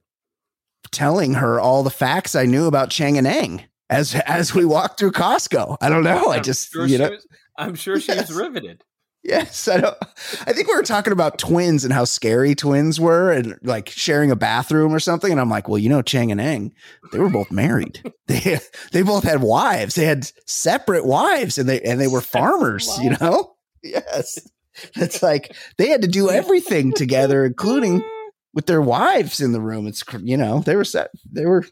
telling 0.91 1.35
her 1.35 1.59
all 1.59 1.83
the 1.83 1.89
facts 1.89 2.35
I 2.35 2.45
knew 2.45 2.65
about 2.65 2.89
Chang 2.89 3.17
and 3.17 3.27
Eng 3.27 3.63
as 3.89 4.15
as 4.25 4.53
we 4.53 4.65
walked 4.65 4.99
through 4.99 5.11
Costco. 5.11 5.77
I 5.79 5.89
don't 5.89 6.03
know. 6.03 6.27
I 6.27 6.39
just 6.39 6.71
sure 6.71 6.85
you 6.85 6.97
know 6.97 7.11
was, 7.11 7.27
I'm 7.57 7.75
sure 7.75 7.99
she 7.99 8.13
was 8.13 8.33
riveted. 8.33 8.83
Yes, 9.23 9.67
I 9.67 9.81
don't. 9.81 9.97
I 10.45 10.53
think 10.53 10.67
we 10.67 10.75
were 10.75 10.83
talking 10.83 11.11
about 11.11 11.37
twins 11.37 11.83
and 11.83 11.93
how 11.93 12.05
scary 12.05 12.55
twins 12.55 12.99
were, 12.99 13.31
and 13.31 13.59
like 13.61 13.89
sharing 13.89 14.31
a 14.31 14.35
bathroom 14.35 14.93
or 14.93 14.99
something. 14.99 15.31
And 15.31 15.41
I'm 15.41 15.49
like, 15.49 15.67
well, 15.67 15.77
you 15.77 15.89
know, 15.89 16.01
Chang 16.01 16.31
and 16.31 16.39
Eng, 16.39 16.73
they 17.11 17.19
were 17.19 17.29
both 17.29 17.51
married. 17.51 18.01
they 18.27 18.59
they 18.91 19.01
both 19.01 19.23
had 19.23 19.41
wives. 19.41 19.95
They 19.95 20.05
had 20.05 20.31
separate 20.45 21.05
wives, 21.05 21.57
and 21.57 21.67
they 21.67 21.81
and 21.81 21.99
they 21.99 22.07
were 22.07 22.21
farmers. 22.21 22.97
You 23.01 23.17
know, 23.19 23.55
yes. 23.83 24.39
It's 24.95 25.21
like 25.23 25.55
they 25.77 25.89
had 25.89 26.01
to 26.03 26.07
do 26.07 26.29
everything 26.41 26.93
together, 26.93 27.45
including 27.45 28.03
with 28.53 28.65
their 28.65 28.81
wives 28.81 29.39
in 29.41 29.51
the 29.51 29.61
room. 29.61 29.87
It's 29.87 30.03
you 30.21 30.37
know 30.37 30.59
they 30.59 30.75
were 30.75 30.83
set. 30.85 31.11
They 31.31 31.45
were. 31.45 31.65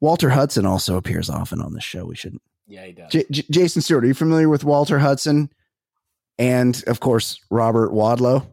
Walter 0.00 0.30
Hudson 0.30 0.64
also 0.64 0.96
appears 0.96 1.28
often 1.28 1.60
on 1.60 1.72
the 1.72 1.80
show. 1.80 2.04
We 2.04 2.14
shouldn't. 2.14 2.42
Yeah, 2.68 2.84
he 2.86 2.92
does. 2.92 3.10
J- 3.10 3.24
J- 3.32 3.44
Jason 3.50 3.82
Stewart, 3.82 4.04
are 4.04 4.06
you 4.06 4.14
familiar 4.14 4.48
with 4.48 4.62
Walter 4.62 4.98
Hudson? 5.00 5.50
And 6.38 6.80
of 6.86 7.00
course, 7.00 7.40
Robert 7.50 7.90
Wadlow. 7.92 8.46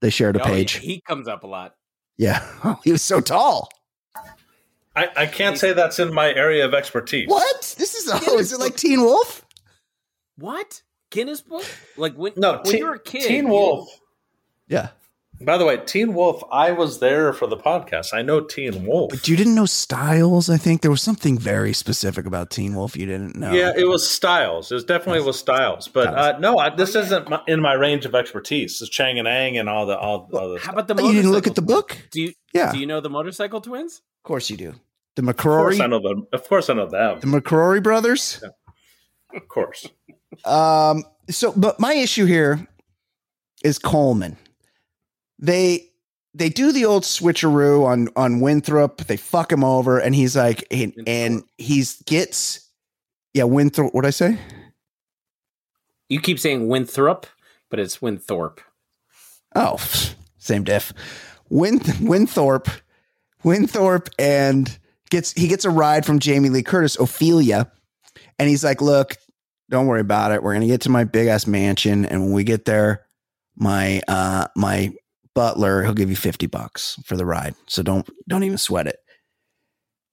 They 0.00 0.10
shared 0.10 0.36
a 0.36 0.40
Oh, 0.42 0.48
yeah, 0.48 0.52
page. 0.54 0.72
he 0.72 1.00
comes 1.00 1.28
up 1.28 1.44
a 1.44 1.46
lot. 1.46 1.76
Yeah. 2.18 2.44
Oh, 2.64 2.80
he 2.82 2.90
was 2.90 3.02
so 3.02 3.20
tall. 3.20 3.68
I, 4.96 5.08
I 5.16 5.26
can't 5.26 5.56
say 5.56 5.72
that's 5.72 6.00
in 6.00 6.12
my 6.12 6.34
area 6.34 6.64
of 6.64 6.74
expertise. 6.74 7.28
What? 7.28 7.74
This 7.78 7.94
is 7.94 8.10
oh, 8.12 8.38
is 8.38 8.52
it 8.52 8.58
like 8.58 8.76
Teen 8.76 9.02
Wolf? 9.02 9.46
What 10.36 10.82
Guinness 11.12 11.40
Book? 11.40 11.64
Like 11.96 12.14
when 12.14 12.32
No, 12.36 12.54
when 12.54 12.64
Teen, 12.64 12.78
you 12.78 12.86
were 12.86 12.94
a 12.94 12.98
kid, 12.98 13.28
Teen 13.28 13.44
you 13.44 13.50
Wolf. 13.50 13.88
Yeah. 14.66 14.88
By 15.40 15.58
the 15.58 15.64
way, 15.64 15.76
Teen 15.76 16.14
Wolf. 16.14 16.42
I 16.52 16.70
was 16.70 17.00
there 17.00 17.32
for 17.32 17.46
the 17.46 17.56
podcast. 17.56 18.14
I 18.14 18.22
know 18.22 18.40
Teen 18.40 18.86
Wolf. 18.86 19.10
But 19.10 19.26
you 19.26 19.36
didn't 19.36 19.54
know 19.54 19.66
Stiles. 19.66 20.48
I 20.48 20.56
think 20.56 20.82
there 20.82 20.90
was 20.90 21.02
something 21.02 21.36
very 21.36 21.72
specific 21.72 22.26
about 22.26 22.50
Teen 22.50 22.74
Wolf 22.74 22.96
you 22.96 23.06
didn't 23.06 23.36
know. 23.36 23.52
Yeah, 23.52 23.72
it 23.76 23.84
was 23.84 24.08
Stiles. 24.08 24.70
It 24.70 24.74
was 24.74 24.84
definitely 24.84 25.22
was 25.22 25.38
Stiles. 25.38 25.88
But 25.88 26.08
uh, 26.08 26.38
no, 26.38 26.58
I, 26.58 26.74
this 26.74 26.94
isn't 26.94 27.28
my, 27.28 27.40
in 27.48 27.60
my 27.60 27.74
range 27.74 28.06
of 28.06 28.14
expertise. 28.14 28.80
It's 28.80 28.90
Chang 28.90 29.18
and 29.18 29.26
Eng 29.26 29.58
and 29.58 29.68
all 29.68 29.86
the 29.86 29.98
all, 29.98 30.30
all 30.32 30.54
the. 30.54 30.60
How 30.60 30.72
about 30.72 30.86
the? 30.88 30.94
Oh, 31.00 31.08
you 31.08 31.14
didn't 31.14 31.32
look 31.32 31.46
at 31.46 31.56
the 31.56 31.62
twins? 31.62 31.76
book? 31.76 31.98
Do 32.12 32.22
you? 32.22 32.32
Yeah. 32.54 32.72
Do 32.72 32.78
you 32.78 32.86
know 32.86 33.00
the 33.00 33.10
motorcycle 33.10 33.60
twins? 33.60 34.00
Of 34.20 34.28
course 34.28 34.48
you 34.48 34.56
do. 34.56 34.74
The 35.16 35.28
Of 35.28 35.36
course, 35.36 35.78
I 35.78 35.86
know 35.88 36.00
them. 36.00 36.26
Of 36.32 36.48
course, 36.48 36.70
I 36.70 36.74
know 36.74 36.86
them. 36.86 37.20
the 37.20 37.26
McCrary 37.26 37.82
brothers. 37.82 38.42
Of 39.34 39.48
course. 39.48 39.88
Um. 40.44 41.04
So, 41.30 41.52
but 41.52 41.78
my 41.78 41.94
issue 41.94 42.26
here 42.26 42.66
is 43.64 43.78
Coleman. 43.78 44.36
They 45.38 45.90
they 46.34 46.48
do 46.48 46.72
the 46.72 46.84
old 46.84 47.04
switcheroo 47.04 47.84
on 47.84 48.08
on 48.16 48.40
Winthrop. 48.40 48.98
They 49.04 49.16
fuck 49.16 49.52
him 49.52 49.64
over, 49.64 49.98
and 49.98 50.14
he's 50.14 50.36
like, 50.36 50.66
and, 50.70 50.94
and 51.06 51.42
he's 51.58 52.02
gets 52.02 52.68
yeah 53.34 53.44
Winthrop. 53.44 53.94
What 53.94 54.06
I 54.06 54.10
say? 54.10 54.38
You 56.08 56.20
keep 56.20 56.38
saying 56.38 56.68
Winthrop, 56.68 57.26
but 57.70 57.80
it's 57.80 58.02
Winthorpe. 58.02 58.60
Oh, 59.54 59.78
same 60.38 60.64
diff. 60.64 60.92
Win 61.48 61.80
Winthorpe, 62.00 62.68
Winthorpe, 63.44 64.08
and 64.18 64.78
gets 65.10 65.32
he 65.32 65.48
gets 65.48 65.64
a 65.64 65.70
ride 65.70 66.06
from 66.06 66.18
Jamie 66.18 66.48
Lee 66.48 66.62
Curtis, 66.62 66.98
Ophelia, 66.98 67.70
and 68.38 68.48
he's 68.48 68.64
like, 68.64 68.80
"Look, 68.80 69.16
don't 69.72 69.86
worry 69.86 70.00
about 70.00 70.30
it. 70.30 70.42
We're 70.42 70.52
gonna 70.52 70.66
get 70.68 70.82
to 70.82 70.90
my 70.90 71.02
big 71.02 71.26
ass 71.26 71.46
mansion, 71.46 72.04
and 72.04 72.22
when 72.22 72.32
we 72.32 72.44
get 72.44 72.64
there, 72.66 73.06
my 73.56 74.02
uh 74.06 74.46
my 74.54 74.92
butler 75.34 75.82
he'll 75.82 75.94
give 75.94 76.10
you 76.10 76.16
fifty 76.16 76.46
bucks 76.46 77.00
for 77.04 77.16
the 77.16 77.26
ride. 77.26 77.54
So 77.66 77.82
don't 77.82 78.08
don't 78.28 78.44
even 78.44 78.58
sweat 78.58 78.86
it." 78.86 78.98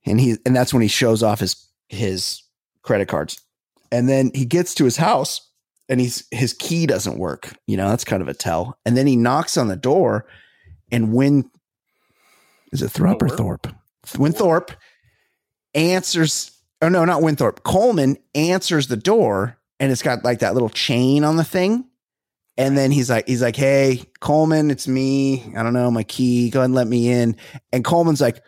And 0.05 0.20
he 0.20 0.38
and 0.45 0.55
that's 0.55 0.74
when 0.74 0.82
he 0.82 0.88
shows 0.88 1.22
off 1.22 1.41
his 1.41 1.68
his 1.89 2.41
credit 2.82 3.07
cards, 3.07 3.39
and 3.91 4.10
then 4.10 4.32
he 4.34 4.45
gets 4.45 4.74
to 4.76 4.86
his 4.86 4.97
house 4.97 5.49
and 5.89 5.99
he's 5.99 6.24
his 6.32 6.53
key 6.53 6.86
doesn't 6.86 7.18
work. 7.18 7.53
You 7.68 7.76
know, 7.76 7.89
that's 7.89 8.05
kind 8.05 8.22
of 8.22 8.28
a 8.28 8.34
tell. 8.34 8.78
And 8.86 8.95
then 8.95 9.07
he 9.07 9.16
knocks 9.16 9.57
on 9.57 9.68
the 9.68 9.76
door, 9.76 10.26
and 10.91 11.14
when 11.14 11.49
is 12.72 12.82
it 12.82 12.89
Thrupp 12.89 13.22
or 13.22 13.30
Thorpe? 13.30 13.68
Winthorpe 14.18 14.72
answers. 15.74 16.51
Oh 16.82 16.89
no, 16.89 17.03
not 17.05 17.21
Winthorpe. 17.21 17.63
Coleman 17.63 18.17
answers 18.36 18.88
the 18.88 18.97
door, 18.97 19.57
and 19.80 19.91
it's 19.91 20.01
got 20.01 20.23
like 20.23 20.39
that 20.39 20.53
little 20.53 20.69
chain 20.69 21.23
on 21.23 21.36
the 21.36 21.43
thing. 21.43 21.86
And 22.57 22.77
then 22.77 22.91
he's 22.91 23.09
like, 23.09 23.27
he's 23.27 23.41
like, 23.41 23.55
"Hey, 23.55 24.03
Coleman, 24.19 24.69
it's 24.71 24.88
me. 24.88 25.53
I 25.55 25.63
don't 25.63 25.73
know 25.73 25.91
my 25.91 26.03
key. 26.03 26.49
Go 26.49 26.59
ahead 26.59 26.65
and 26.65 26.75
let 26.75 26.88
me 26.88 27.09
in." 27.09 27.36
And 27.71 27.84
Coleman's 27.86 28.21
like, 28.21 28.43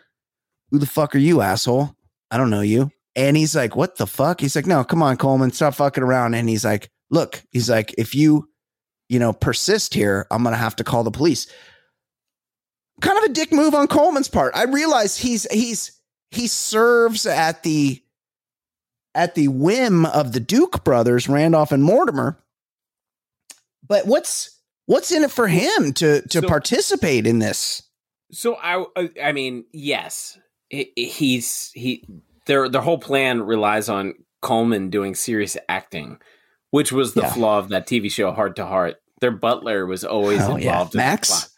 "Who 0.70 0.78
the 0.78 0.86
fuck 0.86 1.14
are 1.14 1.18
you, 1.18 1.40
asshole? 1.40 1.94
I 2.30 2.36
don't 2.36 2.50
know 2.50 2.60
you." 2.60 2.90
And 3.16 3.36
he's 3.36 3.54
like, 3.54 3.76
"What 3.76 3.96
the 3.96 4.06
fuck?" 4.06 4.40
He's 4.40 4.56
like, 4.56 4.66
"No, 4.66 4.84
come 4.84 5.02
on, 5.02 5.16
Coleman, 5.16 5.52
stop 5.52 5.74
fucking 5.74 6.02
around." 6.02 6.34
And 6.34 6.48
he's 6.48 6.64
like, 6.64 6.90
"Look, 7.10 7.42
he's 7.50 7.70
like, 7.70 7.94
if 7.98 8.14
you, 8.14 8.48
you 9.08 9.18
know, 9.18 9.32
persist 9.32 9.94
here, 9.94 10.26
I'm 10.30 10.42
gonna 10.42 10.56
have 10.56 10.76
to 10.76 10.84
call 10.84 11.04
the 11.04 11.10
police." 11.10 11.46
Kind 13.00 13.18
of 13.18 13.24
a 13.24 13.28
dick 13.32 13.52
move 13.52 13.74
on 13.74 13.88
Coleman's 13.88 14.28
part. 14.28 14.54
I 14.54 14.64
realize 14.64 15.16
he's 15.16 15.50
he's 15.50 16.00
he 16.30 16.46
serves 16.48 17.26
at 17.26 17.62
the 17.62 18.01
at 19.14 19.34
the 19.34 19.48
whim 19.48 20.06
of 20.06 20.32
the 20.32 20.40
Duke 20.40 20.84
brothers, 20.84 21.28
Randolph 21.28 21.72
and 21.72 21.82
Mortimer. 21.82 22.38
But 23.86 24.06
what's 24.06 24.58
what's 24.86 25.12
in 25.12 25.22
it 25.24 25.30
for 25.30 25.48
him 25.48 25.92
to 25.94 26.22
to 26.22 26.40
So- 26.40 26.48
participate 26.48 27.26
in 27.26 27.38
this? 27.38 27.82
So 28.32 28.56
I, 28.56 28.86
I 29.22 29.32
mean, 29.32 29.64
yes, 29.72 30.38
he's 30.70 31.70
he. 31.74 32.04
Their 32.46 32.68
their 32.68 32.80
whole 32.80 32.98
plan 32.98 33.42
relies 33.42 33.88
on 33.90 34.14
Coleman 34.40 34.88
doing 34.88 35.14
serious 35.14 35.56
acting, 35.68 36.18
which 36.70 36.90
was 36.92 37.12
the 37.14 37.20
Yeah. 37.22 37.32
flaw 37.32 37.58
of 37.58 37.68
that 37.68 37.86
TV 37.86 38.10
show 38.10 38.32
Hart 38.32 38.56
to 38.56 38.64
Hart. 38.66 38.96
Their 39.20 39.30
butler 39.32 39.84
was 39.86 40.02
always 40.04 40.38
yeah. 40.40 40.54
involved. 40.54 40.94
in 40.94 40.98
the 40.98 41.04
Max? 41.04 41.28
plot. 41.28 41.48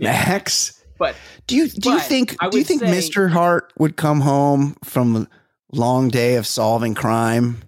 Max, 0.00 0.84
But 0.98 1.14
do 1.46 1.56
you 1.56 1.68
do 1.68 1.90
you 1.90 2.00
think 2.00 2.36
do 2.50 2.58
you 2.58 2.64
think 2.64 2.82
Mr. 2.82 3.30
Hart 3.30 3.72
would 3.78 3.96
come 3.96 4.20
home 4.20 4.76
from 4.84 5.28
long 5.72 6.08
day 6.08 6.36
of 6.36 6.46
solving 6.46 6.94
crime 6.94 7.62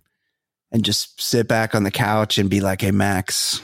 and 0.73 0.85
just 0.85 1.21
sit 1.21 1.49
back 1.49 1.75
on 1.75 1.83
the 1.83 1.91
couch 1.91 2.39
and 2.39 2.49
be 2.51 2.61
like, 2.61 2.81
"Hey 2.83 2.91
Max, 2.91 3.61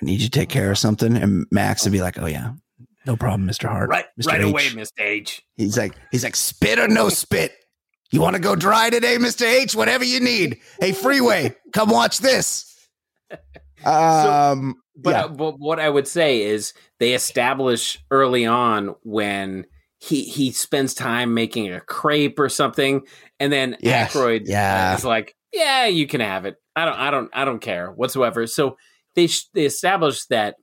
I 0.00 0.04
need 0.04 0.20
you 0.20 0.26
to 0.26 0.30
take 0.30 0.48
care 0.48 0.70
of 0.70 0.78
something," 0.78 1.16
and 1.16 1.46
Max 1.50 1.84
would 1.84 1.92
be 1.92 2.00
like, 2.02 2.18
"Oh 2.18 2.26
yeah, 2.26 2.52
no 3.06 3.16
problem, 3.16 3.48
Mr. 3.48 3.68
Hart." 3.68 3.88
right, 3.88 4.06
Mr. 4.20 4.26
right 4.28 4.40
H." 4.40 4.46
away, 4.46 4.70
Mister 4.74 5.02
H. 5.02 5.42
He's 5.56 5.76
like, 5.78 5.94
he's 6.10 6.24
like, 6.24 6.36
spit 6.36 6.78
or 6.78 6.88
no 6.88 7.08
spit. 7.08 7.52
You 8.10 8.20
want 8.20 8.36
to 8.36 8.42
go 8.42 8.54
dry 8.54 8.90
today, 8.90 9.18
Mister 9.18 9.44
H? 9.44 9.74
Whatever 9.74 10.04
you 10.04 10.20
need. 10.20 10.60
Hey, 10.80 10.92
Freeway, 10.92 11.54
come 11.72 11.90
watch 11.90 12.18
this. 12.18 12.70
Um, 13.84 14.76
But, 14.96 15.10
yeah. 15.10 15.24
uh, 15.24 15.28
but 15.28 15.58
what 15.58 15.78
I 15.78 15.90
would 15.90 16.08
say 16.08 16.40
is 16.42 16.72
they 17.00 17.12
establish 17.12 17.98
early 18.10 18.46
on 18.46 18.94
when 19.02 19.66
he 20.04 20.24
he 20.24 20.50
spends 20.52 20.92
time 20.94 21.34
making 21.34 21.72
a 21.72 21.80
crepe 21.80 22.38
or 22.38 22.48
something, 22.48 23.02
and 23.40 23.52
then 23.52 23.76
Yeah, 23.80 24.06
Aykroyd 24.06 24.42
yeah. 24.44 24.94
is 24.94 25.04
like, 25.04 25.34
"Yeah, 25.52 25.86
you 25.86 26.06
can 26.06 26.20
have 26.20 26.44
it. 26.44 26.56
I 26.76 26.84
don't, 26.84 26.96
I 26.98 27.10
don't, 27.10 27.30
I 27.32 27.44
don't 27.44 27.60
care 27.60 27.90
whatsoever." 27.90 28.46
So 28.46 28.76
they 29.14 29.26
sh- 29.28 29.48
they 29.54 29.64
establish 29.64 30.24
that 30.26 30.56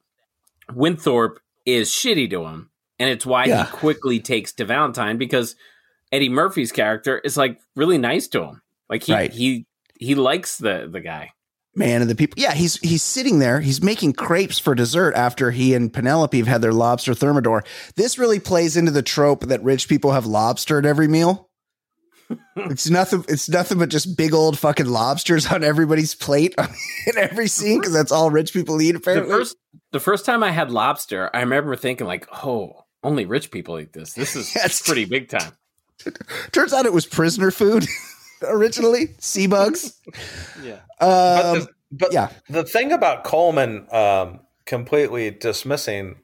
Winthorpe 0.74 1.40
is 1.66 1.90
shitty 1.90 2.30
to 2.32 2.46
him, 2.46 2.70
and 3.00 3.10
it's 3.10 3.26
why 3.26 3.46
Yeah. 3.46 3.66
he 3.66 3.72
quickly 3.72 4.20
takes 4.20 4.54
to 4.54 4.66
Valentine 4.66 5.18
because 5.18 5.56
Eddie 6.12 6.30
Murphy's 6.30 6.72
character 6.72 7.20
is 7.20 7.38
like 7.38 7.60
really 7.76 7.98
nice 7.98 8.28
to 8.30 8.44
him. 8.44 8.62
Like 8.90 9.04
he 9.04 9.14
Right. 9.14 9.32
he 9.32 9.66
he 10.00 10.16
likes 10.16 10.58
the 10.58 10.88
the 10.92 11.00
guy. 11.00 11.32
Man 11.76 12.02
of 12.02 12.08
the 12.08 12.16
people. 12.16 12.42
Yeah, 12.42 12.54
he's 12.54 12.78
he's 12.78 13.04
sitting 13.04 13.40
there. 13.40 13.60
He's 13.62 13.82
making 13.82 14.14
crepes 14.14 14.60
for 14.60 14.76
dessert 14.76 15.14
after 15.16 15.52
he 15.52 15.74
and 15.74 15.92
Penelope 15.94 16.38
have 16.38 16.48
had 16.48 16.62
their 16.62 16.74
lobster 16.74 17.14
thermidor. 17.14 17.64
This 17.96 18.18
really 18.18 18.40
plays 18.40 18.76
into 18.78 18.92
the 18.92 19.02
trope 19.02 19.42
that 19.48 19.64
rich 19.64 19.88
people 19.88 20.12
have 20.12 20.26
lobster 20.26 20.78
at 20.78 20.86
every 20.86 21.08
meal. 21.08 21.50
it's 22.56 22.90
nothing. 22.90 23.26
It's 23.28 23.50
nothing 23.50 23.78
but 23.78 23.90
just 23.90 24.18
big 24.18 24.34
old 24.34 24.58
fucking 24.58 24.86
lobsters 24.86 25.48
on 25.48 25.64
everybody's 25.64 26.16
plate 26.16 26.56
in 27.08 27.18
every 27.18 27.48
scene 27.48 27.80
because 27.80 27.94
that's 27.94 28.12
all 28.12 28.30
rich 28.32 28.54
people 28.54 28.82
eat. 28.82 28.92
the 28.94 28.98
Apparently, 29.00 29.34
first 29.34 29.58
the 29.92 30.00
first 30.00 30.26
time 30.26 30.42
I 30.44 30.52
had 30.52 30.72
lobster, 30.72 31.30
I 31.34 31.42
remember 31.42 31.76
thinking 31.76 32.08
like, 32.08 32.28
"Oh, 32.46 32.86
only 33.04 33.26
rich 33.26 33.52
people 33.52 33.78
eat 33.80 33.92
this. 33.94 34.14
This 34.14 34.36
is 34.36 34.54
Yes. 34.56 34.82
pretty 34.82 35.06
big 35.06 35.30
time." 35.30 35.52
turns 36.52 36.74
out 36.74 36.88
it 36.88 36.94
was 36.94 37.06
prisoner 37.06 37.52
food 37.52 37.86
originally. 38.44 39.10
Sea 39.20 39.48
bugs. 39.48 40.00
Yeah. 40.64 40.80
But, 41.00 41.46
Um, 41.46 41.60
the, 41.60 41.68
but 41.92 42.14
yeah. 42.14 42.30
the 42.50 42.64
thing 42.64 42.92
about 42.92 43.24
Coleman 43.24 43.88
um, 43.92 44.42
completely 44.66 45.32
dismissing 45.32 46.18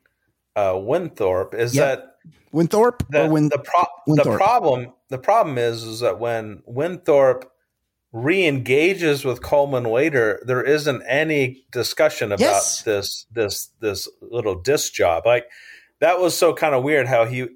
uh, 0.56 0.78
Winthorpe 0.82 1.54
is 1.56 1.76
Yep. 1.76 1.86
that 2.00 2.16
Winthorpe 2.52 3.04
the, 3.10 3.26
or 3.26 3.30
Win 3.30 3.50
the, 3.50 3.58
pro- 3.60 4.14
the 4.16 4.36
problem 4.38 4.94
the 5.10 5.18
problem 5.18 5.58
is 5.58 5.84
is 5.84 6.00
that 6.02 6.20
when 6.20 6.62
Winthorpe 6.66 7.52
re-engages 8.12 9.24
with 9.26 9.42
Coleman 9.42 9.84
later, 9.84 10.42
there 10.46 10.64
isn't 10.64 11.04
any 11.08 11.66
discussion 11.72 12.32
about 12.32 12.40
Yes. 12.42 12.82
this 12.84 13.26
this 13.32 13.70
this 13.80 14.08
little 14.22 14.56
disc 14.56 14.94
job. 14.94 15.26
Like 15.26 15.46
that 16.00 16.20
was 16.20 16.38
so 16.38 16.54
kind 16.54 16.74
of 16.76 16.84
weird 16.84 17.08
how 17.08 17.26
he 17.26 17.48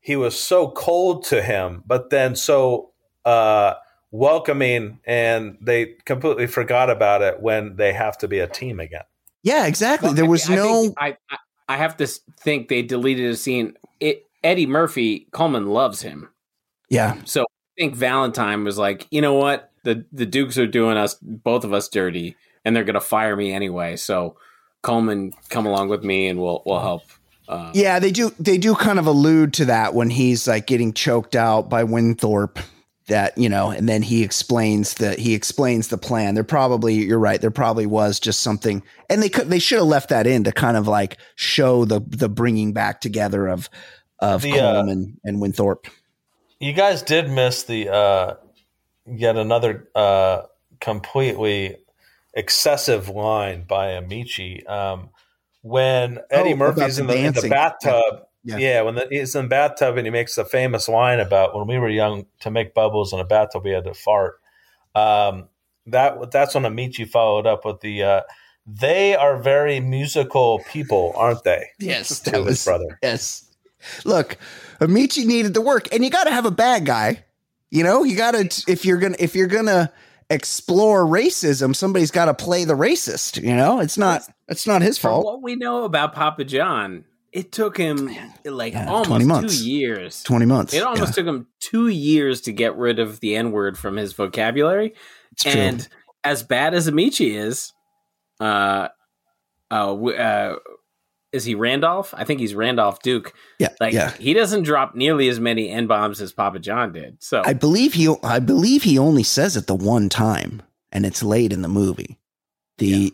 he 0.00 0.16
was 0.16 0.38
so 0.38 0.70
cold 0.70 1.24
to 1.26 1.42
him, 1.42 1.82
but 1.86 2.10
then 2.10 2.36
so 2.36 2.92
uh 3.24 3.74
welcoming 4.10 5.00
and 5.06 5.58
they 5.60 5.94
completely 6.04 6.46
forgot 6.46 6.90
about 6.90 7.22
it 7.22 7.40
when 7.40 7.76
they 7.76 7.92
have 7.92 8.16
to 8.18 8.28
be 8.28 8.38
a 8.38 8.46
team 8.46 8.80
again. 8.80 9.02
Yeah, 9.42 9.66
exactly. 9.66 10.08
Well, 10.08 10.14
there 10.14 10.24
I- 10.24 10.28
was 10.28 10.50
I 10.50 10.54
no. 10.56 10.94
I, 10.98 11.16
I 11.30 11.36
I 11.68 11.76
have 11.76 11.96
to 11.96 12.06
think 12.06 12.68
they 12.68 12.82
deleted 12.82 13.30
a 13.30 13.36
scene. 13.36 13.74
It 14.00 14.24
Eddie 14.44 14.66
Murphy 14.66 15.26
Coleman 15.32 15.66
loves 15.66 16.02
him, 16.02 16.28
yeah, 16.88 17.16
so 17.24 17.42
I 17.42 17.46
think 17.80 17.96
Valentine 17.96 18.62
was 18.62 18.78
like, 18.78 19.06
you 19.10 19.20
know 19.20 19.34
what, 19.34 19.72
the 19.82 20.04
the 20.12 20.26
Dukes 20.26 20.58
are 20.58 20.66
doing 20.68 20.96
us 20.96 21.14
both 21.20 21.64
of 21.64 21.72
us 21.72 21.88
dirty, 21.88 22.36
and 22.64 22.74
they're 22.76 22.84
gonna 22.84 23.00
fire 23.00 23.34
me 23.34 23.52
anyway. 23.52 23.96
So 23.96 24.36
Coleman, 24.82 25.32
come 25.48 25.66
along 25.66 25.88
with 25.88 26.04
me, 26.04 26.28
and 26.28 26.40
we'll 26.40 26.62
we'll 26.64 26.80
help. 26.80 27.02
Uh, 27.48 27.70
Yeah, 27.74 27.98
they 27.98 28.10
do. 28.12 28.32
They 28.38 28.58
do 28.58 28.74
kind 28.76 28.98
of 29.00 29.06
allude 29.06 29.52
to 29.54 29.64
that 29.66 29.94
when 29.94 30.10
he's 30.10 30.46
like 30.46 30.66
getting 30.66 30.92
choked 30.92 31.34
out 31.36 31.68
by 31.68 31.82
Winthorpe. 31.84 32.58
That 33.08 33.38
you 33.38 33.48
know, 33.48 33.70
and 33.70 33.88
then 33.88 34.02
he 34.02 34.24
explains 34.24 34.94
the 34.94 35.14
he 35.14 35.34
explains 35.34 35.88
the 35.88 35.98
plan. 35.98 36.34
There 36.34 36.42
probably 36.42 36.94
you're 36.94 37.20
right. 37.20 37.40
There 37.40 37.52
probably 37.52 37.86
was 37.86 38.18
just 38.18 38.40
something, 38.40 38.82
and 39.08 39.22
they 39.22 39.28
could 39.28 39.48
they 39.48 39.60
should 39.60 39.78
have 39.78 39.86
left 39.86 40.08
that 40.08 40.26
in 40.26 40.42
to 40.42 40.50
kind 40.50 40.76
of 40.76 40.88
like 40.88 41.16
show 41.36 41.84
the 41.84 42.00
the 42.00 42.28
bringing 42.28 42.72
back 42.72 43.00
together 43.00 43.46
of 43.46 43.70
of 44.18 44.42
The, 44.42 44.58
uh, 44.58 44.72
Coleman 44.72 45.20
and 45.22 45.40
Winthorpe. 45.40 45.86
you 46.58 46.72
guys 46.72 47.02
did 47.02 47.30
miss 47.30 47.62
the 47.62 47.88
uh, 47.90 48.34
yet 49.06 49.36
another 49.36 49.88
uh, 49.94 50.42
completely 50.80 51.76
excessive 52.34 53.08
line 53.08 53.62
by 53.68 53.90
Ameche 53.92 54.68
um, 54.68 55.10
when 55.62 56.18
Eddie 56.30 56.54
Oh, 56.54 56.56
Murphy's 56.56 56.98
in 56.98 57.06
the 57.06 57.16
in 57.16 57.34
the 57.34 57.48
bathtub. 57.48 58.25
Yeah. 58.46 58.58
Yeah, 58.58 58.82
when 58.82 58.94
the, 58.94 59.08
he's 59.10 59.34
in 59.34 59.46
the 59.46 59.48
bathtub 59.48 59.96
and 59.96 60.06
he 60.06 60.10
makes 60.10 60.38
a 60.38 60.44
famous 60.44 60.88
line 60.88 61.18
about 61.18 61.56
when 61.56 61.66
we 61.66 61.78
were 61.78 61.88
young 61.88 62.26
to 62.40 62.50
make 62.50 62.74
bubbles 62.74 63.12
in 63.12 63.18
a 63.18 63.24
bathtub 63.24 63.64
we 63.64 63.72
had 63.72 63.82
to 63.84 63.92
fart. 63.92 64.40
Um, 64.94 65.48
that 65.86 66.30
that's 66.30 66.54
when 66.54 66.62
Ameche 66.62 67.08
followed 67.08 67.46
up 67.46 67.64
with 67.64 67.80
the. 67.80 68.02
Uh, 68.02 68.20
they 68.64 69.14
are 69.16 69.36
very 69.36 69.80
musical 69.80 70.60
people, 70.70 71.12
aren't 71.16 71.42
they? 71.42 71.66
Yes, 71.78 72.20
to 72.20 72.30
that 72.30 72.36
his 72.38 72.46
was 72.46 72.64
brother. 72.64 72.98
Yes. 73.02 73.50
Look, 74.04 74.38
Ameche 74.80 75.24
needed 75.24 75.54
the 75.54 75.60
work, 75.60 75.92
and 75.92 76.04
you 76.04 76.10
got 76.10 76.24
to 76.24 76.32
have 76.32 76.46
a 76.46 76.50
bad 76.50 76.86
guy. 76.86 77.24
You 77.70 77.82
know, 77.82 78.04
you 78.04 78.16
got 78.16 78.32
to 78.32 78.64
if 78.70 78.84
you're 78.84 78.98
gonna 78.98 79.16
if 79.18 79.34
you're 79.34 79.48
gonna 79.48 79.92
explore 80.30 81.04
racism, 81.04 81.74
somebody's 81.74 82.10
got 82.12 82.26
to 82.26 82.34
play 82.34 82.64
the 82.64 82.74
racist. 82.74 83.42
You 83.42 83.56
know, 83.56 83.80
it's 83.80 83.98
not 83.98 84.22
it's 84.48 84.66
not 84.66 84.82
his 84.82 84.98
From 84.98 85.10
fault. 85.10 85.24
what 85.24 85.42
we 85.42 85.56
know 85.56 85.84
about 85.84 86.14
Papa 86.14 86.44
John, 86.44 87.04
it 87.36 87.52
took 87.52 87.76
him 87.76 88.10
like 88.44 88.72
Yeah, 88.72 88.88
almost 88.88 89.08
20 89.08 89.24
months. 89.26 89.58
two 89.60 89.68
years. 89.70 90.22
20 90.22 90.46
months, 90.46 90.72
It 90.74 90.82
almost 90.82 91.10
yeah. 91.10 91.14
took 91.16 91.26
him 91.26 91.46
two 91.60 91.88
years 91.88 92.40
to 92.42 92.52
get 92.52 92.76
rid 92.76 92.98
of 92.98 93.20
the 93.20 93.36
N 93.36 93.52
word 93.52 93.76
from 93.76 93.96
his 93.96 94.12
vocabulary. 94.14 94.94
It's 95.32 95.42
true. 95.42 95.52
and 95.52 95.88
as 96.24 96.42
bad 96.42 96.72
as 96.74 96.88
Ameche 96.88 97.20
is, 97.36 97.72
uh, 98.40 98.88
uh, 99.70 99.94
uh, 100.04 100.56
is 101.32 101.44
he 101.44 101.54
Randolph? 101.54 102.14
I 102.16 102.24
think 102.24 102.40
he's 102.40 102.54
Randolph 102.54 103.02
Duke. 103.02 103.34
Yeah, 103.58 103.68
Like 103.80 103.92
yeah. 103.92 104.12
he 104.12 104.32
doesn't 104.32 104.62
drop 104.62 104.94
nearly 104.94 105.28
as 105.28 105.38
many 105.38 105.68
n 105.68 105.86
bombs 105.86 106.20
as 106.22 106.32
Papa 106.32 106.58
John 106.58 106.92
did. 106.92 107.22
So 107.22 107.42
I 107.44 107.52
believe 107.52 107.92
he 107.94 108.14
I 108.22 108.38
believe 108.38 108.84
he 108.84 108.98
only 108.98 109.22
says 109.24 109.56
it 109.56 109.66
the 109.66 109.74
one 109.74 110.08
time, 110.08 110.62
and 110.90 111.04
it's 111.04 111.22
late 111.22 111.52
in 111.52 111.60
the 111.62 111.68
movie. 111.68 112.18
The 112.78 113.12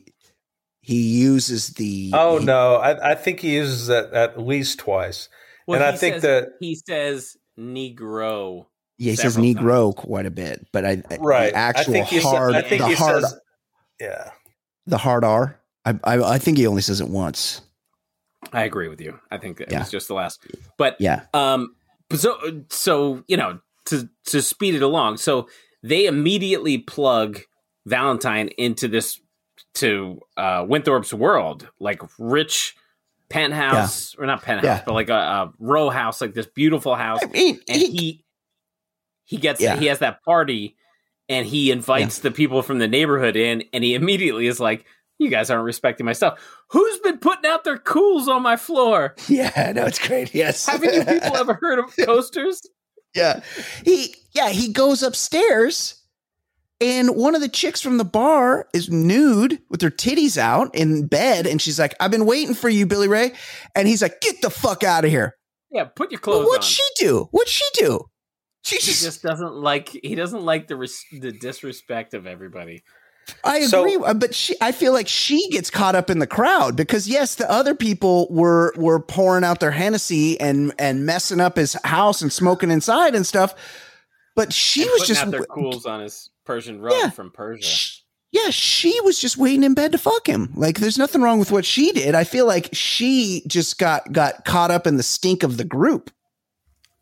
he 0.82 1.00
uses 1.20 1.70
the 1.70 2.10
Oh 2.12 2.38
no, 2.38 2.76
I, 2.76 3.12
I 3.12 3.14
think 3.14 3.40
he 3.40 3.54
uses 3.54 3.86
that 3.86 4.12
at 4.12 4.38
least 4.38 4.78
twice, 4.80 5.28
Well, 5.66 5.76
and 5.80 5.84
I 5.84 5.96
think 5.96 6.16
says- 6.16 6.22
that 6.22 6.48
he 6.60 6.74
says 6.74 7.36
Negro. 7.58 8.66
yeah 8.98 9.10
he 9.12 9.16
says 9.16 9.34
several 9.34 9.46
Negro 9.54 9.94
quite 9.96 10.26
a 10.26 10.30
bit, 10.30 10.66
but 10.72 10.84
I 10.84 11.02
right. 11.20 11.52
the 11.52 11.56
actual 11.56 11.92
I 11.94 11.96
think 11.96 12.06
he 12.08 12.20
sa- 12.20 12.30
hard 12.30 12.54
I 12.54 12.62
think 12.62 12.82
the 12.82 12.94
hard 12.96 13.22
says, 13.22 13.40
yeah. 14.00 14.30
the 14.86 14.98
hard 14.98 15.24
R. 15.24 15.58
I, 15.84 15.98
I 16.04 16.18
I 16.34 16.38
think 16.38 16.58
he 16.58 16.66
only 16.66 16.82
says 16.82 17.00
it 17.00 17.08
once. 17.08 17.60
I 18.52 18.64
agree 18.64 18.88
with 18.88 19.00
you. 19.00 19.18
I 19.30 19.38
think 19.38 19.60
it 19.60 19.68
Yeah. 19.70 19.80
was 19.80 19.90
just 19.90 20.08
the 20.08 20.14
last. 20.14 20.44
But 20.78 20.96
Yeah. 21.00 21.22
um, 21.32 21.74
but 22.08 22.18
so 22.20 22.36
so 22.70 23.22
you 23.28 23.36
know 23.36 23.60
to 23.86 24.08
to 24.26 24.42
speed 24.42 24.74
it 24.74 24.82
along. 24.82 25.16
So 25.18 25.48
they 25.82 26.06
immediately 26.06 26.78
plug 26.78 27.40
Valentine 27.86 28.48
into 28.58 28.86
this 28.88 29.20
to 29.74 30.20
uh 30.36 30.64
Winthorpe's 30.68 31.12
world, 31.14 31.68
like 31.80 32.02
rich 32.18 32.74
penthouse 33.28 34.14
or 34.16 34.26
not 34.26 34.42
penthouse, 34.42 34.64
Yeah. 34.64 34.82
but 34.84 34.92
like 34.94 35.08
a, 35.08 35.14
a 35.14 35.52
row 35.58 35.88
house, 35.90 36.20
like 36.20 36.34
this 36.34 36.46
beautiful 36.46 36.94
house. 36.94 37.20
I 37.22 37.26
mean, 37.26 37.60
and 37.68 37.80
he 37.80 38.24
he 39.24 39.36
gets 39.38 39.60
Yeah. 39.60 39.76
he 39.76 39.86
has 39.86 40.00
that 40.00 40.22
party, 40.24 40.76
and 41.28 41.46
he 41.46 41.70
invites 41.70 42.18
the 42.18 42.30
people 42.30 42.62
from 42.62 42.78
the 42.78 42.88
neighborhood 42.88 43.36
in, 43.36 43.64
and 43.72 43.82
he 43.84 43.94
immediately 43.94 44.46
is 44.46 44.60
like. 44.60 44.84
You 45.18 45.28
guys 45.30 45.50
aren't 45.50 45.66
respecting 45.66 46.04
my 46.04 46.14
stuff. 46.14 46.40
Who's 46.70 46.98
been 46.98 47.18
putting 47.18 47.48
out 47.48 47.62
their 47.62 47.78
Kools 47.78 48.26
on 48.26 48.42
my 48.42 48.56
floor? 48.56 49.14
Yeah, 49.28 49.70
no, 49.72 49.84
it's 49.86 50.04
great. 50.04 50.34
Yes. 50.34 50.66
Haven't 50.66 50.92
you 50.92 51.04
people 51.04 51.36
ever 51.36 51.54
heard 51.62 51.78
of 51.78 51.94
coasters? 51.96 52.60
Yeah. 53.14 53.40
He 53.84 54.16
yeah, 54.32 54.48
he 54.48 54.72
goes 54.72 55.00
upstairs 55.04 56.01
and 56.82 57.16
one 57.16 57.34
of 57.34 57.40
the 57.40 57.48
chicks 57.48 57.80
from 57.80 57.98
the 57.98 58.04
bar 58.04 58.68
is 58.74 58.90
nude 58.90 59.60
with 59.70 59.80
her 59.82 59.90
titties 59.90 60.36
out 60.36 60.74
in 60.74 61.06
bed 61.06 61.46
and 61.46 61.62
she's 61.62 61.78
like, 61.78 61.94
"I've 62.00 62.10
been 62.10 62.26
waiting 62.26 62.54
for 62.54 62.68
you, 62.68 62.86
Billy 62.86 63.08
Ray." 63.08 63.32
And 63.74 63.86
he's 63.88 64.02
like, 64.02 64.20
"Get 64.20 64.42
the 64.42 64.50
fuck 64.50 64.82
out 64.84 65.04
of 65.04 65.10
here." 65.10 65.36
Yeah, 65.70 65.84
put 65.84 66.10
your 66.12 66.20
Well, 66.26 66.38
clothes 66.40 66.46
what'd 66.48 66.62
on. 66.62 66.68
she 66.68 66.82
do? 66.96 67.28
What'd 67.30 67.48
she 67.48 67.64
do? 67.74 68.06
She 68.64 68.76
he 68.76 68.82
just, 68.82 69.02
just 69.02 69.22
doesn't 69.22 69.54
like. 69.54 69.88
He 69.88 70.14
doesn't 70.14 70.42
like 70.42 70.68
the 70.68 70.76
res- 70.76 71.04
the 71.12 71.32
disrespect 71.32 72.14
of 72.14 72.26
everybody. 72.26 72.82
I 73.44 73.58
agree, 73.58 73.96
uh, 73.96 74.14
but 74.14 74.34
she 74.34 74.56
I 74.60 74.72
feel 74.72 74.92
like 74.92 75.08
she 75.08 75.48
gets 75.50 75.70
caught 75.70 75.94
up 75.94 76.10
in 76.10 76.18
the 76.18 76.26
crowd 76.26 76.76
because 76.76 77.08
yes, 77.08 77.36
the 77.36 77.50
other 77.50 77.74
people 77.74 78.26
were 78.30 78.72
were 78.76 79.00
pouring 79.00 79.44
out 79.44 79.60
their 79.60 79.70
Hennessy 79.70 80.38
and 80.40 80.72
and 80.78 81.06
messing 81.06 81.40
up 81.40 81.56
his 81.56 81.74
house 81.84 82.20
and 82.22 82.32
smoking 82.32 82.70
inside 82.70 83.14
and 83.14 83.26
stuff. 83.26 83.54
But 84.34 84.52
she 84.52 84.82
And 84.82 84.90
was 84.92 85.06
just 85.06 85.22
out 85.24 85.30
their 85.30 85.42
Kools 85.42 85.86
on 85.86 86.00
his 86.00 86.30
Persian 86.44 86.80
rug 86.80 86.94
Yeah. 86.98 87.10
from 87.10 87.30
Persia. 87.30 88.00
Yeah, 88.30 88.48
she 88.50 88.98
was 89.02 89.18
just 89.18 89.36
waiting 89.36 89.62
in 89.62 89.74
bed 89.74 89.92
to 89.92 89.98
fuck 89.98 90.26
him. 90.26 90.52
Like, 90.56 90.78
there's 90.80 90.96
nothing 90.96 91.20
wrong 91.20 91.38
with 91.38 91.52
what 91.52 91.66
she 91.66 91.92
did. 91.92 92.14
I 92.14 92.24
feel 92.24 92.46
like 92.46 92.70
she 92.72 93.42
just 93.46 93.78
got 93.78 94.10
got 94.12 94.44
caught 94.46 94.70
up 94.70 94.86
in 94.86 94.96
the 94.96 95.02
stink 95.02 95.42
of 95.42 95.58
the 95.58 95.64
group. 95.64 96.10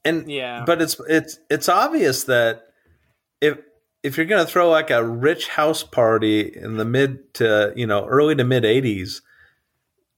And 0.04 0.28
Yeah. 0.30 0.64
but 0.66 0.82
it's 0.82 1.00
it's 1.08 1.38
it's 1.48 1.68
obvious 1.68 2.24
that 2.24 2.62
if 3.40 3.58
if 4.02 4.16
you're 4.16 4.26
going 4.26 4.44
to 4.44 4.50
throw 4.50 4.70
like 4.70 4.90
a 4.90 5.04
rich 5.04 5.46
house 5.48 5.82
party 5.84 6.40
in 6.40 6.78
the 6.78 6.84
mid 6.84 7.32
to 7.34 7.72
you 7.76 7.86
know 7.86 8.06
early 8.06 8.34
to 8.34 8.42
mid 8.44 8.64
80s, 8.64 9.20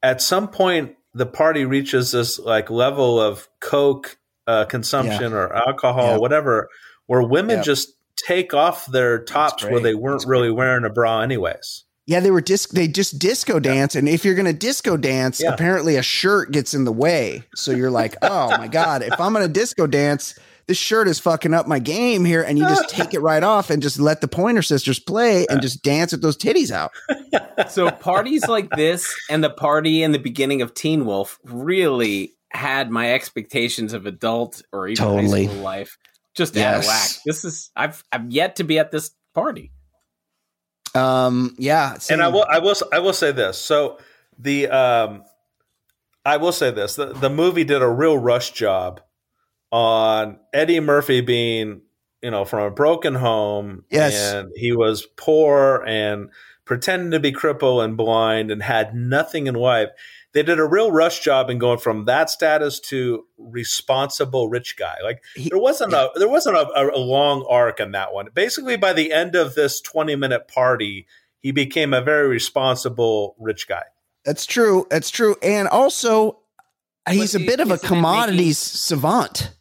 at 0.03 0.23
some 0.23 0.49
point 0.49 0.97
the 1.15 1.27
party 1.27 1.65
reaches 1.67 2.13
this 2.13 2.39
like 2.39 2.71
level 2.71 3.21
of 3.21 3.49
coke 3.61 4.17
uh, 4.47 4.65
consumption 4.65 5.33
or 5.35 5.53
alcohol, 5.53 6.13
Yeah. 6.13 6.17
whatever, 6.19 6.69
where 7.07 7.23
women 7.23 7.59
Yeah. 7.59 7.63
just 7.65 7.91
take 8.17 8.55
off 8.55 8.87
their 8.87 9.23
tops 9.25 9.65
where 9.65 9.81
they 9.81 9.95
weren't 9.95 10.25
really 10.27 10.51
wearing 10.51 10.85
a 10.85 10.91
bra 10.91 11.21
anyways. 11.21 11.85
Yeah, 12.07 12.21
they 12.21 12.31
were 12.33 12.41
disc. 12.41 12.71
They 12.71 12.89
just 12.89 13.19
disco 13.19 13.61
dance, 13.61 13.95
and 13.95 14.09
if 14.09 14.25
you're 14.25 14.35
gonna 14.35 14.53
disco 14.53 14.97
dance, 14.97 15.41
Yeah. 15.41 15.55
apparently 15.55 15.97
a 15.97 16.03
shirt 16.03 16.51
gets 16.51 16.75
in 16.75 16.85
the 16.85 16.93
way. 16.93 17.45
So 17.55 17.71
you're 17.71 17.91
like, 17.93 18.17
oh 18.23 18.49
my 18.59 18.69
god, 18.69 19.03
if 19.03 19.21
I'm 19.21 19.33
gonna 19.33 19.47
disco 19.49 19.87
dance, 19.87 20.37
this 20.67 20.79
shirt 20.79 21.07
is 21.09 21.19
fucking 21.21 21.55
up 21.55 21.69
my 21.69 21.79
game 21.79 22.25
here, 22.25 22.43
and 22.43 22.59
you 22.59 22.65
just 22.67 22.89
take 22.95 23.15
it 23.15 23.21
right 23.21 23.43
off 23.45 23.71
and 23.71 23.81
just 23.83 24.01
let 24.01 24.21
the 24.21 24.29
Pointer 24.29 24.63
Sisters 24.63 24.99
play 24.99 25.47
and 25.49 25.63
just 25.63 25.83
dance 25.85 26.11
with 26.13 26.23
those 26.23 26.37
titties 26.37 26.71
out. 26.71 26.91
So 27.69 27.91
parties 27.91 28.49
like 28.49 28.71
this 28.71 29.15
and 29.31 29.45
the 29.45 29.51
party 29.51 30.03
in 30.03 30.13
the 30.13 30.19
beginning 30.19 30.63
of 30.63 30.75
Teen 30.75 31.05
Wolf 31.05 31.39
really 31.45 32.33
had 32.51 32.91
my 32.91 33.13
expectations 33.13 33.93
of 33.93 34.07
adult 34.07 34.63
or 34.73 34.89
even 34.89 35.05
Totally. 35.05 35.45
high 35.47 35.53
school 35.53 35.63
life 35.63 35.99
just 36.35 36.57
out 36.57 36.79
of 36.81 36.85
whack. 36.87 37.11
This 37.27 37.45
is 37.45 37.71
I've 37.77 38.03
I've 38.13 38.31
yet 38.31 38.57
to 38.57 38.65
be 38.65 38.79
at 38.79 38.91
this 38.91 39.11
party. 39.35 39.73
Um, 40.95 41.55
yeah, 41.59 41.97
and 42.11 42.23
I 42.23 42.29
will 42.29 42.45
I 42.49 42.59
will 42.59 42.75
I 42.93 42.99
will 42.99 43.13
say 43.15 43.33
this. 43.33 43.59
So 43.59 43.99
the 44.39 44.69
um 44.69 45.25
I 46.25 46.37
will 46.37 46.53
say 46.53 46.71
this. 46.71 46.97
The 46.97 47.07
the 47.07 47.31
movie 47.31 47.65
did 47.65 47.83
a 47.83 47.89
real 47.89 48.19
rush 48.19 48.53
job 48.53 49.01
on 49.71 50.39
Eddie 50.53 50.81
Murphy 50.81 51.23
being, 51.23 51.81
you 52.23 52.31
know, 52.31 52.45
from 52.45 52.61
a 52.65 52.71
broken 52.71 53.15
home 53.15 53.85
Yes. 53.91 54.35
and 54.35 54.51
he 54.55 54.73
was 54.73 55.07
poor 55.17 55.83
and 55.87 56.29
pretending 56.67 57.11
to 57.13 57.21
be 57.21 57.33
crippled 57.33 57.83
and 57.83 57.97
blind 57.97 58.51
and 58.51 58.63
had 58.63 58.95
nothing 58.95 59.47
in 59.47 59.55
life. 59.55 59.89
They 60.35 60.43
did 60.43 60.59
a 60.59 60.65
real 60.65 60.91
rush 60.91 61.21
job 61.21 61.51
in 61.51 61.59
going 61.59 61.79
from 61.79 62.07
that 62.07 62.31
status 62.31 62.81
to 62.81 63.25
responsible 63.37 64.49
rich 64.49 64.77
guy. 64.79 64.97
Like 65.03 65.23
there 65.37 65.59
wasn't 65.59 65.93
a 65.93 66.11
there 66.15 66.29
wasn't 66.29 66.57
a, 66.57 66.69
a, 66.75 66.97
a 66.97 66.99
long 66.99 67.47
arc 67.49 67.81
in 67.81 67.93
that 67.93 68.15
one. 68.15 68.29
Basically, 68.33 68.77
by 68.77 68.93
the 68.93 69.13
end 69.13 69.35
of 69.35 69.55
this 69.55 69.81
twenty 69.81 70.17
minute 70.17 70.49
party, 70.49 71.07
he 71.41 71.53
became 71.53 71.93
a 71.93 72.01
very 72.01 72.29
responsible 72.29 73.37
rich 73.39 73.69
guy. 73.69 73.83
That's 74.25 74.47
true. 74.47 74.87
That's 74.91 75.11
true. 75.11 75.37
And 75.43 75.69
also, 75.69 76.39
he's 77.09 77.35
a 77.35 77.41
bit 77.41 77.61
of 77.61 77.71
a 77.71 77.75
isn't 77.75 77.85
it 77.85 77.89
commodities 77.89 78.59
savant. 78.59 79.55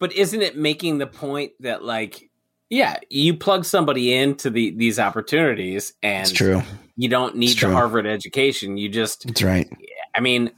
But 0.00 0.12
isn't 0.12 0.40
it 0.40 0.56
making 0.56 0.98
the 0.98 1.06
point 1.08 1.52
that 1.60 1.84
like 1.84 2.30
yeah, 2.70 2.98
you 3.08 3.34
plug 3.34 3.64
somebody 3.64 4.14
into 4.14 4.50
the 4.50 4.70
these 4.70 4.98
opportunities 4.98 5.94
and 6.02 6.22
It's 6.22 6.32
true. 6.32 6.62
you 6.96 7.08
don't 7.08 7.36
need 7.36 7.50
It's 7.50 7.60
the. 7.60 7.72
Harvard 7.72 8.06
education. 8.06 8.76
You 8.76 8.88
just 8.88 9.26
That's 9.26 9.42
right. 9.42 9.68
I 10.18 10.20
mean, 10.20 10.50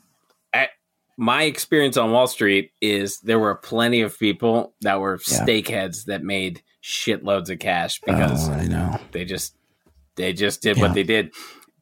at, 0.54 0.70
my 1.18 1.42
experience 1.42 1.98
on 1.98 2.12
Wall 2.12 2.26
Street 2.26 2.70
is 2.80 3.20
there 3.20 3.38
were 3.38 3.54
plenty 3.54 4.00
of 4.00 4.18
people 4.18 4.72
that 4.80 5.00
were 5.00 5.20
Yeah. 5.28 5.44
steakheads 5.44 6.06
that 6.06 6.24
made 6.24 6.62
shitloads 6.82 7.50
of 7.50 7.58
cash 7.58 8.00
oh, 8.08 8.12
because 8.12 8.48
Oh, 8.48 8.52
I 8.52 8.66
know. 8.66 8.98
they 9.12 9.26
just 9.26 9.54
they 10.16 10.32
just 10.32 10.62
did 10.62 10.76
Yeah. 10.78 10.84
what 10.84 10.94
they 10.94 11.02
did. 11.02 11.32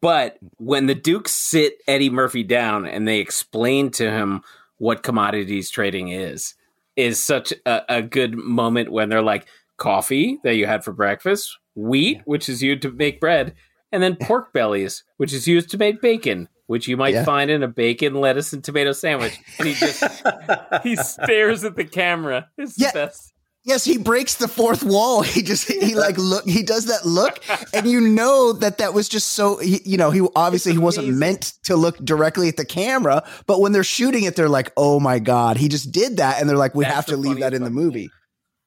But 0.01 0.39
when 0.59 0.87
the 0.87 0.95
Dukes 0.95 1.33
sit 1.33 1.79
Eddie 1.87 2.11
Murphy 2.11 2.43
down 2.43 2.85
and 2.85 3.07
they 3.07 3.21
explain 3.21 3.91
to 3.93 4.11
him 4.11 4.43
what 4.79 5.03
commodities 5.05 5.71
trading 5.71 6.09
is, 6.09 6.55
is 6.97 7.23
such 7.23 7.53
a, 7.65 7.83
a 7.89 8.03
good 8.03 8.37
moment 8.37 8.91
when 8.91 9.09
they're 9.09 9.23
like 9.23 9.47
coffee 9.77 10.39
that 10.43 10.57
you 10.57 10.67
had 10.67 10.83
for 10.85 10.93
breakfast, 10.93 11.57
wheat, 11.77 12.23
which 12.25 12.49
is 12.49 12.61
used 12.61 12.83
to 12.83 12.91
make 12.91 13.21
bread, 13.21 13.55
and 13.93 14.03
then 14.03 14.17
pork 14.17 14.53
bellies, 14.53 15.05
which 15.17 15.33
is 15.33 15.47
used 15.49 15.71
to 15.71 15.79
make 15.79 16.01
bacon, 16.03 16.49
which 16.69 16.87
you 16.87 16.97
might 16.97 17.13
Yeah. 17.15 17.25
find 17.25 17.51
in 17.51 17.63
a 17.65 17.69
bacon, 17.69 18.15
lettuce, 18.15 18.53
and 18.53 18.63
tomato 18.63 18.93
sandwich. 18.93 19.37
And 19.59 19.67
he 19.69 19.75
just 19.75 20.05
he 20.85 20.95
stares 20.97 21.65
at 21.65 21.75
the 21.75 21.85
camera. 21.85 22.49
It's 22.57 22.79
Yeah. 22.81 22.93
the 22.93 23.07
best. 23.07 23.33
Yes, 23.65 23.85
he 23.85 23.99
breaks 23.99 24.37
the 24.37 24.49
fourth 24.49 24.83
wall. 24.83 25.21
He 25.21 25.43
just 25.43 25.71
he 25.71 25.95
like 25.95 26.17
look 26.17 26.45
he 26.49 26.63
does 26.63 26.87
that 26.87 27.05
look, 27.05 27.41
and 27.75 27.87
you 27.87 28.01
know 28.01 28.53
that 28.55 28.79
that 28.79 28.95
was 28.95 29.09
just 29.11 29.33
so 29.33 29.59
he, 29.59 29.83
you 29.85 29.99
know 29.99 30.11
he 30.11 30.27
obviously 30.37 30.73
he 30.73 30.79
wasn't 30.79 31.09
meant 31.09 31.53
to 31.65 31.77
look 31.77 31.99
directly 31.99 32.49
at 32.49 32.57
the 32.57 32.65
camera, 32.65 33.29
but 33.47 33.61
when 33.61 33.73
they're 33.73 33.85
shooting 33.85 34.23
it, 34.25 34.37
they're 34.37 34.49
like, 34.49 34.73
oh 34.79 35.01
my 35.01 35.19
god, 35.19 35.59
he 35.59 35.69
just 35.69 35.93
did 35.93 36.17
that, 36.17 36.41
and 36.41 36.49
they're 36.49 36.57
like, 36.57 36.75
we 36.75 36.85
That's 36.85 36.95
have 36.95 37.07
to 37.07 37.17
leave 37.19 37.41
that 37.41 37.53
in 37.53 37.63
the 37.63 37.69
movie. 37.71 38.09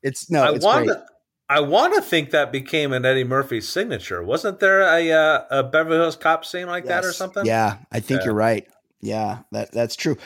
It's 0.04 0.30
no, 0.30 0.44
I 0.44 0.52
it's 0.56 0.66
want 0.66 0.86
great. 0.86 0.96
to. 0.98 1.06
I 1.52 1.60
want 1.60 1.94
to 1.96 2.02
think 2.02 2.30
that 2.32 2.50
became 2.50 2.94
an 2.94 3.04
Eddie 3.04 3.26
Murphy 3.26 3.60
signature. 3.60 4.24
Wasn't 4.24 4.62
there 4.62 4.80
a, 4.84 5.12
uh, 5.12 5.44
a 5.50 5.64
Beverly 5.64 5.98
Hills 5.98 6.16
Cop 6.16 6.46
scene 6.46 6.66
like 6.68 6.86
that 6.86 7.04
or 7.04 7.12
something? 7.12 7.46
Yeah, 7.46 7.76
I 7.92 8.00
think 8.00 8.22
Yeah. 8.22 8.26
you're 8.28 8.34
right. 8.36 8.68
Yeah, 9.02 9.40
that 9.52 9.74
that's 9.74 9.98
true. 9.98 10.18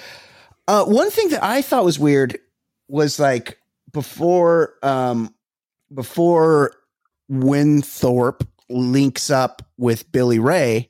Uh, 0.68 0.86
one 0.86 1.10
thing 1.10 1.30
that 1.30 1.44
I 1.44 1.64
thought 1.64 1.84
was 1.84 1.98
weird 1.98 2.38
was 2.88 3.20
like 3.20 3.58
before 3.92 4.76
um 4.84 5.34
before 5.92 6.74
Winthorpe 7.28 8.44
links 8.70 9.32
up 9.32 9.64
with 9.78 10.12
Billy 10.12 10.38
Ray, 10.38 10.90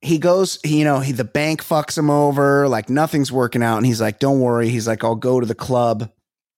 he 0.00 0.18
goes, 0.18 0.58
you 0.64 0.82
know, 0.82 0.98
he 0.98 1.12
the 1.12 1.22
bank 1.24 1.62
fucks 1.62 1.96
him 1.96 2.10
over, 2.10 2.68
like 2.68 2.90
nothing's 2.90 3.30
working 3.30 3.62
out, 3.62 3.76
and 3.76 3.86
he's 3.86 4.00
like, 4.00 4.18
"Don't 4.18 4.40
worry." 4.40 4.70
He's 4.70 4.88
like, 4.88 5.04
"I'll 5.04 5.14
go 5.14 5.38
to 5.38 5.46
the 5.46 5.54
club 5.54 6.10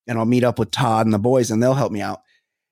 and 0.07 0.17
I'll 0.17 0.25
meet 0.25 0.43
up 0.43 0.57
with 0.57 0.71
Todd 0.71 1.05
and 1.05 1.13
the 1.13 1.19
boys, 1.19 1.51
and 1.51 1.61
they'll 1.61 1.75
help 1.75 1.91
me 1.91 2.01
out." 2.01 2.21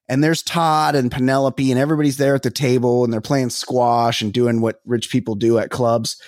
And 0.10 0.24
there's 0.24 0.42
Todd 0.42 0.96
and 0.96 1.12
Penelope, 1.12 1.70
and 1.70 1.80
everybody's 1.80 2.18
there 2.18 2.36
at 2.36 2.44
the 2.44 2.52
table, 2.52 3.04
and 3.04 3.12
they're 3.12 3.22
playing 3.22 3.50
squash 3.50 4.22
and 4.22 4.32
doing 4.32 4.62
what 4.62 4.80
rich 4.86 5.10
people 5.10 5.36
do 5.36 5.60
at 5.60 5.70
clubs. 5.70 6.22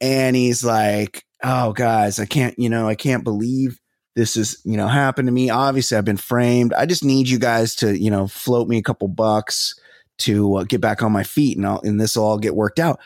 And 0.00 0.36
he's 0.36 0.62
like, 0.62 1.24
"Oh, 1.42 1.72
guys, 1.72 2.18
I 2.18 2.26
can't, 2.26 2.58
you 2.58 2.68
know, 2.68 2.86
I 2.86 2.94
can't 2.94 3.24
believe 3.24 3.80
this 4.14 4.36
is, 4.36 4.60
you 4.64 4.76
know, 4.76 4.88
happened 4.88 5.28
to 5.28 5.32
me. 5.32 5.50
Obviously, 5.50 5.96
I've 5.96 6.04
been 6.04 6.16
framed. 6.16 6.74
I 6.74 6.86
just 6.86 7.02
need 7.04 7.28
you 7.28 7.38
guys 7.38 7.74
to, 7.76 7.98
you 7.98 8.10
know, 8.10 8.26
float 8.26 8.68
me 8.68 8.78
a 8.78 8.82
couple 8.82 9.08
bucks 9.08 9.74
to 10.18 10.56
uh, 10.56 10.64
get 10.64 10.80
back 10.80 11.02
on 11.02 11.10
my 11.10 11.24
feet, 11.24 11.56
and 11.56 11.66
I'll, 11.66 11.80
and 11.80 12.00
this 12.00 12.16
will 12.16 12.24
all 12.24 12.38
get 12.38 12.54
worked 12.54 12.78
out." 12.78 13.00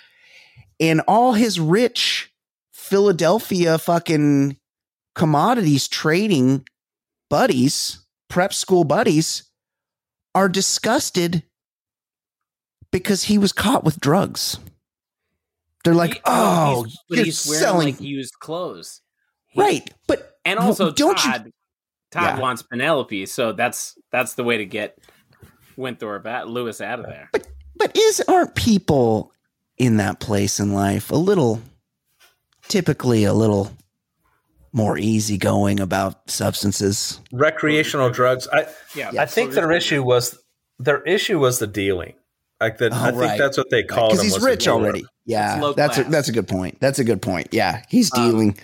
And 0.80 1.00
all 1.08 1.32
his 1.32 1.60
rich 1.60 2.32
Philadelphia 2.72 3.78
fucking 3.78 4.56
commodities 5.14 5.88
trading 5.88 6.66
buddies, 7.28 8.04
prep 8.28 8.52
school 8.52 8.84
buddies, 8.84 9.42
are 10.34 10.48
disgusted 10.48 11.42
because 12.90 13.24
he 13.24 13.38
was 13.38 13.52
caught 13.52 13.84
with 13.84 14.00
drugs. 14.00 14.58
They're 15.84 15.94
like, 15.94 16.20
oh, 16.24 16.84
he's, 16.84 16.96
oh, 16.96 17.00
but 17.08 17.16
you're 17.16 17.24
he's 17.26 17.46
wearing 17.46 17.60
selling 17.62 17.86
like 17.94 18.00
used 18.00 18.34
clothes, 18.40 19.00
right, 19.56 19.88
but 20.06 20.38
and 20.44 20.58
also 20.58 20.90
don't 20.90 21.22
you- 21.24 21.30
Todd. 21.32 21.52
Todd 22.10 22.22
Yeah. 22.24 22.40
wants 22.40 22.62
Penelope, 22.62 23.26
so 23.26 23.52
that's 23.52 23.96
that's 24.10 24.34
the 24.34 24.42
way 24.44 24.56
to 24.58 24.64
get 24.66 24.98
Winthorpe 25.76 26.26
at 26.26 26.48
Louis 26.48 26.80
out 26.80 27.00
of 27.00 27.06
there. 27.06 27.30
But 27.76 27.96
is 27.96 28.20
aren't 28.26 28.54
people 28.54 29.32
in 29.76 29.98
that 29.98 30.18
place 30.18 30.58
in 30.58 30.72
life 30.72 31.10
a 31.10 31.16
little 31.16 31.60
typically 32.66 33.24
a 33.24 33.32
little 33.32 33.70
more 34.72 34.98
easygoing 34.98 35.80
about 35.80 36.30
substances? 36.30 37.20
recreational 37.32 38.10
drugs. 38.10 38.46
I 38.52 38.66
Yeah, 38.94 39.10
I 39.18 39.26
think 39.26 39.52
their 39.54 39.72
issue 39.72 40.02
was 40.02 40.38
their 40.78 41.02
issue 41.02 41.38
was 41.38 41.58
the 41.58 41.66
dealing. 41.66 42.14
Like 42.60 42.78
the, 42.78 42.90
I 42.92 43.10
Oh, 43.10 43.18
think 43.18 43.38
that's 43.38 43.56
what 43.56 43.70
they 43.70 43.82
called 43.84 44.10
Because 44.10 44.22
he's 44.24 44.34
was 44.34 44.42
the 44.42 44.48
rich 44.50 44.64
dealer. 44.64 44.82
already. 44.82 45.04
Yeah, 45.24 45.54
It's 45.54 45.62
low 45.62 45.72
that's 45.74 45.98
a, 45.98 46.04
that's 46.04 46.28
a 46.28 46.32
good 46.32 46.48
point. 46.48 46.80
That's 46.80 46.98
a 46.98 47.04
good 47.04 47.22
point. 47.22 47.48
Yeah, 47.52 47.82
he's 47.88 48.12
Um, 48.16 48.30
dealing. 48.30 48.58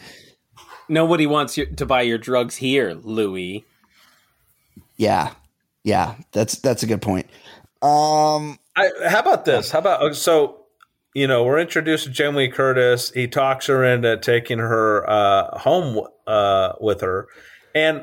Nobody 0.89 1.26
wants 1.26 1.56
you 1.56 1.66
to 1.66 1.86
buy 1.86 2.02
your 2.02 2.18
drugs 2.18 2.56
here, 2.56 2.93
Louis. 2.94 3.64
yeah, 4.97 5.32
yeah, 5.82 6.16
that's 6.32 6.56
that's 6.56 6.82
a 6.82 6.86
good 6.86 7.01
point. 7.02 7.26
Um, 7.82 8.59
I, 8.76 8.90
how 9.06 9.20
about 9.20 9.44
this? 9.44 9.70
How 9.70 9.78
about 9.78 10.02
uh, 10.02 10.12
so? 10.14 10.64
You 11.15 11.28
know, 11.28 11.45
we're 11.45 11.61
introduced 11.61 12.05
to 12.05 12.11
Jamie 12.11 12.39
Lee 12.39 12.49
Curtis. 12.49 13.11
He 13.12 13.28
talks 13.28 13.66
her 13.66 13.85
into 13.85 14.16
taking 14.19 14.59
her 14.59 15.09
uh, 15.09 15.59
home 15.59 16.05
uh, 16.27 16.73
with 16.81 17.03
her, 17.03 17.28
and 17.73 18.03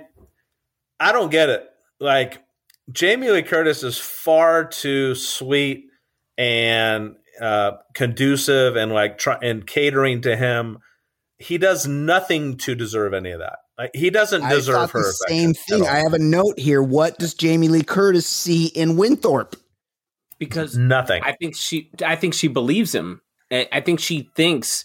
I 0.98 1.12
don't 1.12 1.30
get 1.30 1.50
it. 1.50 1.70
Like 2.00 2.42
Jamie 2.90 3.30
Lee 3.30 3.44
Curtis 3.44 3.84
is 3.84 3.98
far 3.98 4.64
too 4.64 5.14
sweet 5.16 5.90
and 6.38 7.16
uh, 7.42 7.72
conducive, 7.94 8.78
and 8.78 8.94
like 8.94 9.18
try, 9.18 9.38
and 9.42 9.68
catering 9.68 10.22
to 10.22 10.38
him. 10.38 10.78
He 11.38 11.58
does 11.58 11.88
nothing 11.88 12.58
to 12.60 12.76
deserve 12.76 13.14
any 13.14 13.32
of 13.32 13.40
that. 13.40 13.58
Like, 13.78 13.92
he 13.96 14.12
doesn't 14.12 14.48
deserve 14.48 14.92
her. 14.92 15.00
the 15.00 15.26
same 15.28 15.54
thing. 15.56 15.88
I 15.88 16.00
have 16.00 16.14
a 16.14 16.20
note 16.20 16.60
here. 16.60 16.84
What 16.84 17.18
does 17.18 17.34
Jamie 17.34 17.68
Lee 17.68 17.84
Curtis 17.84 18.28
see 18.28 18.68
in 18.68 18.96
Winthorpe? 18.96 19.56
Because 20.42 20.76
nothing. 20.76 21.22
I 21.24 21.34
think 21.34 21.56
she 21.56 21.92
I 22.04 22.16
think 22.16 22.34
she 22.34 22.48
believes 22.48 22.94
him. 22.94 23.22
I 23.52 23.68
I 23.72 23.80
think 23.82 24.00
she 24.00 24.30
thinks 24.36 24.84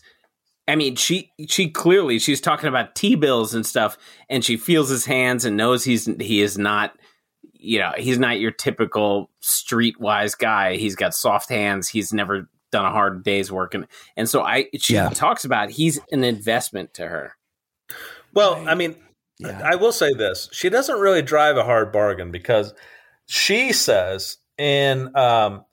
I 0.69 0.77
mean 0.77 0.97
she 0.97 1.33
she 1.49 1.71
clearly 1.71 2.19
she's 2.19 2.43
talking 2.43 2.69
about 2.69 2.95
T 2.95 3.15
bills 3.15 3.55
and 3.55 3.65
stuff 3.65 3.97
and 4.29 4.45
she 4.45 4.59
feels 4.59 4.91
his 4.91 5.07
hands 5.07 5.47
and 5.47 5.57
knows 5.57 5.83
he's 5.83 6.05
he 6.21 6.43
is 6.43 6.59
not 6.59 6.93
you 7.59 7.79
know, 7.79 7.93
he's 7.97 8.19
not 8.19 8.39
your 8.39 8.51
typical 8.51 9.31
streetwise 9.43 10.37
guy. 10.39 10.77
He's 10.77 10.95
got 10.95 11.15
soft 11.15 11.49
hands. 11.49 11.89
He's 11.89 12.13
never 12.13 12.51
done 12.71 12.85
a 12.85 12.91
hard 12.91 13.25
day's 13.25 13.51
work 13.51 13.73
and 13.73 13.87
and 14.15 14.29
so 14.29 14.43
I 14.43 14.67
she 14.79 14.95
Yeah. 14.95 15.09
talks 15.09 15.47
about 15.47 15.71
he's 15.71 15.99
an 16.13 16.23
investment 16.23 16.93
to 16.95 17.09
her. 17.09 17.33
Well, 18.35 18.63
I 18.69 18.75
mean, 18.75 18.97
I 19.43 19.77
will 19.77 19.93
say 19.93 20.13
this: 20.13 20.51
she 20.53 20.69
doesn't 20.69 20.99
really 21.01 21.23
drive 21.23 21.57
a 21.57 21.65
hard 21.65 21.91
bargain 21.93 22.31
because 22.31 22.75
she 23.27 23.73
says, 23.73 24.37
and 24.59 25.15
um, 25.17 25.65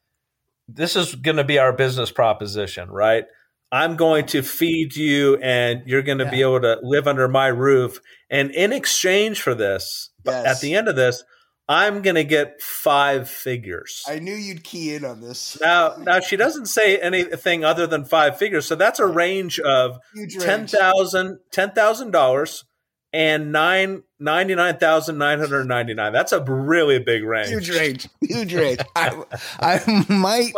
this 0.67 0.95
is 0.95 1.15
going 1.15 1.37
to 1.37 1.43
be 1.43 1.59
our 1.59 1.73
business 1.73 2.11
proposition, 2.11 2.89
right? 2.89 3.25
I'm 3.71 3.95
going 3.95 4.27
to 4.27 4.43
feed 4.43 4.95
you 4.95 5.37
and 5.37 5.81
you're 5.87 6.03
going 6.03 6.19
to 6.19 6.25
yeah. 6.25 6.31
be 6.31 6.41
able 6.41 6.61
to 6.61 6.79
live 6.83 7.07
under 7.07 7.27
my 7.27 7.47
roof. 7.47 7.99
And 8.29 8.51
in 8.51 8.71
exchange 8.71 9.41
for 9.41 9.55
this, 9.55 10.11
yes. 10.25 10.45
at 10.45 10.61
the 10.61 10.75
end 10.75 10.87
of 10.87 10.95
this, 10.95 11.23
I'm 11.67 12.01
going 12.01 12.15
to 12.15 12.23
get 12.23 12.61
five 12.61 13.29
figures. 13.29 14.03
I 14.07 14.19
knew 14.19 14.35
you'd 14.35 14.63
key 14.63 14.93
in 14.93 15.05
on 15.05 15.21
this. 15.21 15.57
Now, 15.59 15.95
now 15.99 16.19
she 16.19 16.35
doesn't 16.35 16.67
say 16.67 16.97
anything 16.97 17.63
other 17.63 17.87
than 17.87 18.05
five 18.05 18.37
figures. 18.37 18.67
So 18.67 18.75
that's 18.75 18.99
a 18.99 19.07
range 19.07 19.59
of 19.59 19.97
Huge 20.13 20.35
$10,000, 20.35 21.37
$10, 21.51 22.63
and 23.13 23.51
nine 23.51 24.03
ninety 24.19 24.55
nine 24.55 24.77
thousand 24.77 25.17
nine 25.17 25.39
hundred 25.39 25.65
ninety 25.67 25.93
nine. 25.93 26.11
That's 26.11 26.31
a 26.31 26.43
really 26.43 26.99
big 26.99 27.23
range. 27.23 27.49
Huge 27.49 27.69
range. 27.69 28.09
Huge 28.21 28.53
range. 28.53 28.79
I, 28.95 29.23
I 29.59 30.05
might 30.09 30.53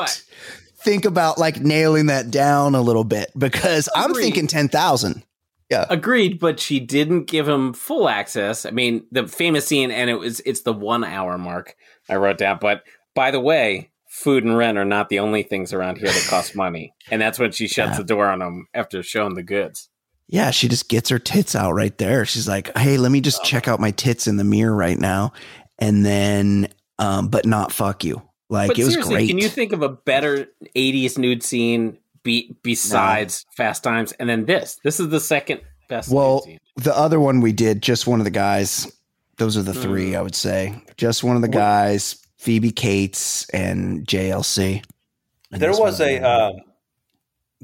think 0.77 1.05
about 1.05 1.37
like 1.37 1.59
nailing 1.59 2.05
that 2.07 2.31
down 2.31 2.75
a 2.75 2.81
little 2.81 3.03
bit 3.03 3.31
because 3.37 3.89
I'm 3.95 4.13
thinking 4.13 4.45
10,000. 4.47 5.23
Yeah. 5.71 5.85
Agreed, 5.89 6.39
but 6.39 6.59
she 6.59 6.79
didn't 6.79 7.23
give 7.25 7.49
him 7.49 7.73
full 7.73 8.07
access. 8.07 8.67
I 8.67 8.71
mean, 8.71 9.05
the 9.11 9.27
famous 9.27 9.65
scene, 9.65 9.89
and 9.89 10.09
it 10.11 10.15
was 10.19 10.39
it's 10.41 10.61
the 10.61 10.73
one 10.73 11.03
hour 11.03 11.37
mark 11.39 11.75
I 12.07 12.17
wrote 12.17 12.37
down. 12.37 12.59
But 12.61 12.83
by 13.15 13.31
the 13.31 13.39
way, 13.39 13.89
food 14.07 14.43
and 14.43 14.55
rent 14.55 14.77
are 14.77 14.85
not 14.85 15.09
the 15.09 15.17
only 15.19 15.41
things 15.41 15.73
around 15.73 15.97
here 15.97 16.09
that 16.09 16.27
cost 16.29 16.55
money, 16.55 16.93
and 17.09 17.19
that's 17.19 17.39
when 17.39 17.51
she 17.51 17.67
shuts 17.67 17.93
Yeah. 17.93 17.97
the 17.97 18.03
door 18.03 18.27
on 18.27 18.43
him 18.43 18.67
after 18.75 19.01
showing 19.01 19.33
the 19.33 19.41
goods. 19.41 19.89
Yeah, 20.27 20.51
she 20.51 20.67
just 20.67 20.89
gets 20.89 21.09
her 21.09 21.19
tits 21.19 21.55
out 21.55 21.73
right 21.73 21.95
there. 21.97 22.25
She's 22.25 22.47
like, 22.47 22.75
"Hey, 22.77 22.97
let 22.97 23.11
me 23.11 23.21
just 23.21 23.43
check 23.43 23.67
out 23.67 23.79
my 23.79 23.91
tits 23.91 24.27
in 24.27 24.37
the 24.37 24.43
mirror 24.43 24.75
right 24.75 24.99
now." 24.99 25.33
And 25.77 26.05
then 26.05 26.67
um 26.97 27.27
but 27.27 27.45
not 27.45 27.71
fuck 27.71 28.03
you. 28.03 28.21
Like 28.49 28.69
but 28.69 28.79
it 28.79 28.85
was 28.85 28.95
great. 28.97 29.27
can 29.29 29.37
you 29.37 29.49
think 29.49 29.71
of 29.73 29.81
a 29.81 29.89
better 29.89 30.47
'80s 30.75 31.17
nude 31.17 31.43
scene 31.43 31.97
be- 32.23 32.55
besides 32.63 33.45
Fast 33.55 33.83
Times? 33.83 34.13
And 34.13 34.27
then 34.29 34.45
this. 34.45 34.79
This 34.83 34.99
is 34.99 35.09
the 35.09 35.19
second 35.19 35.61
best. 35.89 36.09
nude 36.09 36.15
well, 36.15 36.41
scene. 36.43 36.59
the 36.77 36.95
other 36.97 37.19
one 37.19 37.41
we 37.41 37.51
did, 37.51 37.81
just 37.81 38.07
one 38.07 38.19
of 38.19 38.23
the 38.23 38.31
guys. 38.31 38.91
Those 39.37 39.57
are 39.57 39.63
the 39.63 39.73
three, 39.73 40.11
Hmm. 40.11 40.17
I 40.17 40.21
would 40.21 40.35
say. 40.35 40.81
Just 40.95 41.23
one 41.23 41.35
of 41.35 41.41
the 41.41 41.49
guys, 41.49 42.25
Phoebe 42.37 42.71
Cates 42.71 43.49
and 43.49 44.07
JLC. 44.07 44.81
And 45.51 45.61
There 45.61 45.71
was 45.71 45.99
a 45.99 46.19
um, 46.19 46.55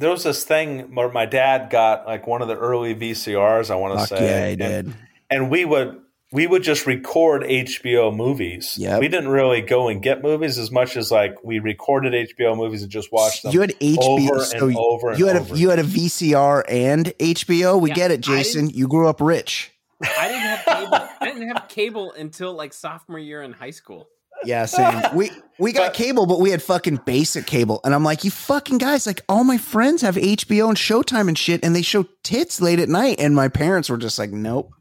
there 0.01 0.09
was 0.09 0.23
this 0.23 0.43
thing 0.43 0.95
where 0.95 1.09
my 1.09 1.25
dad 1.25 1.69
got 1.69 2.05
like 2.05 2.27
one 2.27 2.41
of 2.41 2.47
the 2.47 2.57
early 2.57 2.95
VCRs. 2.95 3.69
I 3.69 3.75
want 3.75 3.99
to 3.99 4.07
say, 4.07 4.25
yeah, 4.25 4.45
he 4.47 4.51
and, 4.51 4.87
did. 4.87 4.95
and 5.29 5.49
we 5.49 5.63
would 5.63 6.01
we 6.31 6.47
would 6.47 6.63
just 6.63 6.87
record 6.87 7.43
HBO 7.43 8.15
movies. 8.15 8.77
Yeah, 8.79 8.99
We 8.99 9.09
didn't 9.09 9.29
really 9.29 9.61
go 9.61 9.89
and 9.89 10.01
get 10.01 10.23
movies 10.23 10.57
as 10.57 10.71
much 10.71 10.97
as 10.97 11.11
like 11.11 11.43
we 11.43 11.59
recorded 11.59 12.13
HBO 12.13 12.57
movies 12.57 12.81
and 12.81 12.91
just 12.91 13.11
watched 13.11 13.43
them. 13.43 13.51
You 13.51 13.61
had 13.61 13.71
HBO, 13.79 13.97
over 13.99 14.43
so 14.43 14.67
and 14.67 14.77
over 14.77 15.09
and 15.11 15.19
you 15.19 15.27
had 15.27 15.37
over. 15.37 15.53
a 15.53 15.57
you 15.57 15.69
had 15.69 15.79
a 15.79 15.83
VCR 15.83 16.63
and 16.67 17.05
HBO. 17.19 17.79
We 17.79 17.89
Yeah, 17.89 17.95
get 17.95 18.11
it, 18.11 18.21
Jason. 18.21 18.69
You 18.69 18.87
grew 18.87 19.07
up 19.07 19.21
rich. 19.21 19.71
I 20.03 20.27
didn't 20.29 20.41
have 20.41 20.65
cable. 20.65 21.09
I 21.19 21.25
didn't 21.25 21.47
have 21.49 21.67
cable 21.67 22.11
until 22.13 22.53
like 22.53 22.73
sophomore 22.73 23.19
year 23.19 23.43
in 23.43 23.53
high 23.53 23.69
school. 23.69 24.09
Yeah, 24.45 24.65
same. 24.65 25.01
we 25.15 25.31
we 25.59 25.73
got 25.73 25.93
cable, 25.93 26.25
but 26.25 26.39
we 26.39 26.49
had 26.49 26.61
fucking 26.61 27.01
basic 27.05 27.45
cable. 27.45 27.81
And 27.83 27.93
I'm 27.93 28.03
like, 28.03 28.23
you 28.23 28.31
fucking 28.31 28.79
guys, 28.79 29.05
like 29.05 29.21
all 29.29 29.43
my 29.43 29.57
friends 29.57 30.01
have 30.01 30.15
HBO 30.15 30.69
and 30.69 30.77
Showtime 30.77 31.27
and 31.27 31.37
shit, 31.37 31.63
and 31.63 31.75
they 31.75 31.81
show 31.81 32.05
tits 32.23 32.61
late 32.61 32.79
at 32.79 32.89
night. 32.89 33.17
And 33.19 33.35
my 33.35 33.47
parents 33.47 33.89
were 33.89 33.97
just 33.97 34.17
like, 34.17 34.31
nope. 34.31 34.71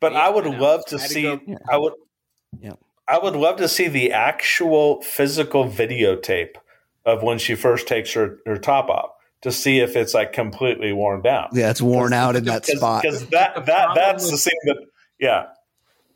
But 0.00 0.14
I 0.14 0.30
would 0.30 0.46
I 0.46 0.56
love 0.56 0.84
to 0.86 0.96
I 0.96 1.00
had 1.00 1.08
to 1.08 1.14
see. 1.14 1.56
I 1.70 1.78
would. 1.78 1.94
Yeah. 2.60 2.74
I 3.08 3.18
would 3.18 3.34
love 3.34 3.56
to 3.56 3.68
see 3.68 3.88
the 3.88 4.12
actual 4.12 5.02
physical 5.02 5.68
videotape 5.68 6.54
of 7.04 7.22
when 7.22 7.38
she 7.38 7.54
first 7.54 7.88
takes 7.88 8.12
her, 8.12 8.38
her 8.46 8.56
top 8.56 8.88
off 8.88 9.10
to 9.42 9.50
see 9.50 9.80
if 9.80 9.96
it's 9.96 10.14
like 10.14 10.32
completely 10.32 10.92
worn 10.92 11.20
down. 11.20 11.48
Yeah, 11.52 11.70
it's 11.70 11.82
worn 11.82 12.12
out 12.12 12.36
in 12.36 12.44
that 12.44 12.64
spot. 12.64 13.02
Because 13.02 13.26
that, 13.28 13.66
that 13.66 13.88
that's 13.94 14.30
the 14.30 14.38
scene 14.38 14.54
that 14.64 14.76
yeah. 15.18 15.46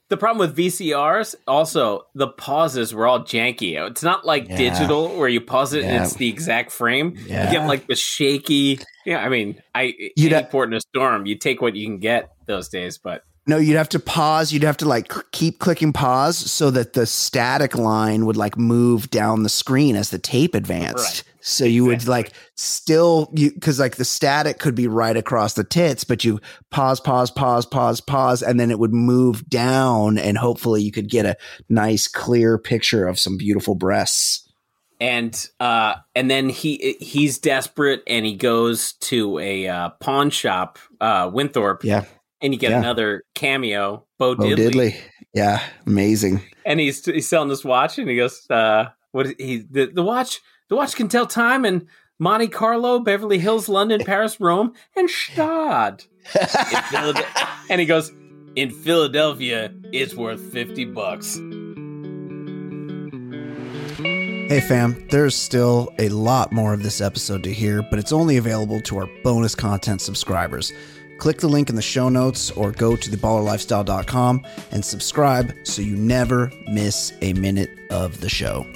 The 0.08 0.16
problem 0.16 0.38
with 0.38 0.56
VCRs, 0.56 1.34
also 1.48 2.06
the 2.14 2.28
pauses 2.28 2.94
were 2.94 3.06
all 3.08 3.20
janky. 3.20 3.74
It's 3.90 4.02
not 4.04 4.24
like 4.24 4.48
Yeah. 4.48 4.56
digital 4.56 5.16
where 5.16 5.28
you 5.28 5.40
pause 5.40 5.72
it 5.72 5.84
and 5.84 6.04
it's 6.04 6.14
the 6.14 6.28
exact 6.28 6.70
frame. 6.70 7.14
Yeah. 7.26 7.46
You 7.50 7.58
get 7.58 7.66
like 7.66 7.88
the 7.88 7.96
shaky. 7.96 8.78
Yeah, 9.04 9.18
I 9.18 9.28
mean, 9.28 9.60
I 9.74 9.94
You'd 10.16 10.32
any 10.32 10.44
ha- 10.44 10.48
port 10.48 10.68
in 10.68 10.74
a 10.74 10.80
storm, 10.80 11.26
you 11.26 11.36
take 11.36 11.60
what 11.60 11.74
you 11.74 11.86
can 11.86 11.98
get 11.98 12.30
those 12.46 12.68
days. 12.68 12.98
But 12.98 13.22
No, 13.48 13.58
you'd 13.58 13.76
have 13.76 13.88
to 13.90 14.00
pause. 14.00 14.52
You'd 14.52 14.64
have 14.64 14.76
to 14.78 14.88
like 14.88 15.12
keep 15.30 15.60
clicking 15.60 15.92
pause 15.92 16.36
so 16.36 16.70
that 16.72 16.94
the 16.94 17.06
static 17.06 17.76
line 17.76 18.26
would 18.26 18.36
like 18.36 18.58
move 18.58 19.08
down 19.10 19.44
the 19.44 19.48
screen 19.48 19.94
as 19.94 20.10
the 20.10 20.18
tape 20.18 20.54
advanced. 20.54 20.96
Right. 20.96 21.22
So 21.42 21.64
you 21.64 21.84
would 21.84 22.08
like 22.08 22.32
still 22.56 23.30
you 23.32 23.52
because 23.52 23.78
like 23.78 23.94
the 23.96 24.04
static 24.04 24.58
could 24.58 24.74
be 24.74 24.88
right 24.88 25.16
across 25.16 25.54
the 25.54 25.62
tits, 25.62 26.02
but 26.02 26.24
you 26.24 26.40
pause, 26.72 26.98
pause, 26.98 27.30
pause, 27.30 27.64
pause, 27.64 28.00
pause, 28.00 28.42
and 28.42 28.58
then 28.58 28.72
it 28.72 28.80
would 28.80 28.92
move 28.92 29.48
down, 29.48 30.18
and 30.18 30.36
hopefully 30.36 30.82
you 30.82 30.90
could 30.90 31.08
get 31.08 31.24
a 31.24 31.36
nice 31.68 32.08
clear 32.08 32.58
picture 32.58 33.06
of 33.06 33.16
some 33.20 33.36
beautiful 33.36 33.76
breasts. 33.76 34.42
and 34.98 35.48
uh 35.60 35.94
and 36.16 36.28
then 36.28 36.48
he 36.48 36.96
he's 36.98 37.38
desperate 37.38 38.02
and 38.08 38.26
he 38.26 38.34
goes 38.34 38.94
to 38.94 39.38
a 39.38 39.68
uh, 39.68 39.90
pawn 40.00 40.30
shop, 40.30 40.80
uh 41.00 41.30
Winthorpe, 41.32 41.84
Yeah, 41.84 42.06
and 42.42 42.52
you 42.52 42.58
get 42.58 42.70
Yeah. 42.70 42.78
another 42.78 43.22
cameo, 43.34 44.04
Bo 44.18 44.34
Bo 44.34 44.44
Diddley. 44.44 44.56
Diddley. 44.72 44.96
Yeah, 45.34 45.62
amazing. 45.86 46.40
and 46.64 46.80
he's 46.80 47.04
he's 47.04 47.28
selling 47.28 47.48
this 47.48 47.64
watch, 47.64 47.98
and 47.98 48.08
he 48.08 48.16
goes, 48.16 48.46
uh, 48.50 48.86
"What 49.12 49.26
is- 49.26 49.34
he 49.38 49.64
the, 49.70 49.86
the 49.86 50.02
watch? 50.02 50.40
The 50.68 50.76
watch 50.76 50.96
can 50.96 51.08
tell 51.08 51.26
time 51.26 51.64
in 51.64 51.86
Monte 52.18 52.48
Carlo, 52.48 52.98
Beverly 53.00 53.38
Hills, 53.38 53.68
London, 53.68 54.02
Paris, 54.06 54.40
Rome, 54.40 54.72
and 54.96 55.08
Gstaad." 55.08 56.06
And 57.68 57.80
he 57.80 57.86
goes, 57.86 58.12
"In 58.54 58.70
Philadelphia, 58.70 59.72
it's 59.92 60.14
worth 60.14 60.40
fifty 60.52 60.84
bucks." 60.84 61.38
Hey 64.48 64.60
fam, 64.60 65.04
there's 65.10 65.34
still 65.34 65.92
a 65.98 66.08
lot 66.08 66.52
more 66.52 66.72
of 66.72 66.84
this 66.84 67.00
episode 67.00 67.42
to 67.42 67.52
hear, 67.52 67.82
but 67.90 67.98
it's 67.98 68.12
only 68.12 68.36
available 68.36 68.80
to 68.82 68.98
our 68.98 69.08
bonus 69.24 69.56
content 69.56 70.00
subscribers. 70.00 70.72
Click 71.18 71.38
the 71.38 71.48
link 71.48 71.70
in 71.70 71.76
the 71.76 71.82
show 71.82 72.08
notes 72.08 72.50
or 72.50 72.72
go 72.72 72.94
to 72.96 73.10
theballerlifestyle.com 73.10 74.44
and 74.70 74.84
subscribe 74.84 75.54
so 75.64 75.82
you 75.82 75.96
never 75.96 76.52
miss 76.68 77.12
a 77.22 77.32
minute 77.34 77.70
of 77.90 78.20
the 78.20 78.28
show. 78.28 78.66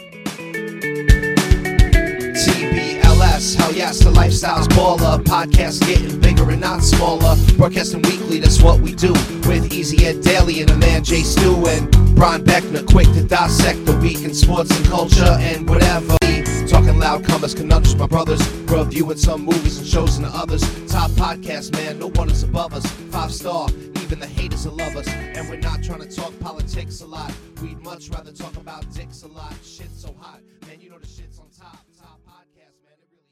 TBLS, 2.40 3.56
hell 3.56 3.72
yes, 3.72 4.00
the 4.00 4.10
lifestyle's 4.10 4.68
baller. 4.68 5.22
Podcast 5.22 5.80
getting 5.86 6.18
bigger 6.20 6.50
and 6.50 6.60
not 6.60 6.82
smaller. 6.82 7.36
Broadcasting 7.56 8.02
weekly, 8.02 8.38
that's 8.40 8.62
what 8.62 8.80
we 8.80 8.94
do. 8.94 9.12
With 9.46 9.72
Easy 9.72 10.06
Ed 10.06 10.22
Daly 10.22 10.60
and 10.62 10.70
a 10.70 10.76
man 10.76 11.04
Jay 11.04 11.22
Stu 11.22 11.66
and 11.66 11.90
Brian 12.14 12.42
Beckner, 12.44 12.86
quick 12.86 13.08
to 13.08 13.22
dissect 13.22 13.84
the 13.84 13.96
week 13.98 14.22
in 14.22 14.32
sports 14.34 14.74
and 14.76 14.86
culture 14.86 15.36
and 15.40 15.68
whatever. 15.68 16.19
Talking 16.70 16.98
loud, 16.98 17.24
comers, 17.24 17.52
conundrums, 17.52 17.96
my 17.96 18.06
brothers. 18.06 18.40
Reviewing 18.70 19.18
some 19.18 19.44
movies 19.44 19.78
and 19.78 19.86
shows 19.88 20.18
and 20.18 20.26
others. 20.26 20.60
Top 20.86 21.10
podcast, 21.12 21.72
man, 21.72 21.98
no 21.98 22.10
one 22.10 22.30
is 22.30 22.44
above 22.44 22.72
us. 22.74 22.86
Five 23.10 23.32
star, 23.32 23.68
even 24.00 24.20
the 24.20 24.26
haters 24.28 24.66
will 24.66 24.76
love 24.76 24.94
us. 24.94 25.08
And 25.08 25.48
we're 25.48 25.56
not 25.56 25.82
trying 25.82 26.02
to 26.02 26.08
talk 26.08 26.32
politics 26.38 27.00
a 27.00 27.06
lot. 27.06 27.34
We'd 27.60 27.82
much 27.82 28.08
rather 28.10 28.30
talk 28.30 28.56
about 28.56 28.88
dicks 28.94 29.24
a 29.24 29.26
lot. 29.26 29.52
Shit's 29.64 30.00
so 30.00 30.14
hot, 30.20 30.42
man, 30.64 30.80
you 30.80 30.90
know 30.90 30.98
the 30.98 31.08
shit's 31.08 31.40
on 31.40 31.48
top. 31.50 31.84
Top 31.98 32.20
podcast, 32.24 32.78
man, 32.84 32.94
really. 33.02 33.26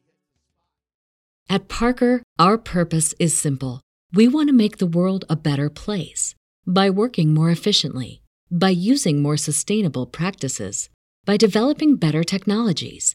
At 1.48 1.69
Parker, 1.69 2.24
our 2.40 2.59
purpose 2.59 3.15
is 3.20 3.39
simple. 3.39 3.82
We 4.12 4.27
want 4.27 4.48
to 4.48 4.52
make 4.52 4.78
the 4.78 4.86
world 4.86 5.24
a 5.31 5.36
better 5.36 5.70
place 5.70 6.35
by 6.66 6.90
working 6.90 7.35
more 7.35 7.51
efficiently, 7.51 8.20
by 8.51 8.70
using 8.70 9.23
more 9.23 9.36
sustainable 9.36 10.06
practices, 10.06 10.90
by 11.24 11.36
developing 11.36 11.94
better 11.94 12.24
technologies. 12.24 13.15